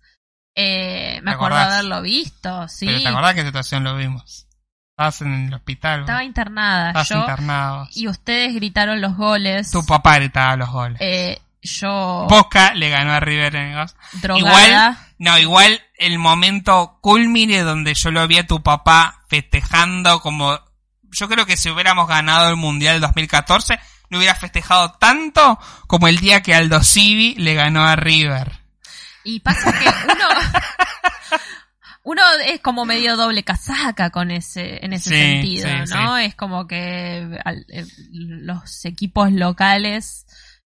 Eh, 0.55 1.21
me 1.23 1.31
¿Te 1.31 1.35
acuerdo 1.35 1.57
acordás? 1.57 1.73
haberlo 1.75 2.03
visto, 2.03 2.69
sí. 2.69 2.87
Pero 2.87 3.03
¿te 3.03 3.09
acordás 3.09 3.35
qué 3.35 3.45
situación 3.45 3.85
lo 3.85 3.97
vimos? 3.97 4.47
Estabas 4.91 5.21
en 5.23 5.47
el 5.47 5.55
hospital. 5.55 6.01
Estaba 6.01 6.23
internada 6.25 6.89
Estabas 6.89 7.09
yo. 7.09 7.19
internado. 7.19 7.89
Y 7.95 8.07
ustedes 8.09 8.55
gritaron 8.55 9.01
los 9.01 9.17
goles. 9.17 9.71
Tu 9.73 9.85
papá 9.85 10.17
gritaba 10.17 10.57
los 10.57 10.71
goles. 10.71 10.99
Eh, 11.01 11.41
yo 11.63 12.27
Boca 12.29 12.75
le 12.75 12.91
ganó 12.91 13.13
a 13.13 13.21
River 13.21 13.57
en 13.57 13.77
el 13.79 13.87
drogada. 14.21 14.39
Igual, 14.39 14.99
no, 15.19 15.39
igual 15.39 15.81
el 15.97 16.19
momento 16.19 16.99
culmine 17.01 17.63
donde 17.63 17.95
yo 17.95 18.11
lo 18.13 18.27
vi 18.29 18.39
a 18.39 18.47
tu 18.47 18.63
papá 18.63 19.23
festejando 19.29 20.21
como... 20.21 20.61
Yo 21.11 21.29
creo 21.29 21.47
que 21.47 21.57
si 21.57 21.71
hubiéramos 21.71 22.07
ganado 22.07 22.49
el 22.49 22.57
Mundial 22.57 23.01
2014, 23.01 23.79
no 24.11 24.19
hubiera 24.19 24.35
festejado 24.35 24.93
tanto 24.93 25.59
como 25.87 26.07
el 26.07 26.19
día 26.19 26.43
que 26.43 26.55
Aldo 26.55 26.83
Civi 26.83 27.35
le 27.37 27.55
ganó 27.55 27.85
a 27.85 27.97
River. 27.97 28.64
Y 29.25 29.41
pasa 29.41 29.73
que 29.73 29.87
uno, 30.13 30.29
uno 32.05 32.23
es 32.47 32.61
como 32.61 32.85
medio 32.85 33.17
doble 33.17 33.43
casaca 33.43 34.11
con 34.11 34.31
ese, 34.31 34.85
en 34.85 34.93
ese 34.93 35.11
Sí, 35.11 35.17
sentido, 35.17 35.87
sí, 35.87 35.95
¿no? 35.95 36.17
Es 36.19 36.35
como 36.35 36.67
que 36.67 37.39
al- 37.45 37.67
eh, 37.69 37.87
los 38.11 38.85
equipos 38.85 39.33
locales, 39.33 40.27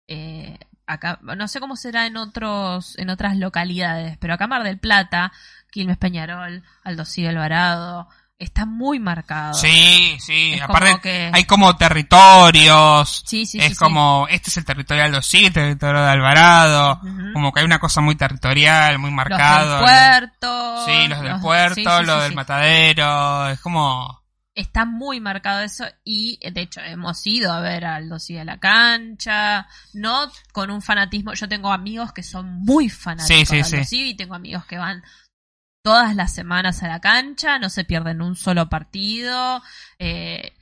eh, 0.08 0.58
acá, 0.88 1.20
no 1.22 1.48
sé 1.48 1.60
cómo 1.60 1.76
será 1.76 2.06
en 2.08 2.16
otros, 2.18 2.98
en 2.98 3.10
otras 3.10 3.36
localidades, 3.38 4.18
pero 4.20 4.34
acá 4.36 4.48
Mar 4.48 4.64
del 4.64 4.80
Plata, 4.80 5.34
Quilmes 5.72 5.98
Peñarol, 5.98 6.64
Aldo 6.84 7.04
Alvarado, 7.28 8.08
está 8.38 8.66
muy 8.66 9.00
marcado. 9.00 9.54
Sí, 9.54 10.18
sí. 10.20 10.54
Es 10.54 10.62
Aparte, 10.62 10.90
como 10.92 11.02
que- 11.02 11.32
hay 11.34 11.44
como 11.46 11.76
territorios. 11.78 13.24
sí, 13.26 13.46
sí. 13.46 13.58
es 13.60 13.64
sí, 13.66 13.70
sí. 13.72 13.76
como, 13.76 14.28
este 14.30 14.50
es 14.50 14.58
el 14.58 14.66
territorio 14.66 15.04
de 15.04 15.10
Aldo 15.10 15.22
sí, 15.22 15.46
el 15.46 15.54
territorio 15.54 16.02
de 16.02 16.10
Alvarado. 16.10 17.00
Como 17.34 17.52
que 17.52 17.60
hay 17.62 17.66
una 17.66 17.80
cosa 17.80 18.02
muy 18.02 18.16
territorial, 18.16 19.00
muy 19.00 19.10
los 19.10 19.16
marcado. 19.16 19.78
del 19.78 19.86
puerto. 19.86 20.86
Sí, 20.86 21.08
los 21.08 21.22
del 21.22 21.40
puerto, 21.40 21.76
sí, 21.76 21.82
sí, 21.84 22.06
los 22.06 22.16
sí, 22.16 22.22
del 22.22 22.30
sí. 22.30 22.36
matadero. 22.36 23.50
Es 23.50 23.60
como. 23.62 24.24
Está 24.54 24.86
muy 24.86 25.20
marcado 25.20 25.60
eso 25.64 25.84
y 26.06 26.40
de 26.50 26.62
hecho 26.62 26.80
hemos 26.80 27.28
ido 27.28 27.52
a 27.52 27.60
ver 27.60 27.84
a 27.84 27.96
Aldo 27.96 28.20
Civi 28.20 28.40
a 28.40 28.46
la 28.46 28.58
cancha, 28.58 29.68
no 29.94 30.32
con 30.54 30.72
un 30.72 30.82
fanatismo. 30.82 31.34
Yo 31.34 31.50
tengo 31.50 31.74
amigos 31.74 32.14
que 32.14 32.24
son 32.24 32.62
muy 32.64 32.88
fanáticos 32.88 33.38
Sí, 33.38 33.46
sí, 33.46 33.56
de 33.58 33.64
Aldo 33.64 33.78
sí. 33.80 33.84
Civi, 33.86 34.16
tengo 34.16 34.34
amigos 34.34 34.64
que 34.66 34.78
van 34.78 35.04
todas 35.86 36.16
las 36.16 36.34
semanas 36.34 36.82
a 36.82 36.88
la 36.88 37.00
cancha, 37.00 37.60
no 37.60 37.70
se 37.70 37.86
pierden 37.86 38.24
un 38.24 38.36
solo 38.36 38.68
partido. 38.68 39.62
eh, 40.00 40.58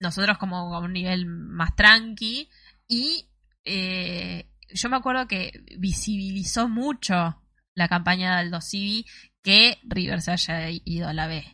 nosotros 0.00 0.38
como 0.38 0.74
a 0.74 0.78
un 0.78 0.94
nivel 0.94 1.26
más 1.26 1.76
tranqui 1.76 2.48
y 2.88 3.28
eh, 3.66 4.50
yo 4.72 4.88
me 4.88 4.96
acuerdo 4.96 5.28
que 5.28 5.52
visibilizó 5.76 6.70
mucho 6.70 7.42
la 7.74 7.86
campaña 7.86 8.30
de 8.30 8.40
Aldo 8.40 8.62
Civi 8.62 9.04
que 9.42 9.78
River 9.82 10.22
se 10.22 10.32
haya 10.32 10.70
ido 10.70 11.06
a 11.06 11.12
la 11.12 11.26
B. 11.26 11.44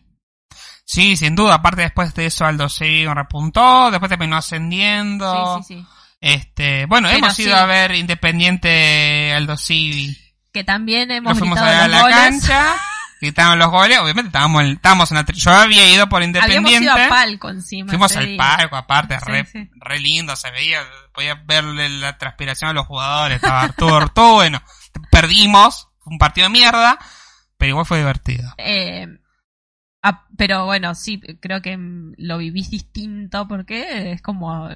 Sí, 0.85 1.17
sin 1.17 1.35
duda. 1.35 1.55
Aparte, 1.55 1.83
después 1.83 2.15
de 2.15 2.27
eso, 2.27 2.45
Aldo 2.45 2.69
sí 2.69 3.05
repuntó. 3.05 3.91
Después 3.91 4.09
terminó 4.09 4.37
ascendiendo. 4.37 5.59
Sí, 5.59 5.75
sí, 5.75 5.81
sí. 5.81 5.87
Este, 6.21 6.87
bueno, 6.87 7.09
Pero 7.09 7.19
hemos 7.19 7.39
ido 7.41 7.57
a 7.57 7.67
ver 7.67 7.97
Independiente 7.97 9.33
Aldo 9.35 9.57
Civi. 9.57 10.17
Que 10.57 10.65
también 10.65 11.11
hemos 11.11 11.33
Nos 11.33 11.39
fuimos 11.39 11.59
a 11.59 11.65
ver 11.83 11.91
la 11.91 12.01
goles. 12.01 12.17
cancha. 12.17 12.77
Los 13.57 13.71
goles. 13.71 13.99
Obviamente 13.99 14.29
estábamos 14.29 14.63
en, 14.63 14.69
estábamos 14.71 15.11
en 15.11 15.19
la 15.19 15.27
Yo 15.27 15.51
había 15.51 15.87
ido 15.93 16.09
por 16.09 16.23
Habíamos 16.23 16.39
Independiente. 16.47 16.85
ido 16.85 16.95
a 16.95 17.09
palco 17.11 17.51
encima. 17.51 17.91
Fuimos 17.91 18.17
al 18.17 18.37
palco, 18.39 18.75
aparte, 18.75 19.19
Sí, 19.19 19.25
re, 19.27 19.45
sí. 19.45 19.71
re 19.75 20.01
lindo, 20.01 20.35
se 20.35 20.51
veía, 20.53 20.81
podía 21.13 21.35
verle 21.35 21.91
la 21.91 22.17
transpiración 22.17 22.71
a 22.71 22.73
los 22.73 22.87
jugadores, 22.87 23.37
estaba 23.37 23.69
todo, 23.69 24.09
todo 24.15 24.35
bueno. 24.37 24.63
Perdimos, 25.11 25.89
fue 25.99 26.15
un 26.15 26.19
partido 26.19 26.47
de 26.47 26.53
mierda, 26.53 26.99
pero 27.59 27.69
igual 27.69 27.85
fue 27.85 27.99
divertido. 27.99 28.55
Eh, 28.57 29.07
ah, 30.03 30.25
pero 30.39 30.65
bueno, 30.65 30.95
sí, 30.95 31.21
creo 31.43 31.61
que 31.61 31.77
lo 32.17 32.39
vivís 32.39 32.71
distinto 32.71 33.47
porque 33.47 34.13
es 34.13 34.23
como 34.23 34.71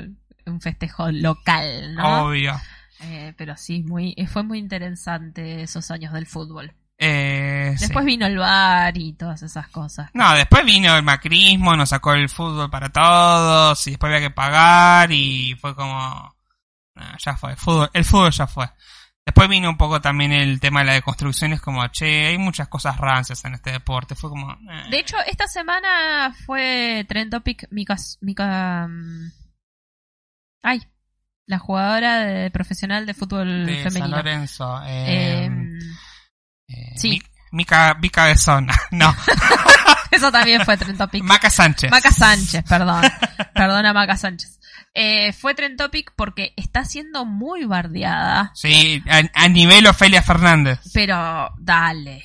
un 0.45 0.61
festejo 0.61 1.11
local, 1.11 1.95
¿no? 1.95 2.27
Obvio. 2.27 2.61
Eh, 3.03 3.33
pero 3.37 3.57
sí, 3.57 3.83
muy, 3.83 4.15
eh, 4.17 4.27
fue 4.27 4.43
muy 4.43 4.59
interesante 4.59 5.63
esos 5.63 5.91
años 5.91 6.13
del 6.13 6.27
fútbol. 6.27 6.73
Eh, 6.99 7.73
sí. 7.79 7.87
Después 7.87 8.05
vino 8.05 8.27
el 8.27 8.37
bar 8.37 8.97
y 8.99 9.15
todas 9.15 9.43
esas 9.43 9.69
cosas. 9.69 10.11
No, 10.13 10.35
después 10.35 10.65
vino 10.65 10.95
el 10.95 11.03
macrismo, 11.03 11.75
nos 11.75 11.89
sacó 11.89 12.13
el 12.13 12.29
fútbol 12.29 12.71
para 12.71 12.91
todos, 12.91 13.87
y 13.87 13.91
después 13.91 14.13
había 14.13 14.29
que 14.29 14.35
pagar, 14.35 15.11
y 15.11 15.55
fue 15.59 15.75
como... 15.75 16.37
ya 17.19 17.37
fue, 17.37 17.53
el 17.53 17.57
fútbol, 17.57 17.91
el 17.95 18.05
fútbol 18.05 18.31
ya 18.33 18.47
fue. 18.47 18.69
Después 19.25 19.49
vino 19.49 19.71
un 19.71 19.77
poco 19.77 20.01
también 20.01 20.33
el 20.33 20.61
tema 20.61 20.81
de 20.81 20.87
la 20.87 20.93
deconstrucción, 20.95 21.53
es 21.53 21.61
como, 21.61 21.87
che, 21.89 22.27
hay 22.27 22.39
muchas 22.39 22.69
cosas 22.69 22.99
rancias 22.99 23.45
en 23.45 23.55
este 23.55 23.71
deporte, 23.71 24.15
fue 24.15 24.29
como... 24.29 24.51
eh. 24.51 24.91
De 24.91 24.99
hecho, 24.99 25.17
esta 25.27 25.47
semana 25.47 26.35
fue 26.45 27.07
Trend 27.09 27.31
Topic 27.31 27.67
Mika, 27.71 27.97
Mika 28.21 28.89
mm, 28.89 29.33
ay, 30.63 30.83
la 31.51 31.59
jugadora 31.59 32.21
de- 32.21 32.51
profesional 32.51 33.05
de 33.05 33.13
fútbol 33.15 33.67
de 33.67 33.83
San 33.83 33.93
femenino. 33.93 34.17
Lorenzo. 34.17 34.83
eh, 34.87 35.45
Em, 35.45 35.79
eh, 36.69 36.93
sí. 36.97 37.11
Mi- 37.11 37.23
Mica, 37.53 37.95
Mica 38.01 38.25
Besona. 38.27 38.73
No, 38.93 39.15
eso 40.11 40.31
también 40.33 40.65
fue 40.65 40.77
Trend 40.77 40.97
Topic. 40.99 41.23
Maca 41.23 41.51
Sánchez. 41.51 41.91
Maca 41.91 42.11
Sánchez, 42.13 42.65
perdón. 42.69 43.03
Perdona, 43.55 43.93
Maca 43.93 44.17
Sánchez. 44.17 44.59
Eh, 44.95 45.33
fue 45.33 45.55
Trend 45.55 45.77
Topic 45.77 46.13
porque 46.17 46.53
está 46.57 46.85
siendo 46.85 47.25
muy 47.25 47.65
bardeada, 47.65 48.51
Sí, 48.55 49.03
a, 49.09 49.23
a 49.45 49.49
nivel 49.49 49.87
Ofelia 49.87 50.23
Fernández. 50.23 50.81
pero 50.93 51.51
dale. 51.59 52.25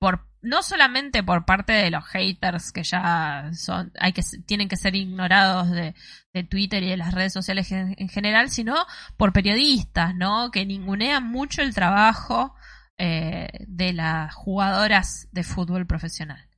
Por, 0.00 0.26
no 0.42 0.62
solamente 0.62 1.22
por 1.22 1.44
parte 1.44 1.72
de 1.72 1.90
los 1.90 2.04
haters 2.06 2.70
que 2.72 2.82
ya 2.84 3.50
son, 3.54 3.92
hay 4.00 4.12
que, 4.12 4.22
tienen 4.46 4.68
que 4.68 4.76
ser 4.76 4.94
ignorados 4.96 5.70
de, 5.70 5.94
de 6.36 6.44
Twitter 6.44 6.82
y 6.82 6.90
de 6.90 6.96
las 6.96 7.14
redes 7.14 7.32
sociales 7.32 7.72
en, 7.72 7.94
en 7.98 8.08
general, 8.08 8.50
sino 8.50 8.74
por 9.16 9.32
periodistas, 9.32 10.14
¿no? 10.14 10.50
Que 10.50 10.66
ningunean 10.66 11.24
mucho 11.24 11.62
el 11.62 11.74
trabajo 11.74 12.54
eh, 12.98 13.48
de 13.66 13.92
las 13.92 14.34
jugadoras 14.34 15.28
de 15.32 15.44
fútbol 15.44 15.86
profesional. 15.86 16.48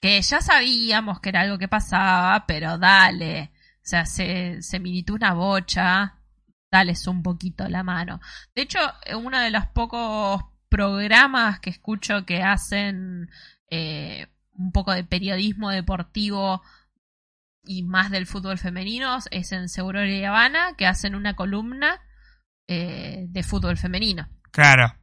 Que 0.00 0.20
ya 0.22 0.40
sabíamos 0.40 1.20
que 1.20 1.30
era 1.30 1.40
algo 1.40 1.58
que 1.58 1.68
pasaba, 1.68 2.46
pero 2.46 2.78
dale. 2.78 3.50
O 3.76 3.88
sea, 3.88 4.06
se, 4.06 4.62
se 4.62 4.78
militó 4.78 5.14
una 5.14 5.34
bocha, 5.34 6.16
dales 6.70 7.06
un 7.08 7.22
poquito 7.22 7.68
la 7.68 7.82
mano. 7.82 8.20
De 8.54 8.62
hecho, 8.62 8.78
uno 9.16 9.40
de 9.40 9.50
los 9.50 9.66
pocos 9.66 10.42
programas 10.68 11.58
que 11.58 11.70
escucho 11.70 12.24
que 12.24 12.42
hacen 12.42 13.28
eh, 13.70 14.28
un 14.52 14.70
poco 14.70 14.92
de 14.92 15.04
periodismo 15.04 15.70
deportivo 15.70 16.62
y 17.68 17.82
más 17.82 18.10
del 18.10 18.26
fútbol 18.26 18.58
femenino 18.58 19.18
es 19.30 19.52
en 19.52 19.68
Seguro 19.68 20.04
y 20.04 20.24
Habana, 20.24 20.74
que 20.78 20.86
hacen 20.86 21.14
una 21.14 21.36
columna 21.36 22.00
eh, 22.66 23.26
de 23.28 23.42
fútbol 23.42 23.76
femenino. 23.76 24.26
Claro. 24.50 24.94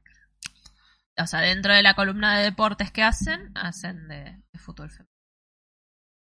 O 1.16 1.28
sea, 1.28 1.42
dentro 1.42 1.76
de 1.76 1.84
la 1.84 1.94
columna 1.94 2.36
de 2.38 2.44
deportes 2.44 2.92
que 2.92 3.04
hacen, 3.04 3.52
hacen 3.54 4.08
de, 4.08 4.42
de 4.52 4.60
fútbol 4.60 4.90
femenino. 4.90 5.16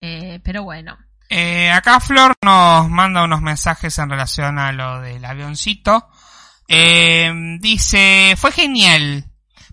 Eh, 0.01 0.39
pero 0.43 0.64
bueno, 0.64 0.97
Eh, 1.30 1.72
acá 1.72 1.99
Flor 1.99 2.34
nos 2.43 2.89
manda 2.89 3.23
unos 3.23 3.41
mensajes 3.41 3.97
en 3.97 4.10
relación 4.10 4.60
a 4.60 4.72
lo 4.72 5.01
del 5.01 5.26
avioncito. 5.26 6.10
Dice, 6.68 8.35
fue 8.38 8.51
genial. 8.51 9.26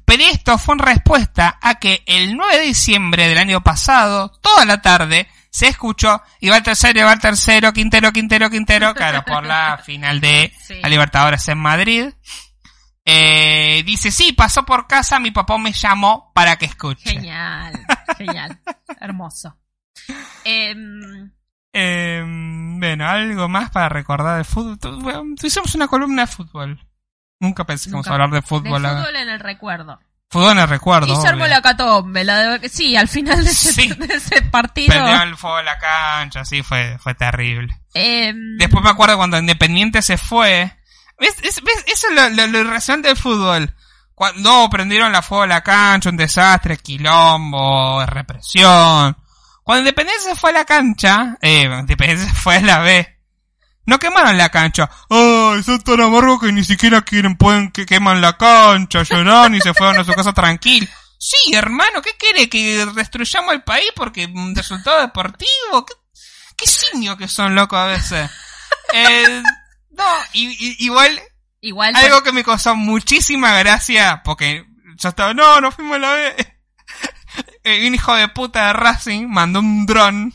Pero 0.06 0.22
esto 0.22 0.56
fue 0.56 0.74
en 0.76 0.78
respuesta 0.78 1.58
a 1.60 1.78
que 1.78 2.02
el 2.06 2.36
9 2.36 2.58
de 2.58 2.62
diciembre 2.62 3.28
del 3.28 3.38
año 3.38 3.62
pasado, 3.62 4.32
toda 4.40 4.64
la 4.64 4.80
tarde, 4.80 5.28
se 5.56 5.68
escuchó, 5.68 6.20
y 6.40 6.50
va 6.50 6.58
el 6.58 6.62
tercero, 6.62 7.00
y 7.00 7.02
va 7.02 7.12
el 7.14 7.18
tercero, 7.20 7.72
Quintero, 7.72 8.12
Quintero, 8.12 8.50
Quintero, 8.50 8.94
claro, 8.94 9.24
por 9.24 9.46
la 9.46 9.78
final 9.84 10.20
de 10.20 10.52
Sí. 10.66 10.80
la 10.82 10.88
Libertadores 10.90 11.48
en 11.48 11.58
Madrid. 11.58 12.10
Eh, 13.06 13.82
dice, 13.86 14.10
sí, 14.10 14.32
pasó 14.32 14.64
por 14.66 14.86
casa, 14.86 15.18
mi 15.20 15.30
papá 15.30 15.56
me 15.58 15.72
llamó 15.72 16.30
para 16.34 16.56
que 16.56 16.66
escuche. 16.66 17.08
genial, 17.10 17.72
genial, 18.18 18.60
hermoso. 19.00 19.56
Eh, 21.72 22.22
bueno, 22.22 23.08
algo 23.08 23.48
más 23.48 23.70
para 23.70 23.88
recordar 23.88 24.38
de 24.38 24.44
fútbol. 24.44 25.02
Bueno, 25.02 25.22
hicimos 25.42 25.74
una 25.74 25.88
columna 25.88 26.22
de 26.22 26.26
fútbol. 26.28 26.80
Nunca 27.40 27.64
pensé 27.64 27.84
que 27.84 27.90
íbamos 27.90 28.08
a 28.08 28.12
hablar 28.12 28.30
de 28.30 28.36
de 28.36 28.42
fútbol. 28.42 28.84
acá. 28.84 28.98
fútbol 29.00 29.16
en 29.16 29.28
el 29.28 29.40
recuerdo. 29.40 30.00
En 30.32 30.58
el 30.58 30.68
recuerdo. 30.68 31.12
Y 31.12 31.16
se 31.20 31.28
armó 31.28 31.44
obvio. 31.44 31.54
la 31.54 31.62
catombe, 31.62 32.24
la 32.24 32.58
de... 32.58 32.68
Sí, 32.68 32.96
al 32.96 33.08
final 33.08 33.44
de 33.44 33.50
ese, 33.50 33.72
Sí. 33.72 33.88
de 33.98 34.14
ese 34.14 34.42
partido. 34.42 34.88
Prendió 34.92 35.22
el 35.22 35.36
fuego 35.36 35.56
a 35.56 35.62
la 35.62 35.78
cancha, 35.78 36.44
sí, 36.44 36.62
fue, 36.62 36.98
fue 36.98 37.14
terrible. 37.14 37.74
em, 37.94 38.56
Después 38.58 38.82
me 38.84 38.90
acuerdo 38.90 39.16
cuando 39.16 39.38
Independiente 39.38 40.02
se 40.02 40.18
fue. 40.18 40.76
¿Ves? 41.18 41.36
Es- 41.42 41.62
ves? 41.62 41.84
Eso 41.86 42.08
es 42.08 42.14
lo, 42.14 42.28
lo, 42.30 42.46
lo 42.48 42.58
irracional 42.58 43.02
del 43.02 43.16
fútbol. 43.16 43.74
Cuando 44.14 44.68
prendieron 44.70 45.12
la 45.12 45.22
fuego 45.22 45.44
a 45.44 45.46
la 45.46 45.62
cancha, 45.62 46.10
un 46.10 46.16
desastre, 46.16 46.76
quilombo, 46.78 48.04
represión. 48.06 49.16
Cuando 49.62 49.80
Independencia 49.80 50.30
se 50.34 50.36
fue 50.40 50.50
a 50.50 50.54
la 50.54 50.64
cancha, 50.64 51.36
eh, 51.40 51.62
Independencia 51.64 52.28
se 52.28 52.34
fue 52.34 52.56
a 52.56 52.60
la 52.60 52.78
B. 52.80 53.15
No 53.86 53.98
quemaron 53.98 54.36
la 54.36 54.48
cancha. 54.50 54.90
Ay, 55.08 55.62
son 55.62 55.80
tan 55.82 56.00
amargos 56.00 56.40
que 56.40 56.52
ni 56.52 56.64
siquiera 56.64 57.02
quieren, 57.02 57.36
pueden 57.36 57.70
que 57.70 57.86
queman 57.86 58.20
la 58.20 58.36
cancha, 58.36 59.02
lloraron 59.04 59.54
y 59.54 59.60
se 59.60 59.72
fueron 59.74 59.98
a 59.98 60.04
su 60.04 60.12
casa 60.12 60.32
tranquilo. 60.32 60.86
Sí, 61.18 61.54
hermano, 61.54 62.02
¿qué 62.02 62.10
quiere? 62.18 62.48
¿Que 62.48 62.84
destruyamos 62.94 63.54
el 63.54 63.62
país 63.62 63.88
porque 63.94 64.26
un 64.26 64.54
resultado 64.54 65.00
deportivo? 65.00 65.86
¿Qué, 65.86 65.94
qué 66.56 66.66
simio 66.66 67.16
que 67.16 67.28
son 67.28 67.54
locos 67.54 67.78
a 67.78 67.86
veces? 67.86 68.30
Eh, 68.94 69.42
no, 69.90 70.04
y, 70.32 70.46
y- 70.48 70.84
igual, 70.84 71.20
igual 71.60 71.94
algo 71.96 72.22
que 72.22 72.30
me 72.30 72.44
causó 72.44 72.76
muchísima 72.76 73.58
gracia, 73.58 74.22
porque 74.24 74.64
yo 74.96 75.08
estaba, 75.08 75.34
no, 75.34 75.60
no 75.60 75.72
fuimos 75.72 75.96
a 75.96 75.98
la 75.98 76.12
B. 76.12 76.36
Eh, 77.64 77.86
Un 77.88 77.94
hijo 77.96 78.14
de 78.14 78.28
puta 78.28 78.68
de 78.68 78.72
Racing 78.74 79.26
mandó 79.28 79.58
un 79.58 79.86
dron 79.86 80.32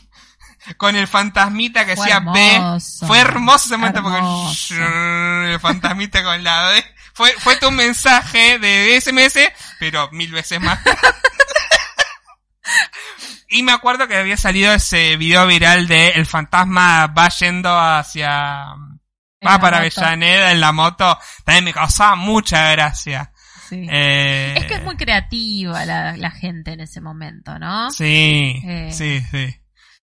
con 0.76 0.96
el 0.96 1.06
fantasmita 1.08 1.84
que 1.86 1.96
Fue 1.96 2.06
decía 2.06 2.20
B. 2.20 2.60
Fue 3.06 3.18
hermoso 3.18 3.66
ese 3.66 3.76
momento 3.76 4.00
Hermoso. 4.00 4.74
porque 4.74 5.52
el 5.54 5.60
fantasmita 5.60 6.22
con 6.22 6.42
la 6.44 6.68
B. 6.70 6.84
Fue, 7.14 7.32
fue 7.38 7.56
tu 7.56 7.70
mensaje 7.70 8.58
de 8.58 8.98
SMS, 9.00 9.38
pero 9.78 10.08
mil 10.12 10.32
veces 10.32 10.60
más. 10.60 10.78
y 13.48 13.62
me 13.62 13.72
acuerdo 13.72 14.08
que 14.08 14.16
había 14.16 14.36
salido 14.36 14.72
ese 14.72 15.16
video 15.16 15.46
viral 15.46 15.86
de 15.88 16.10
el 16.10 16.26
fantasma 16.26 17.06
va 17.08 17.28
yendo 17.28 17.78
hacia... 17.78 18.66
Va 19.44 19.58
para 19.58 19.80
moto. 19.82 20.00
Avellaneda 20.00 20.52
en 20.52 20.60
la 20.60 20.70
moto. 20.72 21.18
También 21.44 21.64
me 21.64 21.72
causaba 21.74 22.14
mucha 22.14 22.70
gracia. 22.70 23.32
Sí. 23.68 23.86
Eh, 23.90 24.54
Es 24.56 24.66
que 24.66 24.74
es 24.74 24.82
muy 24.84 24.96
creativa 24.96 25.84
la, 25.84 26.16
la 26.16 26.30
gente 26.30 26.72
en 26.72 26.80
ese 26.80 27.00
momento, 27.00 27.58
¿no? 27.58 27.90
Sí, 27.90 28.62
Eh. 28.64 28.90
sí, 28.92 29.20
sí. 29.32 29.58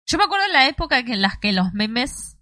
Yo 0.08 0.18
me 0.18 0.24
acuerdo 0.24 0.46
en 0.46 0.52
la 0.52 0.66
época 0.68 1.02
que 1.04 1.12
en 1.12 1.22
las 1.22 1.38
que 1.38 1.52
los 1.52 1.72
memes 1.74 2.38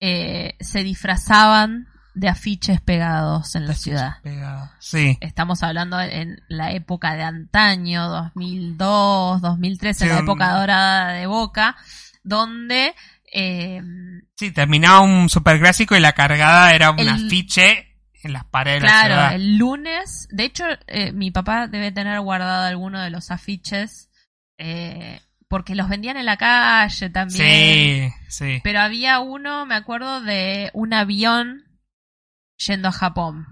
eh, 0.00 0.54
se 0.60 0.82
disfrazaban 0.82 1.86
de 2.14 2.28
afiches 2.28 2.80
pegados 2.80 3.54
en 3.56 3.66
la 3.66 3.74
ciudad. 3.74 4.22
Pegado. 4.22 4.70
Sí. 4.78 5.18
Estamos 5.20 5.62
hablando 5.62 6.00
en 6.00 6.40
la 6.48 6.72
época 6.72 7.14
de 7.14 7.22
antaño, 7.24 8.08
2002, 8.08 9.42
2003, 9.42 10.00
en 10.02 10.08
Sí, 10.08 10.12
la 10.12 10.18
un- 10.20 10.24
época 10.24 10.52
dorada 10.58 11.12
de 11.12 11.26
Boca, 11.26 11.76
donde 12.22 12.94
eh, 13.32 13.82
Sí, 14.36 14.52
terminaba 14.52 15.00
un 15.00 15.28
superclásico 15.28 15.96
y 15.96 16.00
la 16.00 16.12
cargada 16.12 16.72
era 16.74 16.90
un 16.92 17.00
El- 17.00 17.08
afiche 17.08 17.96
en 18.22 18.32
las 18.32 18.44
paredes 18.44 18.80
de 18.82 18.86
la 18.86 18.92
Claro, 18.92 19.14
ciudad. 19.14 19.34
el 19.34 19.56
lunes, 19.58 20.28
de 20.30 20.44
hecho, 20.44 20.64
eh, 20.86 21.12
mi 21.12 21.30
papá 21.32 21.66
debe 21.66 21.90
tener 21.92 22.20
guardado 22.20 22.62
alguno 22.64 23.00
de 23.00 23.10
los 23.10 23.30
afiches, 23.32 24.08
eh, 24.56 25.20
porque 25.54 25.76
los 25.76 25.88
vendían 25.88 26.16
en 26.16 26.26
la 26.26 26.36
calle 26.36 27.10
también. 27.10 28.10
Sí, 28.10 28.12
sí. 28.28 28.60
Pero 28.64 28.80
había 28.80 29.20
uno, 29.20 29.66
me 29.66 29.76
acuerdo, 29.76 30.20
de 30.20 30.72
un 30.74 30.92
avión 30.92 31.62
yendo 32.56 32.88
a 32.88 32.90
Japón. 32.90 33.46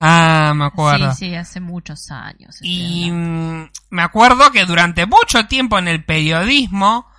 Ah, 0.00 0.52
me 0.54 0.66
acuerdo. 0.66 1.14
Sí, 1.14 1.30
sí, 1.30 1.34
hace 1.34 1.60
muchos 1.60 2.10
años. 2.10 2.58
Y 2.60 3.04
hablando. 3.08 3.24
mm, 3.24 3.70
me 3.88 4.02
acuerdo 4.02 4.52
que 4.52 4.66
durante 4.66 5.06
mucho 5.06 5.46
tiempo 5.46 5.78
en 5.78 5.88
el 5.88 6.04
periodismo 6.04 7.10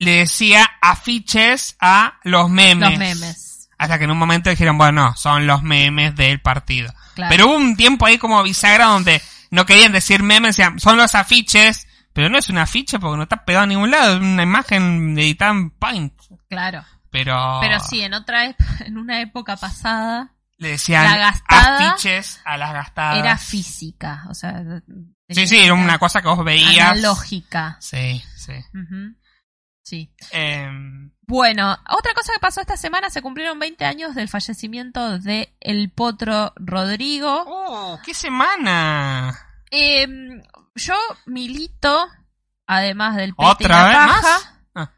le 0.00 0.16
decía 0.16 0.68
afiches 0.80 1.76
a 1.78 2.18
los 2.24 2.50
memes. 2.50 2.90
Los 2.90 2.98
memes, 2.98 3.68
Hasta 3.78 3.98
que 3.98 4.04
en 4.06 4.10
un 4.10 4.18
momento 4.18 4.50
dijeron, 4.50 4.76
bueno, 4.78 5.10
no, 5.10 5.16
son 5.16 5.46
los 5.46 5.62
memes 5.62 6.16
del 6.16 6.40
partido. 6.40 6.92
claro. 7.14 7.30
Pero 7.30 7.46
hubo 7.46 7.54
un 7.56 7.76
tiempo 7.76 8.04
ahí 8.04 8.18
como 8.18 8.42
bisagra 8.42 8.86
donde 8.86 9.22
no 9.52 9.64
querían 9.64 9.92
decir 9.92 10.24
memes, 10.24 10.56
decían, 10.56 10.80
son 10.80 10.96
los 10.96 11.14
afiches, 11.14 11.86
pero 12.12 12.28
no 12.28 12.38
es 12.38 12.48
un 12.48 12.58
afiche 12.58 12.98
porque 12.98 13.16
no 13.16 13.22
está 13.24 13.44
pegado 13.44 13.64
a 13.64 13.66
ningún 13.66 13.90
lado, 13.90 14.14
es 14.16 14.20
una 14.20 14.42
imagen 14.42 15.18
editada 15.18 15.52
en 15.52 15.70
Paint. 15.70 16.14
claro. 16.48 16.84
Pero, 17.10 17.58
Pero 17.60 17.78
sí, 17.78 18.00
en 18.00 18.14
otra 18.14 18.44
en 18.86 18.96
una 18.96 19.20
época 19.20 19.56
pasada 19.56 20.32
le 20.56 20.68
decían 20.70 21.04
la 21.04 21.18
gastada 21.18 21.90
afiches 21.92 22.40
a 22.44 22.56
las 22.56 22.72
gastadas. 22.72 23.18
era 23.18 23.36
física, 23.36 24.24
o 24.30 24.34
sea, 24.34 24.62
Sí, 25.28 25.46
sí, 25.46 25.58
era 25.60 25.74
una 25.74 25.98
cosa 25.98 26.22
que 26.22 26.28
vos 26.28 26.42
veías. 26.44 26.90
analógica. 26.92 27.76
Sí, 27.80 28.22
sí. 28.36 28.52
Ujú. 28.74 29.14
Sí. 29.82 30.10
Em, 30.30 31.10
Bueno, 31.26 31.76
otra 31.90 32.14
cosa 32.14 32.32
que 32.34 32.38
pasó 32.40 32.60
esta 32.60 32.76
semana, 32.76 33.08
se 33.10 33.20
cumplieron 33.22 33.58
20 33.58 33.84
años 33.84 34.14
del 34.14 34.28
fallecimiento 34.28 35.18
de 35.18 35.52
El 35.60 35.90
Potro 35.90 36.52
Rodrigo. 36.56 37.44
¡Oh, 37.46 37.98
qué 38.04 38.14
semana! 38.14 39.34
Eh, 39.70 40.06
yo 40.74 40.94
milito, 41.26 42.08
además 42.66 43.16
del 43.16 43.34
pete 43.34 43.48
¿Otra 43.50 43.66
y 43.66 43.68
la 43.68 43.84
vez 43.86 43.96
paja, 43.96 44.22
más? 44.22 44.54
Ah. 44.74 44.92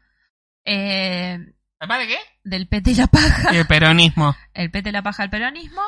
eh, 0.65 1.39
¿Además 1.79 1.99
de 1.99 2.07
qué? 2.07 2.17
del 2.43 2.67
pete 2.67 2.91
y 2.91 2.95
la 2.95 3.07
paja, 3.07 3.49
El 3.49 3.65
peronismo. 3.67 4.35
el 4.53 4.71
pete 4.71 4.89
y 4.89 4.91
la 4.91 5.01
paja 5.03 5.23
del 5.23 5.29
peronismo, 5.29 5.81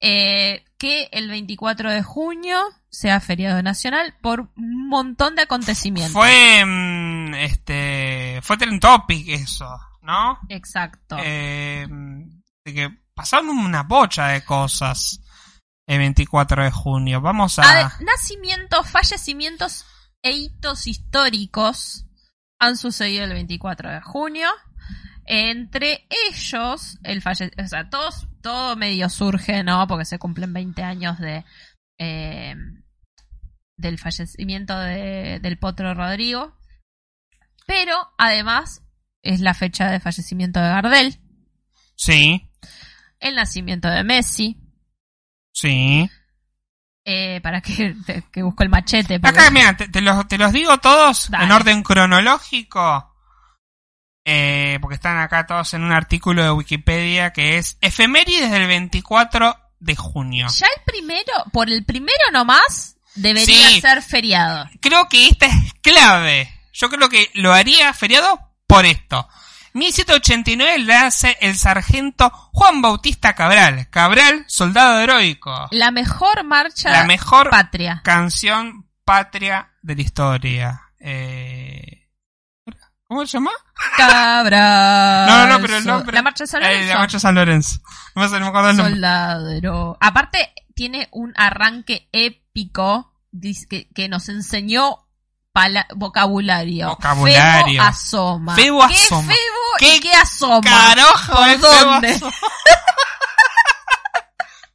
eh, 0.00 0.64
que 0.78 1.08
el 1.12 1.28
24 1.28 1.90
de 1.90 2.02
junio 2.02 2.58
sea 2.90 3.20
feriado 3.20 3.62
nacional 3.62 4.14
por 4.22 4.48
un 4.56 4.88
montón 4.88 5.34
de 5.36 5.42
acontecimientos. 5.42 6.12
Fue, 6.12 6.64
mm, 6.64 7.34
este, 7.34 8.40
fue 8.42 8.56
trend 8.56 8.80
topic 8.80 9.28
eso, 9.28 9.68
¿no? 10.02 10.38
Exacto. 10.48 11.16
Eh, 11.20 11.86
de 12.64 12.74
que 12.74 12.90
pasaron 13.14 13.50
una 13.50 13.82
bocha 13.82 14.28
de 14.28 14.44
cosas 14.44 15.20
el 15.88 15.98
24 15.98 16.62
de 16.62 16.70
junio. 16.70 17.20
Vamos 17.20 17.58
a... 17.58 17.62
Nacimientos, 18.00 18.88
fallecimientos 18.88 19.84
e 20.22 20.30
hitos 20.32 20.86
históricos 20.86 22.04
han 22.60 22.76
sucedido 22.76 23.24
el 23.24 23.32
24 23.32 23.90
de 23.90 24.00
junio. 24.02 24.48
Entre 25.24 26.06
ellos, 26.30 26.98
el 27.02 27.20
falle 27.22 27.50
o 27.62 27.66
sea, 27.66 27.90
todos, 27.90 28.28
todo 28.42 28.76
medio 28.76 29.08
surge, 29.10 29.62
¿no? 29.64 29.86
Porque 29.86 30.04
se 30.04 30.18
cumplen 30.18 30.52
20 30.52 30.82
años 30.82 31.18
de 31.18 31.44
eh, 31.98 32.54
del 33.76 33.98
fallecimiento 33.98 34.78
de- 34.78 35.38
del 35.40 35.58
potro 35.58 35.94
Rodrigo. 35.94 36.56
Pero 37.66 37.94
además 38.18 38.82
es 39.22 39.40
la 39.40 39.52
fecha 39.54 39.90
de 39.90 40.00
fallecimiento 40.00 40.60
de 40.60 40.68
Gardel, 40.68 41.20
Sí, 41.96 42.50
el 43.20 43.34
nacimiento 43.34 43.88
de 43.88 44.04
Messi. 44.04 44.56
Sí. 45.60 46.10
eh, 47.04 47.40
para 47.42 47.60
que, 47.60 47.94
que 48.32 48.42
busco 48.42 48.62
el 48.62 48.68
machete. 48.68 49.18
porque- 49.20 49.38
Acá, 49.40 49.50
mira, 49.50 49.76
te, 49.76 49.88
te 49.88 50.00
los, 50.00 50.26
te 50.28 50.38
los 50.38 50.52
digo 50.52 50.78
todos 50.78 51.30
Dale. 51.30 51.44
en 51.44 51.52
orden 51.52 51.82
cronológico. 51.82 53.14
eh, 54.30 54.78
porque 54.82 54.96
están 54.96 55.16
acá 55.18 55.46
todos 55.46 55.72
en 55.74 55.82
un 55.84 55.92
artículo 55.92 56.42
de 56.42 56.50
Wikipedia 56.50 57.32
que 57.32 57.56
es 57.56 57.78
efemérides 57.80 58.50
del 58.50 58.66
24 58.66 59.56
de 59.80 59.96
junio. 59.96 60.48
Ya 60.54 60.66
el 60.76 60.82
primero, 60.84 61.32
por 61.52 61.70
el 61.70 61.84
primero 61.86 62.24
nomás, 62.32 62.96
debería 63.14 63.68
Sí. 63.70 63.80
ser 63.80 64.02
feriado. 64.02 64.68
Creo 64.80 65.08
que 65.08 65.28
esta 65.28 65.46
es 65.46 65.72
clave. 65.80 66.52
Yo 66.74 66.90
creo 66.90 67.08
que 67.08 67.30
lo 67.34 67.54
haría 67.54 67.92
feriado 67.94 68.38
por 68.66 68.84
esto. 68.84 69.26
1789 69.74 70.78
le 70.78 70.94
hace 70.94 71.36
el 71.40 71.56
sargento 71.56 72.30
Juan 72.52 72.80
Bautista 72.82 73.34
Cabral. 73.34 73.88
Cabral, 73.90 74.44
soldado 74.48 75.00
heroico. 75.00 75.68
La 75.70 75.90
mejor 75.90 76.44
marcha 76.44 76.90
La 76.90 77.04
mejor 77.04 77.50
patria. 77.50 78.00
canción 78.04 78.86
patria 79.04 79.70
de 79.82 79.94
la 79.96 80.02
historia. 80.02 80.82
Eh, 81.00 82.08
¿Cómo 83.06 83.24
se 83.24 83.38
llama? 83.38 83.52
Cabra. 83.96 85.26
No, 85.26 85.46
no, 85.46 85.52
no, 85.54 85.60
pero 85.62 85.78
el 85.78 85.86
nombre- 85.86 86.14
La 86.14 86.22
marcha 86.22 86.44
de 86.44 86.48
San 86.48 86.62
Eh, 86.62 86.66
Lorenzo. 86.66 86.92
la 86.92 86.98
marcha 86.98 87.18
San 87.18 87.34
Lorenzo. 87.34 87.80
No 88.14 88.28
me, 88.28 88.46
acuerdo 88.46 88.70
el 88.70 88.76
nombre. 88.76 88.94
Soldadero. 88.94 89.96
Aparte, 90.00 90.52
tiene 90.74 91.08
un 91.12 91.32
arranque 91.36 92.08
épico 92.12 93.14
que, 93.70 93.88
que 93.94 94.08
nos 94.08 94.28
enseñó 94.28 95.08
vocabulario. 95.96 96.88
Vocabulario. 96.90 97.80
Febo 97.82 97.88
asoma. 97.88 98.54
Febo 98.54 98.86
¿Qué 98.88 98.94
asoma. 98.94 99.32
¿Qué 99.78 99.96
y 99.96 100.00
qué 100.00 100.12
asoma? 100.14 100.60
Carajo, 100.60 101.32
¿Por 101.34 101.48
es 101.48 101.60
dónde? 101.60 102.14
Febo 102.18 102.30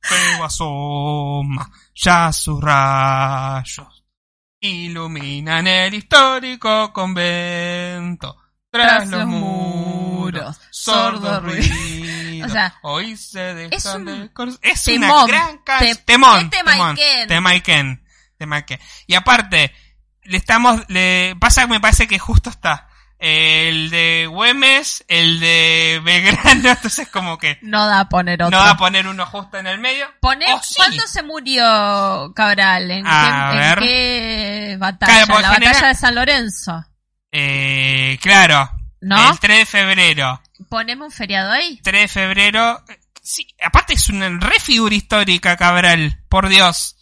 Febo 0.01 0.43
asoma, 0.45 1.69
ya 1.95 2.31
sus 2.31 2.61
rayos 2.61 4.03
iluminan 4.59 5.67
el 5.67 5.93
histórico 5.93 6.93
convento. 6.93 8.37
Tras, 8.71 9.07
los 9.09 9.25
muros, 9.25 10.59
sordo 10.71 11.39
ruido. 11.41 11.75
O 12.45 12.49
sea, 12.49 12.77
hoy 12.81 13.15
se 13.15 13.39
dejan 13.53 14.29
es 14.61 14.87
un 14.87 14.93
temón, 14.99 15.23
una 15.23 15.27
gran 15.27 15.57
te- 15.59 15.63
canción. 15.63 15.97
Temón, 16.05 16.39
es 16.43 16.49
temón. 16.49 16.95
temaiken. 18.37 18.79
Y 19.07 19.15
aparte, 19.15 19.73
le 20.23 20.37
estamos, 20.37 20.81
le 20.89 21.37
pasa 21.39 21.61
que 21.61 21.67
me 21.69 21.79
parece 21.79 22.05
que 22.05 22.19
justo 22.19 22.49
está 22.49 22.89
el 23.19 23.89
de 23.89 24.27
Güemes, 24.29 25.05
el 25.07 25.39
de 25.39 26.01
Belgrano, 26.03 26.69
entonces 26.71 27.07
como 27.09 27.37
que 27.37 27.57
No 27.61 27.85
da 27.87 28.01
a 28.01 28.09
poner 28.09 28.43
otro. 28.43 28.57
no 28.57 28.63
va 28.63 28.71
a 28.71 28.77
poner 28.77 29.07
uno 29.07 29.25
justo 29.25 29.57
en 29.57 29.67
el 29.67 29.79
medio. 29.79 30.07
Poné, 30.19 30.45
Oh, 30.53 30.61
sí. 30.63 30.75
¿Cuándo 30.75 31.07
se 31.07 31.23
murió 31.23 32.33
Cabral? 32.35 32.91
¿En, 32.91 33.05
A 33.07 33.49
qué, 33.51 33.55
en 33.57 33.61
ver. 33.61 33.79
qué 33.79 34.75
batalla? 34.79 35.25
Claro, 35.25 35.41
la 35.41 35.49
general- 35.53 35.73
batalla 35.73 35.87
de 35.89 35.95
San 35.95 36.15
Lorenzo. 36.15 36.85
Eh, 37.31 38.17
claro. 38.21 38.69
¿No? 39.01 39.31
El 39.31 39.39
3 39.39 39.57
de 39.59 39.65
febrero. 39.65 40.41
Poneme 40.69 41.03
un 41.05 41.11
feriado 41.11 41.51
ahí. 41.51 41.79
3 41.83 42.01
de 42.03 42.07
febrero. 42.07 42.83
Sí, 43.21 43.47
aparte 43.63 43.93
es 43.93 44.09
una 44.09 44.29
re 44.39 44.59
figura 44.59 44.93
histórica, 44.95 45.55
Cabral. 45.57 46.19
Por 46.29 46.49
Dios. 46.49 46.95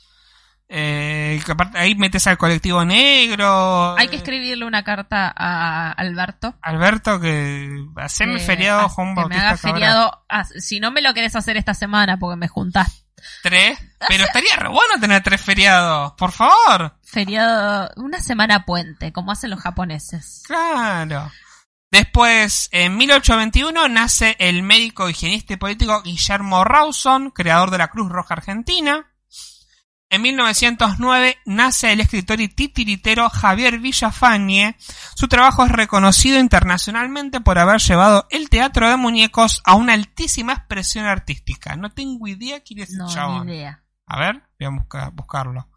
Eh, 0.73 1.41
que 1.45 1.51
aparte 1.51 1.77
ahí 1.77 1.95
metes 1.95 2.27
al 2.27 2.37
colectivo 2.37 2.85
negro. 2.85 3.97
Hay 3.97 4.07
que 4.07 4.15
escribirle 4.15 4.65
una 4.65 4.85
carta 4.85 5.33
a 5.35 5.91
Alberto. 5.91 6.55
Alberto, 6.61 7.19
que 7.19 7.85
haceme 7.97 8.39
feriado 8.39 8.87
Juan 8.87 9.09
que 9.09 9.13
me 9.13 9.21
Bautista 9.21 9.47
haga 9.49 9.57
feriado. 9.57 10.23
ah, 10.29 10.45
si 10.45 10.79
no 10.79 10.91
me 10.91 11.01
lo 11.01 11.13
querés 11.13 11.35
hacer 11.35 11.57
esta 11.57 11.73
semana 11.73 12.17
porque 12.17 12.37
me 12.37 12.47
juntás 12.47 13.05
Tres. 13.43 13.77
Pero 14.07 14.23
estaría 14.23 14.55
re 14.55 14.69
bueno 14.69 14.93
tener 14.99 15.21
tres 15.21 15.41
feriados. 15.41 16.13
Por 16.13 16.31
favor. 16.31 16.97
feriado, 17.03 17.89
una 17.97 18.19
semana 18.19 18.65
puente, 18.65 19.11
como 19.11 19.31
hacen 19.31 19.49
los 19.49 19.59
japoneses. 19.59 20.43
Claro. 20.47 21.31
Después, 21.91 22.69
en 22.71 22.95
1821, 22.95 23.89
nace 23.89 24.37
el 24.39 24.63
médico, 24.63 25.09
higienista 25.09 25.53
y 25.53 25.57
político 25.57 26.01
Guillermo 26.01 26.63
Rawson, 26.63 27.31
creador 27.31 27.69
de 27.69 27.79
la 27.79 27.89
Cruz 27.89 28.09
Roja 28.09 28.35
Argentina. 28.35 29.10
En 30.11 30.21
1909 30.23 31.37
nace 31.45 31.93
el 31.93 32.01
escritor 32.01 32.41
y 32.41 32.49
titiritero 32.49 33.29
Javier 33.29 33.79
Villafañe. 33.79 34.75
Su 35.15 35.29
trabajo 35.29 35.63
es 35.63 35.71
reconocido 35.71 36.37
internacionalmente 36.37 37.39
por 37.39 37.57
haber 37.57 37.79
llevado 37.79 38.27
el 38.29 38.49
teatro 38.49 38.89
de 38.89 38.97
muñecos 38.97 39.61
a 39.63 39.75
una 39.75 39.93
altísima 39.93 40.51
expresión 40.51 41.05
artística. 41.05 41.77
No 41.77 41.91
tengo 41.91 42.27
idea 42.27 42.59
quién 42.59 42.81
es 42.81 42.89
No, 42.91 43.07
chabón. 43.07 43.47
ni 43.47 43.53
idea. 43.53 43.83
A 44.05 44.19
ver, 44.19 44.43
voy 44.59 44.67
a 44.67 44.69
buscar, 44.71 45.11
buscarlo. 45.13 45.69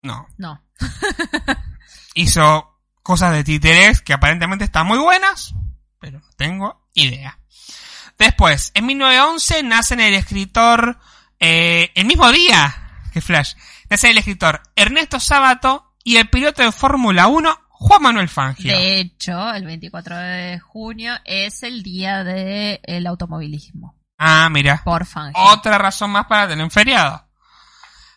No. 0.00 0.26
No. 0.38 0.64
Hizo 2.14 2.80
cosas 3.02 3.32
de 3.34 3.44
títeres 3.44 4.00
que 4.00 4.14
aparentemente 4.14 4.64
están 4.64 4.86
muy 4.86 4.96
buenas, 4.98 5.54
pero 6.00 6.20
no 6.20 6.30
tengo 6.38 6.88
idea. 6.94 7.38
Después, 8.16 8.70
en 8.72 8.86
1911 8.86 9.62
nace 9.62 9.92
el 9.92 10.14
escritor, 10.14 10.98
eh, 11.38 11.92
el 11.94 12.06
mismo 12.06 12.32
día 12.32 12.80
que 13.14 13.20
Flash, 13.20 13.54
nace 13.88 14.10
el 14.10 14.18
escritor 14.18 14.60
Ernesto 14.74 15.20
Sábato 15.20 15.94
y 16.02 16.16
el 16.16 16.28
piloto 16.28 16.62
de 16.62 16.72
Fórmula 16.72 17.28
1 17.28 17.58
Juan 17.68 18.02
Manuel 18.02 18.28
Fangio. 18.28 18.76
De 18.76 18.98
hecho, 18.98 19.52
el 19.52 19.64
24 19.64 20.16
de 20.16 20.58
junio 20.58 21.14
es 21.24 21.62
el 21.62 21.82
día 21.82 22.24
del 22.24 23.06
automovilismo. 23.06 23.96
Ah, 24.18 24.48
mira. 24.50 24.82
Por 24.84 25.06
Fangio. 25.06 25.40
Otra 25.44 25.78
razón 25.78 26.10
más 26.10 26.26
para 26.26 26.48
tener 26.48 26.64
un 26.64 26.70
feriado. 26.70 27.24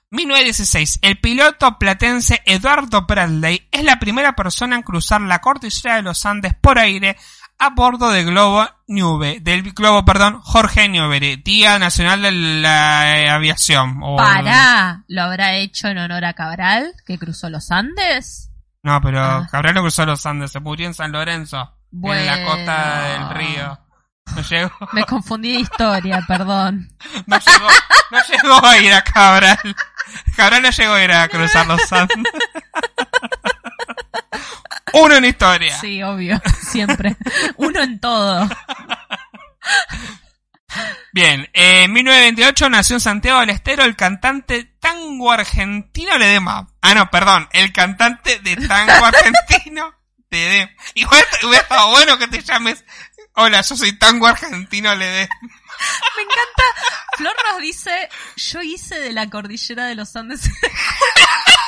1916. 0.10 0.99
El 1.02 1.19
piloto 1.19 1.78
platense 1.78 2.41
Eduardo 2.45 3.06
Bradley 3.06 3.68
es 3.72 3.84
la 3.84 3.99
primera 3.99 4.36
persona 4.36 4.78
en 4.78 4.84
cruzar 4.84 5.22
la 5.22 5.41
cordillera 5.41 5.98
de 5.98 6.02
los 6.02 6.26
Andes 6.26 6.56
por 6.56 6.80
aire 6.80 7.18
a 7.59 7.69
bordo 7.71 8.09
del 8.11 8.25
globo 8.27 8.67
Nube, 8.88 9.39
del 9.41 9.71
globo, 9.73 10.05
perdón, 10.05 10.39
Jorge 10.43 10.88
Newbery, 10.88 11.38
Día 11.38 11.79
Nacional 11.79 12.21
de 12.21 12.31
la 12.31 13.17
eh, 13.19 13.29
Aviación. 13.29 13.99
o- 14.03 14.15
Pará, 14.17 15.03
¿lo 15.07 15.23
habrá 15.23 15.55
hecho 15.55 15.88
en 15.88 15.97
honor 15.97 16.23
a 16.25 16.34
Cabral, 16.34 16.93
que 17.05 17.17
cruzó 17.17 17.49
los 17.49 17.71
Andes? 17.71 18.51
No, 18.84 19.01
pero 19.01 19.21
Ah. 19.21 19.47
Cabral 19.51 19.73
no 19.75 19.81
cruzó 19.81 20.05
los 20.05 20.25
Andes, 20.25 20.51
se 20.51 20.59
murió 20.59 20.88
en 20.88 20.93
San 20.93 21.11
Lorenzo, 21.11 21.73
en 21.91 22.25
la 22.25 22.45
costa 22.45 23.01
del 23.03 23.29
río. 23.31 23.79
No 24.35 24.41
llegó, 24.41 24.71
Me 24.93 25.03
confundí 25.05 25.53
de 25.53 25.59
historia, 25.61 26.21
perdón. 26.27 26.89
no 27.25 27.38
llegó, 27.39 27.67
no 28.11 28.19
llegó 28.29 28.65
a 28.65 28.77
ir 28.77 28.93
a 28.93 29.01
Cabral. 29.01 29.57
Cabral 30.35 30.61
no 30.61 30.69
llegó 30.69 30.93
a 30.93 31.03
ir 31.03 31.11
a 31.11 31.27
cruzar 31.27 31.65
los 31.67 31.91
Andes. 31.91 32.17
Uno 35.02 35.15
en 35.15 35.26
historia. 35.26 35.80
Sí, 35.80 36.02
obvio, 36.03 36.41
siempre. 36.72 37.15
Uno 37.57 37.82
en 37.82 37.99
todo. 37.99 38.49
Bien, 41.14 41.49
eh, 41.53 41.84
en 41.84 41.94
1928 41.94 42.69
nació 42.69 42.95
en 42.98 42.99
Santiago 42.99 43.40
del 43.40 43.49
Estero 43.49 43.84
el 43.84 43.95
cantante 43.95 44.76
tango 44.80 45.32
argentino 45.32 46.18
Ledema. 46.18 46.68
Ah, 46.82 46.94
no, 46.94 47.10
perdón, 47.10 47.49
el 47.53 47.74
cantante 47.74 48.40
de 48.40 48.56
tango 48.68 49.06
argentino 49.06 49.95
Ledema. 50.30 50.72
Igual 50.94 51.26
hubiera 51.44 51.64
estado 51.64 51.90
bueno 51.90 52.18
que 52.18 52.28
te 52.28 52.41
llames, 52.41 52.84
hola, 53.34 53.61
yo 53.61 53.76
soy 53.76 53.94
tango 53.94 54.28
argentino 54.28 54.94
Ledema. 54.95 55.36
Me 55.41 56.24
encanta. 56.24 56.64
Flor 57.18 57.36
nos 57.52 57.61
dice, 57.61 58.10
yo 58.36 58.61
hice 58.61 58.99
de 58.99 59.14
la 59.14 59.30
cordillera 59.30 59.86
de 59.86 59.95
los 59.95 60.15
Andes. 60.15 60.41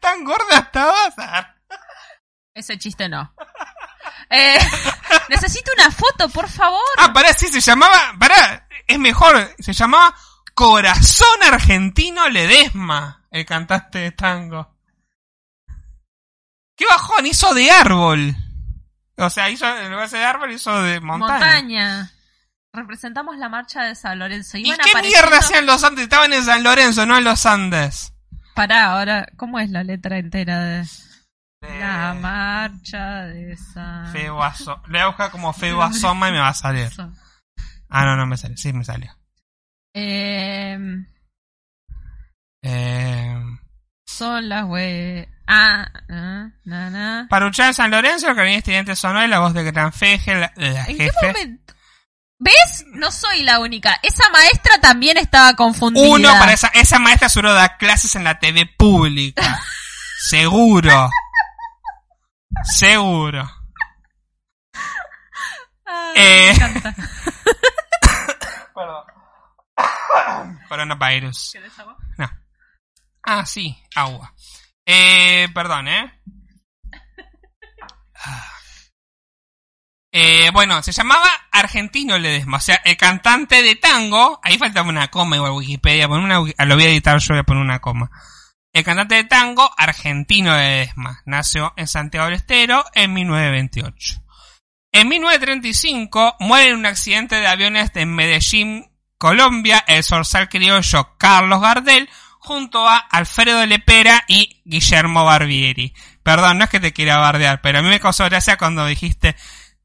¿Tan 0.00 0.24
gorda 0.24 0.58
estabas? 0.58 1.14
Ese 2.54 2.78
chiste 2.78 3.08
no. 3.08 3.34
Eh, 4.28 4.58
necesito 5.28 5.70
una 5.76 5.90
foto, 5.90 6.28
por 6.28 6.48
favor. 6.48 6.80
Ah, 6.98 7.12
pará, 7.12 7.32
sí, 7.32 7.48
se 7.48 7.60
llamaba, 7.60 8.14
pará, 8.18 8.68
es 8.86 8.98
mejor, 8.98 9.54
se 9.58 9.72
llamaba 9.72 10.14
Corazón 10.54 11.42
Argentino 11.42 12.28
Ledesma, 12.28 13.26
el 13.30 13.44
cantante 13.46 13.98
de 13.98 14.12
tango. 14.12 14.76
¿Qué 16.76 16.86
bajón? 16.86 17.26
Hizo 17.26 17.54
de 17.54 17.70
árbol. 17.70 18.34
O 19.16 19.30
sea, 19.30 19.50
hizo, 19.50 19.66
en 19.66 19.90
lugar 19.90 20.08
de 20.10 20.24
árbol, 20.24 20.52
hizo 20.52 20.82
de 20.82 21.00
montaña. 21.00 21.38
Montaña. 21.38 22.12
Representamos 22.72 23.36
la 23.36 23.48
marcha 23.50 23.82
de 23.82 23.94
San 23.94 24.18
Lorenzo. 24.18 24.56
¿Y 24.56 24.72
qué 24.72 25.00
mierda 25.02 25.38
hacían 25.38 25.66
los 25.66 25.84
Andes? 25.84 26.04
Estaban 26.04 26.32
en 26.32 26.42
San 26.44 26.62
Lorenzo, 26.62 27.04
no 27.04 27.18
en 27.18 27.24
los 27.24 27.44
Andes. 27.44 28.14
Pará, 28.54 28.92
ahora, 28.92 29.26
¿cómo 29.36 29.58
es 29.58 29.70
la 29.70 29.82
letra 29.82 30.18
entera 30.18 30.60
de 30.60 30.84
la 31.80 32.14
marcha 32.20 33.22
de 33.26 33.56
San 33.56 34.12
Feo 34.12 34.42
Aso- 34.42 34.82
Le 34.88 34.92
voy 34.98 35.00
a 35.00 35.06
buscar 35.06 35.30
como 35.30 35.52
Feo 35.52 35.80
Asoma 35.82 36.28
y 36.28 36.32
me 36.32 36.38
va 36.40 36.48
a 36.48 36.54
salir. 36.54 36.90
Ah, 37.88 38.04
no, 38.04 38.16
no 38.16 38.26
me 38.26 38.36
sale. 38.36 38.56
Sí, 38.56 38.72
me 38.72 38.84
salió. 38.84 39.10
Eh, 39.94 40.78
Eh, 42.64 43.36
son 44.06 44.48
las 44.48 44.64
we... 44.66 45.28
Ah, 45.46 45.86
na, 46.64 46.90
na. 46.90 47.26
para 47.28 47.46
luchar 47.46 47.68
en 47.68 47.74
San 47.74 47.90
Lorenzo, 47.90 48.28
el 48.28 48.34
carabinero 48.34 48.58
estudiante 48.60 48.94
sonó 48.96 49.22
y 49.24 49.28
la 49.28 49.40
voz 49.40 49.52
de 49.52 49.64
Gran 49.64 49.92
Feje, 49.92 50.34
la, 50.36 50.52
la 50.56 50.84
¿En 50.86 50.96
qué 50.96 51.10
jefe. 51.10 51.26
momento? 51.26 51.71
¿Ves? 52.44 52.84
No 52.88 53.12
soy 53.12 53.44
la 53.44 53.60
única. 53.60 54.00
Esa 54.02 54.28
maestra 54.30 54.76
también 54.80 55.16
estaba 55.16 55.54
confundida. 55.54 56.08
Uno 56.08 56.28
para 56.40 56.52
esa, 56.52 56.66
esa 56.74 56.98
maestra 56.98 57.28
seguro 57.28 57.52
da 57.54 57.76
clases 57.76 58.16
en 58.16 58.24
la 58.24 58.40
TV 58.40 58.66
pública. 58.66 59.62
Seguro. 60.28 61.08
Seguro. 62.64 63.48
Ay, 65.84 66.12
Eh. 66.16 66.46
Me 66.58 66.66
encanta. 66.66 66.94
Coronavirus. 70.68 71.50
¿Querés 71.52 71.78
agua? 71.78 71.96
No. 72.18 72.30
Ah, 73.24 73.46
sí, 73.46 73.76
agua. 73.94 74.32
Eh, 74.86 75.48
perdón, 75.54 75.86
¿eh? 75.88 76.20
Eh, 80.14 80.50
bueno, 80.52 80.82
se 80.82 80.92
llamaba 80.92 81.26
Argentino 81.50 82.18
Ledesma, 82.18 82.58
o 82.58 82.60
sea, 82.60 82.82
el 82.84 82.98
cantante 82.98 83.62
de 83.62 83.76
tango, 83.76 84.40
ahí 84.42 84.58
faltaba 84.58 84.86
una 84.86 85.08
coma 85.08 85.36
igual 85.36 85.52
Wikipedia, 85.52 86.06
poner 86.06 86.24
una, 86.24 86.52
ah, 86.58 86.66
lo 86.66 86.74
voy 86.74 86.84
a 86.84 86.90
editar 86.90 87.18
yo, 87.18 87.28
voy 87.32 87.40
a 87.40 87.44
poner 87.44 87.62
una 87.62 87.80
coma. 87.80 88.10
El 88.74 88.84
cantante 88.84 89.14
de 89.14 89.24
tango, 89.24 89.70
Argentino 89.76 90.54
Ledesma, 90.54 91.22
nació 91.24 91.72
en 91.78 91.88
Santiago 91.88 92.26
del 92.26 92.34
Estero 92.34 92.84
en 92.94 93.14
1928. 93.14 94.22
En 94.92 95.08
1935 95.08 96.36
muere 96.40 96.68
en 96.68 96.76
un 96.76 96.86
accidente 96.86 97.36
de 97.36 97.46
aviones 97.46 97.94
de 97.94 98.04
Medellín, 98.04 98.90
Colombia, 99.16 99.82
el 99.86 100.04
zorzal 100.04 100.50
criollo 100.50 101.16
Carlos 101.16 101.62
Gardel, 101.62 102.10
junto 102.38 102.86
a 102.86 102.98
Alfredo 102.98 103.64
Lepera 103.64 104.24
y 104.28 104.60
Guillermo 104.66 105.24
Barbieri. 105.24 105.94
Perdón, 106.22 106.58
no 106.58 106.64
es 106.64 106.70
que 106.70 106.80
te 106.80 106.92
quiera 106.92 107.16
bardear, 107.16 107.62
pero 107.62 107.78
a 107.78 107.82
mí 107.82 107.88
me 107.88 108.00
causó 108.00 108.24
gracia 108.24 108.58
cuando 108.58 108.84
dijiste, 108.84 109.36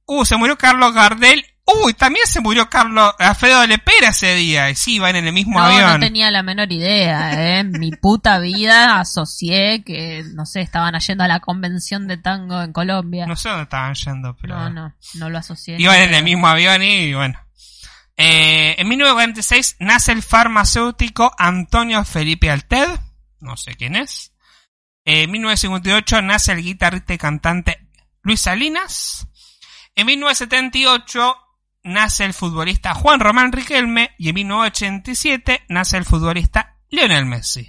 uh, 0.07 0.25
se 0.25 0.35
murió 0.37 0.57
Carlos 0.57 0.93
Gardel, 0.93 1.45
uy, 1.83 1.93
también 1.93 2.25
se 2.25 2.41
murió 2.41 2.69
Carlos, 2.69 3.13
Alfredo 3.19 3.65
Lepera 3.67 4.09
ese 4.09 4.35
día, 4.35 4.69
y 4.69 4.75
sí, 4.75 4.99
van 4.99 5.15
en 5.15 5.27
el 5.27 5.33
mismo 5.33 5.59
No, 5.59 5.65
avión. 5.65 5.93
no 5.93 5.99
tenía 5.99 6.31
la 6.31 6.41
menor 6.43 6.71
idea, 6.71 7.59
¿eh? 7.59 7.63
Mi 7.65 7.91
puta 7.91 8.39
vida 8.39 8.99
asocié 8.99 9.83
que, 9.83 10.23
no 10.33 10.45
sé, 10.45 10.61
estaban 10.61 10.97
yendo 10.99 11.23
a 11.23 11.27
la 11.27 11.39
convención 11.39 12.07
de 12.07 12.17
tango 12.17 12.61
en 12.61 12.73
Colombia. 12.73 13.25
No 13.27 13.35
sé 13.35 13.49
dónde 13.49 13.63
estaban 13.63 13.93
yendo, 13.93 14.35
pero... 14.41 14.57
No, 14.57 14.69
no, 14.69 14.95
no 15.15 15.29
lo 15.29 15.37
asocié. 15.37 15.75
Iban 15.79 16.01
en 16.01 16.13
el 16.13 16.23
mismo 16.23 16.47
avión 16.47 16.81
y 16.81 17.13
bueno. 17.13 17.39
Eh, 18.19 18.75
en 18.79 18.87
1946 18.87 19.75
nace 19.79 20.11
el 20.11 20.23
farmacéutico 20.23 21.31
Antonio 21.37 22.03
Felipe 22.03 22.49
Alted, 22.49 22.87
no 23.41 23.55
sé 23.57 23.75
quién 23.75 23.95
es. 23.95 24.33
Eh, 25.05 25.23
en 25.23 25.31
1958 25.31 26.21
nace 26.23 26.53
el 26.53 26.63
guitarrista 26.63 27.13
y 27.13 27.17
cantante 27.19 27.87
Luis 28.23 28.41
Salinas. 28.41 29.26
En 29.97 30.05
1978 30.05 31.35
nace 31.85 32.23
el 32.23 32.35
futbolista 32.35 32.93
Juan 32.93 33.19
Román 33.19 33.51
Riquelme 33.51 34.11
y 34.19 34.29
en 34.29 34.35
1987 34.35 35.63
nace 35.69 35.97
el 35.97 36.05
futbolista 36.05 36.77
Lionel 36.91 37.25
Messi. 37.25 37.67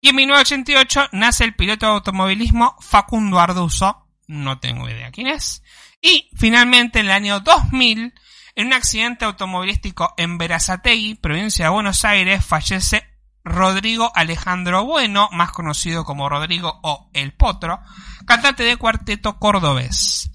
Y 0.00 0.10
en 0.10 0.14
1988 0.14 1.08
nace 1.10 1.42
el 1.42 1.56
piloto 1.56 1.86
de 1.86 1.92
automovilismo 1.94 2.76
Facundo 2.80 3.40
Arduzo, 3.40 4.06
no 4.28 4.60
tengo 4.60 4.88
idea 4.88 5.10
quién 5.10 5.26
es. 5.26 5.64
Y 6.00 6.30
finalmente 6.36 7.00
en 7.00 7.06
el 7.06 7.12
año 7.12 7.40
2000, 7.40 8.14
en 8.54 8.66
un 8.68 8.72
accidente 8.72 9.24
automovilístico 9.24 10.14
en 10.16 10.38
Verazategui, 10.38 11.16
provincia 11.16 11.64
de 11.64 11.72
Buenos 11.72 12.04
Aires, 12.04 12.44
fallece 12.44 13.02
Rodrigo 13.42 14.12
Alejandro 14.14 14.84
Bueno, 14.84 15.28
más 15.32 15.50
conocido 15.50 16.04
como 16.04 16.28
Rodrigo 16.28 16.78
o 16.84 17.10
El 17.14 17.32
Potro, 17.32 17.80
cantante 18.26 18.62
de 18.62 18.76
cuarteto 18.76 19.40
cordobés. 19.40 20.30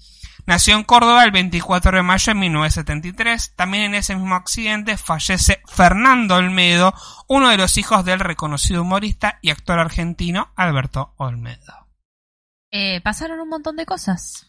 Nació 0.46 0.76
en 0.76 0.84
Córdoba 0.84 1.24
el 1.24 1.32
24 1.32 1.96
de 1.96 2.02
mayo 2.04 2.32
de 2.32 2.38
1973. 2.38 3.54
También 3.56 3.82
en 3.84 3.94
ese 3.96 4.14
mismo 4.14 4.36
accidente 4.36 4.96
fallece 4.96 5.60
Fernando 5.66 6.36
Olmedo, 6.36 6.94
uno 7.26 7.48
de 7.48 7.56
los 7.56 7.76
hijos 7.78 8.04
del 8.04 8.20
reconocido 8.20 8.82
humorista 8.82 9.40
y 9.42 9.50
actor 9.50 9.80
argentino 9.80 10.52
Alberto 10.54 11.14
Olmedo. 11.16 11.88
Eh, 12.70 13.00
pasaron 13.00 13.40
un 13.40 13.48
montón 13.48 13.76
de 13.76 13.86
cosas, 13.86 14.46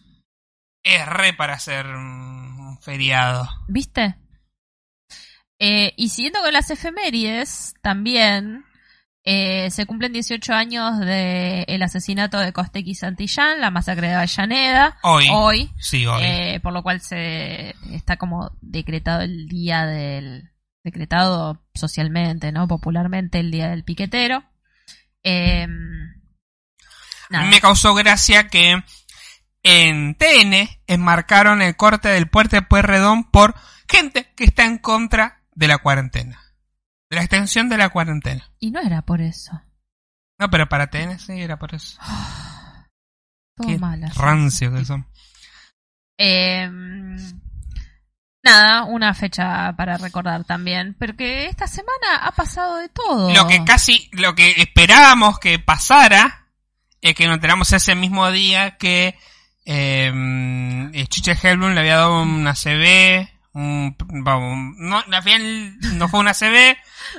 Es 0.83 1.05
re 1.07 1.33
para 1.33 1.55
hacer 1.55 1.87
un 1.87 2.77
feriado. 2.81 3.49
¿viste? 3.67 4.15
Eh, 5.59 5.93
y 5.97 6.09
siguiendo 6.09 6.41
con 6.41 6.53
las 6.53 6.69
efemérides, 6.69 7.73
también 7.81 8.66
eh, 9.29 9.69
se 9.71 9.85
cumplen 9.85 10.13
18 10.13 10.53
años 10.53 10.99
del 10.99 11.83
asesinato 11.83 12.39
de 12.39 12.53
Costequi 12.53 12.95
Santillán, 12.95 13.59
la 13.59 13.71
masacre 13.71 14.07
de 14.07 14.13
Avellaneda, 14.13 14.97
Hoy. 15.03 15.27
hoy, 15.29 15.71
Sí, 15.79 16.05
hoy. 16.05 16.23
eh, 16.23 16.59
por 16.63 16.71
lo 16.71 16.81
cual 16.81 17.01
se 17.01 17.75
está 17.91 18.15
como 18.15 18.51
decretado 18.61 19.21
el 19.23 19.47
día 19.49 19.85
del, 19.85 20.51
decretado 20.81 21.61
socialmente, 21.75 22.53
¿no? 22.53 22.69
Popularmente 22.69 23.39
el 23.39 23.51
Día 23.51 23.67
del 23.69 23.83
Piquetero. 23.83 24.45
Eh, 25.23 25.63
A 25.63 25.67
nada. 27.29 27.45
me 27.49 27.59
causó 27.59 27.93
gracia 27.93 28.47
que 28.47 28.81
en 29.63 30.15
TN 30.15 30.69
enmarcaron 30.87 31.61
el 31.61 31.75
corte 31.75 32.07
del 32.07 32.29
puente 32.29 32.55
de 32.55 32.61
Pueyrredón 32.61 33.29
por 33.29 33.55
gente 33.89 34.31
que 34.37 34.45
está 34.45 34.63
en 34.63 34.77
contra 34.77 35.41
de 35.53 35.67
la 35.67 35.79
cuarentena. 35.79 36.39
De 37.09 37.15
la 37.15 37.21
extensión 37.23 37.69
de 37.69 37.77
la 37.77 37.89
cuarentena. 37.89 38.49
Y 38.59 38.71
no 38.71 38.79
era 38.81 39.01
por 39.01 39.21
eso. 39.21 39.61
No, 40.39 40.49
pero 40.49 40.67
para 40.67 40.87
TN 40.87 41.17
sí 41.19 41.41
era 41.41 41.57
por 41.57 41.73
eso. 41.73 41.97
Todo 43.55 43.67
Qué 43.67 43.77
malas. 43.79 44.15
rancio 44.15 44.71
que 44.73 44.85
son. 44.85 45.07
Eh, 46.19 46.69
nada, 48.43 48.83
una 48.83 49.13
fecha 49.13 49.73
para 49.75 49.97
recordar 49.97 50.43
también. 50.43 50.95
Porque 50.99 51.47
esta 51.47 51.65
semana 51.67 52.17
ha 52.21 52.31
pasado 52.33 52.77
de 52.77 52.89
todo. 52.89 53.33
Lo 53.33 53.47
que 53.47 53.63
casi, 53.63 54.09
lo 54.13 54.35
que 54.35 54.51
esperábamos 54.61 55.39
que 55.39 55.57
pasara 55.59 56.47
es 57.01 57.15
que 57.15 57.25
nos 57.25 57.35
enteramos 57.35 57.71
ese 57.73 57.95
mismo 57.95 58.29
día 58.31 58.77
que 58.77 59.17
eh, 59.65 60.07
el 60.93 61.09
Chiche 61.09 61.37
Helblum 61.41 61.73
le 61.73 61.79
había 61.79 61.97
dado 61.97 62.21
una 62.21 62.53
CB, 62.53 63.27
vamos, 63.57 64.75
no, 64.77 64.99
al 64.99 65.23
final 65.23 65.77
no 65.93 66.07
fue 66.07 66.19
una 66.19 66.33
CB, 66.33 66.77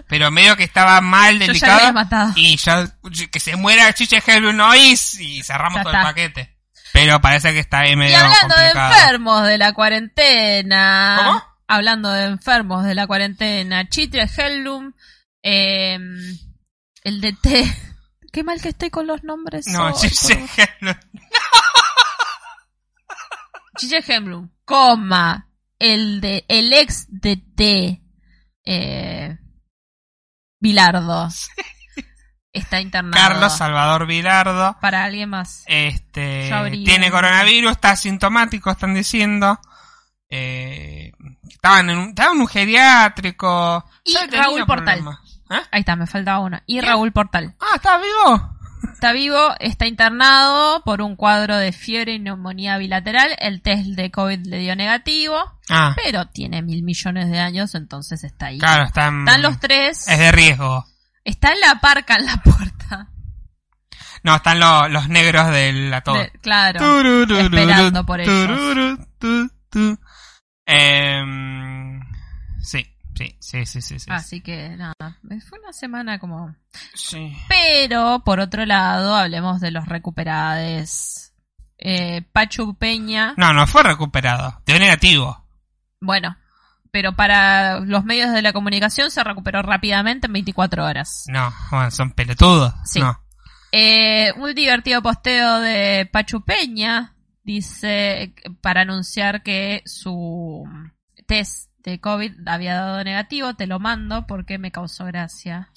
pero 0.09 0.31
medio 0.31 0.57
que 0.57 0.65
estaba 0.65 1.01
mal, 1.01 1.39
Yo 1.41 1.53
ya 1.53 1.93
y 2.37 2.57
ya 2.57 2.87
que 3.31 3.41
se 3.41 3.57
muera 3.57 3.93
Chiche 3.93 4.23
Helblum 4.25 4.61
hoy 4.61 4.97
y 5.19 5.43
cerramos 5.43 5.79
Ya 5.79 5.83
todo 5.83 5.93
el 5.95 6.03
paquete. 6.03 6.57
Pero 6.93 7.21
parece 7.21 7.53
que 7.53 7.59
está 7.59 7.81
ahí 7.81 7.93
Y 7.93 7.97
medio 7.97 8.17
hablando 8.17 8.57
de 8.57 8.69
enfermos 8.71 9.47
de 9.47 9.59
la 9.59 9.73
cuarentena. 9.73 11.21
¿Cómo? 11.25 11.45
Hablando 11.67 12.11
de 12.11 12.25
enfermos 12.25 12.85
de 12.85 12.95
la 12.95 13.07
cuarentena. 13.07 13.89
Chitre 13.89 14.29
Hellum. 14.37 14.93
eh, 15.43 15.99
el 17.03 17.21
de 17.21 17.33
T. 17.35 17.77
Qué 18.33 18.45
mal 18.45 18.61
que 18.61 18.69
estoy 18.69 18.91
con 18.91 19.07
los 19.07 19.25
nombres. 19.25 19.67
No, 19.67 19.93
Chiche 19.93 20.47
Helblum. 20.57 20.95
Chiche 23.77 24.03
coma. 24.65 25.48
El 25.79 26.21
de 26.21 26.45
el 26.49 26.73
ex 26.73 27.07
de 27.09 27.37
T. 27.37 28.03
Eh, 28.65 29.39
Bilardo. 30.61 31.29
Está 32.53 32.81
internado. 32.81 33.23
Carlos 33.23 33.57
Salvador 33.57 34.07
Vilardo. 34.07 34.77
Para 34.81 35.05
alguien 35.05 35.31
más. 35.31 35.63
Este 35.67 36.51
tiene 36.85 37.11
coronavirus, 37.11 37.73
está 37.73 37.91
asintomático, 37.91 38.71
están 38.71 38.95
diciendo. 38.95 39.61
Eh, 40.31 41.13
estaban 41.49 41.91
en 41.91 41.99
un, 41.99 42.09
estaba 42.09 42.33
en 42.33 42.41
un 42.41 42.49
geriátrico. 42.49 43.85
Y 44.05 44.17
Raúl 44.31 44.67
Portal. 44.67 45.05
¿Eh? 45.51 45.61
Ahí 45.71 45.81
está, 45.81 45.97
me 45.97 46.07
faltaba 46.07 46.41
uno. 46.41 46.61
Y 46.67 46.81
Raúl 46.81 47.13
Portal. 47.13 47.55
Ah, 47.61 47.77
¿está 47.77 47.99
vivo? 47.99 48.58
Está 48.93 49.13
vivo, 49.13 49.39
está 49.61 49.87
internado 49.87 50.83
por 50.85 51.03
un 51.03 51.15
cuadro 51.17 51.57
de 51.57 51.73
fiebre 51.73 52.15
y 52.15 52.19
neumonía 52.19 52.79
bilateral. 52.79 53.37
El 53.39 53.63
test 53.63 53.87
de 53.91 54.11
COVID 54.11 54.47
le 54.47 54.59
dio 54.59 54.75
negativo, 54.77 55.37
Ah, 55.71 55.95
pero 56.03 56.27
tiene 56.29 56.63
mil 56.63 56.83
millones 56.83 57.31
de 57.31 57.39
años, 57.39 57.75
entonces 57.75 58.25
está 58.25 58.47
ahí. 58.47 58.59
claro, 58.59 58.85
están. 58.85 59.21
Están 59.21 59.43
los 59.43 59.61
tres. 59.61 60.09
Es 60.09 60.19
de 60.19 60.33
riesgo. 60.33 60.85
Está 61.25 61.53
en 61.53 61.61
la 61.61 61.75
parca 61.81 62.17
en 62.17 62.27
la 62.27 62.37
puerta. 62.39 63.09
No, 64.25 64.35
están 64.37 64.59
lo- 64.59 64.89
los 64.89 65.09
negros 65.09 65.47
de 65.53 65.73
la. 65.73 66.01
De- 66.01 66.33
claro. 66.41 66.81
esperando 67.39 68.05
por 68.05 68.21
ellos. 68.21 68.99
Em, 70.67 72.01
sí, 72.61 72.87
sí, 73.19 73.37
sí, 73.41 73.67
sí, 73.67 73.83
sí. 73.83 73.99
sí. 73.99 74.07
Así 74.11 74.41
que 74.41 74.71
nada, 74.71 74.95
fue 75.49 75.59
una 75.59 75.73
semana 75.73 76.19
como... 76.19 76.55
Sí. 76.95 77.37
Pero, 77.49 78.23
por 78.25 78.41
otro 78.41 78.65
lado, 78.67 79.15
hablemos 79.15 79.61
de 79.61 79.71
los 79.71 79.87
recuperades. 79.87 81.35
Eh, 81.79 82.23
Pachu 82.33 82.75
Peña, 82.77 83.35
No, 83.37 83.53
no 83.53 83.67
fue 83.67 83.83
recuperado. 83.83 84.61
Dio 84.67 84.79
negativo. 84.79 85.47
bueno, 86.01 86.37
pero 86.91 87.15
para 87.15 87.81
los 87.81 88.05
medios 88.05 88.33
de 88.33 88.43
la 88.43 88.53
comunicación 88.53 89.11
se 89.11 89.23
recuperó 89.23 89.63
rápidamente 89.63 90.27
en 90.27 90.33
24 90.33 90.85
horas. 90.85 91.25
No, 91.29 91.53
bueno, 91.71 91.91
son 91.91 92.13
pelotudos. 92.13 92.73
Sí. 92.85 93.01
No. 93.01 93.21
Eh, 93.71 94.33
un 94.39 94.55
divertido 94.55 95.03
posteo 95.03 95.61
de 95.61 96.09
Pachu 96.11 96.43
Peña 96.43 97.15
dice 97.45 98.35
para 98.63 98.81
anunciar 98.83 99.43
que 99.43 99.83
su 99.85 100.65
test 101.27 101.68
de 101.79 102.01
COVID 102.01 102.47
había 102.47 102.75
dado 102.75 103.03
negativo. 103.05 103.55
Te 103.55 103.67
lo 103.67 103.79
mando 103.79 104.27
porque 104.27 104.59
me 104.59 104.71
causó 104.73 105.05
gracia. 105.07 105.71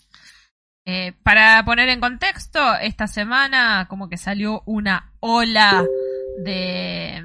Eh, 0.86 1.14
para 1.24 1.64
poner 1.64 1.90
en 1.90 2.00
contexto, 2.00 2.76
esta 2.78 3.08
semana 3.08 3.86
como 3.90 4.10
que 4.10 4.18
salió 4.18 4.64
una 4.66 5.14
ola 5.20 5.86
de 6.44 7.24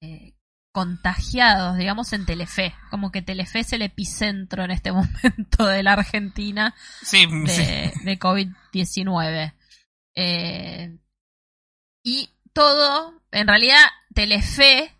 eh, 0.00 0.34
contagiados, 0.72 1.76
digamos, 1.76 2.12
en 2.12 2.26
Telefe. 2.26 2.74
Como 2.90 3.12
que 3.12 3.22
Telefe 3.22 3.60
es 3.60 3.72
el 3.72 3.82
epicentro 3.82 4.64
en 4.64 4.72
este 4.72 4.90
momento 4.92 5.66
de 5.66 5.82
la 5.82 5.92
Argentina 5.92 6.74
Sí, 7.02 7.26
sí. 7.46 7.62
de, 7.62 7.92
de 8.04 8.18
COVID-19. 8.18 9.54
Eh, 10.14 10.98
y 12.02 12.30
todo, 12.52 13.22
en 13.30 13.46
realidad, 13.46 13.78
Telefe 14.14 14.92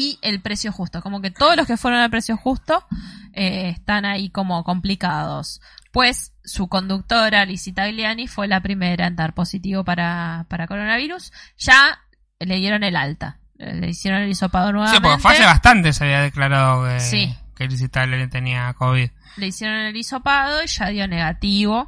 y 0.00 0.18
el 0.22 0.40
precio 0.40 0.72
justo. 0.72 1.02
Como 1.02 1.20
que 1.20 1.30
todos 1.30 1.56
los 1.56 1.66
que 1.66 1.76
fueron 1.76 2.00
al 2.00 2.10
precio 2.10 2.36
justo 2.36 2.84
eh, 3.32 3.68
están 3.70 4.04
ahí 4.04 4.30
como 4.30 4.64
complicados. 4.64 5.60
Pues 5.92 6.32
su 6.44 6.68
conductora, 6.68 7.44
Lizzie 7.44 7.72
Tagliani, 7.72 8.28
fue 8.28 8.46
la 8.48 8.60
primera 8.60 9.06
en 9.06 9.16
dar 9.16 9.34
positivo 9.34 9.84
para, 9.84 10.46
para 10.48 10.66
coronavirus. 10.66 11.32
Ya 11.58 11.98
le 12.38 12.56
dieron 12.56 12.84
el 12.84 12.96
alta. 12.96 13.38
Le 13.56 13.90
hicieron 13.90 14.22
el 14.22 14.30
hisopado 14.30 14.68
Sí, 14.68 14.72
nuevamente. 14.72 15.00
porque 15.02 15.20
fue 15.22 15.32
hace 15.32 15.44
bastante 15.44 15.92
se 15.92 16.04
había 16.04 16.20
declarado 16.22 16.86
que, 16.88 17.00
Sí. 17.00 17.34
que 17.54 17.66
Licitable 17.68 18.26
tenía 18.28 18.72
COVID. 18.74 19.10
le 19.36 19.46
hicieron 19.46 19.76
el 19.80 19.96
hisopado 19.96 20.62
y 20.62 20.66
ya 20.66 20.86
dio 20.86 21.06
negativo 21.06 21.86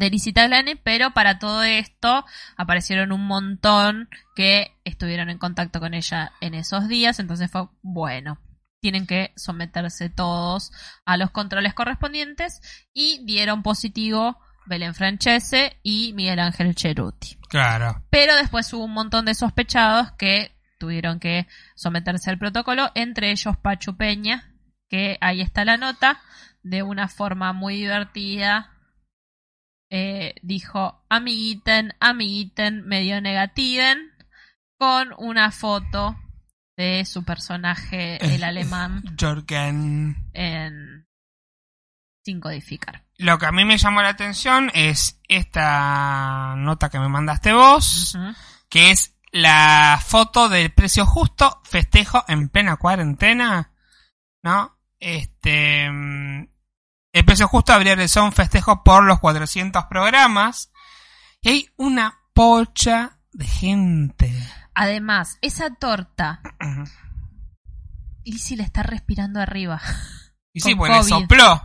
de 0.00 0.10
Licitaglani, 0.10 0.76
pero 0.76 1.12
para 1.12 1.38
todo 1.38 1.62
esto 1.62 2.24
aparecieron 2.56 3.12
un 3.12 3.26
montón 3.26 4.08
que 4.34 4.74
estuvieron 4.84 5.28
en 5.28 5.36
contacto 5.36 5.78
con 5.78 5.92
ella 5.92 6.32
en 6.40 6.54
esos 6.54 6.88
días, 6.88 7.20
entonces 7.20 7.50
fue 7.50 7.68
bueno. 7.82 8.38
Tienen 8.80 9.06
que 9.06 9.34
someterse 9.36 10.08
todos 10.08 10.72
a 11.04 11.18
los 11.18 11.30
controles 11.30 11.74
correspondientes 11.74 12.62
y 12.94 13.22
dieron 13.26 13.62
positivo 13.62 14.38
Belén 14.64 14.94
Francese 14.94 15.78
y 15.82 16.14
Miguel 16.14 16.38
Ángel 16.38 16.74
Cheruti. 16.74 17.36
Claro. 17.50 18.02
Pero 18.08 18.34
después 18.36 18.72
hubo 18.72 18.84
un 18.86 18.94
montón 18.94 19.26
de 19.26 19.34
sospechados 19.34 20.12
que 20.12 20.56
tuvieron 20.78 21.20
que 21.20 21.46
someterse 21.74 22.30
al 22.30 22.38
protocolo, 22.38 22.90
entre 22.94 23.32
ellos 23.32 23.54
Pachu 23.58 23.98
Peña, 23.98 24.54
que 24.88 25.18
ahí 25.20 25.42
está 25.42 25.66
la 25.66 25.76
nota, 25.76 26.22
de 26.62 26.82
una 26.82 27.08
forma 27.08 27.52
muy 27.52 27.76
divertida. 27.76 28.69
Eh, 29.90 30.34
dijo, 30.42 31.04
amiguiten, 31.08 31.94
amiguiten, 32.00 32.86
medio 32.86 33.20
negativen, 33.20 34.12
con 34.78 35.12
una 35.18 35.50
foto 35.50 36.16
de 36.76 37.04
su 37.04 37.24
personaje, 37.24 38.16
el 38.34 38.42
alemán, 38.44 39.02
Jorgen. 39.20 40.30
en, 40.32 41.06
sin 42.24 42.40
codificar. 42.40 43.04
Lo 43.18 43.38
que 43.38 43.46
a 43.46 43.52
mí 43.52 43.64
me 43.64 43.76
llamó 43.76 44.00
la 44.00 44.08
atención 44.10 44.70
es 44.72 45.20
esta 45.28 46.54
nota 46.56 46.88
que 46.88 46.98
me 46.98 47.08
mandaste 47.08 47.52
vos, 47.52 48.16
que 48.70 48.92
es 48.92 49.16
la 49.32 50.00
foto 50.02 50.48
del 50.48 50.72
precio 50.72 51.04
justo, 51.04 51.60
festejo 51.64 52.24
en 52.28 52.48
plena 52.48 52.76
cuarentena, 52.76 53.72
¿no? 54.42 54.78
Este, 54.98 55.90
el 57.12 57.24
precio 57.24 57.48
justo 57.48 57.72
habría 57.72 57.94
realizado 57.94 58.26
un 58.26 58.32
festejo 58.32 58.82
por 58.84 59.02
los 59.04 59.18
400 59.20 59.84
programas 59.86 60.70
y 61.40 61.48
hay 61.48 61.68
una 61.76 62.20
pocha 62.34 63.18
de 63.32 63.46
gente. 63.46 64.48
Además, 64.74 65.38
esa 65.42 65.70
torta, 65.74 66.40
Lizzie 68.24 68.56
le 68.56 68.62
está 68.62 68.82
respirando 68.82 69.40
arriba. 69.40 69.80
Y 70.52 70.60
sí, 70.60 70.74
pues 70.74 70.92
le 70.92 71.02
sopló. 71.04 71.62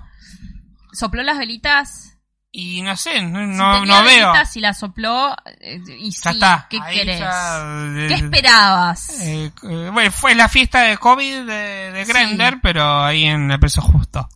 sopló 0.93 1.23
las 1.23 1.37
velitas. 1.37 2.11
Y 2.51 2.81
no 2.83 2.95
sé, 2.95 3.21
no, 3.21 3.39
Si 3.41 3.57
no, 3.57 3.79
tenía 3.81 3.99
no 3.99 4.05
veo. 4.05 4.33
y 4.55 4.59
las 4.59 4.77
sopló. 4.79 5.35
eh, 5.59 5.81
y 5.99 6.11
Ya 6.11 6.31
sí, 6.31 6.37
está. 6.37 6.67
¿qué 6.69 6.79
Ahí 6.81 6.95
querés? 6.97 7.19
ya, 7.19 7.63
eh, 7.95 8.05
¿Qué 8.07 8.13
esperabas? 8.13 9.09
eh, 9.21 9.51
bueno, 9.91 10.11
fue 10.11 10.35
la 10.35 10.47
fiesta 10.47 10.81
de 10.83 10.97
COVID 10.97 11.45
de, 11.47 11.91
de 11.91 12.05
Sí. 12.05 12.13
Grindr, 12.13 12.61
pero 12.61 13.03
ahí 13.03 13.25
en 13.25 13.51
el 13.51 13.59
precio 13.59 13.81
justo. 13.81 14.29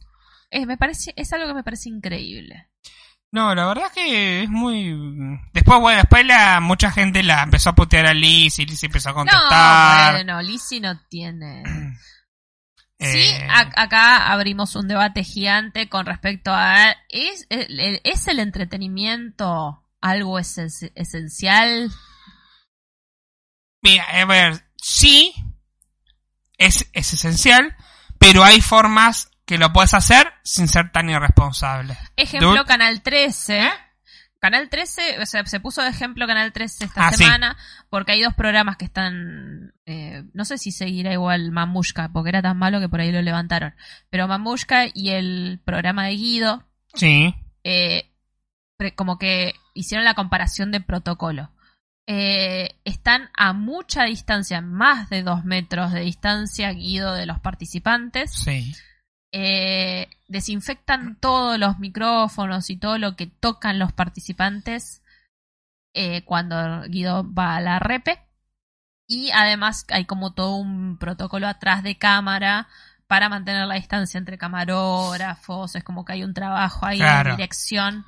Eh, 0.51 0.65
me 0.65 0.77
parece, 0.77 1.13
es 1.15 1.31
algo 1.33 1.47
que 1.47 1.53
me 1.53 1.63
parece 1.63 1.89
increíble. 1.89 2.69
No, 3.31 3.53
la 3.53 3.67
verdad 3.67 3.91
que 3.93 4.43
es 4.43 4.49
muy... 4.49 4.91
Después, 5.53 5.79
bueno, 5.79 5.99
después 5.99 6.25
la, 6.25 6.59
mucha 6.59 6.89
gente 6.91 7.21
la 7.21 7.43
empezó 7.43 7.69
a 7.69 7.75
putear 7.75 8.07
a 8.07 8.13
Liz 8.13 8.57
y 8.57 8.65
Liz 8.65 8.83
empezó 8.83 9.09
a 9.09 9.11
No, 9.11 9.17
contestar. 9.17 10.13
bueno, 10.15 10.41
Lizzie 10.41 10.79
no 10.81 10.99
tiene. 11.07 11.63
Sí, 13.01 13.07
Eh, 13.29 13.47
a- 13.49 13.81
acá 13.83 14.29
abrimos 14.33 14.75
un 14.75 14.89
debate 14.89 15.23
gigante 15.23 15.87
con 15.87 16.05
respecto 16.05 16.51
a 16.53 16.91
¿es, 17.07 17.45
el- 17.49 18.01
es 18.03 18.27
el 18.27 18.39
entretenimiento 18.39 19.85
algo 20.01 20.37
esen- 20.37 20.91
esencial? 20.95 21.89
Mira, 23.81 24.03
a 24.03 24.25
ver, 24.25 24.65
sí, 24.81 25.33
es, 26.57 26.89
es 26.91 27.13
esencial, 27.13 27.73
pero 28.17 28.43
hay 28.43 28.59
formas 28.59 29.28
que 29.49 29.57
lo 29.57 29.73
puedes 29.73 29.95
hacer 29.95 30.31
sin 30.43 30.67
ser 30.67 30.91
tan 30.91 31.09
irresponsable. 31.09 31.97
Ejemplo, 32.15 32.51
Dude. 32.51 32.65
Canal 32.65 33.01
13. 33.01 33.61
¿Eh? 33.63 33.69
Canal 34.39 34.69
13, 34.69 35.19
o 35.21 35.25
sea, 35.25 35.43
se 35.47 35.59
puso 35.59 35.81
de 35.81 35.89
ejemplo 35.89 36.27
Canal 36.27 36.53
13 36.53 36.85
esta 36.85 37.07
Ah, 37.07 37.11
sí. 37.11 37.23
semana 37.23 37.57
porque 37.89 38.11
hay 38.11 38.21
dos 38.21 38.35
programas 38.35 38.77
que 38.77 38.85
están, 38.85 39.73
eh, 39.87 40.23
no 40.35 40.45
sé 40.45 40.59
si 40.59 40.71
seguirá 40.71 41.11
igual 41.11 41.51
Mamushka, 41.51 42.09
porque 42.13 42.29
era 42.29 42.43
tan 42.43 42.57
malo 42.57 42.79
que 42.79 42.87
por 42.87 43.01
ahí 43.01 43.11
lo 43.11 43.23
levantaron, 43.23 43.73
pero 44.11 44.27
Mamushka 44.27 44.85
y 44.93 45.09
el 45.09 45.59
programa 45.65 46.05
de 46.05 46.11
Guido, 46.15 46.63
Sí, 46.93 47.33
eh, 47.63 48.11
como 48.95 49.17
que 49.17 49.55
hicieron 49.73 50.05
la 50.05 50.13
comparación 50.13 50.71
de 50.71 50.79
protocolo. 50.79 51.51
Eh, 52.07 52.79
están 52.85 53.29
a 53.35 53.51
mucha 53.53 54.03
distancia, 54.05 54.61
más 54.61 55.09
de 55.09 55.21
dos 55.23 55.43
metros 55.43 55.91
de 55.91 56.01
distancia, 56.01 56.71
Guido 56.71 57.13
de 57.13 57.25
los 57.25 57.39
participantes. 57.39 58.31
sí. 58.31 58.73
Eh, 59.31 60.09
desinfectan 60.27 61.15
todos 61.19 61.59
los 61.59 61.79
micrófonos 61.79 62.69
y 62.69 62.77
todo 62.77 62.97
lo 62.97 63.15
que 63.15 63.27
tocan 63.27 63.77
los 63.77 63.91
participantes 63.93 65.03
eh, 65.93 66.23
cuando 66.23 66.83
Guido 66.87 67.31
va 67.33 67.55
a 67.55 67.61
la 67.61 67.79
repe. 67.79 68.19
Y 69.07 69.31
además 69.31 69.85
hay 69.89 70.05
como 70.05 70.33
todo 70.33 70.55
un 70.55 70.97
protocolo 70.97 71.47
atrás 71.47 71.81
de 71.83 71.97
cámara 71.97 72.67
para 73.07 73.27
mantener 73.27 73.65
la 73.67 73.75
distancia 73.75 74.17
entre 74.19 74.37
camarógrafos. 74.37 75.75
Es 75.75 75.83
como 75.83 76.05
que 76.05 76.13
hay 76.13 76.23
un 76.23 76.33
trabajo 76.33 76.85
ahí 76.85 76.99
Claro. 76.99 77.31
de 77.31 77.37
dirección 77.37 78.05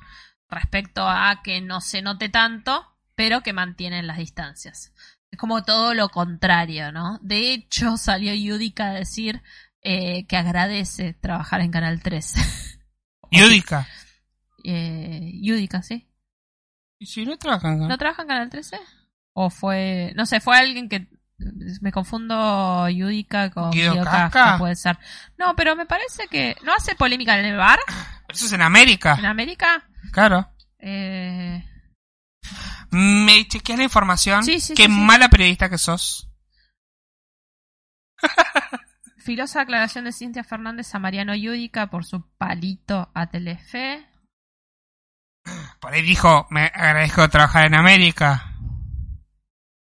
respecto 0.48 1.08
a 1.08 1.40
que 1.42 1.60
no 1.60 1.80
se 1.80 2.02
note 2.02 2.28
tanto, 2.28 2.86
pero 3.16 3.42
que 3.42 3.52
mantienen 3.52 4.06
las 4.06 4.18
distancias. 4.18 4.92
Es 5.30 5.38
como 5.38 5.64
todo 5.64 5.94
lo 5.94 6.08
contrario, 6.10 6.92
¿no? 6.92 7.18
De 7.22 7.52
hecho, 7.52 7.96
salió 7.96 8.34
Yudica 8.34 8.88
a 8.88 8.92
decir 8.92 9.42
eh, 9.82 10.26
que 10.26 10.36
agradece 10.36 11.14
trabajar 11.14 11.60
en 11.60 11.70
Canal 11.70 12.02
13. 12.02 12.40
Yudica. 13.30 13.86
eh, 14.64 15.30
Yudica, 15.42 15.82
¿sí? 15.82 16.08
¿Y 16.98 17.06
si 17.06 17.24
no 17.26 17.36
trabajan 17.36 17.78
con- 17.78 17.88
¿No 17.88 17.98
trabaja 17.98 18.22
en 18.22 18.28
Canal 18.28 18.50
13? 18.50 18.78
¿O 19.32 19.50
fue.? 19.50 20.12
No 20.14 20.26
sé, 20.26 20.40
fue 20.40 20.56
alguien 20.56 20.88
que. 20.88 21.08
Me 21.80 21.90
confundo 21.90 22.88
Yudica 22.88 23.50
con 23.50 23.72
Guido 23.72 23.94
Guido, 23.94 24.58
puede 24.58 24.76
ser. 24.76 24.96
No, 25.38 25.56
pero 25.56 25.74
me 25.74 25.86
parece 25.86 26.28
que. 26.28 26.54
¿No 26.62 26.72
hace 26.72 26.94
polémica 26.94 27.36
en 27.40 27.46
el 27.46 27.56
bar? 27.56 27.80
Pero 27.86 28.36
Eso 28.36 28.46
es 28.46 28.52
en 28.52 28.62
América, 28.62 29.16
¿En 29.18 29.26
América? 29.26 29.84
claro. 30.12 30.48
Eh, 30.78 31.64
¿Me 32.90 33.48
chequeas 33.48 33.78
la 33.78 33.84
información? 33.84 34.44
Sí, 34.44 34.60
sí, 34.60 34.74
Qué 34.74 34.84
sí. 34.84 34.88
mala 34.88 35.28
periodista 35.30 35.68
que 35.68 35.78
sos. 35.78 36.28
Filosa 39.22 39.62
aclaración 39.62 40.04
de 40.04 40.12
Cintia 40.12 40.44
Fernández 40.44 40.94
a 40.94 40.98
Mariano 40.98 41.34
Yudica 41.34 41.88
por 41.88 42.04
su 42.04 42.28
palito 42.36 43.10
a 43.14 43.26
Telefe. 43.28 44.06
Por 45.80 45.92
ahí 45.92 46.02
dijo, 46.02 46.46
me 46.50 46.66
agradezco 46.66 47.28
trabajar 47.28 47.66
en 47.66 47.74
América. 47.74 48.54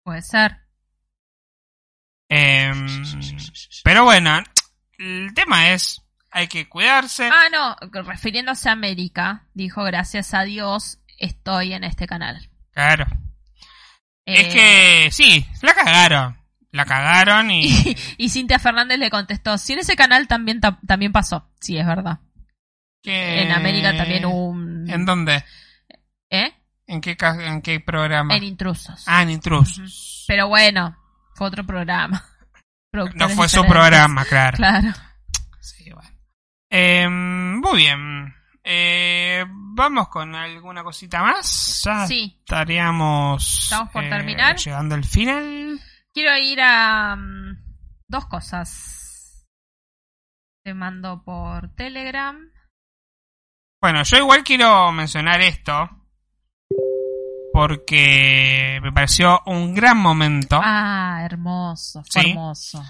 Puede 0.04 0.22
ser. 0.22 0.58
Em, 2.28 2.86
pero 3.84 4.04
bueno, 4.04 4.42
el 4.98 5.34
tema 5.34 5.70
es, 5.70 6.02
hay 6.30 6.48
que 6.48 6.68
cuidarse. 6.68 7.28
Ah, 7.32 7.48
no, 7.50 7.76
refiriéndose 8.04 8.68
a 8.68 8.72
América, 8.72 9.46
dijo 9.54 9.82
gracias 9.84 10.32
a 10.34 10.42
Dios 10.42 10.98
estoy 11.18 11.74
en 11.74 11.84
este 11.84 12.06
canal. 12.06 12.48
Claro. 12.72 13.06
Eh, 14.26 14.40
Es 14.40 14.54
que, 14.54 15.10
sí, 15.10 15.46
la 15.62 15.74
cagaron. 15.74 16.41
La 16.72 16.84
cagaron 16.86 17.50
y... 17.50 17.66
y, 17.66 17.96
y 18.18 18.28
Cintia 18.30 18.58
Fernández 18.58 18.98
le 18.98 19.10
contestó, 19.10 19.56
sí, 19.58 19.74
en 19.74 19.78
ese 19.80 19.94
canal 19.94 20.26
también, 20.26 20.60
ta- 20.60 20.78
también 20.86 21.12
pasó. 21.12 21.48
Sí, 21.60 21.78
es 21.78 21.86
verdad. 21.86 22.18
En 23.04 23.50
América 23.52 23.96
también 23.96 24.24
hubo 24.24 24.48
un... 24.48 24.88
¿En 24.88 25.04
dónde? 25.04 25.44
¿Eh? 26.30 26.52
¿En 26.86 27.00
qué, 27.00 27.16
en 27.20 27.60
qué 27.62 27.80
programa? 27.80 28.34
En 28.36 28.44
Intrusos. 28.44 29.04
Ah, 29.06 29.22
en 29.22 29.30
Intrusos. 29.30 30.24
Pero 30.28 30.48
bueno, 30.48 30.96
fue 31.34 31.46
otro 31.48 31.64
programa. 31.64 32.24
No 33.14 33.28
fue 33.30 33.48
su 33.48 33.64
programa, 33.64 34.22
claro. 34.26 34.58
Claro. 34.58 34.88
Sí, 35.60 35.90
bueno. 35.90 36.10
Em, 36.68 37.58
muy 37.58 37.76
bien. 37.78 38.34
Eh, 38.62 39.42
Vamos 39.74 40.08
con 40.08 40.34
alguna 40.34 40.84
cosita 40.84 41.22
más. 41.22 41.80
Ya 41.86 42.06
Sí, 42.06 42.36
estaríamos 42.40 43.62
Estamos 43.64 43.90
por 43.92 44.04
eh, 44.04 44.10
terminar. 44.10 44.56
llegando 44.58 44.94
al 44.94 45.04
final. 45.06 45.80
Quiero 46.14 46.36
ir 46.38 46.60
a 46.60 47.16
mm, 47.16 47.56
dos 48.08 48.26
cosas. 48.26 49.46
Te 50.64 50.74
mando 50.74 51.22
por 51.24 51.74
Telegram. 51.74 52.38
Bueno, 53.80 54.02
yo 54.04 54.16
igual 54.18 54.44
quiero 54.44 54.92
mencionar 54.92 55.40
esto 55.40 55.90
porque 57.52 58.78
me 58.82 58.92
pareció 58.92 59.42
un 59.46 59.74
gran 59.74 59.98
momento. 59.98 60.60
Ah, 60.62 61.20
hermoso, 61.24 62.02
fue 62.10 62.22
Sí. 62.22 62.30
hermoso. 62.30 62.82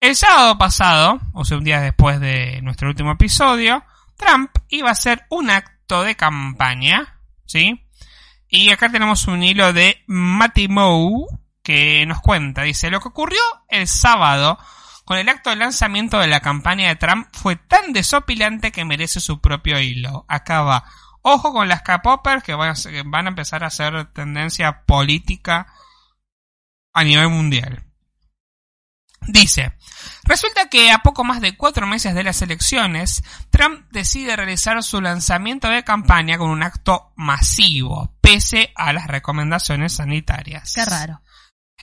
El 0.00 0.16
sábado 0.16 0.56
pasado, 0.56 1.20
o 1.34 1.44
sea, 1.44 1.58
un 1.58 1.64
día 1.64 1.80
después 1.80 2.20
de 2.20 2.62
nuestro 2.62 2.88
último 2.88 3.12
episodio, 3.12 3.84
Trump 4.16 4.50
iba 4.68 4.88
a 4.88 4.92
hacer 4.92 5.26
un 5.28 5.50
acto 5.50 6.02
de 6.02 6.14
campaña, 6.16 7.20
¿sí? 7.44 7.86
Y 8.48 8.70
acá 8.70 8.90
tenemos 8.90 9.26
un 9.26 9.42
hilo 9.42 9.72
de 9.74 10.02
Matty 10.06 10.68
Moe 10.68 11.26
que 11.70 12.04
nos 12.06 12.20
cuenta, 12.20 12.62
dice, 12.62 12.90
lo 12.90 13.00
que 13.00 13.08
ocurrió 13.08 13.40
el 13.68 13.86
sábado 13.86 14.58
con 15.04 15.18
el 15.18 15.28
acto 15.28 15.50
de 15.50 15.56
lanzamiento 15.56 16.18
de 16.18 16.26
la 16.26 16.40
campaña 16.40 16.88
de 16.88 16.96
Trump 16.96 17.28
fue 17.32 17.56
tan 17.56 17.92
desopilante 17.92 18.72
que 18.72 18.84
merece 18.84 19.20
su 19.20 19.40
propio 19.40 19.78
hilo. 19.80 20.24
Acá 20.28 20.62
va. 20.62 20.84
Ojo 21.22 21.52
con 21.52 21.68
las 21.68 21.82
K-Poppers 21.82 22.42
que 22.42 22.54
van 22.54 22.70
a, 22.70 22.74
ser- 22.74 23.04
van 23.04 23.26
a 23.26 23.30
empezar 23.30 23.62
a 23.62 23.68
hacer 23.68 24.06
tendencia 24.12 24.82
política 24.84 25.66
a 26.92 27.04
nivel 27.04 27.28
mundial. 27.28 27.84
Dice, 29.26 29.76
resulta 30.24 30.68
que 30.70 30.90
a 30.90 31.00
poco 31.00 31.24
más 31.24 31.40
de 31.42 31.56
cuatro 31.56 31.86
meses 31.86 32.14
de 32.14 32.24
las 32.24 32.40
elecciones, 32.40 33.22
Trump 33.50 33.86
decide 33.90 34.34
realizar 34.34 34.82
su 34.82 35.00
lanzamiento 35.02 35.68
de 35.68 35.84
campaña 35.84 36.38
con 36.38 36.48
un 36.50 36.62
acto 36.62 37.12
masivo, 37.16 38.16
pese 38.22 38.72
a 38.76 38.92
las 38.94 39.06
recomendaciones 39.08 39.92
sanitarias. 39.92 40.72
Qué 40.74 40.84
raro. 40.86 41.20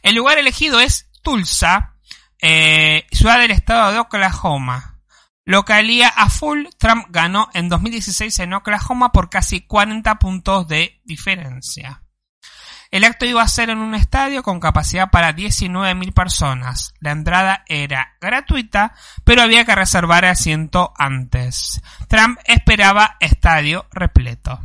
El 0.01 0.15
lugar 0.15 0.37
elegido 0.37 0.79
es 0.79 1.09
Tulsa, 1.21 1.95
eh, 2.39 3.05
ciudad 3.11 3.39
del 3.39 3.51
estado 3.51 3.91
de 3.91 3.99
Oklahoma. 3.99 4.99
Localía 5.45 6.09
a 6.09 6.29
full, 6.29 6.65
Trump 6.77 7.05
ganó 7.09 7.49
en 7.53 7.69
2016 7.69 8.39
en 8.39 8.53
Oklahoma 8.53 9.11
por 9.11 9.29
casi 9.29 9.61
40 9.61 10.19
puntos 10.19 10.67
de 10.67 11.01
diferencia. 11.05 12.03
El 12.91 13.03
acto 13.03 13.25
iba 13.25 13.41
a 13.41 13.47
ser 13.47 13.69
en 13.69 13.79
un 13.79 13.95
estadio 13.95 14.43
con 14.43 14.59
capacidad 14.59 15.09
para 15.09 15.35
19.000 15.35 16.13
personas. 16.13 16.93
La 16.99 17.11
entrada 17.11 17.63
era 17.67 18.15
gratuita, 18.21 18.93
pero 19.23 19.41
había 19.41 19.65
que 19.65 19.75
reservar 19.75 20.25
asiento 20.25 20.93
antes. 20.97 21.81
Trump 22.07 22.39
esperaba 22.45 23.17
estadio 23.19 23.87
repleto. 23.91 24.61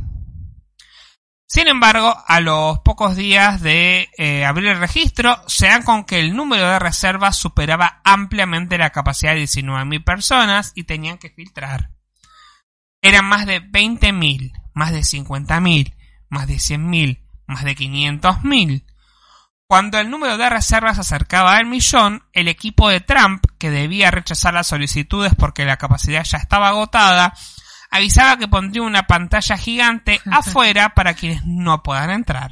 Sin 1.47 1.67
embargo, 1.67 2.15
a 2.25 2.39
los 2.39 2.79
pocos 2.79 3.15
días 3.15 3.61
de 3.61 4.09
eh, 4.17 4.45
abrir 4.45 4.69
el 4.69 4.79
registro, 4.79 5.41
se 5.47 5.67
dan 5.67 5.83
con 5.83 6.03
que 6.03 6.19
el 6.19 6.35
número 6.35 6.67
de 6.67 6.79
reservas 6.79 7.37
superaba 7.37 8.01
ampliamente 8.03 8.77
la 8.77 8.89
capacidad 8.89 9.33
de 9.35 9.43
19.000 9.43 10.03
personas 10.03 10.71
y 10.75 10.85
tenían 10.85 11.17
que 11.17 11.29
filtrar. 11.29 11.91
Eran 13.01 13.25
más 13.25 13.45
de 13.45 13.61
20.000, 13.61 14.53
más 14.73 14.91
de 14.91 15.01
50.000, 15.01 15.95
más 16.29 16.47
de 16.47 16.55
100.000, 16.55 17.21
más 17.45 17.63
de 17.63 17.75
500.000. 17.75 18.85
Cuando 19.67 19.99
el 19.99 20.09
número 20.09 20.37
de 20.37 20.49
reservas 20.49 20.95
se 20.95 21.01
acercaba 21.01 21.57
al 21.57 21.65
millón, 21.65 22.23
el 22.33 22.47
equipo 22.47 22.89
de 22.89 23.01
Trump, 23.01 23.43
que 23.57 23.69
debía 23.69 24.11
rechazar 24.11 24.53
las 24.53 24.67
solicitudes 24.67 25.33
porque 25.35 25.65
la 25.65 25.77
capacidad 25.77 26.23
ya 26.23 26.37
estaba 26.37 26.69
agotada, 26.69 27.33
avisaba 27.93 28.37
que 28.37 28.47
pondría 28.47 28.81
una 28.81 29.05
pantalla 29.05 29.55
gigante 29.55 30.19
afuera 30.31 30.93
para 30.95 31.13
quienes 31.13 31.45
no 31.45 31.83
puedan 31.83 32.09
entrar. 32.09 32.51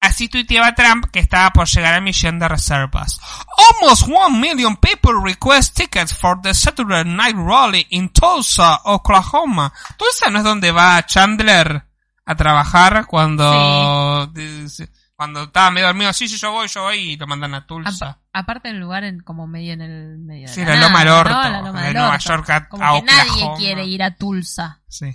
Así 0.00 0.28
tuiteaba 0.28 0.74
Trump 0.74 1.10
que 1.12 1.18
estaba 1.18 1.50
por 1.50 1.68
llegar 1.68 1.92
al 1.92 2.02
millón 2.02 2.38
de 2.38 2.48
reservas. 2.48 3.20
Almost 3.70 4.08
one 4.08 4.40
million 4.40 4.76
people 4.78 5.12
request 5.22 5.76
tickets 5.76 6.14
for 6.14 6.40
the 6.40 6.54
Saturday 6.54 7.04
Night 7.04 7.36
Rally 7.36 7.86
in 7.90 8.08
Tulsa, 8.08 8.80
Oklahoma. 8.84 9.70
Tulsa 9.98 10.30
no 10.30 10.38
es 10.38 10.44
donde 10.44 10.72
va 10.72 11.04
Chandler 11.04 11.84
a 12.24 12.34
trabajar 12.34 13.04
cuando, 13.06 13.44
cuando 13.44 14.32
Cuando 15.20 15.42
estaba 15.42 15.70
medio 15.70 15.86
dormido, 15.88 16.14
sí, 16.14 16.28
sí, 16.28 16.38
yo 16.38 16.50
voy, 16.50 16.66
yo 16.66 16.80
voy, 16.84 16.96
y 16.96 17.16
lo 17.18 17.26
mandan 17.26 17.52
a 17.54 17.66
Tulsa. 17.66 18.06
Apa- 18.06 18.20
aparte 18.32 18.70
el 18.70 18.80
lugar 18.80 19.04
en 19.04 19.20
como 19.20 19.46
medio 19.46 19.74
en 19.74 19.82
el 19.82 20.16
medio 20.16 20.48
de 20.48 20.54
Sí, 20.54 20.64
la 20.64 20.76
la 20.76 20.80
Loma 20.80 20.98
del 21.00 21.08
Orto, 21.10 21.34
¿no? 21.34 21.42
La 21.50 21.60
Loma 21.60 21.80
de 21.80 21.86
del 21.88 21.94
Nueva 21.96 22.14
Orto. 22.14 22.24
York 22.26 22.48
a- 22.48 22.68
como 22.70 22.84
a 22.84 23.00
que 23.00 23.02
nadie 23.04 23.50
quiere 23.58 23.84
ir 23.84 24.02
a 24.02 24.14
Tulsa. 24.14 24.80
Sí. 24.88 25.14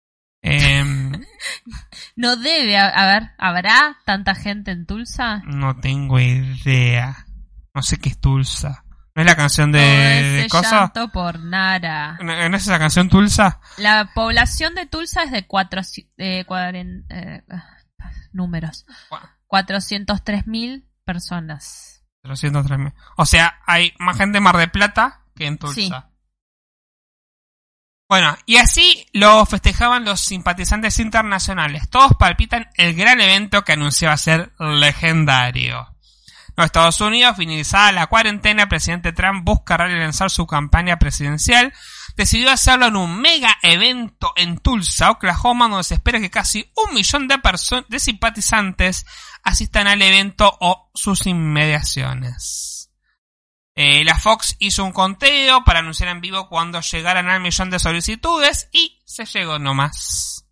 Em, 0.42 1.12
No 2.16 2.36
debe 2.36 2.78
ha- 2.78 2.88
haber, 2.88 3.32
¿habrá 3.36 3.98
tanta 4.06 4.34
gente 4.34 4.70
en 4.70 4.86
Tulsa? 4.86 5.42
no 5.44 5.76
tengo 5.78 6.18
idea. 6.18 7.26
No 7.74 7.82
sé 7.82 7.98
qué 7.98 8.08
es 8.08 8.18
Tulsa. 8.20 8.84
¿No 9.14 9.20
es 9.22 9.26
la 9.26 9.36
canción 9.36 9.70
de, 9.72 9.78
Todo 9.80 10.42
de 10.42 10.48
cosa? 10.48 10.92
por 11.12 11.38
Nara. 11.38 12.16
¿No 12.22 12.48
no 12.48 12.56
es 12.56 12.62
esa 12.62 12.78
canción 12.78 13.10
Tulsa? 13.10 13.60
La 13.76 14.10
población 14.14 14.74
de 14.74 14.86
Tulsa 14.86 15.22
es 15.24 15.30
de 15.32 15.46
cuatro, 15.46 15.82
eh, 16.16 16.44
cuaren- 16.46 17.04
eh, 17.10 17.42
ah, 17.50 17.64
números. 18.32 18.84
403 19.46 20.46
mil 20.46 20.88
personas. 21.04 22.04
303 22.22 22.92
O 23.16 23.26
sea, 23.26 23.60
hay 23.66 23.92
más 23.98 24.16
gente 24.16 24.38
en 24.38 24.44
Mar 24.44 24.56
de 24.56 24.68
Plata 24.68 25.24
que 25.36 25.46
en 25.46 25.58
Tulsa. 25.58 25.80
Sí. 25.80 25.92
Bueno, 28.08 28.36
y 28.46 28.56
así 28.56 29.06
lo 29.12 29.44
festejaban 29.46 30.04
los 30.04 30.20
simpatizantes 30.20 30.98
internacionales. 31.00 31.88
Todos 31.88 32.12
palpitan 32.18 32.68
el 32.74 32.94
gran 32.94 33.20
evento 33.20 33.64
que 33.64 33.72
anunciaba 33.72 34.16
ser 34.16 34.52
legendario. 34.58 35.88
En 36.56 36.64
Estados 36.64 37.00
Unidos, 37.00 37.36
finalizada 37.36 37.90
la 37.92 38.06
cuarentena, 38.06 38.62
el 38.62 38.68
presidente 38.68 39.12
Trump 39.12 39.42
busca 39.44 39.76
relanzar 39.76 40.30
su 40.30 40.46
campaña 40.46 40.98
presidencial. 40.98 41.72
Decidió 42.16 42.52
hacerlo 42.52 42.86
en 42.86 42.96
un 42.96 43.20
mega 43.20 43.56
evento 43.62 44.32
en 44.36 44.58
Tulsa, 44.58 45.10
Oklahoma, 45.10 45.68
donde 45.68 45.82
se 45.82 45.94
espera 45.94 46.20
que 46.20 46.30
casi 46.30 46.70
un 46.76 46.94
millón 46.94 47.26
de 47.26 47.38
personas, 47.38 47.88
de 47.88 47.98
simpatizantes 47.98 49.04
asistan 49.44 49.86
al 49.86 50.02
evento 50.02 50.56
o 50.60 50.90
sus 50.94 51.26
inmediaciones. 51.26 52.90
Eh, 53.76 54.04
la 54.04 54.18
Fox 54.18 54.56
hizo 54.60 54.84
un 54.84 54.92
conteo 54.92 55.64
para 55.64 55.80
anunciar 55.80 56.08
en 56.08 56.20
vivo 56.20 56.48
cuando 56.48 56.80
llegaran 56.80 57.28
al 57.28 57.40
millón 57.40 57.70
de 57.70 57.78
solicitudes 57.78 58.68
y 58.72 59.02
se 59.04 59.26
llegó 59.26 59.58
nomás. 59.58 60.46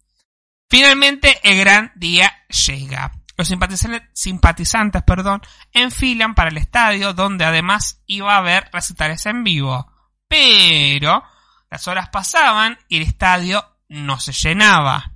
Finalmente 0.69 1.41
el 1.43 1.59
gran 1.59 1.93
día 1.95 2.33
llega. 2.67 3.13
Los 3.37 3.49
simpatizantes, 3.49 4.03
simpatizantes 4.13 5.03
perdón, 5.03 5.41
enfilan 5.73 6.35
para 6.35 6.51
el 6.51 6.59
estadio 6.59 7.13
donde 7.13 7.45
además 7.45 8.03
iba 8.07 8.35
a 8.35 8.39
haber 8.39 8.69
recitales 8.73 9.25
en 9.27 9.45
vivo. 9.45 9.91
Pero 10.29 11.23
las 11.71 11.87
horas 11.89 12.09
pasaban 12.11 12.79
y 12.89 12.97
el 12.97 13.03
estadio 13.05 13.65
no 13.89 14.19
se 14.19 14.33
llenaba. 14.33 15.12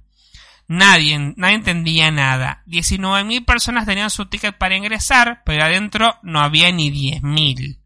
Nadie, 0.68 1.34
nadie 1.36 1.54
entendía 1.54 2.10
nada. 2.10 2.62
19.000 2.66 3.44
personas 3.44 3.86
tenían 3.86 4.10
su 4.10 4.26
ticket 4.26 4.56
para 4.58 4.76
ingresar, 4.76 5.42
pero 5.44 5.64
adentro 5.64 6.18
no 6.22 6.40
había 6.40 6.72
ni 6.72 6.90
10.000. 6.90 7.80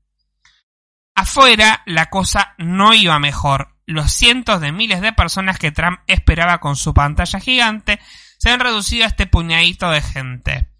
Afuera 1.15 1.82
la 1.85 2.07
cosa 2.07 2.55
no 2.57 2.94
iba 2.94 3.19
mejor. 3.19 3.77
Los 3.85 4.12
cientos 4.12 4.61
de 4.61 4.73
miles 4.73 5.01
de 5.01 5.12
personas 5.12 5.59
que 5.59 5.73
Trump 5.73 6.01
esperaba 6.07 6.59
con 6.59 6.77
su 6.77 6.94
pantalla 6.94 7.40
gigante 7.40 8.01
se 8.39 8.51
han 8.51 8.61
reducido 8.61 9.05
a 9.05 9.09
este 9.09 9.27
puñadito 9.27 9.90
de 9.90 10.01
gente. 10.01 10.70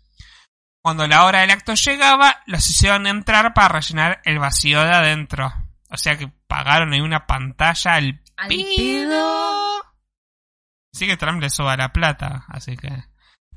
Cuando 0.83 1.07
la 1.07 1.27
hora 1.27 1.41
del 1.41 1.51
acto 1.51 1.75
llegaba, 1.75 2.43
los 2.47 2.67
hicieron 2.71 3.07
entrar 3.07 3.53
para 3.53 3.69
rellenar 3.69 4.23
el 4.25 4.39
vacío 4.39 4.83
de 4.83 4.95
adentro. 4.95 5.53
O 5.91 5.99
sea 5.99 6.17
que 6.17 6.29
pagaron 6.47 6.93
ahí 6.93 7.01
una 7.01 7.27
pantalla 7.27 7.95
al 7.95 8.23
Al 8.37 8.49
pedo. 8.49 9.70
Pedo. 10.93 10.99
Sí 10.99 11.07
que 11.07 11.17
Trump 11.17 11.41
le 11.41 11.51
soba 11.51 11.77
la 11.77 11.93
plata, 11.93 12.45
así 12.49 12.77
que... 12.77 13.05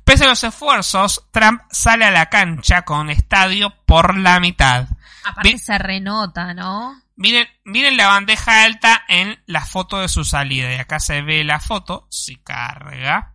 Pese 0.04 0.24
a 0.24 0.28
los 0.28 0.44
esfuerzos, 0.44 1.28
Trump 1.32 1.62
sale 1.70 2.04
a 2.04 2.10
la 2.10 2.26
cancha 2.26 2.82
con 2.82 3.08
estadio 3.08 3.72
por 3.86 4.18
la 4.18 4.38
mitad. 4.38 4.86
Aparte 5.24 5.52
Vi- 5.54 5.58
se 5.58 5.78
renota, 5.78 6.52
¿no? 6.52 7.00
Miren, 7.16 7.46
miren 7.64 7.96
la 7.96 8.08
bandeja 8.08 8.64
alta 8.64 9.04
en 9.08 9.42
la 9.46 9.64
foto 9.64 10.00
de 10.00 10.08
su 10.08 10.24
salida. 10.24 10.74
Y 10.74 10.76
acá 10.78 10.98
se 11.00 11.22
ve 11.22 11.42
la 11.42 11.58
foto, 11.58 12.06
si 12.10 12.36
carga. 12.36 13.34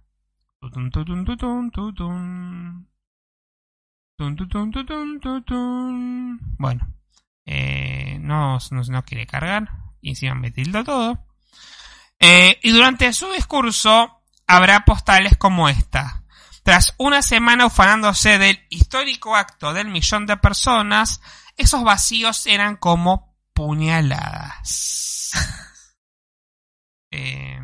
Bueno, 6.59 6.93
eh, 7.45 8.17
no, 8.19 8.57
no, 8.71 8.81
no 8.83 9.03
quiere 9.05 9.25
cargar. 9.25 9.69
Y 10.01 10.09
encima 10.09 10.35
me 10.35 10.51
tildo 10.51 10.83
todo. 10.83 11.25
Eh, 12.19 12.59
y 12.63 12.71
durante 12.71 13.11
su 13.13 13.31
discurso 13.31 14.21
habrá 14.47 14.85
postales 14.85 15.37
como 15.37 15.69
esta. 15.69 16.23
Tras 16.63 16.93
una 16.97 17.21
semana 17.21 17.65
ufanándose 17.65 18.37
del 18.37 18.59
histórico 18.69 19.35
acto 19.35 19.73
del 19.73 19.87
millón 19.87 20.25
de 20.25 20.37
personas, 20.37 21.21
esos 21.55 21.83
vacíos 21.83 22.45
eran 22.47 22.75
como 22.75 23.35
puñaladas. 23.53 25.31
Eh, 27.11 27.59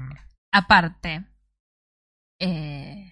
Aparte, 0.52 1.24
eh, 2.40 3.12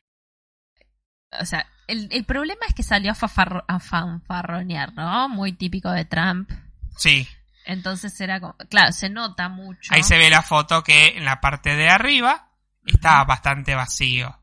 o 1.40 1.45
sea, 1.45 1.68
el, 1.88 2.07
el 2.11 2.26
problema 2.26 2.61
es 2.68 2.74
que 2.74 2.82
salió 2.82 3.11
a, 3.11 3.80
fanfarronear, 3.80 4.94
¿no? 4.94 5.30
Muy 5.30 5.53
típico 5.53 5.91
de 5.91 6.06
Trump. 6.06 6.49
sí, 6.98 7.28
Entonces 7.65 8.19
era 8.19 8.40
como, 8.40 8.56
claro, 8.69 8.91
se 8.91 9.10
nota 9.10 9.49
mucho. 9.49 9.94
ahí 9.94 10.03
se 10.03 10.18
ve 10.18 10.30
la 10.30 10.41
foto 10.41 10.84
que 10.84 11.18
en 11.18 11.26
la 11.26 11.40
parte 11.40 11.76
de 11.76 11.90
arriba 11.90 12.49
estaba 12.85 13.23
bastante 13.23 13.76
vacío. 13.76 14.38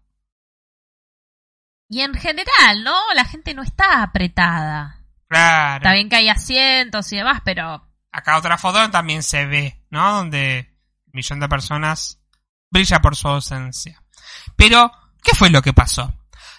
Y 1.89 2.01
en 2.01 2.15
general, 2.15 2.85
¿no? 2.85 2.97
La 3.15 3.25
gente 3.25 3.53
no 3.53 3.63
está 3.63 4.03
apretada. 4.03 5.05
Claro. 5.29 5.83
Está 5.83 5.93
bien 5.93 6.09
que 6.09 6.17
hay 6.17 6.29
asientos 6.29 7.13
y 7.13 7.17
demás, 7.17 7.43
pero 7.45 7.91
Acá 8.13 8.39
otra 8.39 8.59
foto 8.59 8.91
también 8.91 9.23
se 9.23 9.47
ve, 9.47 9.85
¿no? 9.91 10.13
Donde 10.13 10.59
el 10.59 11.13
millón 11.13 11.41
de 11.41 11.49
personas 11.49 12.19
brilla 12.71 13.01
por 13.01 13.17
su 13.17 13.29
ausencia. 13.29 14.03
Pero, 14.57 14.91
¿qué 15.23 15.35
fue 15.35 15.51
lo 15.51 15.63
que 15.63 15.73
pasó? 15.73 16.13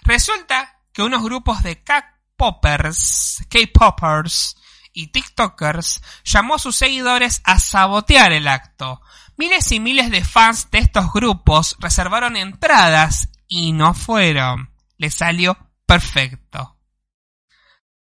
Resulta 0.04 0.80
que 0.94 1.04
unos 1.04 1.22
grupos 1.24 1.62
de 1.64 1.84
K-Poppers, 1.84 3.46
K-Poppers 3.50 4.56
y 4.94 5.08
TikTokers 5.08 6.02
llamó 6.24 6.56
a 6.56 6.60
sus 6.60 6.76
seguidores 6.76 7.42
a 7.46 7.60
sabotear 7.60 8.32
el 8.32 8.48
acto. 8.48 9.02
Miles 9.38 9.72
y 9.72 9.80
miles 9.80 10.12
de 10.12 10.24
fans 10.24 10.70
de 10.72 10.80
estos 10.80 11.12
grupos 11.14 11.76
reservaron 11.80 12.36
entradas 12.38 13.30
y 13.48 13.74
no 13.74 13.94
fueron. 13.94 14.74
Les 14.98 15.14
salió 15.16 15.58
perfecto. 15.86 16.78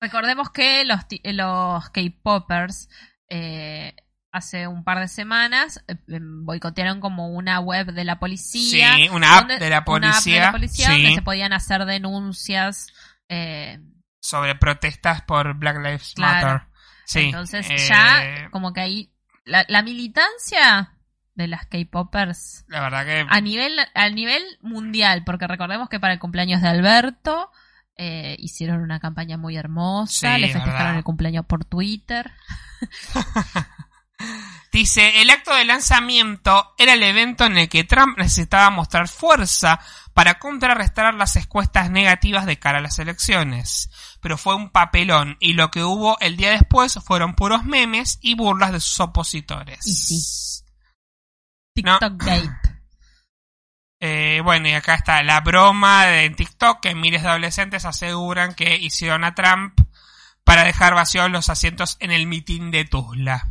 recordemos 0.01 0.49
que 0.51 0.85
los, 0.85 1.01
los 1.23 1.89
K-Poppers 1.89 2.89
eh, 3.29 3.95
hace 4.31 4.67
un 4.67 4.83
par 4.83 4.99
de 4.99 5.07
semanas 5.07 5.83
eh, 5.87 5.95
em, 6.07 6.45
boicotearon 6.45 6.99
como 6.99 7.27
una 7.29 7.59
web 7.59 7.87
de 7.93 8.03
la 8.05 8.19
policía. 8.19 8.95
Sí, 8.95 9.09
una 9.09 9.33
app 9.37 9.47
donde- 9.47 9.59
de 9.59 9.69
la 9.69 9.83
una 9.85 10.09
app 10.09 10.15
de 10.15 10.21
policía. 10.21 10.41
la 10.45 10.51
policía 10.51 10.85
sí. 10.87 10.91
donde 10.93 11.15
se 11.15 11.21
podían 11.21 11.53
hacer 11.53 11.85
denuncias. 11.85 12.87
eh, 13.29 13.79
sobre 14.21 14.55
protestas 14.55 15.21
por 15.21 15.53
Black 15.55 15.77
Lives 15.77 16.13
Claro. 16.15 16.47
Matter. 16.47 16.68
Sí. 17.09 17.21
Entonces 17.21 17.67
eh, 17.69 17.77
ya 17.89 18.49
como 18.51 18.71
que 18.71 18.81
ahí 18.81 19.11
la, 19.45 19.65
la 19.67 19.81
militancia 19.81 20.93
de 21.33 21.47
las 21.47 21.65
K-Poppers 21.65 22.65
La 22.67 22.81
verdad 22.81 23.05
que. 23.05 23.25
a 23.27 23.41
nivel, 23.41 23.79
a 23.95 24.09
nivel 24.09 24.43
mundial, 24.61 25.23
porque 25.25 25.47
recordemos 25.47 25.89
que 25.89 25.99
para 25.99 26.13
el 26.13 26.19
cumpleaños 26.19 26.61
de 26.61 26.67
Alberto 26.67 27.49
eh, 27.97 28.35
hicieron 28.39 28.81
una 28.81 28.99
campaña 28.99 29.37
muy 29.37 29.57
hermosa, 29.57 30.35
Sí, 30.35 30.41
le 30.41 30.47
festejaron 30.49 30.77
verdad. 30.83 30.97
el 30.97 31.03
cumpleaños 31.03 31.45
por 31.47 31.65
Twitter. 31.65 32.31
Dice: 34.71 35.21
el 35.21 35.29
acto 35.31 35.55
de 35.55 35.65
lanzamiento 35.65 36.73
era 36.77 36.93
el 36.93 37.01
evento 37.03 37.45
en 37.45 37.57
el 37.57 37.69
que 37.69 37.83
Trump 37.85 38.17
necesitaba 38.17 38.69
mostrar 38.69 39.07
fuerza 39.07 39.79
para 40.13 40.37
contrarrestar 40.39 41.13
las 41.13 41.35
encuestas 41.37 41.89
negativas 41.89 42.45
de 42.45 42.59
cara 42.59 42.77
a 42.79 42.81
las 42.81 42.99
elecciones. 42.99 43.89
Pero 44.21 44.37
fue 44.37 44.55
un 44.55 44.69
papelón 44.69 45.37
y 45.39 45.53
lo 45.53 45.71
que 45.71 45.83
hubo 45.83 46.17
el 46.19 46.35
día 46.37 46.51
después 46.51 46.99
fueron 47.05 47.35
puros 47.35 47.63
memes 47.63 48.17
y 48.21 48.35
burlas 48.35 48.71
de 48.73 48.79
sus 48.79 48.99
opositores. 48.99 49.85
Y 49.85 49.93
sí. 49.93 50.63
No. 51.83 51.97
TikTok 51.99 52.23
Gate. 52.23 52.49
Eh, 54.01 54.39
bueno, 54.45 54.69
y 54.69 54.71
acá 54.71 54.93
está 54.95 55.21
la 55.23 55.41
broma 55.41 56.05
de 56.05 56.29
TikTok 56.29 56.79
que 56.79 56.95
miles 56.95 57.21
de 57.21 57.27
adolescentes 57.27 57.83
aseguran 57.83 58.53
que 58.55 58.77
hicieron 58.77 59.25
a 59.25 59.35
Trump 59.35 59.77
para 60.45 60.63
dejar 60.63 60.95
vacíos 60.95 61.29
los 61.29 61.49
asientos 61.49 61.97
en 61.99 62.11
el 62.11 62.25
mitin 62.25 62.71
de 62.71 62.85
Tuzla. 62.85 63.49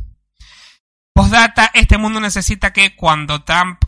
Postdata, 1.12 1.70
este 1.74 1.98
mundo 1.98 2.18
necesita 2.18 2.72
que 2.72 2.96
cuando 2.96 3.44
Trump 3.44 3.78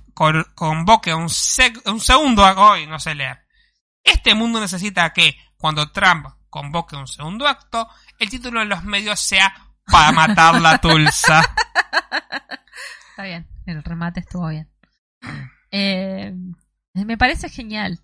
convoque 0.55 1.15
un, 1.15 1.31
sec- 1.31 1.81
un 1.91 1.99
segundo 1.99 2.45
hoy 2.45 2.87
no 2.87 2.99
sé 2.99 3.15
leer, 3.15 3.39
este 4.05 4.35
mundo 4.35 4.61
necesita 4.61 5.15
que 5.15 5.39
cuando 5.57 5.91
Trump 5.93 6.27
convoque 6.51 6.97
un 6.97 7.07
segundo 7.09 7.47
acto, 7.49 7.89
el 8.19 8.29
título 8.29 8.61
en 8.63 8.69
los 8.69 8.85
medios 8.85 9.19
sea 9.21 9.55
para 9.87 10.13
matar 10.13 10.61
la 10.61 10.79
Tulsa. 10.79 11.41
Está 13.11 13.23
bien, 13.25 13.49
el 13.67 13.83
remate 13.83 14.21
estuvo 14.21 14.49
bien. 14.49 14.69
Eh, 15.71 16.33
me 16.95 17.17
parece 17.19 17.49
genial. 17.49 18.01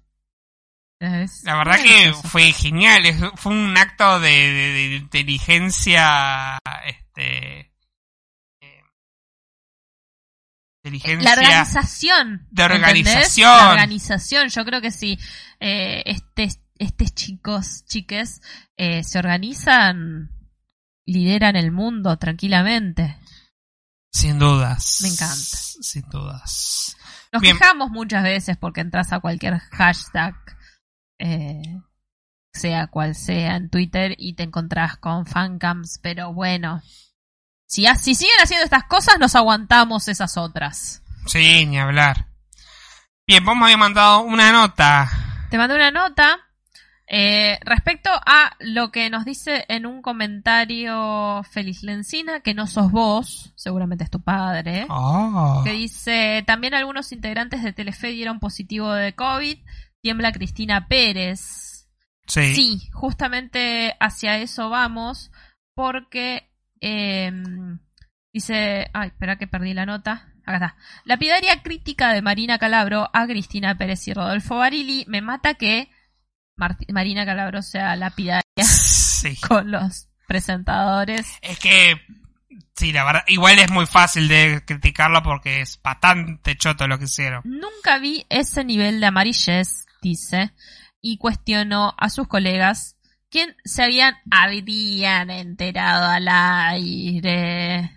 Es- 0.98 1.42
La 1.44 1.56
verdad 1.56 1.76
que 1.82 2.12
fue 2.28 2.52
genial, 2.52 3.02
fue 3.36 3.52
un 3.52 3.76
acto 3.76 4.18
de, 4.20 4.28
de- 4.30 4.72
de 4.72 4.96
inteligencia, 4.96 6.58
este, 6.86 7.72
eh, 8.60 8.82
inteligencia, 10.84 11.22
La 11.34 11.36
organización. 11.40 12.46
De 12.50 12.62
¿entendés? 12.64 12.80
organización. 12.88 13.50
La 13.58 13.70
organización. 13.72 14.48
Yo 14.48 14.64
creo 14.64 14.80
que 14.80 14.90
si 14.90 15.18
eh, 15.60 16.02
este, 16.06 16.48
estos 16.78 17.14
chicos, 17.14 17.84
chiques, 17.86 18.40
eh, 18.76 19.02
se 19.04 19.18
organizan, 19.18 20.30
lideran 21.06 21.56
el 21.56 21.72
mundo 21.72 22.16
tranquilamente. 22.18 23.18
sin 24.12 24.38
dudas, 24.38 25.00
Me 25.02 25.08
encanta. 25.08 25.34
sin 25.36 26.08
dudas. 26.08 26.96
Nos 27.32 27.42
Bien. 27.42 27.58
quejamos 27.58 27.90
muchas 27.90 28.22
veces 28.22 28.56
porque 28.56 28.80
entras 28.80 29.12
a 29.12 29.20
cualquier 29.20 29.58
hashtag, 29.72 30.34
eh, 31.18 31.60
sea 32.52 32.86
cual 32.86 33.14
sea, 33.14 33.56
en 33.56 33.68
Twitter 33.68 34.14
y 34.16 34.34
te 34.34 34.42
encontrás 34.44 34.96
con 34.96 35.26
fancams, 35.26 35.98
pero 36.02 36.32
bueno. 36.32 36.82
Si 37.66 37.84
siguen 38.14 38.30
haciendo 38.42 38.64
estas 38.64 38.84
cosas, 38.84 39.18
nos 39.18 39.34
aguantamos 39.34 40.08
esas 40.08 40.36
otras. 40.38 41.02
Sí, 41.26 41.66
ni 41.66 41.78
hablar. 41.78 42.28
Bien, 43.26 43.44
vos 43.44 43.56
me 43.56 43.64
habías 43.64 43.78
mandado 43.78 44.20
una 44.20 44.52
nota. 44.52 45.10
Te 45.50 45.58
mandé 45.58 45.74
una 45.74 45.90
nota 45.90 46.38
eh, 47.08 47.58
respecto 47.62 48.10
a 48.12 48.56
lo 48.58 48.90
que 48.90 49.08
nos 49.10 49.24
dice 49.24 49.64
en 49.68 49.86
un 49.86 50.02
comentario 50.02 51.42
Feliz 51.44 51.82
Lencina, 51.82 52.40
que 52.40 52.54
no 52.54 52.66
sos 52.66 52.90
vos, 52.90 53.52
seguramente 53.54 54.04
es 54.04 54.10
tu 54.10 54.20
padre, 54.22 54.86
Oh. 54.88 55.62
que 55.64 55.70
dice, 55.72 56.42
también 56.46 56.74
algunos 56.74 57.12
integrantes 57.12 57.62
de 57.62 57.72
Telefe 57.72 58.08
dieron 58.08 58.40
positivo 58.40 58.92
de 58.92 59.14
COVID, 59.14 59.58
tiembla 60.02 60.32
Cristina 60.32 60.88
Pérez. 60.88 61.88
Sí. 62.26 62.54
Sí, 62.54 62.88
justamente 62.92 63.94
hacia 64.00 64.38
eso 64.38 64.68
vamos, 64.68 65.30
porque 65.74 66.50
eh, 66.80 67.32
dice, 68.32 68.90
ay, 68.92 69.08
espera 69.08 69.36
que 69.38 69.46
perdí 69.46 69.74
la 69.74 69.86
nota. 69.86 70.32
Acá 70.44 70.56
está. 70.56 70.76
La 71.04 71.16
pidaria 71.18 71.62
crítica 71.62 72.12
de 72.12 72.22
Marina 72.22 72.58
Calabro 72.58 73.10
a 73.12 73.26
Cristina 73.26 73.76
Pérez 73.76 74.06
y 74.08 74.12
Rodolfo 74.12 74.56
Barili 74.56 75.04
me 75.08 75.20
mata 75.20 75.54
que 75.54 75.88
Marti- 76.56 76.92
Marina 76.92 77.24
Calabro 77.26 77.62
sea 77.62 77.96
la 77.96 78.10
pidaria 78.10 78.42
Sí. 78.64 79.36
con 79.46 79.70
los 79.70 80.08
presentadores. 80.26 81.26
Es 81.42 81.58
que, 81.58 82.00
sí, 82.74 82.92
la 82.92 83.04
verdad, 83.04 83.24
igual 83.28 83.58
es 83.58 83.70
muy 83.70 83.86
fácil 83.86 84.28
de 84.28 84.62
criticarlo 84.66 85.22
porque 85.22 85.60
es 85.60 85.80
bastante 85.82 86.56
choto 86.56 86.86
lo 86.88 86.98
que 86.98 87.04
hicieron. 87.04 87.42
Nunca 87.44 87.98
vi 87.98 88.24
ese 88.28 88.64
nivel 88.64 89.00
de 89.00 89.06
amarillez, 89.06 89.86
dice, 90.02 90.52
y 91.00 91.18
cuestionó 91.18 91.94
a 91.98 92.10
sus 92.10 92.26
colegas 92.28 92.96
quien 93.30 93.54
se 93.64 93.82
habían, 93.82 94.14
habrían 94.30 95.30
enterado 95.30 96.06
al 96.06 96.28
aire 96.28 97.92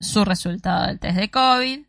su 0.00 0.24
resultado 0.24 0.86
del 0.86 0.98
test 0.98 1.16
de 1.16 1.30
COVID. 1.30 1.80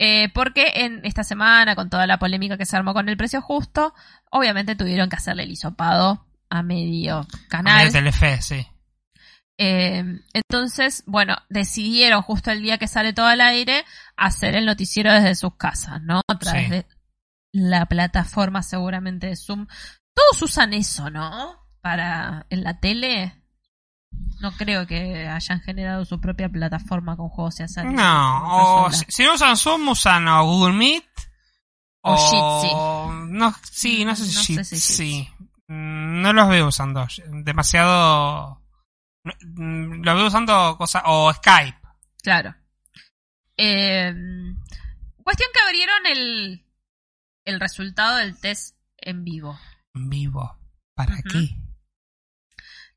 Eh, 0.00 0.28
porque 0.32 0.70
en 0.76 1.00
esta 1.04 1.24
semana, 1.24 1.74
con 1.74 1.90
toda 1.90 2.06
la 2.06 2.18
polémica 2.20 2.56
que 2.56 2.66
se 2.66 2.76
armó 2.76 2.94
con 2.94 3.08
el 3.08 3.16
precio 3.16 3.42
justo, 3.42 3.94
obviamente 4.30 4.76
tuvieron 4.76 5.08
que 5.08 5.16
hacerle 5.16 5.44
el 5.44 5.50
hisopado 5.50 6.26
a 6.50 6.62
medio 6.62 7.26
canal. 7.48 7.86
De 7.86 7.92
Telefe, 7.92 8.40
sí. 8.42 8.66
Eh, 9.60 10.04
entonces, 10.32 11.02
bueno, 11.06 11.36
decidieron 11.48 12.22
justo 12.22 12.50
el 12.52 12.62
día 12.62 12.78
que 12.78 12.86
sale 12.86 13.12
todo 13.12 13.26
al 13.26 13.40
aire 13.40 13.84
hacer 14.16 14.54
el 14.54 14.66
noticiero 14.66 15.12
desde 15.12 15.34
sus 15.34 15.56
casas, 15.56 16.00
¿no? 16.02 16.20
A 16.28 16.38
través 16.38 16.64
Sí. 16.66 16.70
de 16.70 16.86
la 17.52 17.86
plataforma 17.86 18.62
seguramente 18.62 19.26
de 19.26 19.36
Zoom. 19.36 19.66
Todos 20.14 20.42
usan 20.42 20.74
eso, 20.74 21.10
¿no? 21.10 21.56
Para 21.80 22.46
en 22.50 22.62
la 22.62 22.78
tele. 22.78 23.34
No 24.40 24.52
creo 24.52 24.86
que 24.86 25.26
hayan 25.28 25.60
generado 25.60 26.04
su 26.04 26.20
propia 26.20 26.48
plataforma 26.48 27.16
con 27.16 27.28
juegos 27.28 27.58
y 27.58 27.64
azar. 27.64 27.84
No, 27.86 28.84
o 28.84 28.92
si, 28.92 29.04
si 29.08 29.24
no 29.24 29.34
usan 29.34 29.56
Zoom, 29.56 29.88
usan 29.88 30.28
o 30.28 30.44
Google 30.46 30.74
Meet. 30.74 31.04
O 32.02 32.16
Jitsi. 32.16 32.74
No, 33.28 33.54
sí, 33.70 34.04
no 34.04 34.14
sé 34.16 34.24
si 34.26 34.56
No 34.56 34.64
sé 34.64 34.76
si 34.76 34.92
sí. 34.94 35.28
Mm, 35.68 36.22
No 36.22 36.32
los 36.32 36.48
veo 36.48 36.68
usando. 36.68 37.06
Demasiado. 37.44 38.62
mm, 39.24 40.02
Los 40.02 40.14
veo 40.16 40.26
usando 40.26 40.76
cosas. 40.76 41.02
O 41.06 41.32
Skype. 41.32 41.78
Claro. 42.22 42.54
Eh, 43.56 44.14
cuestión 45.22 45.48
que 45.52 45.60
abrieron 45.66 46.06
el, 46.06 46.64
el 47.44 47.60
resultado 47.60 48.16
del 48.16 48.38
test 48.40 48.76
en 48.96 49.24
vivo. 49.24 49.58
En 49.94 50.08
vivo. 50.10 50.58
¿Para 50.94 51.16
qué? 51.30 51.56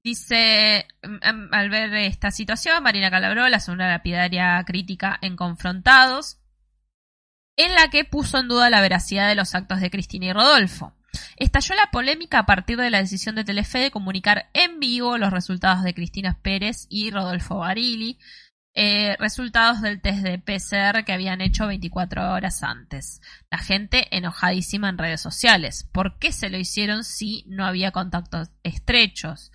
Dice, 0.04 0.88
mm, 1.04 1.54
al 1.54 1.70
ver 1.70 1.94
esta 1.94 2.32
situación, 2.32 2.82
Marina 2.82 3.12
Calabró 3.12 3.48
la 3.50 3.60
segunda 3.60 3.88
lapidaria 3.88 4.64
crítica 4.66 5.20
en 5.22 5.36
Confrontados, 5.36 6.40
en 7.56 7.74
la 7.76 7.90
que 7.90 8.06
puso 8.06 8.38
en 8.40 8.48
duda 8.48 8.70
la 8.70 8.82
veracidad 8.82 9.28
de 9.28 9.36
los 9.36 9.56
actos 9.56 9.80
de 9.82 9.90
Cristina 9.90 10.28
y 10.28 10.34
Rodolfo. 10.34 10.94
Estalló 11.36 11.76
la 11.76 11.92
polémica 11.92 12.40
a 12.40 12.46
partir 12.46 12.78
de 12.78 12.90
la 12.90 13.00
decisión 13.00 13.36
de 13.36 13.44
Telefe 13.44 13.80
de 13.80 13.92
comunicar 13.92 14.50
en 14.54 14.80
vivo 14.80 15.18
los 15.18 15.32
resultados 15.32 15.84
de 15.84 15.94
Cristina 15.94 16.40
Pérez 16.42 16.88
y 16.90 17.12
Rodolfo 17.12 17.58
Barili, 17.58 18.18
eh, 18.74 19.18
resultados 19.20 19.82
del 19.82 20.00
test 20.00 20.20
de 20.20 20.40
PCR 20.40 21.04
que 21.04 21.12
habían 21.12 21.42
hecho 21.42 21.68
24 21.68 22.32
horas 22.32 22.64
antes. 22.64 23.20
La 23.50 23.58
gente 23.58 24.16
enojadísima 24.16 24.88
en 24.88 24.98
redes 24.98 25.20
sociales. 25.20 25.90
¿Por 25.92 26.18
qué 26.20 26.32
se 26.32 26.50
lo 26.50 26.58
hicieron 26.58 27.04
si 27.04 27.44
no 27.48 27.66
había 27.66 27.92
contactos 27.92 28.50
estrechos? 28.64 29.52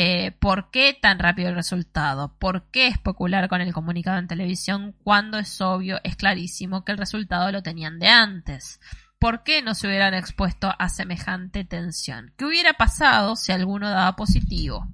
Eh, 0.00 0.30
¿Por 0.30 0.70
qué 0.70 0.96
tan 1.02 1.18
rápido 1.18 1.48
el 1.48 1.56
resultado? 1.56 2.32
¿Por 2.38 2.70
qué 2.70 2.86
especular 2.86 3.48
con 3.48 3.60
el 3.60 3.72
comunicado 3.72 4.16
en 4.18 4.28
televisión 4.28 4.94
cuando 5.02 5.40
es 5.40 5.60
obvio, 5.60 5.98
es 6.04 6.14
clarísimo 6.14 6.84
que 6.84 6.92
el 6.92 6.98
resultado 6.98 7.50
lo 7.50 7.64
tenían 7.64 7.98
de 7.98 8.06
antes? 8.06 8.78
¿Por 9.18 9.42
qué 9.42 9.60
no 9.60 9.74
se 9.74 9.88
hubieran 9.88 10.14
expuesto 10.14 10.72
a 10.78 10.88
semejante 10.88 11.64
tensión? 11.64 12.32
¿Qué 12.38 12.44
hubiera 12.44 12.74
pasado 12.74 13.34
si 13.34 13.50
alguno 13.50 13.90
daba 13.90 14.14
positivo? 14.14 14.86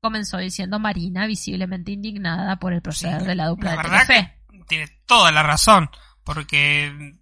Comenzó 0.00 0.38
diciendo 0.38 0.78
Marina, 0.78 1.26
visiblemente 1.26 1.90
indignada 1.90 2.60
por 2.60 2.72
el 2.72 2.80
proceder 2.80 3.22
Sí, 3.22 3.26
de 3.26 3.34
la 3.34 3.48
dupla 3.48 3.74
la 3.74 3.82
de 3.82 3.88
Telefe. 3.88 4.38
Tiene 4.68 4.86
toda 5.04 5.32
la 5.32 5.42
razón. 5.42 5.90
Porque. 6.22 7.16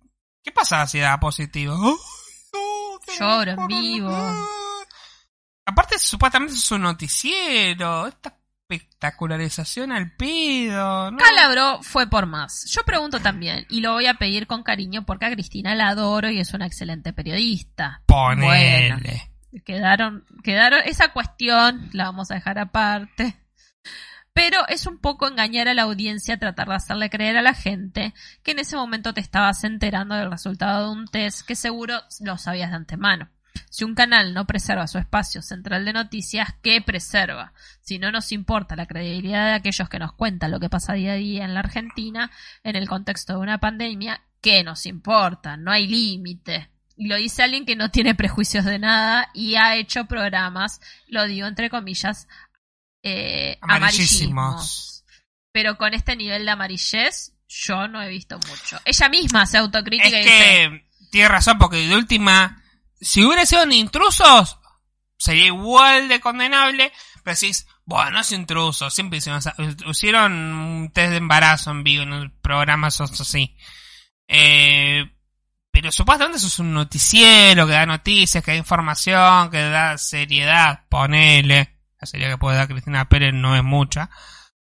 ¿Qué 0.45 0.53
pasa 0.53 0.87
si 0.87 0.99
da 0.99 1.19
positivo? 1.19 1.79
Ay, 1.83 1.95
no, 2.53 2.99
Lloro 3.19 3.53
en 3.53 3.67
vivo. 3.69 4.66
Aparte, 5.67 5.99
supuestamente 5.99 6.55
es 6.55 6.71
un 6.71 6.83
noticiero. 6.83 8.07
Esta 8.07 8.39
espectacularización 8.69 9.93
al 9.93 10.13
pedo. 10.13 11.11
¿no? 11.11 11.19
Calabro 11.19 11.83
fue 11.83 12.09
por 12.09 12.27
más. 12.27 12.65
Yo 12.71 12.83
pregunto 12.85 13.21
también, 13.21 13.67
y 13.69 13.81
lo 13.81 13.93
voy 13.93 14.07
a 14.07 14.15
pedir 14.15 14.47
con 14.47 14.63
cariño 14.63 15.05
porque 15.05 15.27
a 15.27 15.31
Cristina 15.31 15.75
la 15.75 15.89
adoro 15.89 16.31
y 16.31 16.41
es 16.41 16.53
una 16.55 16.67
excelente 16.67 17.13
periodista. 17.13 18.03
Ponele. 18.07 18.89
Bueno, 18.93 19.63
quedaron, 19.65 20.25
quedaron, 20.43 20.81
esa 20.85 21.13
cuestión 21.13 21.91
la 21.93 22.05
vamos 22.05 22.31
a 22.31 22.35
dejar 22.35 22.59
aparte. 22.59 23.37
Pero 24.33 24.69
es 24.69 24.87
un 24.87 24.99
poco 24.99 25.27
engañar 25.27 25.67
a 25.67 25.73
la 25.73 25.85
audiencia, 25.85 26.39
tratar 26.39 26.69
de 26.69 26.75
hacerle 26.75 27.09
creer 27.09 27.39
a 27.39 27.43
la 27.43 27.55
gente 27.55 28.13
que 28.43 28.51
en 28.51 28.59
ese 28.59 28.77
momento 28.77 29.15
te 29.15 29.21
estabas 29.23 29.65
enterando 29.65 30.15
del 30.15 30.31
resultado 30.31 30.85
de 30.85 30.93
un 30.93 31.07
test 31.07 31.47
que 31.47 31.57
seguro 31.57 32.03
lo 32.21 32.37
sabías 32.37 32.69
de 32.69 32.77
antemano. 32.77 33.31
Si 33.71 33.85
un 33.85 33.95
canal 33.95 34.35
no 34.35 34.47
preserva 34.47 34.87
su 34.87 34.99
espacio 34.99 35.43
central 35.43 35.85
de 35.85 35.93
noticias, 35.93 36.55
¿qué 36.63 36.81
preserva? 36.81 37.53
Si 37.81 37.99
no 37.99 38.11
nos 38.11 38.33
importa 38.33 38.77
la 38.77 38.87
credibilidad 38.87 39.47
de 39.47 39.55
aquellos 39.55 39.89
que 39.89 39.99
nos 39.99 40.13
cuentan 40.13 40.51
lo 40.51 40.61
que 40.61 40.69
pasa 40.69 40.95
día 40.95 41.13
a 41.13 41.17
día 41.17 41.45
en 41.45 41.55
la 41.55 41.61
Argentina, 41.61 42.31
en 42.65 42.77
el 42.77 42.89
contexto 42.89 43.35
de 43.35 43.41
una 43.41 43.59
pandemia, 43.59 44.23
¿qué 44.41 44.63
nos 44.65 44.87
importa? 44.87 45.57
No 45.57 45.71
hay 45.71 45.87
límite. 45.87 46.71
Y 46.97 47.09
lo 47.09 47.17
dice 47.17 47.43
alguien 47.43 47.67
que 47.67 47.77
no 47.77 47.91
tiene 47.91 48.15
prejuicios 48.15 48.65
de 48.65 48.79
nada 48.79 49.29
y 49.35 49.57
ha 49.57 49.77
hecho 49.77 50.07
programas, 50.07 50.81
lo 51.09 51.27
digo 51.27 51.47
entre 51.47 51.69
comillas, 51.69 52.27
eh, 53.03 53.59
Amarillísimos. 53.61 55.05
Pero 55.53 55.79
con 55.79 55.95
este 55.95 56.17
nivel 56.17 56.45
de 56.45 56.51
amarillez, 56.51 57.33
yo 57.49 57.89
no 57.89 58.03
he 58.03 58.09
visto 58.09 58.39
mucho. 58.49 58.81
Ella 58.85 59.09
misma 59.09 59.47
se 59.47 59.59
autocrítica 59.59 60.19
Es 60.19 60.27
y 60.27 60.29
dice, 60.29 60.39
que 60.39 60.87
tiene 61.11 61.29
razón, 61.29 61.59
porque 61.59 61.87
de 61.87 61.95
última, 61.95 62.63
si 63.01 63.25
hubiera 63.25 63.47
sido 63.47 63.65
intrusos, 63.71 64.59
sería 65.17 65.47
igual 65.47 66.09
de 66.09 66.21
condenable. 66.21 66.93
Pero 67.23 67.37
decís, 67.37 67.67
bueno, 67.85 68.21
es 68.21 68.33
intruso, 68.33 68.91
siempre 68.91 69.19
hicieron, 69.19 69.41
hicieron 69.87 70.33
un 70.33 70.91
test 70.93 71.11
de 71.11 71.17
embarazo 71.17 71.71
en 71.71 71.85
vivo 71.85 72.03
en 72.03 72.13
el 72.13 72.33
programa, 72.33 72.89
eso 72.89 73.05
así. 73.05 73.57
Eh, 74.29 75.05
pero 75.71 75.93
supuestamente 75.93 76.39
eso 76.39 76.47
es 76.47 76.59
un 76.59 76.73
noticiero 76.73 77.67
que 77.67 77.73
da 77.73 77.87
noticias, 77.87 78.43
que 78.43 78.53
da 78.53 78.57
información, 78.57 79.51
que 79.51 79.61
da 79.61 79.99
seriedad, 79.99 80.87
ponele. 80.89 81.81
La 82.01 82.07
seriedad 82.07 82.33
que 82.33 82.39
puede 82.39 82.57
dar 82.57 82.69
Cristina 82.69 83.09
Pérez 83.09 83.35
no 83.35 83.57
es 83.57 83.63
mucha. 83.63 84.11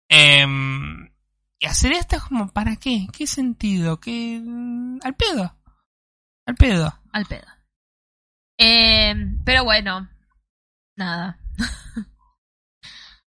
Eh, 0.08 0.46
y 1.58 1.66
hacer 1.66 1.92
esto 1.92 2.16
es 2.16 2.22
como, 2.22 2.52
¿para 2.52 2.76
qué? 2.76 3.06
¿Qué 3.12 3.26
sentido? 3.26 3.98
¿Qué? 3.98 4.40
Al 5.02 5.14
pedo. 5.14 5.56
Al 6.46 6.54
pedo. 6.56 7.00
al 7.12 7.26
pedo. 7.26 7.53
Eh, 8.58 9.14
pero 9.44 9.64
bueno, 9.64 10.08
nada. 10.96 11.38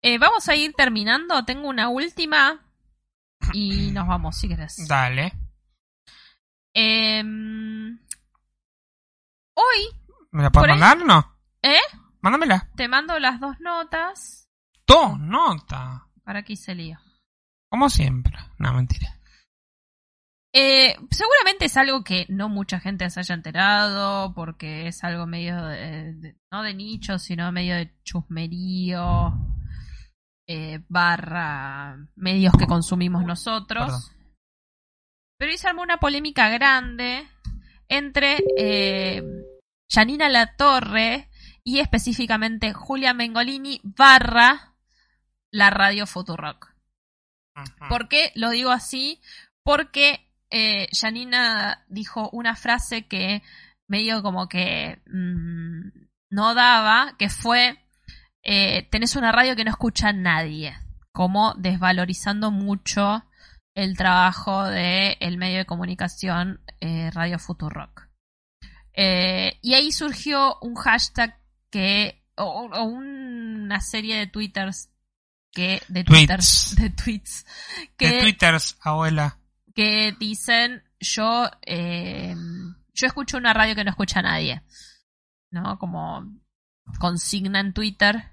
Eh, 0.03 0.19
vamos 0.19 0.47
a 0.47 0.55
ir 0.55 0.73
terminando. 0.73 1.43
Tengo 1.43 1.67
una 1.67 1.89
última 1.89 2.63
y 3.51 3.91
nos 3.91 4.07
vamos, 4.07 4.37
si 4.37 4.47
querés. 4.47 4.87
Dale. 4.87 5.33
Em, 6.73 7.99
hoy 9.55 9.89
¿Me 10.31 10.43
la 10.43 10.51
puedes 10.51 10.69
mandar 10.69 11.01
o 11.01 11.03
no? 11.05 11.37
¿Eh? 11.63 11.79
Mándamela. 12.21 12.69
te 12.75 12.87
mando 12.87 13.17
las 13.19 13.39
dos 13.39 13.59
notas 13.59 14.47
Dos 14.85 15.19
nota. 15.19 16.07
para 16.23 16.43
que 16.43 16.55
se 16.55 16.75
lío. 16.75 16.99
Como 17.69 17.89
siempre. 17.89 18.37
No, 18.59 18.71
mentira. 18.73 19.16
Eh, 20.59 20.95
seguramente 21.11 21.65
es 21.65 21.77
algo 21.77 22.03
que 22.03 22.25
no 22.29 22.49
mucha 22.49 22.79
gente 22.79 23.07
se 23.11 23.19
haya 23.19 23.35
enterado, 23.35 24.33
porque 24.33 24.87
es 24.87 25.03
algo 25.03 25.27
medio 25.27 25.63
de, 25.65 26.13
de- 26.13 26.35
no 26.51 26.63
de 26.63 26.73
nicho, 26.73 27.19
sino 27.19 27.51
medio 27.51 27.75
de 27.75 27.93
chusmerío, 28.03 29.33
eh, 30.47 30.79
barra 30.89 31.97
medios 32.15 32.53
que 32.57 32.65
consumimos 32.65 33.23
nosotros. 33.23 33.85
Perdón. 33.85 34.01
Pero 35.37 35.51
armó 35.67 35.83
una 35.83 35.97
polémica 35.99 36.49
grande 36.49 37.27
entre 37.87 38.37
eh, 38.57 39.21
Janina 39.91 40.27
Latorre 40.27 41.29
y 41.63 41.79
específicamente 41.79 42.73
Julia 42.73 43.13
Mengolini 43.13 43.79
barra 43.83 44.73
la 45.51 45.69
radio 45.69 46.07
Futurock. 46.07 46.73
¿Por 47.89 48.07
qué 48.07 48.31
lo 48.33 48.49
digo 48.49 48.71
así? 48.71 49.21
Porque 49.63 50.26
eh, 50.49 50.87
Janina 50.91 51.85
dijo 51.87 52.29
una 52.31 52.55
frase 52.55 53.07
que 53.07 53.43
medio 53.87 54.21
como 54.21 54.47
que 54.47 54.99
mm, 55.07 56.07
no 56.31 56.53
daba, 56.53 57.15
que 57.17 57.29
fue, 57.29 57.77
eh, 58.43 58.87
tenés 58.89 59.15
una 59.15 59.31
radio 59.31 59.55
que 59.55 59.63
no 59.63 59.71
escucha 59.71 60.09
a 60.09 60.13
nadie, 60.13 60.75
como 61.11 61.53
desvalorizando 61.55 62.51
mucho 62.51 63.23
el 63.75 63.95
trabajo 63.95 64.63
del 64.65 65.17
el 65.19 65.37
medio 65.37 65.59
de 65.59 65.65
comunicación 65.65 66.61
eh, 66.79 67.11
Radio 67.11 67.39
Futurock. 67.39 68.07
Eh, 68.93 69.59
y 69.61 69.75
ahí 69.75 69.91
surgió 69.91 70.57
un 70.61 70.75
hashtag 70.75 71.39
que, 71.69 72.23
o, 72.35 72.43
o 72.43 72.83
una 72.83 73.79
serie 73.79 74.17
de 74.17 74.27
twitters 74.27 74.89
que, 75.51 75.81
de 75.87 76.03
twitters, 76.03 76.75
de 76.75 76.89
tweets, 76.89 77.45
que, 77.97 78.09
De 78.09 78.21
twitters, 78.21 78.77
abuela. 78.81 79.37
Que 79.77 80.11
dicen 80.19 80.81
yo 80.99 81.47
eh, 81.61 82.35
yo 82.95 83.05
escucho 83.05 83.37
una 83.37 83.53
radio 83.53 83.75
que 83.75 83.83
no 83.83 83.91
escucha 83.91 84.21
a 84.21 84.23
nadie 84.23 84.63
no 85.51 85.77
como 85.77 86.25
consigna 86.99 87.59
en 87.59 87.73
Twitter 87.73 88.31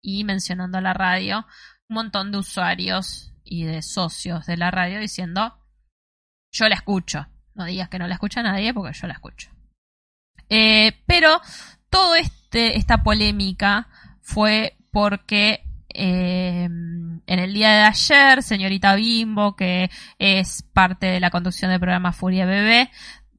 y 0.00 0.22
mencionando 0.22 0.80
la 0.80 0.94
radio 0.94 1.44
un 1.88 1.94
montón 1.94 2.30
de 2.30 2.38
usuarios 2.38 3.32
y 3.42 3.64
de 3.64 3.82
socios 3.82 4.46
de 4.46 4.56
la 4.56 4.70
radio 4.70 5.00
diciendo 5.00 5.58
yo 6.52 6.68
la 6.68 6.76
escucho. 6.76 7.26
No 7.54 7.64
digas 7.64 7.88
que 7.88 7.98
no 7.98 8.06
la 8.06 8.14
escucha 8.14 8.42
nadie 8.42 8.72
porque 8.72 8.96
yo 8.96 9.06
la 9.06 9.14
escucho. 9.14 9.50
Eh, 10.48 10.92
pero 11.06 11.40
todo 11.90 12.14
este 12.14 12.78
esta 12.78 13.02
polémica 13.02 13.88
fue 14.20 14.76
porque 14.90 15.65
eh, 15.96 16.64
en 16.64 17.22
el 17.38 17.54
día 17.54 17.70
de 17.70 17.82
ayer, 17.82 18.42
señorita 18.42 18.94
Bimbo, 18.94 19.56
que 19.56 19.90
es 20.18 20.62
parte 20.72 21.06
de 21.06 21.20
la 21.20 21.30
conducción 21.30 21.70
del 21.70 21.80
programa 21.80 22.12
Furia 22.12 22.46
Bebé, 22.46 22.90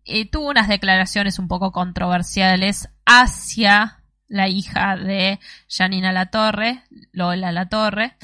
eh, 0.06 0.30
tuvo 0.30 0.50
unas 0.50 0.68
declaraciones 0.68 1.40
un 1.40 1.48
poco 1.48 1.72
controversiales 1.72 2.90
hacia 3.06 4.04
la 4.28 4.48
hija 4.48 4.96
de 4.98 5.40
Janina 5.70 6.12
Latorre, 6.12 6.84
Lola 7.12 7.52
Latorre, 7.52 8.16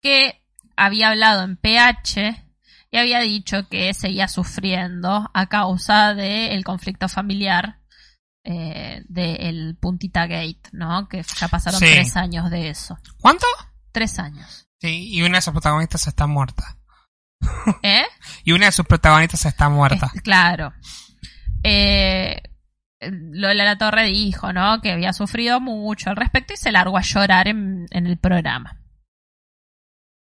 que 0.00 0.40
había 0.76 1.10
hablado 1.10 1.42
en 1.44 1.56
PH 1.56 2.44
y 2.90 2.96
había 2.96 3.20
dicho 3.20 3.68
que 3.68 3.94
seguía 3.94 4.28
sufriendo 4.28 5.30
a 5.32 5.46
causa 5.46 6.14
del 6.14 6.64
conflicto 6.64 7.08
familiar 7.08 7.78
eh, 8.44 9.02
del 9.08 9.76
Puntita 9.80 10.26
Gate, 10.26 10.62
¿no? 10.72 11.08
Que 11.08 11.22
ya 11.40 11.48
pasaron 11.48 11.78
Sí. 11.78 11.86
tres 11.86 12.16
años 12.16 12.50
de 12.50 12.70
eso. 12.70 12.98
¿Cuánto? 13.20 13.46
Tres 13.92 14.18
años. 14.18 14.66
Sí, 14.80 15.08
y 15.14 15.22
una 15.22 15.38
de 15.38 15.42
sus 15.42 15.52
protagonistas 15.52 16.06
está 16.06 16.26
muerta. 16.26 16.76
¿Eh? 17.82 18.04
Y 18.44 18.52
una 18.52 18.66
de 18.66 18.72
sus 18.72 18.86
protagonistas 18.86 19.44
está 19.46 19.68
muerta. 19.68 20.10
Es- 20.14 20.22
claro. 20.22 20.72
Eh, 21.62 22.42
Lola 23.00 23.64
La 23.64 23.78
Torre 23.78 24.06
dijo, 24.06 24.52
¿no? 24.52 24.80
Que 24.80 24.92
había 24.92 25.12
sufrido 25.12 25.60
mucho 25.60 26.10
al 26.10 26.16
respecto 26.16 26.54
y 26.54 26.56
se 26.56 26.72
largó 26.72 26.98
a 26.98 27.02
llorar 27.02 27.48
en, 27.48 27.86
en 27.90 28.06
el 28.06 28.16
programa. 28.18 28.78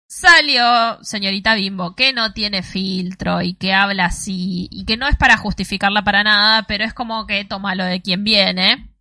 Salió 0.09 1.03
señorita 1.03 1.53
Bimbo, 1.55 1.93
que 1.95 2.13
no 2.13 2.31
tiene 2.31 2.63
filtro 2.63 3.41
y 3.41 3.55
que 3.55 3.73
habla 3.73 4.05
así, 4.05 4.69
y 4.71 4.85
que 4.85 4.95
no 4.95 5.05
es 5.07 5.17
para 5.17 5.35
justificarla 5.37 6.03
para 6.03 6.23
nada, 6.23 6.63
pero 6.63 6.85
es 6.85 6.93
como 6.93 7.27
que 7.27 7.43
toma 7.43 7.75
lo 7.75 7.83
de 7.83 8.01
quien 8.01 8.23
viene. 8.23 8.93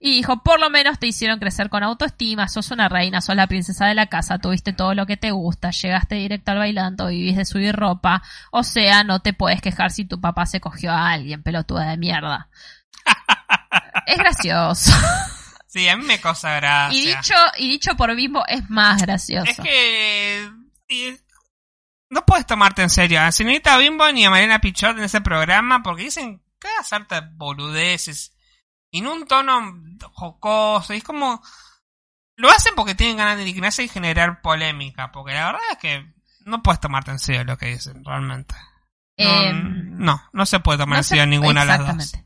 Y 0.00 0.12
dijo, 0.12 0.44
por 0.44 0.60
lo 0.60 0.70
menos 0.70 1.00
te 1.00 1.08
hicieron 1.08 1.40
crecer 1.40 1.68
con 1.70 1.82
autoestima, 1.82 2.46
sos 2.46 2.70
una 2.70 2.88
reina, 2.88 3.20
sos 3.20 3.34
la 3.34 3.48
princesa 3.48 3.86
de 3.86 3.94
la 3.94 4.06
casa, 4.06 4.38
tuviste 4.38 4.72
todo 4.72 4.94
lo 4.94 5.06
que 5.06 5.16
te 5.16 5.32
gusta, 5.32 5.70
llegaste 5.70 6.14
directo 6.14 6.52
al 6.52 6.58
bailando, 6.58 7.08
vivís 7.08 7.36
de 7.36 7.44
subir 7.44 7.74
ropa, 7.74 8.22
o 8.52 8.62
sea, 8.62 9.02
no 9.02 9.20
te 9.20 9.32
puedes 9.32 9.60
quejar 9.60 9.90
si 9.90 10.04
tu 10.04 10.20
papá 10.20 10.46
se 10.46 10.60
cogió 10.60 10.92
a 10.92 11.10
alguien, 11.10 11.42
pelotuda 11.42 11.90
de 11.90 11.96
mierda. 11.96 12.48
es 14.06 14.18
gracioso. 14.18 14.92
Sí, 15.66 15.88
a 15.88 15.96
mí 15.96 16.04
me 16.04 16.20
cosa 16.20 16.54
gracia. 16.54 16.96
Y 16.96 17.06
dicho, 17.06 17.34
y 17.58 17.68
dicho 17.68 17.96
por 17.96 18.14
Bimbo 18.14 18.44
es 18.46 18.70
más 18.70 19.02
gracioso. 19.02 19.50
Es 19.50 19.58
que... 19.58 20.48
no 22.08 22.24
puedes 22.24 22.46
tomarte 22.46 22.82
en 22.82 22.90
serio 22.90 23.20
a 23.20 23.32
señorita 23.32 23.76
Bimbo 23.78 24.10
ni 24.12 24.24
a 24.24 24.30
Mariana 24.30 24.60
Pichot 24.60 24.96
en 24.96 25.04
ese 25.04 25.20
programa 25.20 25.82
porque 25.82 26.04
dicen 26.04 26.40
cada 26.60 26.84
sarta 26.84 27.20
de 27.20 27.28
boludeces 27.32 28.32
en 28.92 29.06
un 29.06 29.26
tono 29.26 29.74
jocoso. 30.12 30.94
Y 30.94 30.98
es 30.98 31.04
como... 31.04 31.42
Lo 32.36 32.50
hacen 32.50 32.74
porque 32.76 32.94
tienen 32.94 33.16
ganas 33.16 33.36
de 33.36 33.48
indignarse 33.48 33.82
y 33.82 33.88
generar 33.88 34.40
polémica. 34.42 35.10
Porque 35.10 35.32
la 35.34 35.46
verdad 35.46 35.60
es 35.72 35.78
que 35.78 36.12
no 36.44 36.62
puedes 36.62 36.80
tomarte 36.80 37.10
en 37.10 37.18
serio 37.18 37.44
lo 37.44 37.58
que 37.58 37.66
dicen, 37.66 38.04
realmente. 38.04 38.54
No, 39.18 39.42
Em, 39.42 39.98
no, 39.98 40.22
no 40.32 40.46
se 40.46 40.60
puede 40.60 40.78
tomar 40.78 40.96
No 40.96 41.00
en 41.00 41.04
serio 41.04 41.26
ninguna 41.26 41.62
de 41.62 41.66
las 41.66 41.78
dos. 41.80 41.88
exactamente. 41.88 42.24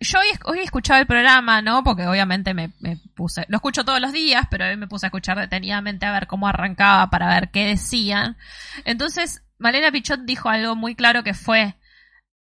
Yo 0.00 0.18
hoy, 0.18 0.26
hoy 0.46 0.58
he 0.58 0.64
escuchado 0.64 0.98
el 0.98 1.06
programa, 1.06 1.62
¿no? 1.62 1.84
Porque 1.84 2.06
obviamente 2.08 2.54
me, 2.54 2.72
me 2.80 2.96
puse, 3.14 3.44
lo 3.48 3.56
escucho 3.56 3.84
todos 3.84 4.00
los 4.00 4.12
días, 4.12 4.46
pero 4.50 4.64
hoy 4.66 4.76
me 4.76 4.88
puse 4.88 5.06
a 5.06 5.08
escuchar 5.08 5.38
detenidamente 5.38 6.06
a 6.06 6.12
ver 6.12 6.26
cómo 6.26 6.48
arrancaba 6.48 7.08
para 7.10 7.28
ver 7.28 7.50
qué 7.52 7.66
decían. 7.66 8.36
Entonces, 8.84 9.44
Malena 9.58 9.92
Pichot 9.92 10.22
dijo 10.24 10.48
algo 10.48 10.74
muy 10.74 10.96
claro 10.96 11.22
que 11.22 11.34
fue, 11.34 11.76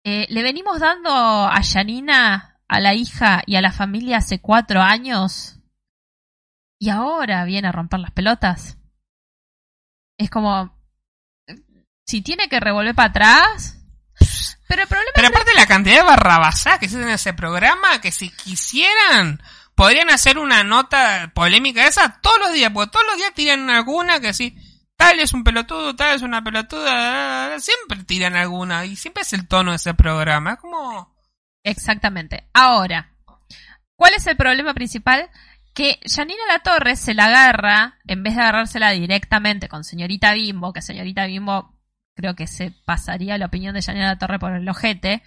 eh, 0.05 0.27
le 0.29 0.43
venimos 0.45 0.79
dando 0.79 1.11
a 1.13 1.61
Janina, 1.63 2.50
a 2.71 2.79
la 2.79 2.95
hija 2.95 3.43
y 3.47 3.57
a 3.57 3.61
la 3.61 3.73
familia 3.73 4.19
hace 4.19 4.41
cuatro 4.41 4.81
años 4.81 5.59
y 6.79 6.89
ahora 6.89 7.45
viene 7.45 7.67
a 7.67 7.73
romper 7.73 7.99
las 7.99 8.13
pelotas. 8.13 8.79
Es 10.17 10.31
como, 10.31 10.73
si 12.07 12.23
tiene 12.23 12.49
que 12.49 12.61
revolver 12.61 12.95
para 12.95 13.09
atrás, 13.09 13.77
pero 14.69 14.83
el 14.83 14.89
problema 14.89 15.11
Pero 15.17 15.29
aparte 15.29 15.53
la 15.57 15.67
cantidad 15.67 15.97
de 15.97 16.03
barrabasadas 16.05 16.79
que 16.79 16.85
existen 16.85 17.09
en 17.09 17.15
ese 17.15 17.35
programa, 17.35 18.01
que 18.01 18.13
si 18.13 18.31
quisieran, 18.31 19.43
podrían 19.75 20.11
hacer 20.11 20.39
una 20.39 20.63
nota 20.63 21.33
polémica 21.35 21.89
esa 21.89 22.21
todos 22.21 22.39
los 22.39 22.53
días, 22.53 22.71
porque 22.73 22.93
todos 22.93 23.07
los 23.07 23.17
días 23.17 23.35
tiran 23.35 23.69
alguna 23.69 24.21
que 24.21 24.33
sí, 24.33 24.57
tal 24.97 25.19
es 25.19 25.33
un 25.33 25.43
pelotudo, 25.43 25.97
tal 25.97 26.15
es 26.15 26.23
una 26.23 26.45
pelotuda, 26.45 27.59
siempre 27.59 28.05
tiran 28.05 28.37
alguna, 28.37 28.85
y 28.85 28.95
siempre 28.95 29.23
es 29.25 29.33
el 29.33 29.49
tono 29.49 29.73
de 29.73 29.77
ese 29.79 29.93
programa, 29.93 30.53
es 30.53 30.59
como... 30.61 31.10
Exactamente. 31.65 32.49
Ahora, 32.53 33.11
¿cuál 33.97 34.15
es 34.15 34.27
el 34.27 34.37
problema 34.37 34.75
principal? 34.75 35.29
Que 35.75 36.01
Janina 36.05 36.41
La 36.49 36.61
Torre 36.61 36.97
se 36.97 37.15
la 37.15 37.27
agarra, 37.27 37.99
en 38.07 38.23
vez 38.23 38.35
de 38.35 38.43
agarrársela 38.43 38.91
directamente 38.91 39.69
con 39.69 39.85
señorita 39.85 40.33
Bimbo, 40.33 40.73
que 40.73 40.83
señorita 40.83 41.27
Bimbo 41.27 41.77
creo 42.15 42.35
que 42.35 42.47
se 42.47 42.73
pasaría 42.85 43.39
la 43.39 43.47
opinión 43.47 43.75
de 43.75 43.83
Janina 43.83 44.09
La 44.09 44.19
Torre 44.19 44.39
por 44.39 44.53
el 44.53 44.69
ojete, 44.69 45.23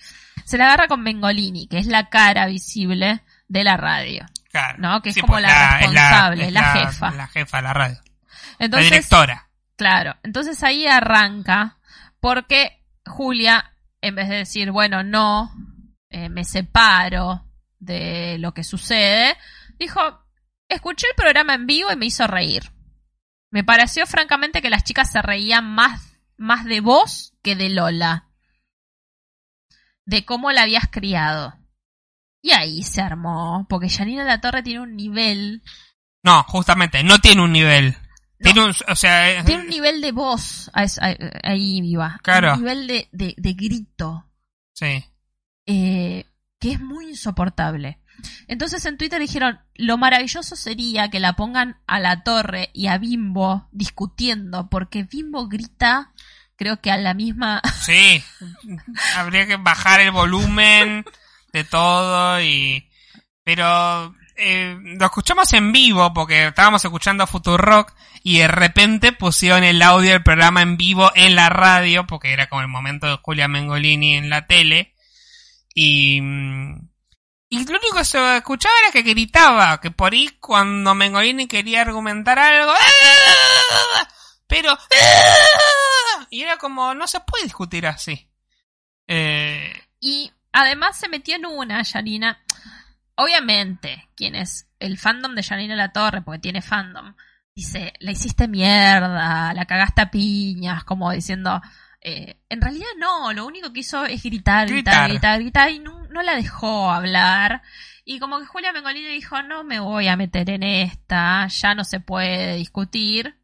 se 0.45 0.57
la 0.57 0.65
agarra 0.65 0.87
con 0.87 1.01
Mengolini, 1.01 1.67
que 1.67 1.79
es 1.79 1.87
la 1.87 2.09
cara 2.09 2.45
visible 2.45 3.21
de 3.47 3.63
la 3.63 3.77
radio. 3.77 4.25
Claro, 4.51 4.77
No, 4.79 5.01
que 5.01 5.09
es 5.09 5.17
como 5.17 5.33
pues 5.33 5.43
la 5.43 5.49
es 5.49 5.87
responsable, 5.87 6.45
es 6.45 6.53
la 6.53 6.73
jefa. 6.73 7.11
La 7.11 7.27
jefa 7.27 7.57
de 7.57 7.63
la 7.63 7.73
radio. 7.73 8.01
la 8.59 8.65
Entonces, 8.65 8.91
directora. 8.91 9.49
Claro, 9.75 10.15
entonces 10.21 10.61
ahí 10.63 10.85
arranca 10.85 11.77
porque 12.19 12.79
Julia, 13.05 13.73
en 14.01 14.15
vez 14.15 14.29
de 14.29 14.35
decir, 14.35 14.71
bueno, 14.71 15.03
no, 15.03 15.51
eh, 16.13 16.29
me 16.29 16.45
separo 16.45 17.45
de 17.79 18.37
lo 18.39 18.53
que 18.53 18.63
sucede, 18.63 19.35
dijo, 19.77 19.99
escuché 20.69 21.07
el 21.07 21.15
programa 21.15 21.55
en 21.55 21.65
vivo 21.67 21.91
y 21.91 21.95
me 21.95 22.05
hizo 22.05 22.25
reír. 22.27 22.71
Me 23.51 23.63
pareció 23.63 24.05
francamente 24.07 24.61
que 24.61 24.69
las 24.69 24.83
chicas 24.83 25.11
se 25.11 25.21
reían 25.21 25.65
más, 25.75 26.17
más 26.37 26.65
de 26.65 26.79
vos 26.79 27.33
que 27.43 27.55
de 27.55 27.69
Lola. 27.69 28.29
De 30.05 30.25
cómo 30.25 30.51
la 30.51 30.63
habías 30.63 30.87
criado. 30.89 31.53
Y 32.41 32.51
ahí 32.51 32.83
se 32.83 33.01
armó, 33.01 33.65
porque 33.69 33.89
Janina 33.89 34.23
La 34.23 34.41
Torre 34.41 34.63
tiene 34.63 34.81
un 34.81 34.95
nivel, 34.95 35.61
No, 36.23 36.43
justamente, 36.43 37.03
no 37.03 37.19
tiene 37.19 37.41
un 37.41 37.51
nivel. 37.51 37.95
Tiene 38.39 38.65
un, 38.65 38.73
o 38.89 38.95
sea, 38.95 39.31
eh, 39.31 39.43
tiene 39.45 39.63
un 39.63 39.69
nivel 39.69 40.01
de 40.01 40.11
voz, 40.11 40.69
ahí 40.73 41.79
viva, 41.81 42.19
Claro. 42.21 42.53
un 42.53 42.59
nivel 42.59 42.87
de, 42.87 43.07
de, 43.13 43.33
de 43.37 43.53
grito, 43.53 44.29
sí. 44.73 45.05
Eh, 45.65 46.25
que 46.59 46.71
es 46.73 46.79
muy 46.79 47.09
insoportable. 47.09 47.99
Entonces 48.47 48.85
en 48.85 48.97
Twitter 48.97 49.19
dijeron, 49.19 49.59
lo 49.75 49.97
maravilloso 49.97 50.55
sería 50.55 51.09
que 51.09 51.19
la 51.19 51.33
pongan 51.33 51.81
a 51.87 51.99
la 51.99 52.23
torre 52.23 52.69
y 52.73 52.87
a 52.87 52.97
Bimbo 52.97 53.67
discutiendo, 53.71 54.69
porque 54.69 55.03
Bimbo 55.03 55.47
grita, 55.47 56.11
creo 56.55 56.79
que 56.79 56.91
a 56.91 56.97
la 56.97 57.13
misma... 57.13 57.61
Sí, 57.81 58.23
habría 59.15 59.47
que 59.47 59.57
bajar 59.57 60.01
el 60.01 60.11
volumen 60.11 61.05
de 61.51 61.63
todo 61.63 62.41
y... 62.41 62.89
Pero 63.43 64.15
eh, 64.37 64.77
lo 64.81 65.05
escuchamos 65.05 65.51
en 65.53 65.73
vivo 65.73 66.13
porque 66.13 66.47
estábamos 66.47 66.83
escuchando 66.85 67.27
Futurock 67.27 67.93
y 68.23 68.37
de 68.37 68.47
repente 68.47 69.11
pusieron 69.11 69.65
el 69.65 69.81
audio 69.81 70.11
del 70.11 70.23
programa 70.23 70.61
en 70.61 70.77
vivo 70.77 71.11
en 71.13 71.35
la 71.35 71.49
radio 71.49 72.07
porque 72.07 72.31
era 72.31 72.47
como 72.47 72.61
el 72.61 72.69
momento 72.69 73.05
de 73.07 73.19
Julia 73.21 73.49
Mengolini 73.49 74.15
en 74.15 74.29
la 74.29 74.47
tele 74.47 74.92
y... 75.73 76.21
mm, 76.21 76.89
Y 77.49 77.65
lo 77.65 77.77
único 77.77 77.97
que 77.97 78.05
se 78.05 78.37
escuchaba 78.37 78.73
era 78.83 78.91
que 78.91 79.01
gritaba, 79.03 79.79
que 79.79 79.91
por 79.91 80.13
ahí 80.13 80.29
cuando 80.39 80.95
Mengolini 80.95 81.47
quería 81.47 81.81
argumentar 81.81 82.39
algo... 82.39 82.71
¡ah! 82.71 84.07
Pero... 84.47 84.71
¡ah! 84.73 86.27
Y 86.29 86.41
era 86.41 86.57
como, 86.57 86.93
no 86.93 87.07
se 87.07 87.19
puede 87.21 87.43
discutir 87.43 87.85
así. 87.87 88.29
Eh, 89.07 89.71
Y 89.99 90.31
además 90.51 90.97
se 90.99 91.09
metió 91.09 91.35
en 91.35 91.45
una, 91.45 91.83
Janina. 91.83 92.43
Obviamente, 93.15 94.09
quien 94.15 94.35
es 94.35 94.67
el 94.79 94.97
fandom 94.97 95.35
de 95.35 95.43
Janina 95.43 95.75
La 95.75 95.91
Torre, 95.91 96.21
porque 96.23 96.39
tiene 96.39 96.61
fandom, 96.63 97.13
dice, 97.55 97.93
la 97.99 98.11
hiciste 98.11 98.47
mierda, 98.47 99.53
la 99.53 99.65
cagaste 99.65 100.01
a 100.01 100.09
piñas, 100.09 100.83
como 100.83 101.11
diciendo, 101.11 101.61
eh, 102.03 102.35
en 102.49 102.61
realidad 102.61 102.87
no, 102.97 103.31
lo 103.33 103.45
único 103.45 103.71
que 103.71 103.79
hizo 103.79 104.05
es 104.05 104.21
gritar, 104.23 104.67
gritar, 104.67 105.09
Gritar. 105.09 105.09
gritar, 105.09 105.39
gritar, 105.39 105.71
y 105.71 105.79
no, 105.79 106.05
no 106.09 106.21
la 106.21 106.35
dejó 106.35 106.91
hablar. 106.91 107.61
Y 108.05 108.19
como 108.19 108.39
que 108.39 108.45
Julia 108.45 108.73
Mengolini 108.73 109.07
dijo, 109.07 109.41
no 109.43 109.63
me 109.63 109.79
voy 109.79 110.07
a 110.09 110.17
meter 110.17 110.49
en 110.49 110.63
esta, 110.63 111.47
ya 111.47 111.73
no 111.73 111.85
se 111.85 112.01
puede 112.01 112.57
discutir, 112.57 113.37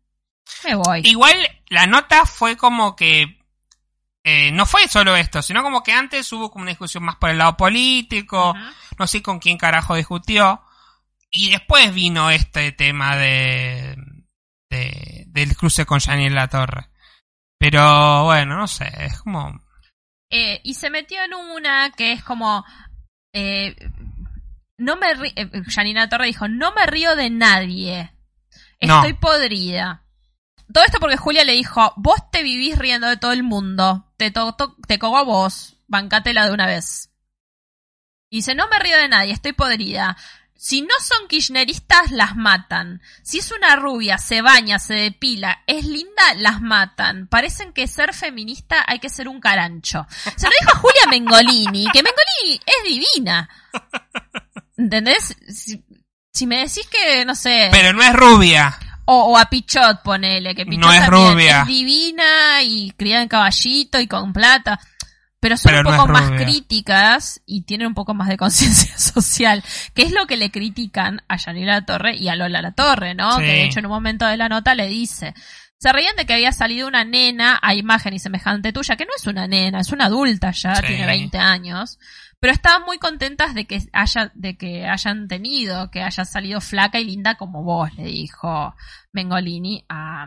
me 0.66 0.76
voy. 0.76 1.02
igual 1.06 1.36
la 1.70 1.88
nota 1.88 2.26
fue 2.26 2.58
como 2.58 2.96
que 2.96 3.40
eh, 4.24 4.52
no 4.52 4.66
fue 4.66 4.88
solo 4.90 5.16
esto, 5.16 5.42
sino 5.42 5.64
como 5.64 5.82
que 5.82 5.94
antes 5.94 6.32
hubo 6.34 6.52
como 6.52 6.64
una 6.64 6.72
discusión 6.72 7.04
más 7.04 7.16
por 7.16 7.30
el 7.30 7.38
lado 7.38 7.56
político, 7.56 8.54
no 8.98 9.08
sé 9.08 9.22
con 9.24 9.40
quién 9.40 9.58
carajo 9.58 9.96
discutió, 9.96 10.62
y 11.32 11.52
después 11.52 11.94
vino 11.94 12.30
este 12.30 12.74
tema 12.74 13.16
de, 13.16 13.96
de 14.70 15.24
del 15.28 15.56
cruce 15.56 15.86
con 15.86 16.00
Janine 16.00 16.32
La 16.32 16.50
Torre. 16.50 16.90
Pero 17.60 18.24
bueno, 18.26 18.58
no 18.58 18.68
sé, 18.68 18.90
es 19.00 19.20
como... 19.22 19.60
Eh, 20.32 20.62
y 20.64 20.76
se 20.76 20.90
metió 20.90 21.24
en 21.24 21.34
una 21.34 21.92
que 21.92 22.12
es 22.14 22.24
como. 22.24 22.64
eh, 23.34 23.76
no 24.78 24.96
me 24.96 25.08
ri- 25.16 25.34
eh, 25.36 25.50
Janina 25.68 26.08
Torre 26.08 26.28
dijo: 26.28 26.48
No 26.48 26.72
me 26.72 26.86
río 26.86 27.16
de 27.16 27.32
nadie. 27.32 28.14
No. 28.80 28.98
Estoy 28.98 29.14
podrida. 29.14 30.04
Todo 30.72 30.84
esto 30.86 31.00
porque 31.00 31.18
Julia 31.18 31.44
le 31.46 31.54
dijo: 31.54 31.94
Vos 31.98 32.20
te 32.32 32.44
vivís 32.44 32.78
riendo 32.78 33.08
de 33.08 33.18
todo 33.18 33.32
el 33.32 33.42
mundo. 33.42 34.06
Te, 34.18 34.30
to 34.30 34.54
to- 34.54 34.76
te 34.88 35.00
cogo 35.00 35.18
a 35.18 35.24
vos. 35.24 35.78
Bancátela 35.88 36.46
de 36.46 36.54
una 36.54 36.68
vez. 36.68 37.12
Y 38.30 38.38
dice: 38.38 38.54
No 38.54 38.68
me 38.68 38.78
río 38.78 38.98
de 38.98 39.08
nadie. 39.10 39.34
Estoy 39.34 39.54
podrida. 39.54 40.16
Si 40.62 40.82
no 40.82 40.94
son 41.02 41.30
kirchneristas, 41.30 42.12
las 42.12 42.36
matan. 42.36 43.02
Si 43.24 43.38
es 43.40 43.50
una 43.54 43.78
rubia, 43.78 44.18
se 44.18 44.42
baña, 44.42 44.78
se 44.78 44.94
depila, 44.94 45.64
es 45.66 45.86
linda, 45.86 46.34
las 46.36 46.60
matan. 46.62 47.28
Parecen 47.28 47.72
que 47.72 47.88
ser 47.88 48.14
feminista 48.14 48.84
hay 48.86 49.00
que 49.00 49.10
ser 49.10 49.30
un 49.30 49.40
carancho. 49.40 50.06
Se 50.36 50.48
lo 50.48 50.52
dijo 50.60 50.72
a 50.76 50.80
Julia 50.80 51.02
Mengolini, 51.10 51.88
que 51.94 52.04
Mengolini 52.04 52.60
es 52.66 52.84
divina. 52.84 53.48
¿Entendés? 54.78 55.34
Si, 55.48 55.82
si 56.34 56.46
me 56.46 56.58
decís 56.58 56.88
que, 56.90 57.24
no 57.24 57.36
sé, 57.36 57.70
Pero 57.72 57.94
no 57.94 58.04
es 58.04 58.14
rubia. 58.14 58.78
o, 59.06 59.32
o 59.32 59.38
a 59.38 59.46
Pichot 59.50 60.02
ponele, 60.04 60.54
que 60.56 60.66
Pichot 60.66 60.82
No 60.84 60.92
es 60.92 61.08
rubia. 61.08 61.62
es 61.62 61.68
divina 61.68 62.62
y 62.64 62.92
criada 62.92 63.24
en 63.24 63.30
caballito 63.30 63.98
y 64.00 64.08
con 64.08 64.34
plata. 64.34 64.78
Pero 65.40 65.56
son 65.56 65.72
Pero 65.72 65.90
un 65.90 65.96
poco 65.96 66.08
más 66.10 66.32
críticas 66.32 67.42
y 67.46 67.62
tienen 67.62 67.88
un 67.88 67.94
poco 67.94 68.14
más 68.14 68.28
de 68.28 68.38
conciencia 68.38 68.98
social, 68.98 69.64
que 69.94 70.04
es 70.04 70.12
lo 70.12 70.28
que 70.28 70.38
le 70.38 70.52
critican 70.52 71.22
a 71.28 71.38
Yanira 71.38 71.76
La 71.76 71.86
Torre 71.86 72.16
y 72.16 72.28
a 72.28 72.36
Lola 72.36 72.62
La 72.62 72.74
Torre, 72.74 73.16
¿no? 73.16 73.32
Sí. 73.38 73.42
Que 73.44 73.48
de 73.48 73.64
hecho 73.64 73.80
en 73.80 73.86
un 73.86 73.92
momento 73.92 74.26
de 74.26 74.38
la 74.38 74.50
nota 74.50 74.76
le 74.76 74.88
dice, 74.88 75.34
se 75.78 75.94
reían 75.94 76.16
de 76.18 76.26
que 76.26 76.34
había 76.34 76.52
salido 76.52 76.88
una 76.88 77.06
nena 77.06 77.58
a 77.62 77.74
imagen 77.74 78.14
y 78.14 78.20
semejante 78.20 78.74
tuya, 78.74 78.98
que 78.98 79.06
no 79.06 79.12
es 79.16 79.28
una 79.28 79.48
nena, 79.48 79.80
es 79.80 79.92
una 79.94 80.06
adulta 80.06 80.52
ya, 80.52 80.76
Sí. 80.76 80.88
tiene 80.88 81.06
20 81.06 81.38
años, 81.38 81.98
pero 82.42 82.52
estaban 82.52 82.84
muy 82.84 82.98
contentas 82.98 83.54
de 83.54 83.66
que 83.66 83.82
haya, 83.94 84.32
de 84.36 84.58
que 84.58 84.88
hayan 84.88 85.30
tenido, 85.30 85.90
que 85.90 86.04
haya 86.04 86.26
salido 86.26 86.60
flaca 86.60 87.00
y 87.00 87.06
linda 87.06 87.36
como 87.36 87.64
vos, 87.64 87.94
le 87.96 88.04
dijo 88.04 88.76
Mengolini 89.14 89.86
a, 89.88 90.26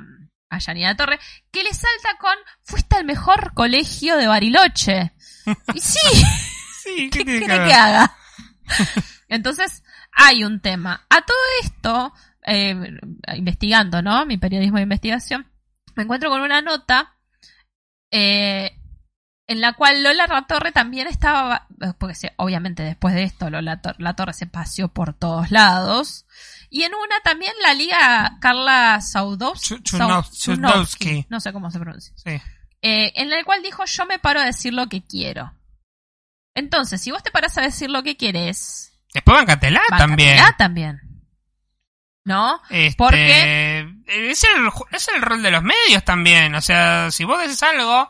a 0.54 0.58
Yanina 0.58 0.96
Torre, 0.96 1.18
que 1.50 1.62
le 1.62 1.72
salta 1.72 2.16
con, 2.20 2.34
fuiste 2.62 2.96
al 2.96 3.04
mejor 3.04 3.54
colegio 3.54 4.16
de 4.16 4.26
Bariloche. 4.26 5.12
Y 5.74 5.80
sí, 5.80 5.98
Sí, 6.82 7.10
¿qué 7.10 7.24
quiere 7.24 7.46
que 7.46 7.72
haga? 7.74 8.14
Entonces, 9.28 9.82
hay 10.12 10.44
un 10.44 10.60
tema. 10.60 11.06
A 11.08 11.22
todo 11.22 11.36
esto, 11.62 12.12
eh, 12.44 12.74
investigando, 13.36 14.02
¿no? 14.02 14.26
Mi 14.26 14.36
periodismo 14.36 14.76
de 14.78 14.82
investigación, 14.82 15.48
me 15.94 16.02
encuentro 16.02 16.28
con 16.28 16.40
una 16.42 16.60
nota 16.60 17.14
eh, 18.10 18.72
en 19.46 19.60
la 19.60 19.72
cual 19.74 20.02
Lola 20.02 20.26
Latorre 20.26 20.72
también 20.72 21.06
estaba, 21.06 21.66
porque 21.98 22.14
obviamente 22.36 22.82
después 22.82 23.14
de 23.14 23.22
esto 23.24 23.48
Lola 23.50 23.80
Tor- 23.80 23.96
Latorre 23.98 24.32
se 24.32 24.46
paseó 24.46 24.88
por 24.88 25.14
todos 25.14 25.50
lados, 25.50 26.26
y 26.74 26.82
en 26.84 26.94
una 26.94 27.20
también 27.22 27.52
la 27.62 27.74
liga 27.74 28.38
Carla 28.40 28.98
Saudowski, 29.02 29.76
no 31.28 31.40
sé 31.40 31.52
cómo 31.52 31.70
se 31.70 31.78
pronuncia, 31.78 32.14
Sí. 32.16 32.30
eh, 32.82 33.12
en 33.14 33.30
la 33.30 33.44
cual 33.44 33.62
dijo 33.62 33.84
yo 33.84 34.06
me 34.06 34.18
paro 34.18 34.40
a 34.40 34.44
decir 34.44 34.72
lo 34.72 34.88
que 34.88 35.02
quiero. 35.04 35.52
Entonces, 36.54 37.00
si 37.00 37.10
vos 37.10 37.22
te 37.22 37.30
paras 37.30 37.56
a 37.58 37.62
decir 37.62 37.90
lo 37.90 38.02
que 38.02 38.16
quieres, 38.16 38.92
Después 39.14 39.36
bancatela 39.36 39.80
también. 39.88 40.30
bancatela 40.36 40.56
también. 40.56 41.00
¿No? 42.24 42.60
Este, 42.70 42.96
Porque- 42.96 43.80
Es 44.06 44.44
el, 44.44 44.68
es 44.92 45.08
el 45.08 45.22
rol 45.22 45.42
de 45.42 45.50
los 45.50 45.62
medios 45.62 46.04
también. 46.04 46.54
O 46.54 46.60
sea, 46.60 47.10
si 47.10 47.24
vos 47.24 47.40
decís 47.40 47.62
algo 47.62 48.08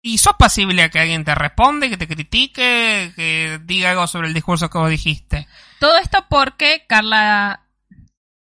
y 0.00 0.18
sos 0.18 0.34
pasible 0.38 0.82
a 0.82 0.88
que 0.90 0.98
alguien 1.00 1.24
te 1.24 1.34
responde, 1.34 1.90
que 1.90 1.96
te 1.98 2.08
critique, 2.08 3.12
que 3.14 3.60
diga 3.64 3.90
algo 3.90 4.06
sobre 4.06 4.28
el 4.28 4.34
discurso 4.34 4.70
que 4.70 4.78
vos 4.78 4.88
dijiste. 4.90 5.46
Todo 5.80 5.98
esto 5.98 6.24
porque 6.30 6.86
Carla 6.88 7.66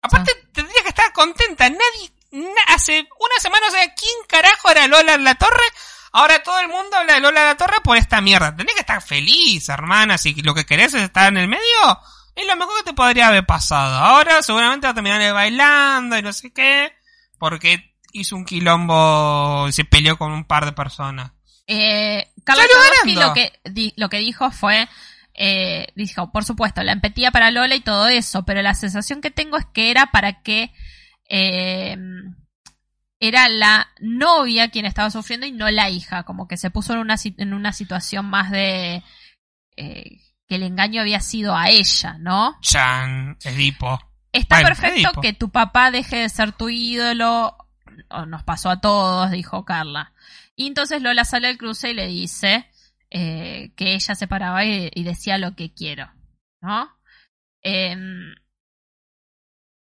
Aparte, 0.08 0.32
Ah. 0.36 0.48
tendría 0.54 0.82
que 0.84 0.90
estar 0.90 1.12
contenta. 1.14 1.70
Nadie. 1.70 2.12
na- 2.30 2.44
hace 2.76 3.00
una 3.00 3.40
semana, 3.40 3.68
o 3.68 3.72
sea, 3.72 3.94
¿quién 3.96 4.12
carajo 4.28 4.70
era 4.70 4.86
Lola 4.88 5.18
la 5.18 5.36
Torre? 5.36 5.64
Ahora 6.12 6.44
todo 6.44 6.60
el 6.60 6.68
mundo 6.68 6.98
habla 6.98 7.14
de 7.14 7.20
Lola 7.22 7.46
la 7.46 7.56
Torre 7.56 7.78
por 7.82 7.96
esta 7.96 8.20
mierda. 8.20 8.50
Tendría 8.56 8.74
que 8.76 8.82
estar 8.82 9.02
feliz, 9.02 9.70
hermana. 9.70 10.18
Si 10.18 10.34
lo 10.42 10.54
que 10.54 10.66
querés 10.66 10.94
es 10.94 11.04
estar 11.04 11.30
en 11.30 11.38
el 11.38 11.48
medio, 11.48 11.62
es 12.36 12.46
lo 12.46 12.58
mejor 12.58 12.78
que 12.80 12.84
te 12.92 12.94
podría 12.94 13.28
haber 13.30 13.46
pasado. 13.46 13.96
Ahora 13.96 14.44
seguramente 14.44 14.88
va 14.88 14.92
a 14.92 14.94
terminar 14.94 15.34
bailando 15.34 16.18
y 16.18 16.22
no 16.22 16.34
sé 16.34 16.52
qué. 16.52 16.94
Porque 17.40 17.96
hizo 18.12 18.36
un 18.36 18.44
quilombo 18.46 19.68
y 19.70 19.72
se 19.72 19.86
peleó 19.86 20.18
con 20.18 20.32
un 20.34 20.44
par 20.46 20.66
de 20.66 20.74
personas. 20.74 21.32
Eh, 21.66 22.30
ganando. 22.46 23.22
lo 23.22 23.34
que, 23.34 23.54
di- 23.64 23.94
lo 23.96 24.10
que 24.10 24.18
dijo 24.18 24.52
fue, 24.52 24.88
eh, 25.38 25.88
dijo, 25.96 26.32
por 26.32 26.44
supuesto, 26.44 26.84
la 26.84 26.94
empatía 26.94 27.32
para 27.32 27.52
Lola 27.52 27.76
y 27.76 27.82
todo 27.82 28.08
eso, 28.08 28.44
pero 28.44 28.62
la 28.64 28.74
sensación 28.74 29.22
que 29.22 29.30
tengo 29.30 29.58
es 29.58 29.66
que 29.68 29.92
era 29.92 30.08
para 30.08 30.42
que 30.42 30.74
eh, 31.30 31.96
era 33.20 33.48
la 33.48 33.88
novia 34.00 34.70
quien 34.70 34.86
estaba 34.86 35.12
sufriendo 35.12 35.46
y 35.46 35.52
no 35.52 35.70
la 35.70 35.90
hija, 35.92 36.24
como 36.24 36.48
que 36.48 36.58
se 36.58 36.72
puso 36.72 36.94
en 36.94 37.00
una, 37.00 37.16
en 37.24 37.54
una 37.54 37.72
situación 37.72 38.26
más 38.26 38.50
de 38.50 39.04
eh, 39.76 40.22
que 40.48 40.56
el 40.56 40.64
engaño 40.64 41.02
había 41.02 41.20
sido 41.20 41.56
a 41.56 41.70
ella, 41.70 42.18
¿no? 42.20 42.58
Chan, 42.62 43.38
Edipo. 43.44 44.00
Está 44.32 44.56
Bueno, 44.56 44.70
perfecto 44.70 45.10
Edipo. 45.10 45.22
que 45.22 45.34
tu 45.34 45.52
papá 45.52 45.92
deje 45.92 46.18
de 46.18 46.30
ser 46.30 46.52
tu 46.52 46.70
ídolo. 46.70 47.56
o 48.10 48.26
nos 48.26 48.44
pasó 48.44 48.70
a 48.72 48.82
todos, 48.82 49.30
dijo 49.32 49.66
Carla. 49.66 50.14
Y 50.56 50.66
entonces 50.68 51.02
Lola 51.02 51.26
sale 51.26 51.48
al 51.48 51.58
cruce 51.58 51.92
y 51.92 51.94
le 51.94 52.08
dice 52.08 52.68
eh, 53.10 53.72
que 53.76 53.94
ella 53.94 54.16
se 54.16 54.28
paraba 54.28 54.66
y, 54.66 54.90
y 54.94 55.04
decía 55.04 55.38
lo 55.38 55.56
que 55.56 55.74
quiero, 55.74 56.12
¿no? 56.62 56.90
Em, 57.62 58.34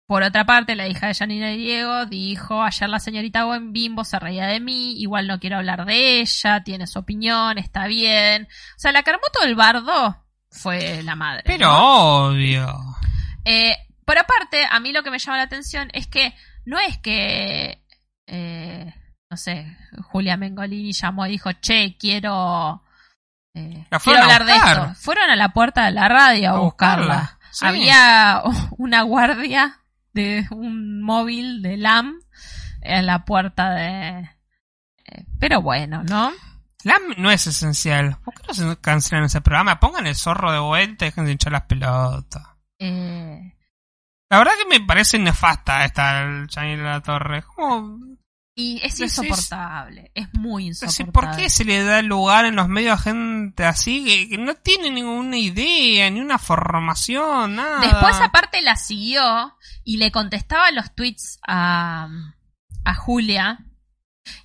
por 0.06 0.22
otra 0.22 0.46
parte, 0.46 0.76
la 0.76 0.86
hija 0.86 1.08
de 1.08 1.14
Janina 1.14 1.52
y 1.52 1.58
Diego 1.58 2.06
dijo, 2.06 2.62
ayer 2.62 2.88
la 2.88 3.00
señorita 3.00 3.44
Buen 3.44 3.72
Bimbo 3.72 4.04
se 4.04 4.20
reía 4.20 4.46
de 4.46 4.60
mí, 4.60 5.00
igual 5.00 5.26
no 5.26 5.40
quiero 5.40 5.56
hablar 5.56 5.84
de 5.84 6.20
ella, 6.20 6.62
tiene 6.62 6.86
su 6.86 7.00
opinión, 7.00 7.58
está 7.58 7.88
bien. 7.88 8.44
O 8.44 8.78
sea, 8.78 8.92
la 8.92 9.02
que 9.02 9.10
armó 9.10 9.24
todo 9.32 9.44
el 9.44 9.56
bardo 9.56 10.24
fue 10.48 11.02
la 11.02 11.16
madre. 11.16 11.42
Pero 11.44 11.66
¿no? 11.66 12.26
obvio. 12.28 12.72
Eh, 13.44 13.76
por 14.04 14.16
aparte, 14.16 14.64
a 14.70 14.78
mí 14.78 14.92
lo 14.92 15.02
que 15.02 15.10
me 15.10 15.18
llama 15.18 15.38
la 15.38 15.42
atención 15.42 15.88
es 15.92 16.06
que 16.06 16.32
no 16.64 16.78
es 16.78 16.98
que, 16.98 17.82
eh, 18.28 18.94
no 19.28 19.36
sé, 19.36 19.76
Julia 20.02 20.36
Mengolini 20.36 20.92
llamó 20.92 21.26
y 21.26 21.30
dijo, 21.30 21.50
che, 21.54 21.96
quiero, 21.98 22.84
eh, 23.56 23.86
La 23.90 23.98
quiero 24.00 24.20
a 24.20 24.22
hablar 24.22 24.44
de 24.44 24.52
esto. 24.56 24.94
Fueron 25.00 25.30
a 25.30 25.36
la 25.36 25.48
puerta 25.50 25.84
de 25.86 25.90
la 25.92 26.08
radio 26.08 26.50
a, 26.50 26.54
A 26.54 26.58
buscarla. 26.58 27.04
buscarla, 27.06 27.38
sí. 27.50 27.66
Había 27.66 28.42
una 28.78 29.02
guardia 29.02 29.80
de 30.12 30.46
un 30.50 31.02
móvil 31.02 31.62
de 31.62 31.76
LAM 31.76 32.20
en 32.82 33.06
la 33.06 33.24
puerta 33.24 33.70
de... 33.70 34.30
eh, 35.04 35.24
Pero 35.40 35.60
bueno, 35.62 36.02
¿no? 36.04 36.32
LAM 36.84 37.02
no 37.16 37.30
es 37.30 37.46
esencial. 37.46 38.16
¿Por 38.24 38.34
qué 38.34 38.42
no 38.46 38.54
se 38.54 38.76
cancelan 38.80 39.24
ese 39.24 39.40
programa? 39.40 39.80
Pongan 39.80 40.06
el 40.06 40.14
zorro 40.14 40.52
de 40.52 40.58
vuelta 40.60 41.04
y 41.04 41.08
dejen 41.08 41.24
de 41.24 41.32
hinchar 41.32 41.52
las 41.52 41.62
pelotas. 41.62 42.42
Eh, 42.78 43.54
La 44.30 44.38
verdad 44.38 44.52
que 44.58 44.78
me 44.78 44.86
parece 44.86 45.18
nefasta 45.18 45.84
esta 45.84 46.24
Janine 46.48 46.82
La 46.84 47.00
Torre. 47.00 47.42
Como, 47.42 47.98
y 48.58 48.80
es 48.82 48.98
insoportable, 48.98 50.10
es 50.14 50.32
muy 50.32 50.68
insoportable. 50.68 51.12
¿Por 51.12 51.36
qué 51.36 51.50
se 51.50 51.66
le 51.66 51.84
da 51.84 52.00
lugar 52.00 52.46
en 52.46 52.56
los 52.56 52.68
medios 52.68 52.98
a 52.98 53.02
gente 53.02 53.66
así 53.66 54.02
que, 54.02 54.30
que 54.30 54.38
no 54.38 54.54
tiene 54.54 54.90
ninguna 54.90 55.36
idea, 55.36 56.08
ni 56.08 56.20
una 56.20 56.38
formación, 56.38 57.56
nada? 57.56 57.80
Después 57.80 58.16
aparte 58.18 58.62
la 58.62 58.76
siguió 58.76 59.54
y 59.84 59.98
le 59.98 60.10
contestaba 60.10 60.70
los 60.70 60.94
tweets 60.94 61.38
a, 61.46 62.08
a 62.82 62.94
Julia 62.94 63.58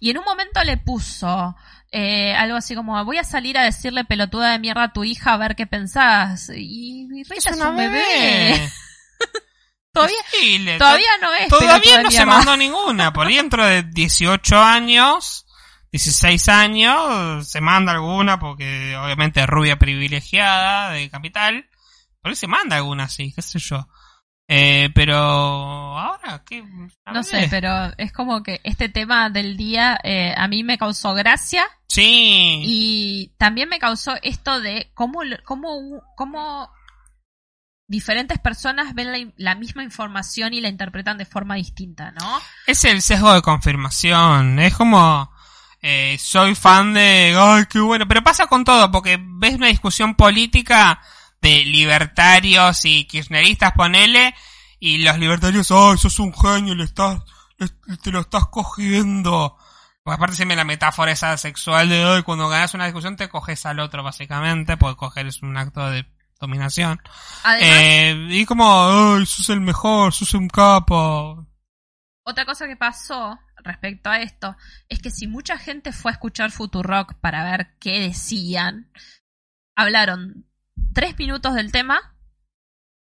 y 0.01 0.09
en 0.09 0.17
un 0.17 0.25
momento 0.25 0.61
le 0.65 0.75
puso 0.75 1.55
eh, 1.93 2.33
algo 2.33 2.57
así 2.57 2.75
como 2.75 3.03
voy 3.05 3.17
a 3.17 3.23
salir 3.23 3.57
a 3.57 3.63
decirle 3.63 4.03
pelotuda 4.03 4.51
de 4.51 4.59
mierda 4.59 4.83
a 4.83 4.93
tu 4.93 5.05
hija 5.05 5.33
a 5.33 5.37
ver 5.37 5.55
qué 5.55 5.67
pensás 5.67 6.51
y, 6.53 7.07
y 7.13 7.23
Rita 7.23 7.51
es, 7.51 7.61
un 7.61 7.77
bebé, 7.77 8.69
todavía, 9.91 10.17
Decile, 10.31 10.77
todavía 10.77 11.17
no 11.21 11.33
es 11.33 11.47
Todavía 11.47 12.03
no 12.03 12.11
se 12.11 12.25
mandó 12.25 12.57
ninguna. 12.57 13.13
Por 13.13 13.27
ahí 13.27 13.35
dentro 13.35 13.65
de 13.65 13.83
18 13.83 14.57
años, 14.57 15.45
16 15.91 16.49
años, 16.49 17.47
se 17.47 17.61
manda 17.61 17.91
alguna 17.91 18.39
porque 18.39 18.95
obviamente 18.95 19.41
es 19.41 19.47
rubia 19.47 19.77
privilegiada 19.77 20.91
de 20.91 21.09
capital. 21.09 21.69
Por 22.21 22.29
ahí 22.29 22.35
se 22.35 22.47
manda 22.47 22.77
alguna, 22.77 23.09
sí, 23.09 23.33
qué 23.35 23.41
sé 23.41 23.59
yo. 23.59 23.87
Eh, 24.47 24.89
pero 24.93 25.15
ahora, 25.15 26.43
¿qué? 26.45 26.63
No 27.13 27.23
sé 27.23 27.47
pero 27.49 27.93
es 27.97 28.11
como 28.11 28.43
que 28.43 28.59
este 28.63 28.89
tema 28.89 29.29
del 29.29 29.55
día 29.55 29.97
eh, 30.03 30.33
a 30.35 30.47
mí 30.49 30.63
me 30.63 30.77
causó 30.77 31.13
gracia 31.13 31.65
Sí. 31.91 32.61
Y 32.63 33.33
también 33.37 33.67
me 33.67 33.77
causó 33.77 34.13
esto 34.23 34.61
de 34.61 34.91
cómo, 34.93 35.19
cómo, 35.43 36.01
cómo 36.15 36.71
diferentes 37.91 38.39
personas 38.39 38.95
ven 38.95 39.11
la, 39.11 39.31
la 39.37 39.55
misma 39.55 39.83
información 39.83 40.53
y 40.53 40.61
la 40.61 40.69
interpretan 40.69 41.17
de 41.17 41.25
forma 41.25 41.55
distinta, 41.55 42.11
¿no? 42.11 42.39
Es 42.65 42.83
el 42.85 43.01
sesgo 43.01 43.33
de 43.33 43.41
confirmación. 43.43 44.57
Es 44.59 44.73
como. 44.75 45.31
eh, 45.81 46.17
soy 46.19 46.55
fan 46.55 46.93
de. 46.93 47.35
¡Ay, 47.37 47.65
qué 47.69 47.79
bueno! 47.79 48.07
Pero 48.07 48.23
pasa 48.23 48.47
con 48.47 48.63
todo, 48.63 48.89
porque 48.91 49.19
ves 49.21 49.55
una 49.55 49.67
discusión 49.67 50.15
política 50.15 51.01
de 51.41 51.65
libertarios 51.65 52.85
y 52.85 53.05
kirchneristas, 53.05 53.73
ponele. 53.73 54.33
Y 54.79 54.99
los 54.99 55.19
libertarios, 55.19 55.69
¡ay, 55.71 55.97
sos 55.97 56.17
un 56.19 56.33
genio! 56.33 56.73
Le 56.73 56.85
estás, 56.85 57.21
le- 57.57 57.97
te 57.97 58.09
lo 58.11 58.21
estás 58.21 58.47
cogiendo. 58.47 59.57
Porque 60.03 60.15
aparte 60.15 60.35
siempre 60.35 60.55
la 60.55 60.63
metáfora 60.63 61.11
esa 61.11 61.37
sexual 61.37 61.87
de 61.89 62.03
hoy, 62.05 62.23
cuando 62.23 62.49
ganas 62.49 62.73
una 62.73 62.85
discusión 62.85 63.15
te 63.17 63.29
coges 63.29 63.65
al 63.67 63.79
otro, 63.79 64.01
básicamente, 64.01 64.75
porque 64.77 64.97
coger 64.97 65.27
es 65.27 65.43
un 65.43 65.55
acto 65.57 65.87
de 65.91 66.07
dominación. 66.41 66.99
Además, 67.43 67.69
Eh, 67.81 68.27
y 68.31 68.45
como, 68.45 68.65
¡ay, 69.15 69.25
sos 69.25 69.49
el 69.49 69.61
mejor! 69.61 70.13
¡Sos 70.13 70.33
un 70.33 70.47
capo! 70.49 71.47
otra 72.23 72.45
cosa 72.45 72.67
que 72.67 72.75
pasó 72.77 73.39
respecto 73.63 74.09
a 74.09 74.19
esto 74.21 74.55
es 74.87 74.99
que 75.01 75.09
si 75.11 75.27
mucha 75.27 75.57
gente 75.57 75.91
fue 75.91 76.11
a 76.11 76.13
escuchar 76.13 76.51
Futurock 76.51 77.15
para 77.15 77.43
ver 77.43 77.75
qué 77.79 77.99
decían, 77.99 78.91
hablaron 79.75 80.47
tres 80.93 81.17
minutos 81.17 81.55
del 81.55 81.71
tema 81.71 82.15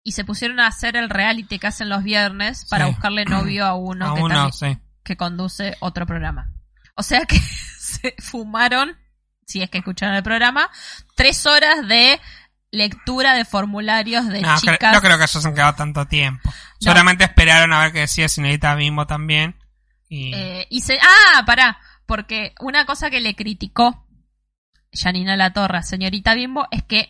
y 0.03 0.11
se 0.13 0.25
pusieron 0.25 0.59
a 0.59 0.67
hacer 0.67 0.97
el 0.97 1.09
reality 1.09 1.57
que 1.59 1.67
hacen 1.67 1.89
los 1.89 2.03
viernes 2.03 2.65
para 2.69 2.85
Sí. 2.85 2.91
buscarle 2.91 3.25
novio 3.25 3.65
a 3.65 3.75
uno, 3.77 4.11
A 4.11 4.15
que, 4.15 4.21
uno, 4.21 4.49
también- 4.51 4.75
sí. 4.77 4.81
que 5.03 5.15
conduce 5.15 5.75
otro 5.79 6.05
programa. 6.05 6.51
O 6.95 7.03
sea 7.03 7.21
que 7.25 7.37
se 7.79 8.15
fumaron, 8.19 8.97
si 9.45 9.61
es 9.61 9.69
que 9.69 9.77
escucharon 9.77 10.15
el 10.15 10.23
programa, 10.23 10.69
tres 11.15 11.45
horas 11.45 11.87
de 11.87 12.19
lectura 12.73 13.35
de 13.35 13.45
formularios 13.45 14.27
de 14.27 14.41
No, 14.41 14.57
chicas. 14.57 14.93
no 14.93 14.99
creo 14.99 15.17
que 15.17 15.25
ellos 15.25 15.45
han 15.45 15.53
quedado 15.53 15.75
tanto 15.75 16.07
tiempo. 16.07 16.51
Seguramente 16.79 17.23
esperaron 17.23 17.71
a 17.71 17.79
ver 17.83 17.93
qué 17.93 17.99
decía 17.99 18.27
señorita 18.27 18.73
Bimbo 18.73 19.05
también. 19.05 19.55
Y... 20.09 20.33
Eh, 20.33 20.67
y 20.71 20.81
se, 20.81 20.97
ah, 20.99 21.43
pará, 21.45 21.79
porque 22.07 22.55
una 22.59 22.85
cosa 22.85 23.11
que 23.11 23.21
le 23.21 23.35
criticó 23.35 24.07
Janina 24.91 25.37
Latorre 25.37 25.77
a 25.77 25.83
señorita 25.83 26.33
Bimbo 26.33 26.67
es 26.71 26.81
que 26.83 27.09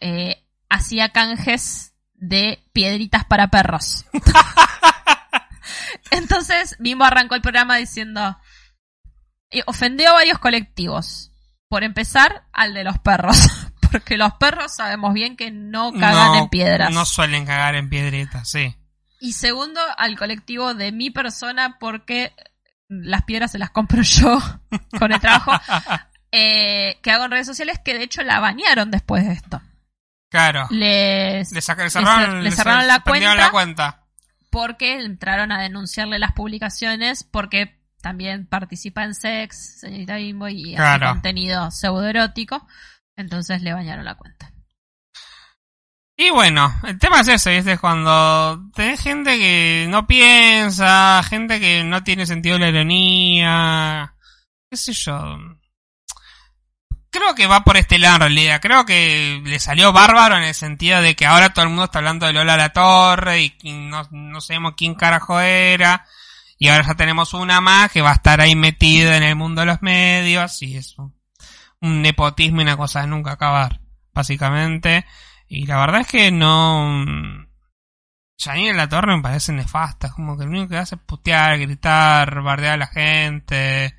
eh, 0.00 0.46
hacía 0.70 1.10
canjes 1.10 1.92
de 2.14 2.64
piedritas 2.72 3.26
para 3.26 3.48
perros. 3.48 4.06
Entonces 6.10 6.74
Bimbo 6.78 7.04
arrancó 7.04 7.34
el 7.34 7.42
programa 7.42 7.76
diciendo, 7.76 8.38
ofendió 9.66 10.08
a 10.08 10.14
varios 10.14 10.38
colectivos. 10.38 11.32
Por 11.68 11.84
empezar, 11.84 12.46
al 12.50 12.72
de 12.72 12.82
los 12.82 12.98
perros. 12.98 13.36
Porque 13.90 14.16
los 14.16 14.34
perros 14.34 14.74
sabemos 14.76 15.12
bien 15.14 15.36
que 15.36 15.50
no 15.50 15.92
cagan 15.92 16.32
no, 16.32 16.38
en 16.38 16.48
piedras. 16.48 16.90
No 16.92 17.04
suelen 17.04 17.44
cagar 17.46 17.74
en 17.74 17.88
piedritas, 17.88 18.48
sí. 18.50 18.74
Y 19.20 19.32
segundo, 19.32 19.80
al 19.96 20.16
colectivo 20.16 20.74
de 20.74 20.92
mi 20.92 21.10
persona, 21.10 21.76
porque 21.80 22.32
las 22.88 23.22
piedras 23.24 23.50
se 23.52 23.58
las 23.58 23.70
compro 23.70 24.02
yo 24.02 24.38
con 24.98 25.12
el 25.12 25.20
trabajo 25.20 25.52
eh, 26.32 26.98
que 27.02 27.10
hago 27.10 27.24
en 27.24 27.30
redes 27.32 27.46
sociales, 27.46 27.78
que 27.84 27.94
de 27.94 28.04
hecho 28.04 28.22
la 28.22 28.40
bañaron 28.40 28.90
después 28.90 29.26
de 29.26 29.32
esto. 29.32 29.60
Claro. 30.30 30.66
Les, 30.70 31.50
Le, 31.52 31.60
saca- 31.62 31.84
le 31.84 31.90
cerraron, 31.90 32.86
la 32.86 33.00
cuenta. 33.00 33.34
la 33.34 33.50
cuenta. 33.50 34.04
porque 34.50 35.00
entraron 35.00 35.52
a 35.52 35.60
denunciarle 35.62 36.18
las 36.18 36.32
publicaciones, 36.32 37.24
porque 37.24 37.78
también 38.02 38.46
participa 38.46 39.04
en 39.04 39.14
sex, 39.14 39.78
señorita 39.80 40.16
Bimbo, 40.16 40.48
y 40.48 40.74
hace 40.74 40.76
Claro. 40.76 41.08
contenido 41.08 41.70
pseudoerótico. 41.70 42.66
Entonces 43.18 43.62
le 43.62 43.74
bañaron 43.74 44.04
la 44.04 44.14
cuenta. 44.14 44.52
Y 46.16 46.30
bueno, 46.30 46.72
el 46.84 46.98
tema 46.98 47.20
es 47.20 47.28
ese, 47.28 47.56
¿viste? 47.56 47.76
Cuando 47.76 48.70
tenés 48.74 49.00
gente 49.00 49.36
que 49.38 49.86
no 49.88 50.06
piensa, 50.06 51.22
gente 51.24 51.58
que 51.58 51.82
no 51.82 52.04
tiene 52.04 52.26
sentido 52.26 52.58
la 52.58 52.68
ironía, 52.68 54.14
qué 54.70 54.76
sé 54.76 54.92
yo. 54.92 55.36
Creo 57.10 57.34
que 57.34 57.48
va 57.48 57.64
por 57.64 57.76
este 57.76 57.98
lado 57.98 58.16
en 58.16 58.20
realidad. 58.20 58.60
Creo 58.60 58.86
que 58.86 59.42
le 59.44 59.58
salió 59.58 59.92
bárbaro 59.92 60.36
en 60.36 60.44
el 60.44 60.54
sentido 60.54 61.02
de 61.02 61.16
que 61.16 61.26
ahora 61.26 61.52
todo 61.52 61.64
el 61.64 61.70
mundo 61.70 61.84
está 61.84 61.98
hablando 61.98 62.26
de 62.26 62.32
Lola 62.32 62.56
La 62.56 62.72
Torre 62.72 63.42
y 63.42 63.72
no, 63.72 64.02
no 64.12 64.40
sabemos 64.40 64.74
quién 64.76 64.94
carajo 64.94 65.40
era. 65.40 66.06
Y 66.56 66.68
ahora 66.68 66.86
ya 66.86 66.94
tenemos 66.94 67.34
una 67.34 67.60
más 67.60 67.90
que 67.90 68.00
va 68.00 68.10
a 68.10 68.14
estar 68.14 68.40
ahí 68.40 68.54
metida 68.54 69.16
en 69.16 69.24
el 69.24 69.34
mundo 69.34 69.62
de 69.62 69.66
los 69.66 69.82
medios 69.82 70.62
y 70.62 70.76
es 70.76 70.94
un, 71.80 72.02
nepotismo 72.02 72.60
y 72.60 72.64
una 72.64 72.76
cosa 72.76 73.02
de 73.02 73.08
nunca 73.08 73.32
acabar, 73.32 73.80
básicamente. 74.12 75.06
Y 75.48 75.66
la 75.66 75.78
verdad 75.78 76.02
es 76.02 76.06
que 76.06 76.30
no... 76.30 77.04
Janine 78.40 78.74
La 78.74 78.88
Torre 78.88 79.16
me 79.16 79.22
parece 79.22 79.52
nefasta, 79.52 80.10
como 80.10 80.38
que 80.38 80.44
lo 80.44 80.50
único 80.50 80.68
que 80.68 80.76
hace 80.76 80.94
es 80.94 81.00
putear, 81.00 81.58
gritar, 81.58 82.40
bardear 82.42 82.74
a 82.74 82.76
la 82.76 82.86
gente. 82.86 83.96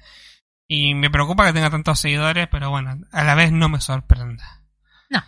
Y 0.68 0.94
me 0.94 1.10
preocupa 1.10 1.46
que 1.46 1.54
tenga 1.54 1.70
tantos 1.70 2.00
seguidores, 2.00 2.48
pero 2.50 2.70
bueno, 2.70 2.98
a 3.12 3.24
la 3.24 3.36
vez 3.36 3.52
no 3.52 3.68
me 3.68 3.82
sorprende. 3.82 4.44
No. 5.10 5.22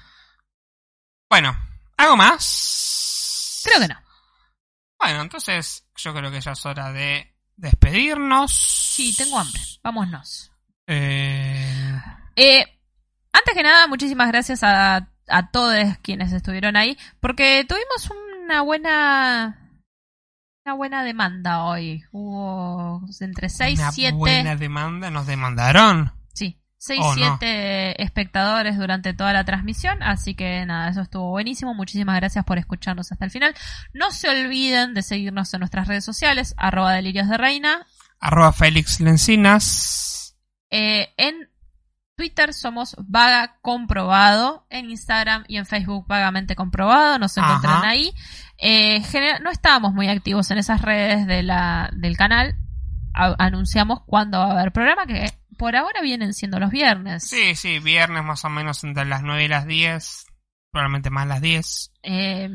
Bueno, 1.29 1.57
¿algo 1.97 2.15
más? 2.15 3.61
Creo 3.65 3.79
que 3.79 3.87
no. 3.87 3.99
Bueno, 4.99 5.21
entonces 5.21 5.87
yo 5.95 6.13
creo 6.13 6.31
que 6.31 6.41
ya 6.41 6.51
es 6.51 6.65
hora 6.65 6.93
de 6.93 7.35
despedirnos. 7.57 8.53
Sí, 8.53 9.15
tengo 9.17 9.39
hambre. 9.39 9.61
Vámonos. 9.83 10.51
Eh, 10.85 12.01
Eh, 12.35 12.65
antes 13.33 13.53
que 13.53 13.63
nada, 13.63 13.87
muchísimas 13.87 14.27
gracias 14.29 14.63
a, 14.63 15.07
a 15.27 15.51
todos 15.51 15.97
quienes 16.01 16.31
estuvieron 16.33 16.75
ahí, 16.75 16.97
porque 17.19 17.65
tuvimos 17.67 18.09
una 18.43 18.61
buena 18.61 19.57
una 20.65 20.75
buena 20.75 21.03
demanda 21.03 21.63
hoy. 21.63 22.03
Hubo 22.11 23.01
entre 23.19 23.49
6 23.49 23.79
una 23.79 23.89
y 23.89 23.93
7 23.93 24.13
buena 24.15 24.55
demanda, 24.55 25.09
nos 25.09 25.25
demandaron. 25.27 26.11
sí, 26.33 26.59
6 26.77 26.99
Oh, 27.03 27.15
no. 27.15 27.37
7 27.39 28.03
espectadores 28.03 28.77
durante 28.77 29.13
toda 29.13 29.33
la 29.33 29.43
transmisión, 29.43 30.01
así 30.03 30.35
que 30.35 30.65
nada, 30.65 30.89
eso 30.89 31.01
estuvo 31.01 31.29
buenísimo. 31.29 31.73
Muchísimas 31.73 32.15
gracias 32.17 32.43
por 32.45 32.57
escucharnos 32.59 33.11
hasta 33.11 33.25
el 33.25 33.31
final. 33.31 33.55
No 33.93 34.11
se 34.11 34.29
olviden 34.29 34.93
de 34.93 35.01
seguirnos 35.01 35.53
en 35.53 35.59
nuestras 35.61 35.87
redes 35.87 36.05
sociales, 36.05 36.53
arroba 36.57 36.93
delirios 36.93 37.27
de 37.29 37.37
reina, 37.37 37.85
Arroba 38.19 38.53
Félix 38.53 38.99
Lencinas. 38.99 40.37
eh, 40.69 41.13
en 41.17 41.49
Twitter 42.21 42.53
somos 42.53 42.95
Vaga 42.99 43.57
Comprobado. 43.63 44.67
En 44.69 44.91
Instagram 44.91 45.43
y 45.47 45.57
en 45.57 45.65
Facebook 45.65 46.05
Vagamente 46.07 46.55
Comprobado. 46.55 47.17
Nos 47.17 47.35
encuentran 47.35 47.73
Ajá. 47.77 47.87
ahí. 47.89 48.13
Eh, 48.59 49.01
no 49.41 49.49
estábamos 49.49 49.91
muy 49.95 50.07
activos 50.07 50.51
en 50.51 50.59
esas 50.59 50.83
redes 50.83 51.25
de 51.25 51.41
la, 51.41 51.89
del 51.93 52.15
canal. 52.15 52.53
A- 53.15 53.33
anunciamos 53.39 54.01
cuándo 54.05 54.37
va 54.37 54.49
a 54.49 54.51
haber 54.51 54.71
programa, 54.71 55.07
que 55.07 55.33
por 55.57 55.75
ahora 55.75 55.99
vienen 56.01 56.35
siendo 56.35 56.59
los 56.59 56.69
viernes. 56.69 57.27
Sí, 57.27 57.55
sí, 57.55 57.79
viernes 57.79 58.23
más 58.23 58.45
o 58.45 58.49
menos 58.49 58.83
entre 58.83 59.05
las 59.05 59.23
9 59.23 59.45
y 59.45 59.47
las 59.47 59.65
10. 59.65 60.27
Probablemente 60.71 61.09
más 61.09 61.25
las 61.25 61.41
10. 61.41 61.91
Eh, 62.03 62.49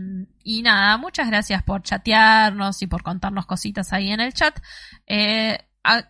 y 0.44 0.62
nada, 0.62 0.96
muchas 0.96 1.26
gracias 1.26 1.64
por 1.64 1.82
chatearnos 1.82 2.80
y 2.82 2.86
por 2.86 3.02
contarnos 3.02 3.46
cositas 3.46 3.92
ahí 3.92 4.12
en 4.12 4.20
el 4.20 4.32
chat. 4.32 4.56
Eh, 5.08 5.58
a- 5.82 6.04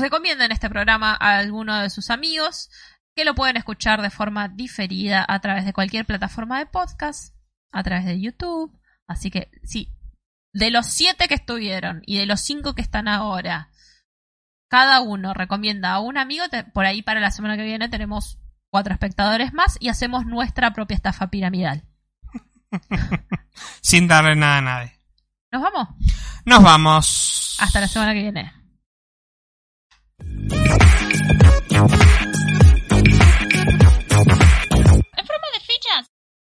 recomienden 0.00 0.52
este 0.52 0.68
programa 0.70 1.16
a 1.20 1.38
alguno 1.38 1.76
de 1.78 1.90
sus 1.90 2.10
amigos 2.10 2.70
que 3.14 3.24
lo 3.24 3.34
pueden 3.34 3.56
escuchar 3.56 4.02
de 4.02 4.10
forma 4.10 4.48
diferida 4.48 5.24
a 5.26 5.40
través 5.40 5.64
de 5.64 5.72
cualquier 5.72 6.04
plataforma 6.04 6.58
de 6.58 6.66
podcast, 6.66 7.34
a 7.72 7.82
través 7.82 8.04
de 8.04 8.20
YouTube. 8.20 8.78
Así 9.08 9.30
que 9.30 9.50
sí, 9.64 9.94
de 10.52 10.70
los 10.70 10.86
siete 10.86 11.28
que 11.28 11.34
estuvieron 11.34 12.02
y 12.06 12.18
de 12.18 12.26
los 12.26 12.40
cinco 12.40 12.74
que 12.74 12.82
están 12.82 13.08
ahora, 13.08 13.70
cada 14.68 15.00
uno 15.00 15.32
recomienda 15.32 15.92
a 15.92 16.00
un 16.00 16.18
amigo. 16.18 16.48
te- 16.48 16.64
por 16.64 16.84
ahí 16.86 17.02
para 17.02 17.20
la 17.20 17.30
semana 17.30 17.56
que 17.56 17.62
viene 17.64 17.88
tenemos 17.88 18.38
cuatro 18.70 18.92
espectadores 18.92 19.52
más 19.54 19.76
y 19.80 19.88
hacemos 19.88 20.26
nuestra 20.26 20.72
propia 20.72 20.96
estafa 20.96 21.28
piramidal. 21.30 21.84
Sin 23.80 24.08
darle 24.08 24.34
nada 24.36 24.58
a 24.58 24.60
nadie. 24.62 24.92
¿Nos 25.52 25.62
vamos? 25.62 25.88
Nos 26.44 26.62
vamos. 26.62 27.56
Hasta 27.60 27.80
la 27.80 27.88
semana 27.88 28.12
que 28.12 28.22
viene. 28.22 28.52
Música 30.20 30.66